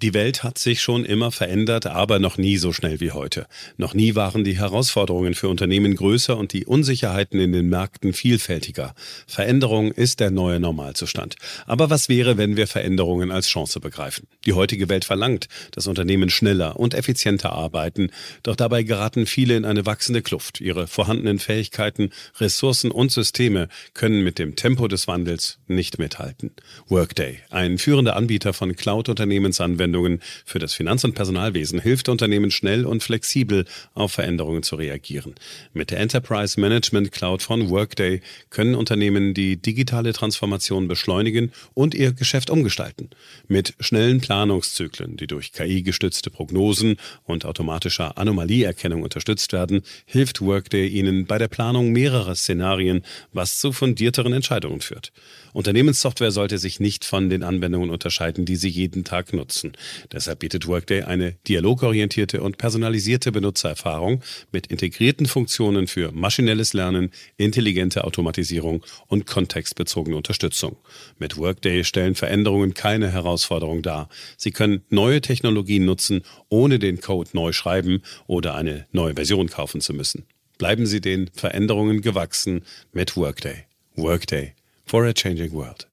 Die 0.00 0.14
Welt 0.14 0.44
hat 0.44 0.58
sich 0.58 0.80
schon 0.80 1.04
immer 1.04 1.32
verändert, 1.32 1.86
aber 1.86 2.20
noch 2.20 2.38
nie 2.38 2.56
so 2.56 2.72
schnell 2.72 3.00
wie 3.00 3.10
heute. 3.10 3.48
Noch 3.78 3.94
nie 3.94 4.14
waren 4.14 4.44
die 4.44 4.56
Herausforderungen 4.56 5.34
für 5.34 5.48
Unternehmen 5.48 5.96
größer 5.96 6.36
und 6.36 6.52
die 6.52 6.66
Unsicherheiten 6.66 7.40
in 7.40 7.50
den 7.50 7.68
Märkten 7.68 8.12
vielfältiger. 8.12 8.94
Veränderung 9.26 9.90
ist 9.90 10.20
der 10.20 10.30
neue 10.30 10.60
Normalzustand. 10.60 11.34
Aber 11.66 11.90
was 11.90 12.08
wäre, 12.08 12.36
wenn 12.36 12.56
wir 12.56 12.68
Veränderungen 12.68 13.32
als 13.32 13.48
Chance 13.48 13.80
begreifen? 13.80 14.28
Die 14.46 14.52
heutige 14.52 14.88
Welt 14.88 15.04
verlangt, 15.04 15.48
dass 15.72 15.88
Unternehmen 15.88 16.30
schneller 16.30 16.78
und 16.78 16.94
effizienter 16.94 17.50
arbeiten, 17.50 18.12
doch 18.44 18.54
dabei 18.54 18.84
geraten 18.84 19.26
viele 19.26 19.56
in 19.56 19.64
eine 19.64 19.84
wachsende 19.84 20.22
Kluft. 20.22 20.60
Ihre 20.60 20.86
vorhandenen 20.86 21.40
Fähigkeiten, 21.40 22.10
Ressourcen 22.38 22.92
und 22.92 23.10
Systeme 23.10 23.66
können 23.94 24.22
mit 24.22 24.38
dem 24.38 24.54
Tempo 24.54 24.86
des 24.86 25.08
Wandels 25.08 25.58
nicht 25.66 25.98
mithalten. 25.98 26.52
Workday, 26.86 27.40
ein 27.50 27.78
führender 27.78 28.14
Anbieter 28.14 28.52
von 28.52 28.76
Cloud-Unternehmensanwendungen, 28.76 29.87
Anwendungen 29.88 30.20
für 30.44 30.58
das 30.58 30.74
Finanz- 30.74 31.04
und 31.04 31.14
Personalwesen 31.14 31.80
hilft 31.80 32.08
Unternehmen 32.08 32.50
schnell 32.50 32.84
und 32.84 33.02
flexibel 33.02 33.64
auf 33.94 34.12
Veränderungen 34.12 34.62
zu 34.62 34.76
reagieren. 34.76 35.34
Mit 35.72 35.90
der 35.90 36.00
Enterprise 36.00 36.60
Management 36.60 37.10
Cloud 37.12 37.42
von 37.42 37.70
Workday 37.70 38.20
können 38.50 38.74
Unternehmen 38.74 39.34
die 39.34 39.56
digitale 39.56 40.12
Transformation 40.12 40.88
beschleunigen 40.88 41.52
und 41.74 41.94
ihr 41.94 42.12
Geschäft 42.12 42.50
umgestalten. 42.50 43.10
Mit 43.48 43.74
schnellen 43.80 44.20
Planungszyklen, 44.20 45.16
die 45.16 45.26
durch 45.26 45.52
KI-gestützte 45.52 46.30
Prognosen 46.30 46.96
und 47.24 47.44
automatischer 47.44 48.18
Anomalieerkennung 48.18 49.02
unterstützt 49.02 49.52
werden, 49.52 49.82
hilft 50.04 50.40
Workday 50.40 50.86
ihnen 50.86 51.26
bei 51.26 51.38
der 51.38 51.48
Planung 51.48 51.92
mehrerer 51.92 52.34
Szenarien, 52.34 53.02
was 53.32 53.58
zu 53.58 53.72
fundierteren 53.72 54.32
Entscheidungen 54.32 54.80
führt. 54.80 55.12
Unternehmenssoftware 55.52 56.30
sollte 56.30 56.58
sich 56.58 56.80
nicht 56.80 57.04
von 57.04 57.30
den 57.30 57.42
Anwendungen 57.42 57.90
unterscheiden, 57.90 58.44
die 58.44 58.56
Sie 58.56 58.68
jeden 58.68 59.04
Tag 59.04 59.32
nutzen. 59.32 59.72
Deshalb 60.12 60.40
bietet 60.40 60.66
Workday 60.66 61.02
eine 61.02 61.32
dialogorientierte 61.46 62.42
und 62.42 62.58
personalisierte 62.58 63.32
Benutzererfahrung 63.32 64.22
mit 64.52 64.66
integrierten 64.66 65.26
Funktionen 65.26 65.86
für 65.86 66.12
maschinelles 66.12 66.72
Lernen, 66.72 67.10
intelligente 67.36 68.04
Automatisierung 68.04 68.84
und 69.06 69.26
kontextbezogene 69.26 70.16
Unterstützung. 70.16 70.76
Mit 71.18 71.36
Workday 71.36 71.84
stellen 71.84 72.14
Veränderungen 72.14 72.74
keine 72.74 73.10
Herausforderung 73.10 73.82
dar. 73.82 74.08
Sie 74.36 74.50
können 74.50 74.82
neue 74.90 75.20
Technologien 75.20 75.84
nutzen, 75.84 76.22
ohne 76.48 76.78
den 76.78 77.00
Code 77.00 77.30
neu 77.32 77.52
schreiben 77.52 78.02
oder 78.26 78.54
eine 78.54 78.86
neue 78.92 79.14
Version 79.14 79.48
kaufen 79.48 79.80
zu 79.80 79.94
müssen. 79.94 80.24
Bleiben 80.58 80.86
Sie 80.86 81.00
den 81.00 81.30
Veränderungen 81.32 82.00
gewachsen 82.00 82.62
mit 82.92 83.16
Workday. 83.16 83.64
Workday 83.94 84.54
for 84.88 85.06
a 85.06 85.12
changing 85.12 85.52
world. 85.52 85.86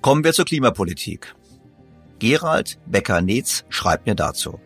Kommen 0.00 0.24
wir 0.24 0.32
zur 0.32 0.44
Klimapolitik. 0.44 1.34
Gerald 2.18 2.78
Becker-Netz 2.86 3.64
schreibt 3.68 4.06
mir 4.06 4.14
dazu. 4.14 4.58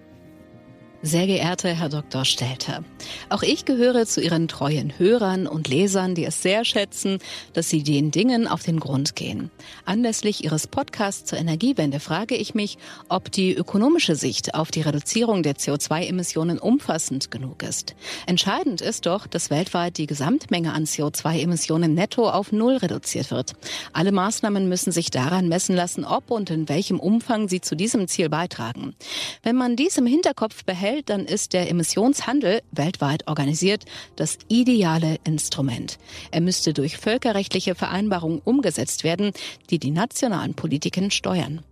Sehr 1.03 1.27
geehrter 1.27 1.75
Herr 1.75 1.89
Dr. 1.89 2.25
Stelter, 2.25 2.83
auch 3.29 3.43
ich 3.43 3.65
gehöre 3.65 4.07
zu 4.07 4.21
Ihren 4.21 4.49
treuen 4.49 4.93
Hörern 4.99 5.47
und 5.47 5.69
Lesern, 5.69 6.15
die 6.15 6.25
es 6.25 6.43
sehr 6.43 6.65
schätzen, 6.65 7.19
dass 7.53 7.69
Sie 7.69 7.83
den 7.83 8.11
Dingen 8.11 8.47
auf 8.47 8.63
den 8.63 8.81
Grund 8.81 9.17
gehen. 9.17 9.51
Anlässlich 9.85 10.45
Ihres 10.45 10.67
Podcasts 10.67 11.25
zur 11.25 11.39
Energiewende 11.39 12.01
frage 12.01 12.37
ich 12.37 12.55
mich, 12.55 12.79
ob 13.09 13.33
die 13.33 13.55
ökonomische 13.55 14.17
Sicht 14.17 14.55
auf 14.55 14.71
die 14.71 14.83
Reduzierung 14.83 15.43
der 15.43 15.55
CO2-Emissionen 15.55 16.59
umfassend 16.59 17.31
genug 17.31 17.63
ist. 17.63 17.95
Entscheidend 18.27 18.81
ist 18.81 19.07
doch, 19.07 19.27
dass 19.27 19.51
weltweit 19.51 19.99
die 19.99 20.07
Gesamtmenge 20.07 20.73
an 20.73 20.85
CO2-Emissionen 20.85 21.95
netto 21.95 22.29
auf 22.29 22.53
Null 22.53 22.77
reduziert 22.77 23.31
wird. 23.31 23.55
Alle 23.93 24.13
Maßnahmen 24.13 24.69
müssen 24.69 24.93
sich 24.93 25.11
daran 25.11 25.49
messen 25.49 25.77
lassen, 25.77 26.05
ob 26.05 26.31
und 26.31 26.51
in 26.51 26.69
welchem 26.69 27.01
Umfang 27.01 27.49
sie 27.49 27.61
zu 27.61 27.77
diesem 27.77 28.09
Ziel 28.09 28.29
beitragen. 28.29 28.95
Wenn 29.43 29.57
man 29.57 29.77
dies 29.77 29.97
im 29.97 30.07
Hinterkopf 30.07 30.65
behält, 30.65 31.11
dann 31.11 31.25
ist 31.25 31.53
der 31.53 31.71
Emissionshandel 31.71 32.61
weltweit 32.73 32.96
organisiert 33.27 33.85
das 34.17 34.39
ideale 34.49 35.19
Instrument. 35.25 35.99
Er 36.31 36.41
müsste 36.41 36.73
durch 36.73 36.97
völkerrechtliche 36.97 37.75
Vereinbarungen 37.75 38.41
umgesetzt 38.45 39.05
werden, 39.05 39.33
die 39.71 39.79
die 39.79 39.91
nationalen 39.91 40.55
Politiken 40.55 41.11
steuern. 41.11 41.63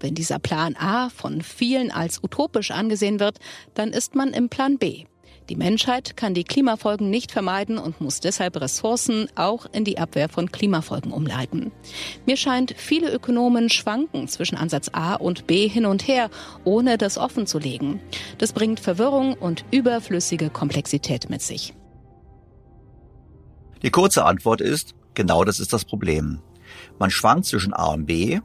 Wenn 0.00 0.14
dieser 0.14 0.38
Plan 0.38 0.76
A 0.76 1.08
von 1.10 1.42
vielen 1.42 1.90
als 1.90 2.22
utopisch 2.22 2.70
angesehen 2.70 3.20
wird, 3.20 3.38
dann 3.74 3.90
ist 3.90 4.14
man 4.14 4.32
im 4.32 4.48
Plan 4.48 4.78
B. 4.78 5.04
Die 5.52 5.58
Menschheit 5.58 6.16
kann 6.16 6.32
die 6.32 6.44
Klimafolgen 6.44 7.10
nicht 7.10 7.30
vermeiden 7.30 7.76
und 7.76 8.00
muss 8.00 8.20
deshalb 8.20 8.58
Ressourcen 8.58 9.28
auch 9.34 9.66
in 9.70 9.84
die 9.84 9.98
Abwehr 9.98 10.30
von 10.30 10.50
Klimafolgen 10.50 11.12
umleiten. 11.12 11.72
Mir 12.24 12.38
scheint, 12.38 12.72
viele 12.74 13.12
Ökonomen 13.12 13.68
schwanken 13.68 14.28
zwischen 14.28 14.56
Ansatz 14.56 14.88
A 14.94 15.12
und 15.12 15.46
B 15.46 15.68
hin 15.68 15.84
und 15.84 16.08
her, 16.08 16.30
ohne 16.64 16.96
das 16.96 17.18
offen 17.18 17.46
zu 17.46 17.58
legen. 17.58 18.00
Das 18.38 18.54
bringt 18.54 18.80
Verwirrung 18.80 19.34
und 19.34 19.66
überflüssige 19.70 20.48
Komplexität 20.48 21.28
mit 21.28 21.42
sich. 21.42 21.74
Die 23.82 23.90
kurze 23.90 24.24
Antwort 24.24 24.62
ist, 24.62 24.94
genau 25.12 25.44
das 25.44 25.60
ist 25.60 25.74
das 25.74 25.84
Problem. 25.84 26.40
Man 26.98 27.10
schwankt 27.10 27.44
zwischen 27.44 27.74
A 27.74 27.88
und 27.88 28.06
B. 28.06 28.40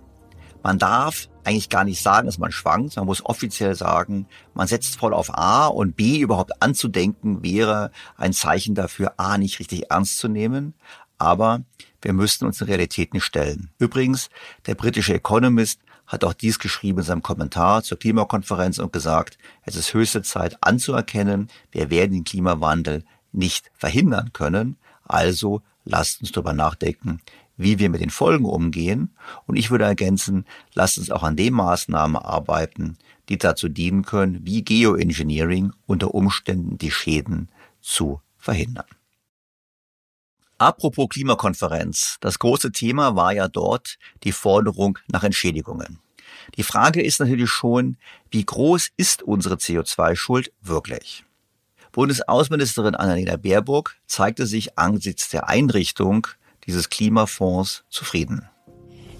Man 0.61 0.77
darf 0.77 1.29
eigentlich 1.47 1.69
gar 1.69 1.85
nicht 1.85 2.01
sagen, 2.01 2.25
dass 2.25 2.37
man 2.37 2.51
schwankt. 2.51 2.97
Man 2.97 3.05
muss 3.05 3.25
offiziell 3.25 3.73
sagen, 3.73 4.27
man 4.53 4.67
setzt 4.67 4.97
voll 4.97 5.13
auf 5.13 5.33
A 5.33 5.67
und 5.67 5.95
B 5.95 6.19
überhaupt 6.19 6.61
anzudenken 6.61 7.41
wäre 7.41 7.91
ein 8.17 8.33
Zeichen 8.33 8.75
dafür, 8.75 9.13
A 9.17 9.37
nicht 9.37 9.59
richtig 9.59 9.89
ernst 9.89 10.17
zu 10.17 10.27
nehmen. 10.27 10.73
Aber 11.17 11.63
wir 12.01 12.13
müssten 12.13 12.45
uns 12.45 12.59
in 12.61 12.67
Realität 12.67 13.13
nicht 13.13 13.23
stellen. 13.23 13.69
Übrigens, 13.79 14.29
der 14.65 14.75
britische 14.75 15.13
Economist 15.13 15.79
hat 16.05 16.23
auch 16.23 16.33
dies 16.33 16.59
geschrieben 16.59 16.99
in 16.99 17.05
seinem 17.05 17.23
Kommentar 17.23 17.81
zur 17.81 17.97
Klimakonferenz 17.97 18.77
und 18.79 18.93
gesagt, 18.93 19.37
es 19.63 19.75
ist 19.75 19.93
höchste 19.93 20.21
Zeit 20.23 20.57
anzuerkennen, 20.61 21.49
wir 21.71 21.89
werden 21.89 22.13
den 22.13 22.23
Klimawandel 22.23 23.03
nicht 23.31 23.71
verhindern 23.73 24.31
können, 24.33 24.77
Also 25.03 25.61
lasst 25.85 26.21
uns 26.21 26.33
darüber 26.33 26.53
nachdenken, 26.53 27.21
wie 27.57 27.79
wir 27.79 27.89
mit 27.89 28.01
den 28.01 28.09
Folgen 28.09 28.45
umgehen. 28.45 29.15
Und 29.45 29.55
ich 29.55 29.69
würde 29.71 29.85
ergänzen, 29.85 30.45
lasst 30.73 30.97
uns 30.97 31.11
auch 31.11 31.23
an 31.23 31.35
den 31.35 31.53
Maßnahmen 31.53 32.15
arbeiten, 32.15 32.97
die 33.29 33.37
dazu 33.37 33.67
dienen 33.67 34.03
können, 34.03 34.45
wie 34.45 34.63
Geoengineering 34.63 35.73
unter 35.85 36.13
Umständen 36.13 36.77
die 36.77 36.91
Schäden 36.91 37.49
zu 37.81 38.21
verhindern. 38.37 38.85
Apropos 40.59 41.09
Klimakonferenz. 41.09 42.17
Das 42.19 42.39
große 42.39 42.71
Thema 42.71 43.15
war 43.15 43.33
ja 43.33 43.47
dort 43.47 43.97
die 44.23 44.31
Forderung 44.31 44.97
nach 45.07 45.23
Entschädigungen. 45.23 45.99
Die 46.55 46.63
Frage 46.63 47.03
ist 47.03 47.19
natürlich 47.19 47.49
schon, 47.49 47.97
wie 48.31 48.43
groß 48.43 48.89
ist 48.97 49.21
unsere 49.21 49.55
CO2-Schuld 49.55 50.51
wirklich? 50.61 51.25
Bundesaußenministerin 51.91 52.95
Annalena 52.95 53.37
Baerbock 53.37 53.95
zeigte 54.07 54.45
sich 54.45 54.77
angesichts 54.77 55.29
der 55.29 55.47
Einrichtung 55.47 56.27
dieses 56.67 56.89
Klimafonds 56.89 57.83
zufrieden. 57.89 58.47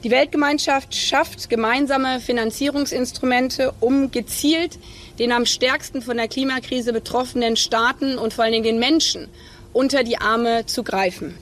Die 0.04 0.12
Weltgemeinschaft 0.12 0.94
schafft 0.94 1.50
gemeinsame 1.50 2.20
Finanzierungsinstrumente, 2.20 3.74
um 3.80 4.12
gezielt 4.12 4.78
den 5.18 5.32
am 5.32 5.48
stärksten 5.48 6.04
von 6.04 6.18
der 6.18 6.28
Klimakrise 6.28 6.94
betroffenen 6.94 7.56
Staaten 7.56 8.20
und 8.20 8.34
vor 8.34 8.44
allen 8.44 8.54
Dingen 8.54 8.64
den 8.64 8.80
Menschen 8.80 9.28
unter 9.74 10.04
die 10.04 10.20
Arme 10.20 10.66
zu 10.68 10.84
greifen. 10.84 11.36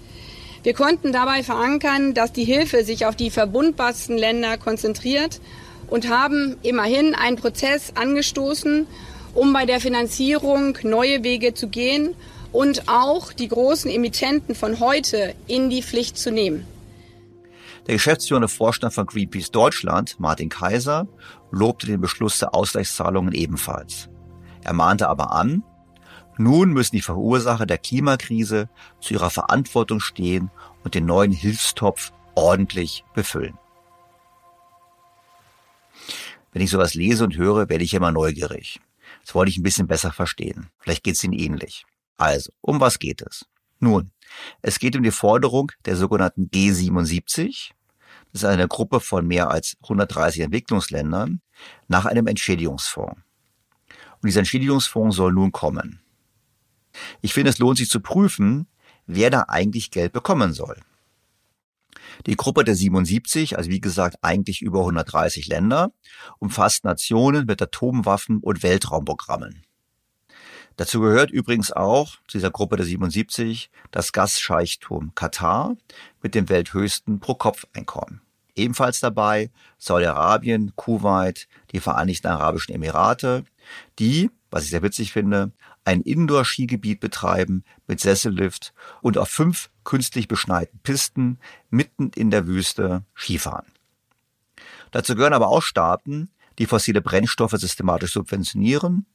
Wir 0.64 0.73
konnten 0.73 1.11
dabei 1.11 1.44
verankern, 1.44 2.14
dass 2.14 2.32
die 2.32 2.45
Hilfe 2.45 2.84
sich 2.86 3.06
auf 3.06 3.15
die 3.15 3.30
verbundbarsten 3.30 4.18
Länder 4.18 4.57
konzentriert 4.57 5.41
und 5.88 6.10
haben 6.10 6.56
immerhin 6.64 7.14
einen 7.14 7.36
Prozess 7.36 7.91
angestoßen, 7.95 8.88
um 9.34 9.53
bei 9.53 9.65
der 9.65 9.82
Finanzierung 9.82 10.77
neue 10.82 11.23
Wege 11.23 11.53
zu 11.53 11.68
gehen 11.68 12.15
und 12.56 12.88
auch 12.88 13.34
die 13.34 13.49
großen 13.49 13.91
Emittenten 13.91 14.56
von 14.56 14.80
heute 14.80 15.36
in 15.45 15.69
die 15.69 15.84
Pflicht 15.84 16.18
zu 16.18 16.32
nehmen. 16.32 16.65
Der 17.86 17.95
geschäftsführende 17.95 18.48
Vorstand 18.48 18.94
von 18.94 19.06
Greenpeace 19.06 19.52
Deutschland, 19.52 20.19
Martin 20.19 20.48
Kaiser, 20.48 21.06
lobte 21.52 21.86
den 21.86 21.99
Beschluss 21.99 22.40
der 22.40 22.56
Ausgleichszahlungen 22.56 23.34
ebenfalls. 23.34 24.10
Er 24.64 24.72
mahnte 24.72 25.10
aber 25.10 25.34
an, 25.34 25.64
nun 26.38 26.72
müssen 26.72 26.95
die 26.95 27.02
Verursacher 27.02 27.65
der 27.65 27.77
Klimakrise 27.77 28.69
zu 29.02 29.14
ihrer 29.14 29.30
Verantwortung 29.30 29.99
stehen 29.99 30.49
und 30.84 30.95
den 30.95 31.06
neuen 31.06 31.34
Hilfstopf 31.34 32.14
ordentlich 32.36 33.03
befüllen. 33.14 33.57
Wenn 36.53 36.61
ich 36.61 36.72
sowas 36.72 36.94
lese 36.94 37.26
und 37.26 37.36
höre, 37.36 37.68
werde 37.68 37.84
ich 37.84 37.94
immer 37.94 38.14
neugierig. 38.14 38.80
Das 39.26 39.36
wollte 39.36 39.52
ich 39.52 39.57
ein 39.57 39.64
bisschen 39.64 39.88
besser 39.88 40.14
verstehen. 40.14 40.69
Vielleicht 40.80 41.03
geht 41.03 41.15
es 41.15 41.23
Ihnen 41.23 41.34
ähnlich. 41.34 41.86
Also, 42.18 42.52
um 42.62 42.80
was 42.80 43.00
geht 43.00 43.22
es? 43.22 43.46
Nun, 43.80 44.12
es 44.62 44.80
geht 44.80 44.96
um 44.96 45.04
die 45.04 45.12
Forderung 45.12 45.72
der 45.86 45.96
sogenannten 45.96 46.50
G77. 46.50 47.72
Das 48.32 48.44
ist 48.44 48.46
eine 48.46 48.68
Gruppe 48.68 49.00
von 49.00 49.28
mehr 49.28 49.50
als 49.50 49.78
130 49.84 50.42
Entwicklungsländern 50.42 51.42
nach 51.88 52.06
einem 52.06 52.28
Entschädigungsfonds. 52.28 53.22
Und 54.22 54.28
dieser 54.28 54.40
Entschädigungsfonds 54.40 55.16
soll 55.16 55.34
nun 55.34 55.52
kommen. 55.52 56.02
Ich 57.22 57.34
finde, 57.34 57.50
es 57.50 57.60
lohnt 57.60 57.78
sich 57.78 57.90
zu 57.90 58.00
prüfen, 58.00 58.68
wer 59.06 59.30
da 59.30 59.46
eigentlich 59.48 59.92
Geld 59.92 60.14
bekommen 60.14 60.54
soll. 60.54 60.80
Die 62.26 62.36
Gruppe 62.36 62.64
der 62.64 62.76
77, 62.76 63.58
also 63.58 63.70
wie 63.70 63.82
gesagt 63.82 64.18
eigentlich 64.22 64.62
über 64.62 64.80
130 64.80 65.48
Länder, 65.48 65.92
umfasst 66.40 66.86
Nationen 66.86 67.46
mit 67.46 67.62
Atomwaffen 67.62 68.40
und 68.40 68.64
Weltraumprogrammen. 68.64 69.65
Dazu 70.78 71.00
gehört 71.00 71.32
übrigens 71.32 71.72
auch 71.72 72.18
zu 72.28 72.38
dieser 72.38 72.52
Gruppe 72.52 72.76
der 72.76 72.86
77 72.86 73.70
das 73.92 74.12
Gasscheichtum 74.12 75.14
Katar 75.16 75.78
mit 76.22 76.36
dem 76.36 76.50
welthöchsten 76.50 77.20
Pro-Kopf-Einkommen. 77.20 78.22
Ebenfalls 78.56 79.00
dabei 79.00 79.52
Saudi-Arabien, 79.78 80.74
Kuwait, 80.76 81.48
die 81.72 81.80
Vereinigten 81.80 82.28
Arabischen 82.28 82.74
Emirate, 82.76 83.44
die, 84.00 84.30
was 84.50 84.64
ich 84.64 84.70
sehr 84.70 84.82
witzig 84.82 85.12
finde, 85.14 85.52
ein 85.86 86.02
Indoor-Skigebiet 86.02 87.00
betreiben 87.00 87.64
mit 87.88 88.00
Sessellift 88.00 88.74
und 89.02 89.18
auf 89.18 89.30
fünf 89.30 89.70
künstlich 89.84 90.28
beschneiten 90.28 90.80
Pisten 90.84 91.40
mitten 91.70 92.12
in 92.16 92.32
der 92.32 92.48
Wüste 92.48 93.04
Skifahren. 93.16 93.72
Dazu 94.92 95.16
gehören 95.16 95.34
aber 95.34 95.50
auch 95.50 95.62
Staaten, 95.62 96.30
die 96.58 96.66
fossile 96.66 97.02
Brennstoffe 97.02 97.52
systematisch 97.52 98.14
subventionieren 98.14 99.06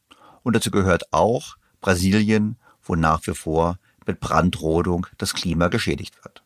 und 0.42 0.56
dazu 0.56 0.70
gehört 0.70 1.12
auch 1.12 1.56
Brasilien, 1.80 2.56
wo 2.82 2.94
nach 2.94 3.26
wie 3.26 3.34
vor 3.34 3.78
mit 4.06 4.20
Brandrodung 4.20 5.06
das 5.18 5.34
Klima 5.34 5.68
geschädigt 5.68 6.22
wird. 6.24 6.42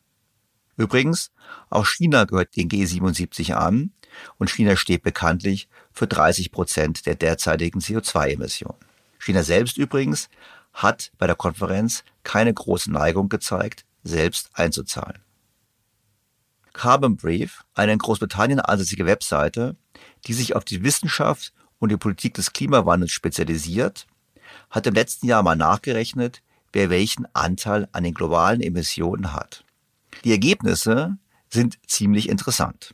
Übrigens, 0.77 1.31
auch 1.69 1.85
China 1.85 2.25
gehört 2.25 2.55
den 2.55 2.69
G77 2.69 3.53
an 3.53 3.91
und 4.37 4.49
China 4.49 4.75
steht 4.75 5.03
bekanntlich 5.03 5.69
für 5.91 6.07
30 6.07 6.51
Prozent 6.51 7.05
der 7.05 7.15
derzeitigen 7.15 7.79
CO2-Emissionen. 7.79 8.79
China 9.19 9.43
selbst 9.43 9.77
übrigens 9.77 10.29
hat 10.73 11.11
bei 11.17 11.27
der 11.27 11.35
Konferenz 11.35 12.03
keine 12.23 12.53
große 12.53 12.91
Neigung 12.91 13.29
gezeigt, 13.29 13.85
selbst 14.03 14.49
einzuzahlen. 14.53 15.19
Carbon 16.73 17.15
Brief, 17.15 17.63
eine 17.73 17.93
in 17.93 17.99
Großbritannien 17.99 18.59
ansässige 18.59 19.05
Webseite, 19.05 19.77
die 20.27 20.33
sich 20.33 20.55
auf 20.55 20.65
die 20.65 20.83
Wissenschaft 20.83 21.53
und 21.79 21.89
die 21.91 21.97
Politik 21.97 22.33
des 22.33 22.53
Klimawandels 22.53 23.11
spezialisiert, 23.11 24.07
hat 24.69 24.87
im 24.87 24.93
letzten 24.93 25.27
Jahr 25.27 25.43
mal 25.43 25.55
nachgerechnet, 25.55 26.41
wer 26.73 26.89
welchen 26.89 27.25
Anteil 27.33 27.87
an 27.91 28.03
den 28.03 28.13
globalen 28.13 28.61
Emissionen 28.61 29.33
hat. 29.33 29.63
Die 30.23 30.31
Ergebnisse 30.31 31.17
sind 31.49 31.77
ziemlich 31.87 32.29
interessant. 32.29 32.93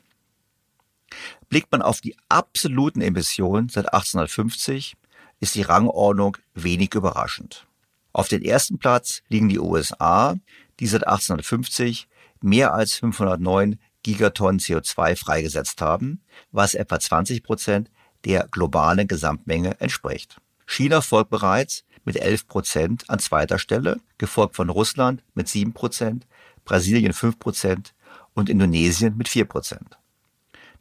Blickt 1.49 1.71
man 1.71 1.81
auf 1.81 2.01
die 2.01 2.15
absoluten 2.29 3.01
Emissionen 3.01 3.69
seit 3.69 3.93
1850, 3.93 4.95
ist 5.39 5.55
die 5.55 5.63
Rangordnung 5.63 6.37
wenig 6.53 6.93
überraschend. 6.93 7.67
Auf 8.13 8.27
den 8.27 8.43
ersten 8.43 8.77
Platz 8.77 9.21
liegen 9.29 9.49
die 9.49 9.59
USA, 9.59 10.35
die 10.79 10.87
seit 10.87 11.07
1850 11.07 12.07
mehr 12.41 12.73
als 12.73 12.95
509 12.95 13.79
Gigatonnen 14.03 14.59
CO2 14.59 15.15
freigesetzt 15.15 15.81
haben, 15.81 16.21
was 16.51 16.73
etwa 16.73 16.99
20 16.99 17.43
Prozent 17.43 17.91
der 18.25 18.47
globalen 18.51 19.07
Gesamtmenge 19.07 19.79
entspricht. 19.79 20.37
China 20.65 21.01
folgt 21.01 21.29
bereits 21.29 21.83
mit 22.05 22.17
11 22.17 22.47
Prozent 22.47 23.09
an 23.09 23.19
zweiter 23.19 23.59
Stelle, 23.59 23.99
gefolgt 24.17 24.55
von 24.55 24.69
Russland 24.69 25.23
mit 25.33 25.47
7 25.47 25.73
Prozent, 25.73 26.27
Brasilien 26.65 27.13
5 27.13 27.39
Prozent 27.39 27.93
und 28.33 28.49
Indonesien 28.49 29.17
mit 29.17 29.27
4 29.27 29.45
Prozent. 29.45 29.97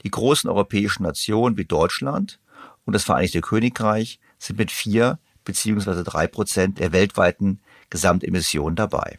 Die 0.02 0.10
großen 0.10 0.48
europäischen 0.48 1.02
Nationen 1.02 1.56
wie 1.56 1.64
Deutschland 1.64 2.40
und 2.84 2.94
das 2.94 3.04
Vereinigte 3.04 3.40
Königreich 3.40 4.20
sind 4.38 4.58
mit 4.58 4.70
4 4.70 5.18
bzw. 5.44 6.02
3 6.02 6.26
Prozent 6.28 6.78
der 6.78 6.92
weltweiten 6.92 7.60
Gesamtemissionen 7.90 8.76
dabei. 8.76 9.18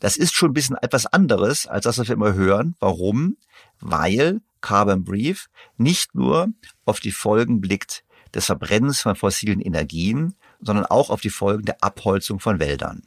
Das 0.00 0.16
ist 0.16 0.34
schon 0.34 0.50
ein 0.50 0.54
bisschen 0.54 0.76
etwas 0.76 1.06
anderes 1.06 1.66
als 1.66 1.84
das, 1.84 1.98
was 1.98 2.08
wir 2.08 2.14
immer 2.14 2.34
hören. 2.34 2.74
Warum? 2.80 3.36
Weil 3.80 4.40
Carbon 4.64 5.04
Brief 5.04 5.48
nicht 5.76 6.14
nur 6.14 6.48
auf 6.86 6.98
die 6.98 7.12
Folgen 7.12 7.60
blickt 7.60 8.02
des 8.32 8.46
Verbrennens 8.46 9.02
von 9.02 9.14
fossilen 9.14 9.60
Energien, 9.60 10.34
sondern 10.58 10.86
auch 10.86 11.10
auf 11.10 11.20
die 11.20 11.30
Folgen 11.30 11.66
der 11.66 11.84
Abholzung 11.84 12.40
von 12.40 12.58
Wäldern. 12.58 13.02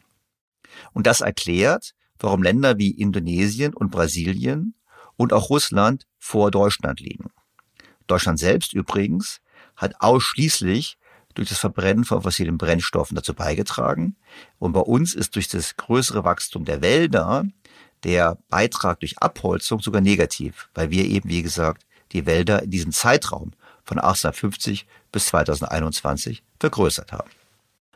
Und 0.94 1.08
das 1.08 1.22
erklärt, 1.22 1.96
warum 2.20 2.44
Länder 2.44 2.78
wie 2.78 2.92
Indonesien 2.92 3.74
und 3.74 3.90
Brasilien 3.90 4.76
und 5.16 5.34
auch 5.34 5.50
Russland 5.50 6.06
vor 6.20 6.52
Deutschland 6.52 7.00
liegen. 7.00 7.32
Deutschland 8.06 8.38
selbst 8.38 8.74
übrigens 8.74 9.42
hat 9.76 9.96
ausschließlich 10.00 11.00
durch 11.34 11.50
das 11.50 11.58
Verbrennen 11.58 12.04
von 12.04 12.22
fossilen 12.22 12.60
Brennstoffen 12.60 13.16
dazu 13.16 13.34
beigetragen. 13.34 14.16
Und 14.60 14.74
bei 14.74 14.80
uns 14.80 15.16
ist 15.16 15.36
durch 15.36 15.48
das 15.48 15.76
größere 15.76 16.24
Wachstum 16.24 16.66
der 16.66 16.82
Wälder 16.82 17.46
der 18.08 18.38
Beitrag 18.50 19.02
durch 19.02 19.20
Abholzung 19.20 19.82
sogar 19.82 20.00
negativ, 20.00 20.70
weil 20.74 20.90
wir 20.92 21.04
eben, 21.04 21.30
wie 21.30 21.44
gesagt, 21.44 21.86
die 22.14 22.26
Wälder 22.26 22.64
in 22.64 22.72
diesem 22.72 22.94
Zeitraum 22.94 23.52
von 23.84 24.00
1850 24.00 24.88
bis 25.12 25.26
2021 25.26 26.42
vergrößert 26.58 27.12
haben. 27.12 27.30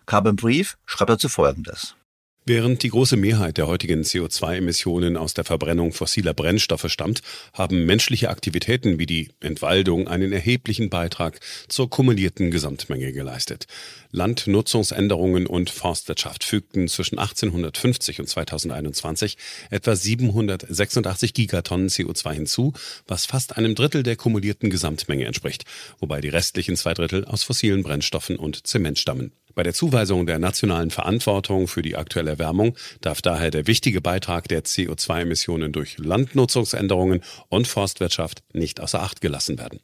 Carbon 0.05 0.35
Brief 0.35 0.77
schreibt 0.85 1.11
dazu 1.11 1.29
Folgendes. 1.29 1.95
Während 2.43 2.81
die 2.81 2.89
große 2.89 3.17
Mehrheit 3.17 3.59
der 3.59 3.67
heutigen 3.67 4.01
CO2-Emissionen 4.01 5.15
aus 5.15 5.35
der 5.35 5.43
Verbrennung 5.43 5.93
fossiler 5.93 6.33
Brennstoffe 6.33 6.89
stammt, 6.89 7.21
haben 7.53 7.85
menschliche 7.85 8.31
Aktivitäten 8.31 8.97
wie 8.97 9.05
die 9.05 9.29
Entwaldung 9.41 10.07
einen 10.07 10.33
erheblichen 10.33 10.89
Beitrag 10.89 11.39
zur 11.67 11.91
kumulierten 11.91 12.49
Gesamtmenge 12.49 13.13
geleistet. 13.13 13.67
Landnutzungsänderungen 14.09 15.45
und 15.45 15.69
Forstwirtschaft 15.69 16.43
fügten 16.43 16.87
zwischen 16.87 17.19
1850 17.19 18.19
und 18.19 18.27
2021 18.27 19.37
etwa 19.69 19.95
786 19.95 21.35
Gigatonnen 21.35 21.89
CO2 21.89 22.33
hinzu, 22.33 22.73
was 23.07 23.27
fast 23.27 23.55
einem 23.55 23.75
Drittel 23.75 24.01
der 24.01 24.15
kumulierten 24.15 24.71
Gesamtmenge 24.71 25.25
entspricht, 25.25 25.65
wobei 25.99 26.21
die 26.21 26.29
restlichen 26.29 26.75
zwei 26.75 26.95
Drittel 26.95 27.23
aus 27.25 27.43
fossilen 27.43 27.83
Brennstoffen 27.83 28.37
und 28.37 28.65
Zement 28.65 28.97
stammen. 28.97 29.31
Bei 29.53 29.63
der 29.63 29.73
Zuweisung 29.73 30.25
der 30.25 30.39
nationalen 30.39 30.91
Verantwortung 30.91 31.67
für 31.67 31.81
die 31.81 31.95
aktuelle 31.95 32.31
Erwärmung 32.31 32.77
darf 33.01 33.21
daher 33.21 33.51
der 33.51 33.67
wichtige 33.67 34.01
Beitrag 34.01 34.47
der 34.47 34.63
CO2-Emissionen 34.63 35.71
durch 35.71 35.97
Landnutzungsänderungen 35.97 37.21
und 37.49 37.67
Forstwirtschaft 37.67 38.43
nicht 38.53 38.79
außer 38.79 39.01
Acht 39.01 39.21
gelassen 39.21 39.57
werden. 39.57 39.79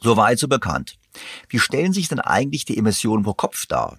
Soweit 0.00 0.38
so 0.38 0.48
bekannt. 0.48 0.96
Wie 1.48 1.58
stellen 1.58 1.92
sich 1.92 2.08
denn 2.08 2.20
eigentlich 2.20 2.64
die 2.64 2.78
Emissionen 2.78 3.24
pro 3.24 3.34
Kopf 3.34 3.66
dar? 3.66 3.98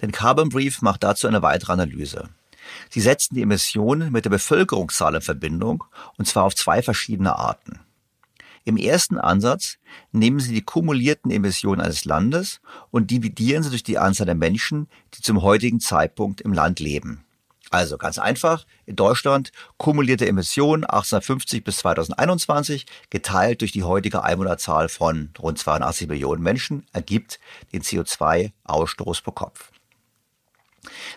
Denn 0.00 0.12
Carbon 0.12 0.48
Brief 0.48 0.82
macht 0.82 1.02
dazu 1.02 1.28
eine 1.28 1.42
weitere 1.42 1.72
Analyse. 1.72 2.28
Sie 2.88 3.00
setzen 3.00 3.34
die 3.34 3.42
Emissionen 3.42 4.12
mit 4.12 4.24
der 4.24 4.30
Bevölkerungszahl 4.30 5.14
in 5.14 5.22
Verbindung, 5.22 5.84
und 6.18 6.26
zwar 6.26 6.44
auf 6.44 6.54
zwei 6.54 6.82
verschiedene 6.82 7.36
Arten. 7.36 7.80
Im 8.64 8.76
ersten 8.76 9.18
Ansatz 9.18 9.78
nehmen 10.12 10.38
Sie 10.38 10.54
die 10.54 10.62
kumulierten 10.62 11.30
Emissionen 11.30 11.80
eines 11.80 12.04
Landes 12.04 12.60
und 12.90 13.10
dividieren 13.10 13.62
sie 13.62 13.70
durch 13.70 13.82
die 13.82 13.98
Anzahl 13.98 14.26
der 14.26 14.34
Menschen, 14.34 14.88
die 15.14 15.22
zum 15.22 15.42
heutigen 15.42 15.80
Zeitpunkt 15.80 16.40
im 16.40 16.52
Land 16.52 16.78
leben. 16.78 17.24
Also 17.70 17.98
ganz 17.98 18.18
einfach, 18.18 18.66
in 18.84 18.96
Deutschland 18.96 19.52
kumulierte 19.76 20.26
Emissionen 20.26 20.82
1850 20.82 21.62
bis 21.62 21.78
2021 21.78 22.84
geteilt 23.10 23.60
durch 23.60 23.70
die 23.70 23.84
heutige 23.84 24.24
Einwohnerzahl 24.24 24.88
von 24.88 25.30
rund 25.38 25.58
82 25.58 26.08
Millionen 26.08 26.42
Menschen 26.42 26.84
ergibt 26.92 27.38
den 27.72 27.82
CO2-Ausstoß 27.82 29.22
pro 29.22 29.30
Kopf. 29.30 29.70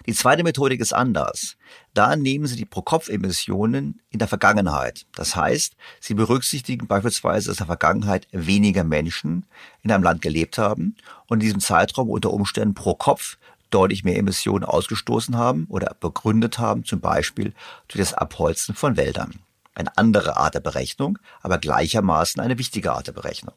Die 0.06 0.14
zweite 0.14 0.44
Methodik 0.44 0.82
ist 0.82 0.94
anders. 0.94 1.56
Da 1.94 2.16
nehmen 2.16 2.48
Sie 2.48 2.56
die 2.56 2.66
Pro-Kopf-Emissionen 2.66 4.02
in 4.10 4.20
der 4.20 4.28
Vergangenheit. 4.28 5.06
Das 5.16 5.36
heißt, 5.36 5.76
Sie 6.00 6.14
berücksichtigen 6.14 6.88
beispielsweise, 6.88 7.48
dass 7.48 7.58
in 7.58 7.62
der 7.62 7.68
Vergangenheit 7.68 8.28
weniger 8.32 8.84
Menschen 8.84 9.46
in 9.82 9.92
einem 9.92 10.04
Land 10.04 10.22
gelebt 10.22 10.58
haben 10.58 10.96
und 11.28 11.38
in 11.38 11.46
diesem 11.46 11.60
Zeitraum 11.60 12.10
unter 12.10 12.32
Umständen 12.32 12.74
pro 12.74 12.94
Kopf 12.94 13.38
deutlich 13.70 14.04
mehr 14.04 14.18
Emissionen 14.18 14.64
ausgestoßen 14.64 15.38
haben 15.38 15.66
oder 15.70 15.96
begründet 16.00 16.60
haben, 16.60 16.86
zum 16.86 17.00
Beispiel 17.00 17.54
durch 17.88 18.00
das 18.00 18.14
Abholzen 18.14 18.76
von 18.76 18.98
Wäldern. 18.98 19.40
Eine 19.76 19.98
andere 19.98 20.38
Art 20.38 20.54
der 20.54 20.60
Berechnung, 20.60 21.18
aber 21.42 21.58
gleichermaßen 21.58 22.42
eine 22.42 22.60
wichtige 22.60 22.92
Art 22.92 23.08
der 23.08 23.14
Berechnung. 23.14 23.56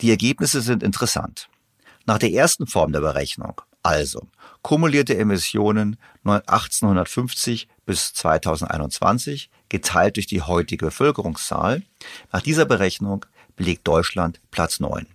Die 0.00 0.10
Ergebnisse 0.10 0.60
sind 0.60 0.82
interessant. 0.82 1.48
Nach 2.06 2.18
der 2.18 2.32
ersten 2.32 2.66
Form 2.66 2.92
der 2.92 3.00
Berechnung, 3.00 3.60
also 3.84 4.26
kumulierte 4.62 5.16
Emissionen 5.16 5.96
1850 6.24 7.68
bis 7.84 8.14
2021 8.14 9.50
geteilt 9.68 10.16
durch 10.16 10.26
die 10.26 10.42
heutige 10.42 10.86
Bevölkerungszahl, 10.86 11.82
nach 12.32 12.40
dieser 12.40 12.64
Berechnung 12.64 13.26
belegt 13.56 13.86
Deutschland 13.86 14.40
Platz 14.50 14.80
9. 14.80 15.06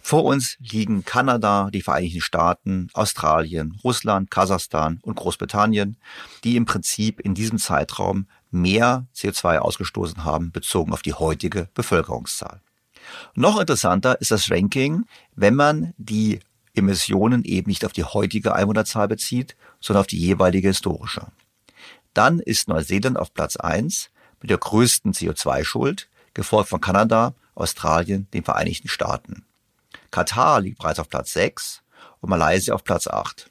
Vor 0.00 0.24
uns 0.24 0.56
liegen 0.60 1.04
Kanada, 1.04 1.68
die 1.72 1.82
Vereinigten 1.82 2.20
Staaten, 2.20 2.88
Australien, 2.94 3.78
Russland, 3.82 4.30
Kasachstan 4.30 5.00
und 5.02 5.16
Großbritannien, 5.16 5.96
die 6.44 6.56
im 6.56 6.64
Prinzip 6.64 7.20
in 7.20 7.34
diesem 7.34 7.58
Zeitraum 7.58 8.26
mehr 8.50 9.06
CO2 9.16 9.58
ausgestoßen 9.58 10.24
haben, 10.24 10.52
bezogen 10.52 10.92
auf 10.92 11.02
die 11.02 11.14
heutige 11.14 11.68
Bevölkerungszahl. 11.74 12.60
Noch 13.34 13.58
interessanter 13.60 14.20
ist 14.20 14.30
das 14.30 14.50
Ranking, 14.50 15.06
wenn 15.34 15.54
man 15.54 15.92
die 15.96 16.40
Emissionen 16.76 17.44
eben 17.44 17.68
nicht 17.68 17.84
auf 17.84 17.92
die 17.92 18.04
heutige 18.04 18.54
Einwohnerzahl 18.54 19.08
bezieht, 19.08 19.56
sondern 19.80 20.00
auf 20.00 20.06
die 20.06 20.18
jeweilige 20.18 20.68
historische. 20.68 21.26
Dann 22.14 22.40
ist 22.40 22.68
Neuseeland 22.68 23.18
auf 23.18 23.34
Platz 23.34 23.56
1 23.56 24.10
mit 24.40 24.50
der 24.50 24.58
größten 24.58 25.12
CO2-Schuld, 25.12 26.08
gefolgt 26.34 26.68
von 26.68 26.80
Kanada, 26.80 27.34
Australien, 27.54 28.28
den 28.32 28.44
Vereinigten 28.44 28.88
Staaten. 28.88 29.44
Katar 30.10 30.60
liegt 30.60 30.78
bereits 30.78 30.98
auf 30.98 31.08
Platz 31.08 31.32
6 31.32 31.82
und 32.20 32.30
Malaysia 32.30 32.74
auf 32.74 32.84
Platz 32.84 33.06
8. 33.06 33.50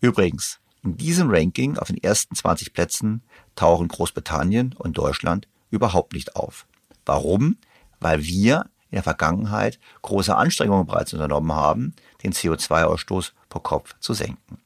Übrigens, 0.00 0.60
in 0.82 0.96
diesem 0.96 1.30
Ranking 1.30 1.78
auf 1.78 1.88
den 1.88 2.02
ersten 2.02 2.34
20 2.34 2.72
Plätzen 2.74 3.22
tauchen 3.56 3.88
Großbritannien 3.88 4.74
und 4.76 4.98
Deutschland 4.98 5.48
überhaupt 5.70 6.12
nicht 6.12 6.36
auf. 6.36 6.66
Warum? 7.06 7.56
Weil 8.00 8.22
wir 8.22 8.66
in 8.90 8.96
der 8.96 9.02
Vergangenheit 9.02 9.78
große 10.02 10.36
Anstrengungen 10.36 10.86
bereits 10.86 11.12
unternommen 11.14 11.52
haben, 11.52 11.94
den 12.24 12.32
CO2-Ausstoß 12.32 13.32
pro 13.48 13.60
Kopf 13.60 13.94
zu 14.00 14.14
senken. 14.14 14.58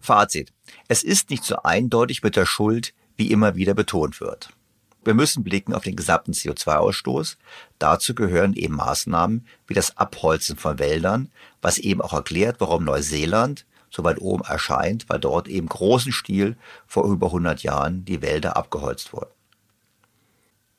Fazit. 0.00 0.52
Es 0.88 1.02
ist 1.02 1.30
nicht 1.30 1.44
so 1.44 1.56
eindeutig 1.62 2.22
mit 2.22 2.36
der 2.36 2.46
Schuld, 2.46 2.92
wie 3.16 3.30
immer 3.30 3.56
wieder 3.56 3.74
betont 3.74 4.20
wird. 4.20 4.50
Wir 5.02 5.14
müssen 5.14 5.42
blicken 5.42 5.72
auf 5.72 5.82
den 5.82 5.96
gesamten 5.96 6.32
CO2-Ausstoß. 6.32 7.36
Dazu 7.78 8.14
gehören 8.14 8.52
eben 8.52 8.76
Maßnahmen 8.76 9.46
wie 9.66 9.74
das 9.74 9.96
Abholzen 9.96 10.56
von 10.56 10.78
Wäldern, 10.78 11.30
was 11.62 11.78
eben 11.78 12.02
auch 12.02 12.12
erklärt, 12.12 12.60
warum 12.60 12.84
Neuseeland 12.84 13.64
so 13.90 14.04
weit 14.04 14.20
oben 14.20 14.44
erscheint, 14.44 15.08
weil 15.08 15.18
dort 15.18 15.48
eben 15.48 15.68
großen 15.68 16.12
Stil 16.12 16.56
vor 16.86 17.04
über 17.04 17.26
100 17.28 17.62
Jahren 17.62 18.04
die 18.04 18.22
Wälder 18.22 18.56
abgeholzt 18.56 19.12
wurden. 19.12 19.30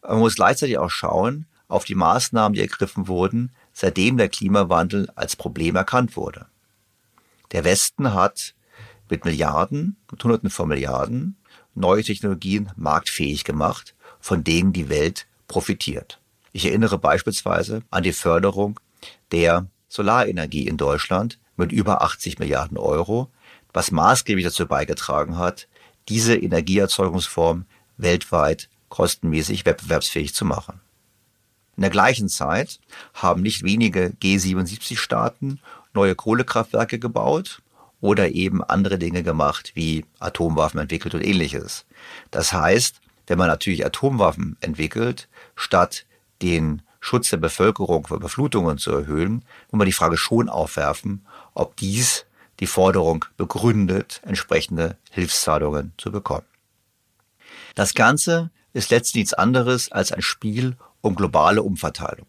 Man 0.01 0.19
muss 0.19 0.35
gleichzeitig 0.35 0.77
auch 0.77 0.89
schauen 0.89 1.45
auf 1.67 1.85
die 1.85 1.95
Maßnahmen, 1.95 2.53
die 2.53 2.61
ergriffen 2.61 3.07
wurden, 3.07 3.51
seitdem 3.73 4.17
der 4.17 4.29
Klimawandel 4.29 5.09
als 5.15 5.35
Problem 5.35 5.75
erkannt 5.75 6.15
wurde. 6.15 6.47
Der 7.51 7.63
Westen 7.63 8.13
hat 8.13 8.53
mit 9.09 9.25
Milliarden, 9.25 9.97
mit 10.09 10.23
Hunderten 10.23 10.49
von 10.49 10.69
Milliarden 10.69 11.37
neue 11.73 12.03
Technologien 12.03 12.71
marktfähig 12.75 13.43
gemacht 13.43 13.95
von 14.21 14.43
denen 14.43 14.71
die 14.71 14.87
Welt 14.87 15.25
profitiert. 15.47 16.19
Ich 16.53 16.65
erinnere 16.65 16.97
beispielsweise 16.97 17.81
an 17.89 18.03
die 18.03 18.13
Förderung 18.13 18.79
der 19.31 19.65
Solarenergie 19.89 20.67
in 20.67 20.77
Deutschland 20.77 21.39
mit 21.57 21.71
über 21.71 22.01
80 22.01 22.39
Milliarden 22.39 22.77
Euro, 22.77 23.29
was 23.73 23.91
maßgeblich 23.91 24.45
dazu 24.45 24.67
beigetragen 24.67 25.37
hat, 25.37 25.67
diese 26.07 26.35
Energieerzeugungsform 26.35 27.65
weltweit 27.97 28.69
kostenmäßig 28.89 29.65
wettbewerbsfähig 29.65 30.33
zu 30.33 30.45
machen. 30.45 30.79
In 31.77 31.81
der 31.81 31.89
gleichen 31.89 32.29
Zeit 32.29 32.79
haben 33.13 33.41
nicht 33.41 33.63
wenige 33.63 34.13
G77-Staaten 34.21 35.59
neue 35.93 36.15
Kohlekraftwerke 36.15 36.99
gebaut 36.99 37.61
oder 38.01 38.29
eben 38.29 38.63
andere 38.63 38.97
Dinge 38.97 39.23
gemacht, 39.23 39.71
wie 39.75 40.05
Atomwaffen 40.19 40.79
entwickelt 40.79 41.13
und 41.13 41.21
ähnliches. 41.21 41.85
Das 42.31 42.51
heißt, 42.53 42.99
wenn 43.27 43.37
man 43.37 43.47
natürlich 43.47 43.85
Atomwaffen 43.85 44.57
entwickelt, 44.59 45.29
statt 45.55 46.05
den 46.41 46.81
Schutz 46.99 47.29
der 47.29 47.37
Bevölkerung 47.37 48.05
vor 48.07 48.17
Überflutungen 48.17 48.77
zu 48.77 48.91
erhöhen, 48.91 49.45
muss 49.71 49.77
man 49.77 49.85
die 49.85 49.93
Frage 49.93 50.17
schon 50.17 50.49
aufwerfen, 50.49 51.25
ob 51.53 51.75
dies 51.77 52.25
die 52.59 52.67
Forderung 52.67 53.25
begründet, 53.37 54.21
entsprechende 54.23 54.97
Hilfszahlungen 55.09 55.93
zu 55.97 56.11
bekommen. 56.11 56.45
Das 57.75 57.93
Ganze 57.93 58.51
ist 58.73 58.91
letztlich 58.91 59.21
nichts 59.23 59.33
anderes 59.33 59.91
als 59.91 60.11
ein 60.11 60.21
Spiel 60.21 60.77
um 61.01 61.15
globale 61.15 61.61
Umverteilung. 61.61 62.27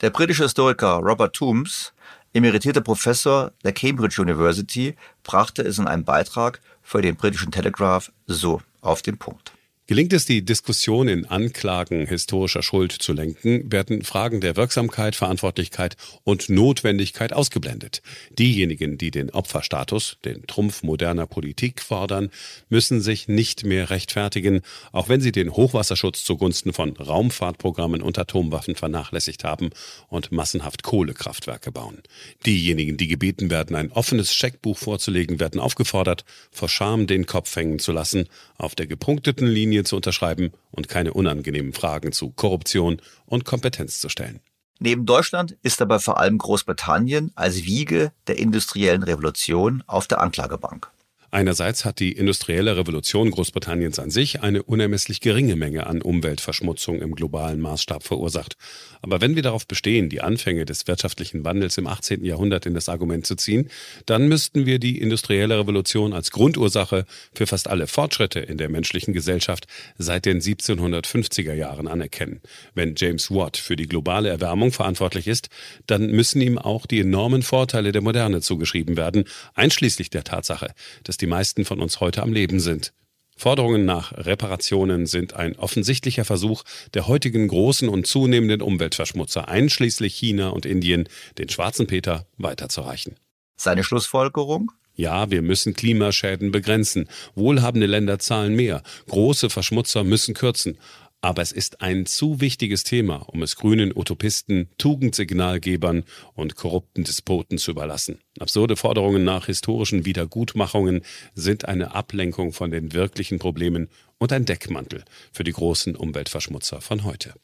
Der 0.00 0.10
britische 0.10 0.44
Historiker 0.44 0.96
Robert 0.96 1.34
Toombs, 1.34 1.92
emeritierter 2.32 2.80
Professor 2.80 3.52
der 3.64 3.72
Cambridge 3.72 4.22
University, 4.22 4.96
brachte 5.24 5.62
es 5.62 5.78
in 5.78 5.88
einem 5.88 6.04
Beitrag 6.04 6.60
für 6.82 7.02
den 7.02 7.16
britischen 7.16 7.50
Telegraph 7.50 8.12
so 8.26 8.62
auf 8.80 9.02
den 9.02 9.18
Punkt. 9.18 9.52
Gelingt 9.90 10.12
es, 10.12 10.26
die 10.26 10.44
Diskussion 10.44 11.08
in 11.08 11.24
Anklagen 11.24 12.06
historischer 12.06 12.62
Schuld 12.62 12.92
zu 12.92 13.14
lenken, 13.14 13.72
werden 13.72 14.02
Fragen 14.02 14.42
der 14.42 14.54
Wirksamkeit, 14.54 15.16
Verantwortlichkeit 15.16 15.96
und 16.24 16.50
Notwendigkeit 16.50 17.32
ausgeblendet. 17.32 18.02
Diejenigen, 18.38 18.98
die 18.98 19.10
den 19.10 19.30
Opferstatus, 19.30 20.18
den 20.26 20.46
Trumpf 20.46 20.82
moderner 20.82 21.26
Politik 21.26 21.80
fordern, 21.80 22.28
müssen 22.68 23.00
sich 23.00 23.28
nicht 23.28 23.64
mehr 23.64 23.88
rechtfertigen, 23.88 24.60
auch 24.92 25.08
wenn 25.08 25.22
sie 25.22 25.32
den 25.32 25.54
Hochwasserschutz 25.54 26.22
zugunsten 26.22 26.74
von 26.74 26.94
Raumfahrtprogrammen 26.94 28.02
und 28.02 28.18
Atomwaffen 28.18 28.74
vernachlässigt 28.74 29.42
haben 29.42 29.70
und 30.08 30.32
massenhaft 30.32 30.82
Kohlekraftwerke 30.82 31.72
bauen. 31.72 32.02
Diejenigen, 32.44 32.98
die 32.98 33.08
gebeten 33.08 33.48
werden, 33.48 33.74
ein 33.74 33.90
offenes 33.90 34.34
Scheckbuch 34.34 34.76
vorzulegen, 34.76 35.40
werden 35.40 35.58
aufgefordert, 35.58 36.26
vor 36.50 36.68
Scham 36.68 37.06
den 37.06 37.24
Kopf 37.24 37.56
hängen 37.56 37.78
zu 37.78 37.92
lassen, 37.92 38.28
auf 38.58 38.74
der 38.74 38.86
gepunkteten 38.86 39.46
Linie 39.46 39.77
Linie 39.78 39.84
zu 39.84 39.96
unterschreiben 39.96 40.52
und 40.72 40.88
keine 40.88 41.12
unangenehmen 41.12 41.72
Fragen 41.72 42.12
zu 42.12 42.30
Korruption 42.30 43.00
und 43.26 43.44
Kompetenz 43.44 44.00
zu 44.00 44.08
stellen. 44.08 44.40
Neben 44.80 45.06
Deutschland 45.06 45.56
ist 45.62 45.80
aber 45.82 46.00
vor 46.00 46.18
allem 46.18 46.38
Großbritannien 46.38 47.32
als 47.34 47.64
Wiege 47.64 48.12
der 48.26 48.38
industriellen 48.38 49.02
Revolution 49.02 49.82
auf 49.86 50.06
der 50.06 50.20
Anklagebank. 50.20 50.90
Einerseits 51.30 51.84
hat 51.84 52.00
die 52.00 52.12
industrielle 52.12 52.78
Revolution 52.78 53.30
Großbritanniens 53.30 53.98
an 53.98 54.10
sich 54.10 54.40
eine 54.40 54.62
unermesslich 54.62 55.20
geringe 55.20 55.56
Menge 55.56 55.86
an 55.86 56.00
Umweltverschmutzung 56.00 57.02
im 57.02 57.14
globalen 57.14 57.60
Maßstab 57.60 58.02
verursacht. 58.02 58.56
Aber 59.02 59.20
wenn 59.20 59.36
wir 59.36 59.42
darauf 59.42 59.66
bestehen, 59.66 60.08
die 60.08 60.22
Anfänge 60.22 60.64
des 60.64 60.86
wirtschaftlichen 60.86 61.44
Wandels 61.44 61.76
im 61.76 61.86
18. 61.86 62.24
Jahrhundert 62.24 62.64
in 62.64 62.72
das 62.72 62.88
Argument 62.88 63.26
zu 63.26 63.34
ziehen, 63.34 63.68
dann 64.06 64.28
müssten 64.28 64.64
wir 64.64 64.78
die 64.78 64.98
industrielle 64.98 65.58
Revolution 65.58 66.14
als 66.14 66.30
Grundursache 66.30 67.04
für 67.34 67.46
fast 67.46 67.68
alle 67.68 67.88
Fortschritte 67.88 68.40
in 68.40 68.56
der 68.56 68.70
menschlichen 68.70 69.12
Gesellschaft 69.12 69.66
seit 69.98 70.24
den 70.24 70.40
1750er 70.40 71.52
Jahren 71.52 71.88
anerkennen. 71.88 72.40
Wenn 72.74 72.94
James 72.96 73.30
Watt 73.30 73.58
für 73.58 73.76
die 73.76 73.86
globale 73.86 74.30
Erwärmung 74.30 74.72
verantwortlich 74.72 75.28
ist, 75.28 75.50
dann 75.86 76.10
müssen 76.10 76.40
ihm 76.40 76.56
auch 76.56 76.86
die 76.86 77.00
enormen 77.00 77.42
Vorteile 77.42 77.92
der 77.92 78.00
Moderne 78.00 78.40
zugeschrieben 78.40 78.96
werden, 78.96 79.24
einschließlich 79.54 80.08
der 80.08 80.24
Tatsache, 80.24 80.72
dass 81.04 81.17
die 81.20 81.26
meisten 81.26 81.64
von 81.64 81.80
uns 81.80 82.00
heute 82.00 82.22
am 82.22 82.32
Leben 82.32 82.60
sind. 82.60 82.92
Forderungen 83.36 83.84
nach 83.84 84.12
Reparationen 84.12 85.06
sind 85.06 85.34
ein 85.34 85.56
offensichtlicher 85.56 86.24
Versuch 86.24 86.64
der 86.94 87.06
heutigen 87.06 87.46
großen 87.46 87.88
und 87.88 88.06
zunehmenden 88.06 88.62
Umweltverschmutzer, 88.62 89.48
einschließlich 89.48 90.14
China 90.14 90.48
und 90.48 90.66
Indien, 90.66 91.08
den 91.38 91.48
schwarzen 91.48 91.86
Peter 91.86 92.26
weiterzureichen. 92.36 93.14
Seine 93.56 93.84
Schlussfolgerung? 93.84 94.72
Ja, 94.94 95.30
wir 95.30 95.42
müssen 95.42 95.74
Klimaschäden 95.74 96.50
begrenzen. 96.50 97.08
Wohlhabende 97.36 97.86
Länder 97.86 98.18
zahlen 98.18 98.56
mehr. 98.56 98.82
Große 99.06 99.48
Verschmutzer 99.48 100.02
müssen 100.02 100.34
kürzen. 100.34 100.76
Aber 101.20 101.42
es 101.42 101.50
ist 101.50 101.80
ein 101.80 102.06
zu 102.06 102.40
wichtiges 102.40 102.84
Thema, 102.84 103.16
um 103.28 103.42
es 103.42 103.56
grünen 103.56 103.92
Utopisten, 103.94 104.68
Tugendsignalgebern 104.78 106.04
und 106.34 106.54
korrupten 106.54 107.02
Despoten 107.02 107.58
zu 107.58 107.72
überlassen. 107.72 108.20
Absurde 108.38 108.76
Forderungen 108.76 109.24
nach 109.24 109.46
historischen 109.46 110.04
Wiedergutmachungen 110.04 111.02
sind 111.34 111.64
eine 111.64 111.92
Ablenkung 111.92 112.52
von 112.52 112.70
den 112.70 112.92
wirklichen 112.92 113.40
Problemen 113.40 113.88
und 114.18 114.32
ein 114.32 114.44
Deckmantel 114.44 115.04
für 115.32 115.42
die 115.42 115.52
großen 115.52 115.96
Umweltverschmutzer 115.96 116.80
von 116.80 117.02
heute. 117.02 117.34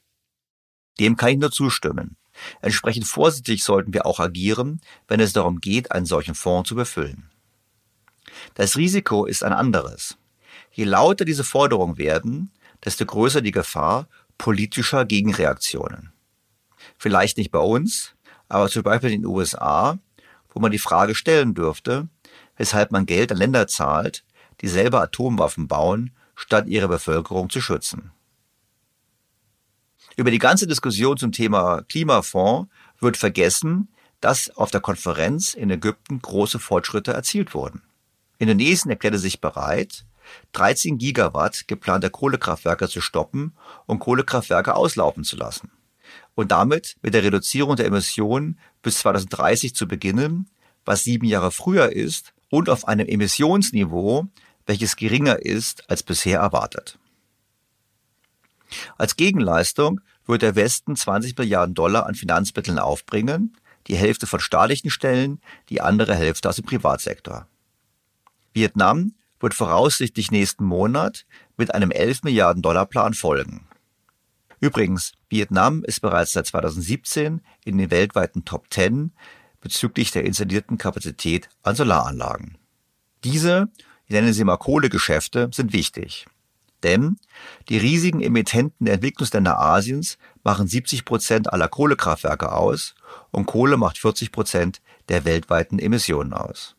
Dem 1.01 1.17
kann 1.17 1.31
ich 1.31 1.39
nur 1.39 1.51
zustimmen. 1.51 2.17
Entsprechend 2.63 3.07
vorsichtig 3.07 3.65
sollten 3.65 3.93
wir 3.93 4.07
auch 4.07 4.21
agieren, 4.21 4.81
wenn 5.09 5.19
es 5.19 5.33
darum 5.33 5.61
geht, 5.61 5.91
einen 5.91 6.07
solchen 6.07 6.37
Fonds 6.37 6.69
zu 6.69 6.77
befüllen. 6.77 7.31
Das 8.55 8.77
Risiko 8.77 9.25
ist 9.25 9.43
ein 9.43 9.53
anderes. 9.53 10.17
Je 10.73 10.85
lauter 10.85 11.25
diese 11.25 11.45
Forderungen 11.45 11.99
werden, 11.99 12.51
desto 12.85 13.07
größer 13.07 13.41
die 13.41 13.51
Gefahr 13.51 14.09
politischer 14.39 15.05
Gegenreaktionen. 15.05 16.13
Vielleicht 16.99 17.39
nicht 17.39 17.51
bei 17.51 17.61
uns, 17.61 18.15
aber 18.49 18.69
zum 18.69 18.83
Beispiel 18.83 19.13
in 19.13 19.23
den 19.23 19.31
USA, 19.31 19.99
wo 20.51 20.61
man 20.61 20.71
die 20.71 20.79
Frage 20.79 21.15
stellen 21.15 21.55
dürfte, 21.55 22.09
weshalb 22.57 22.93
man 22.93 23.07
Geld 23.07 23.33
an 23.33 23.39
Länder 23.39 23.67
zahlt, 23.67 24.25
die 24.61 24.69
selber 24.69 25.03
Atomwaffen 25.03 25.67
bauen, 25.67 26.13
statt 26.35 26.67
ihre 26.67 26.89
Bevölkerung 26.89 27.51
zu 27.51 27.61
schützen. 27.61 28.11
Über 30.17 30.31
die 30.31 30.39
ganze 30.39 30.67
Diskussion 30.67 31.17
zum 31.17 31.33
Thema 31.33 31.83
Klimafonds 31.89 32.71
wird 33.01 33.17
vergessen, 33.17 33.89
dass 34.21 34.51
auf 34.51 34.71
der 34.71 34.81
Konferenz 34.81 35.55
in 35.55 35.71
Ägypten 35.71 36.23
große 36.23 36.59
Fortschritte 36.59 37.13
erzielt 37.13 37.53
wurden. 37.55 37.83
Indonesien 38.39 38.91
erklärte 38.91 39.19
sich 39.19 39.41
bereit, 39.41 40.05
13 40.53 40.99
Gigawatt 40.99 41.67
geplanter 41.69 42.11
Kohlekraftwerke 42.11 42.89
zu 42.89 43.01
stoppen 43.01 43.55
und 43.87 43.99
Kohlekraftwerke 43.99 44.75
auslaufen 44.75 45.25
zu 45.25 45.37
lassen. 45.37 45.71
Und 46.35 46.53
damit 46.53 46.97
mit 47.03 47.15
der 47.15 47.23
Reduzierung 47.23 47.77
der 47.77 47.87
Emissionen 47.87 48.59
bis 48.83 48.99
2030 48.99 49.75
zu 49.75 49.87
beginnen, 49.87 50.51
was 50.85 51.05
sieben 51.05 51.27
Jahre 51.27 51.51
früher 51.51 51.93
ist 51.93 52.35
und 52.51 52.69
auf 52.69 52.87
einem 52.87 53.09
Emissionsniveau, 53.09 54.27
welches 54.67 54.97
geringer 54.97 55.41
ist 55.41 55.89
als 55.91 56.03
bisher 56.03 56.41
erwartet. 56.41 56.99
Als 58.97 59.17
Gegenleistung 59.17 60.01
wird 60.27 60.43
der 60.43 60.57
Westen 60.57 60.97
20 60.97 61.37
Milliarden 61.37 61.75
Dollar 61.75 62.07
an 62.07 62.15
Finanzmitteln 62.15 62.79
aufbringen, 62.79 63.57
die 63.87 63.97
Hälfte 63.97 64.27
von 64.27 64.41
staatlichen 64.41 64.91
Stellen, 64.91 65.41
die 65.69 65.81
andere 65.81 66.15
Hälfte 66.15 66.49
aus 66.49 66.57
dem 66.57 66.65
Privatsektor. 66.65 67.47
Vietnam 68.53 69.15
wird 69.45 69.55
voraussichtlich 69.55 70.31
nächsten 70.31 70.65
Monat 70.65 71.27
mit 71.59 71.75
einem 71.75 71.91
11 71.91 72.23
Milliarden 72.23 72.63
Dollar 72.63 72.87
Plan 72.87 73.13
folgen. 73.13 73.69
Übrigens, 74.59 75.13
Vietnam 75.29 75.85
ist 75.85 76.01
bereits 76.01 76.33
seit 76.33 76.47
2017 76.47 77.43
in 77.63 77.77
den 77.77 77.91
weltweiten 77.91 78.47
Top 78.47 78.73
10 78.73 79.13
bezüglich 79.61 80.11
der 80.13 80.25
installierten 80.25 80.79
Kapazität 80.79 81.51
an 81.63 81.77
Solaranlagen. 81.77 82.57
Diese, 83.23 83.69
ich 84.07 84.13
nenne 84.13 84.33
sie 84.33 84.45
mal 84.45 84.57
Kohlegeschäfte, 84.57 85.51
sind 85.53 85.75
wichtig. 85.75 86.27
Denn 86.83 87.19
die 87.69 87.77
riesigen 87.77 88.23
Emittenten 88.23 88.87
der 88.87 88.95
Entwicklungsländer 88.95 89.61
Asiens 89.61 90.17
machen 90.43 90.67
70 90.67 91.05
Prozent 91.05 91.53
aller 91.53 91.69
Kohlekraftwerke 91.69 92.51
aus 92.51 92.95
und 93.31 93.45
Kohle 93.45 93.77
macht 93.77 93.99
40 93.99 94.33
Prozent 94.33 94.81
der 95.11 95.27
weltweiten 95.27 95.79
Emissionen 95.79 96.33
aus. 96.33 96.77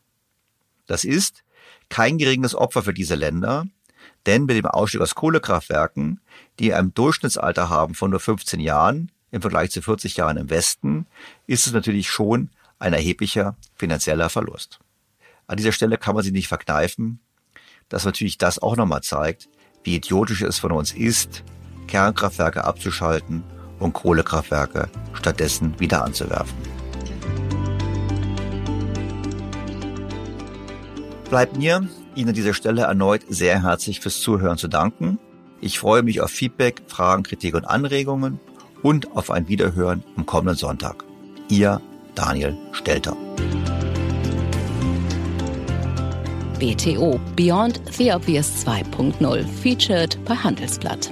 Das 0.88 1.04
ist, 1.04 1.45
kein 1.90 2.18
geringes 2.18 2.56
Opfer 2.56 2.84
für 2.84 2.94
diese 2.94 3.16
Länder, 3.16 3.66
denn 4.26 4.46
mit 4.46 4.58
dem 4.58 4.66
Ausstieg 4.66 5.02
aus 5.02 5.16
Kohlekraftwerken, 5.16 6.20
die 6.60 6.74
ein 6.74 6.94
Durchschnittsalter 6.94 7.70
haben 7.70 7.96
von 7.96 8.12
nur 8.12 8.20
15 8.20 8.60
Jahren 8.60 9.12
im 9.32 9.42
Vergleich 9.42 9.72
zu 9.72 9.82
40 9.82 10.18
Jahren 10.18 10.38
im 10.38 10.50
Westen, 10.50 11.06
ist 11.48 11.68
es 11.68 11.74
natürlich 11.74 12.10
schon 12.10 12.50
ein 12.80 12.94
erheblicher 12.94 13.56
finanzieller 13.76 14.30
Verlust. 14.30 14.80
An 15.48 15.58
dieser 15.58 15.72
Stelle 15.72 15.98
kann 15.98 16.16
man 16.16 16.24
sich 16.24 16.34
nicht 16.34 16.48
verkneifen, 16.48 17.20
dass 17.90 18.06
natürlich 18.06 18.38
das 18.38 18.60
auch 18.60 18.76
nochmal 18.76 19.02
zeigt, 19.02 19.48
wie 19.84 19.96
idiotisch 19.96 20.42
es 20.42 20.58
von 20.58 20.72
uns 20.72 20.92
ist, 20.92 21.44
Kernkraftwerke 21.88 22.64
abzuschalten 22.64 23.44
und 23.80 23.94
Kohlekraftwerke 23.94 24.90
stattdessen 25.14 25.80
wieder 25.80 26.04
anzuwerfen. 26.04 26.75
Bleibt 31.36 31.58
mir, 31.58 31.86
Ihnen 32.16 32.30
an 32.30 32.34
dieser 32.34 32.54
Stelle 32.54 32.84
erneut 32.84 33.24
sehr 33.28 33.62
herzlich 33.62 34.00
fürs 34.00 34.22
Zuhören 34.22 34.58
zu 34.58 34.70
danken. 34.70 35.20
Ich 35.60 35.80
freue 35.80 36.02
mich 36.02 36.22
auf 36.22 36.32
Feedback, 36.32 36.84
Fragen, 36.88 37.24
Kritik 37.24 37.56
und 37.56 37.66
Anregungen 37.66 38.40
und 38.84 39.18
auf 39.18 39.32
ein 39.32 39.50
Wiederhören 39.50 40.02
am 40.16 40.26
kommenden 40.26 40.56
Sonntag. 40.56 41.04
Ihr 41.50 41.82
Daniel 42.16 42.56
Stelter. 42.72 43.18
BTO 46.58 47.20
Beyond 47.36 47.82
the 47.92 48.14
Obvious 48.14 48.66
2.0 48.66 49.46
featured 49.62 50.18
bei 50.24 50.36
Handelsblatt. 50.36 51.12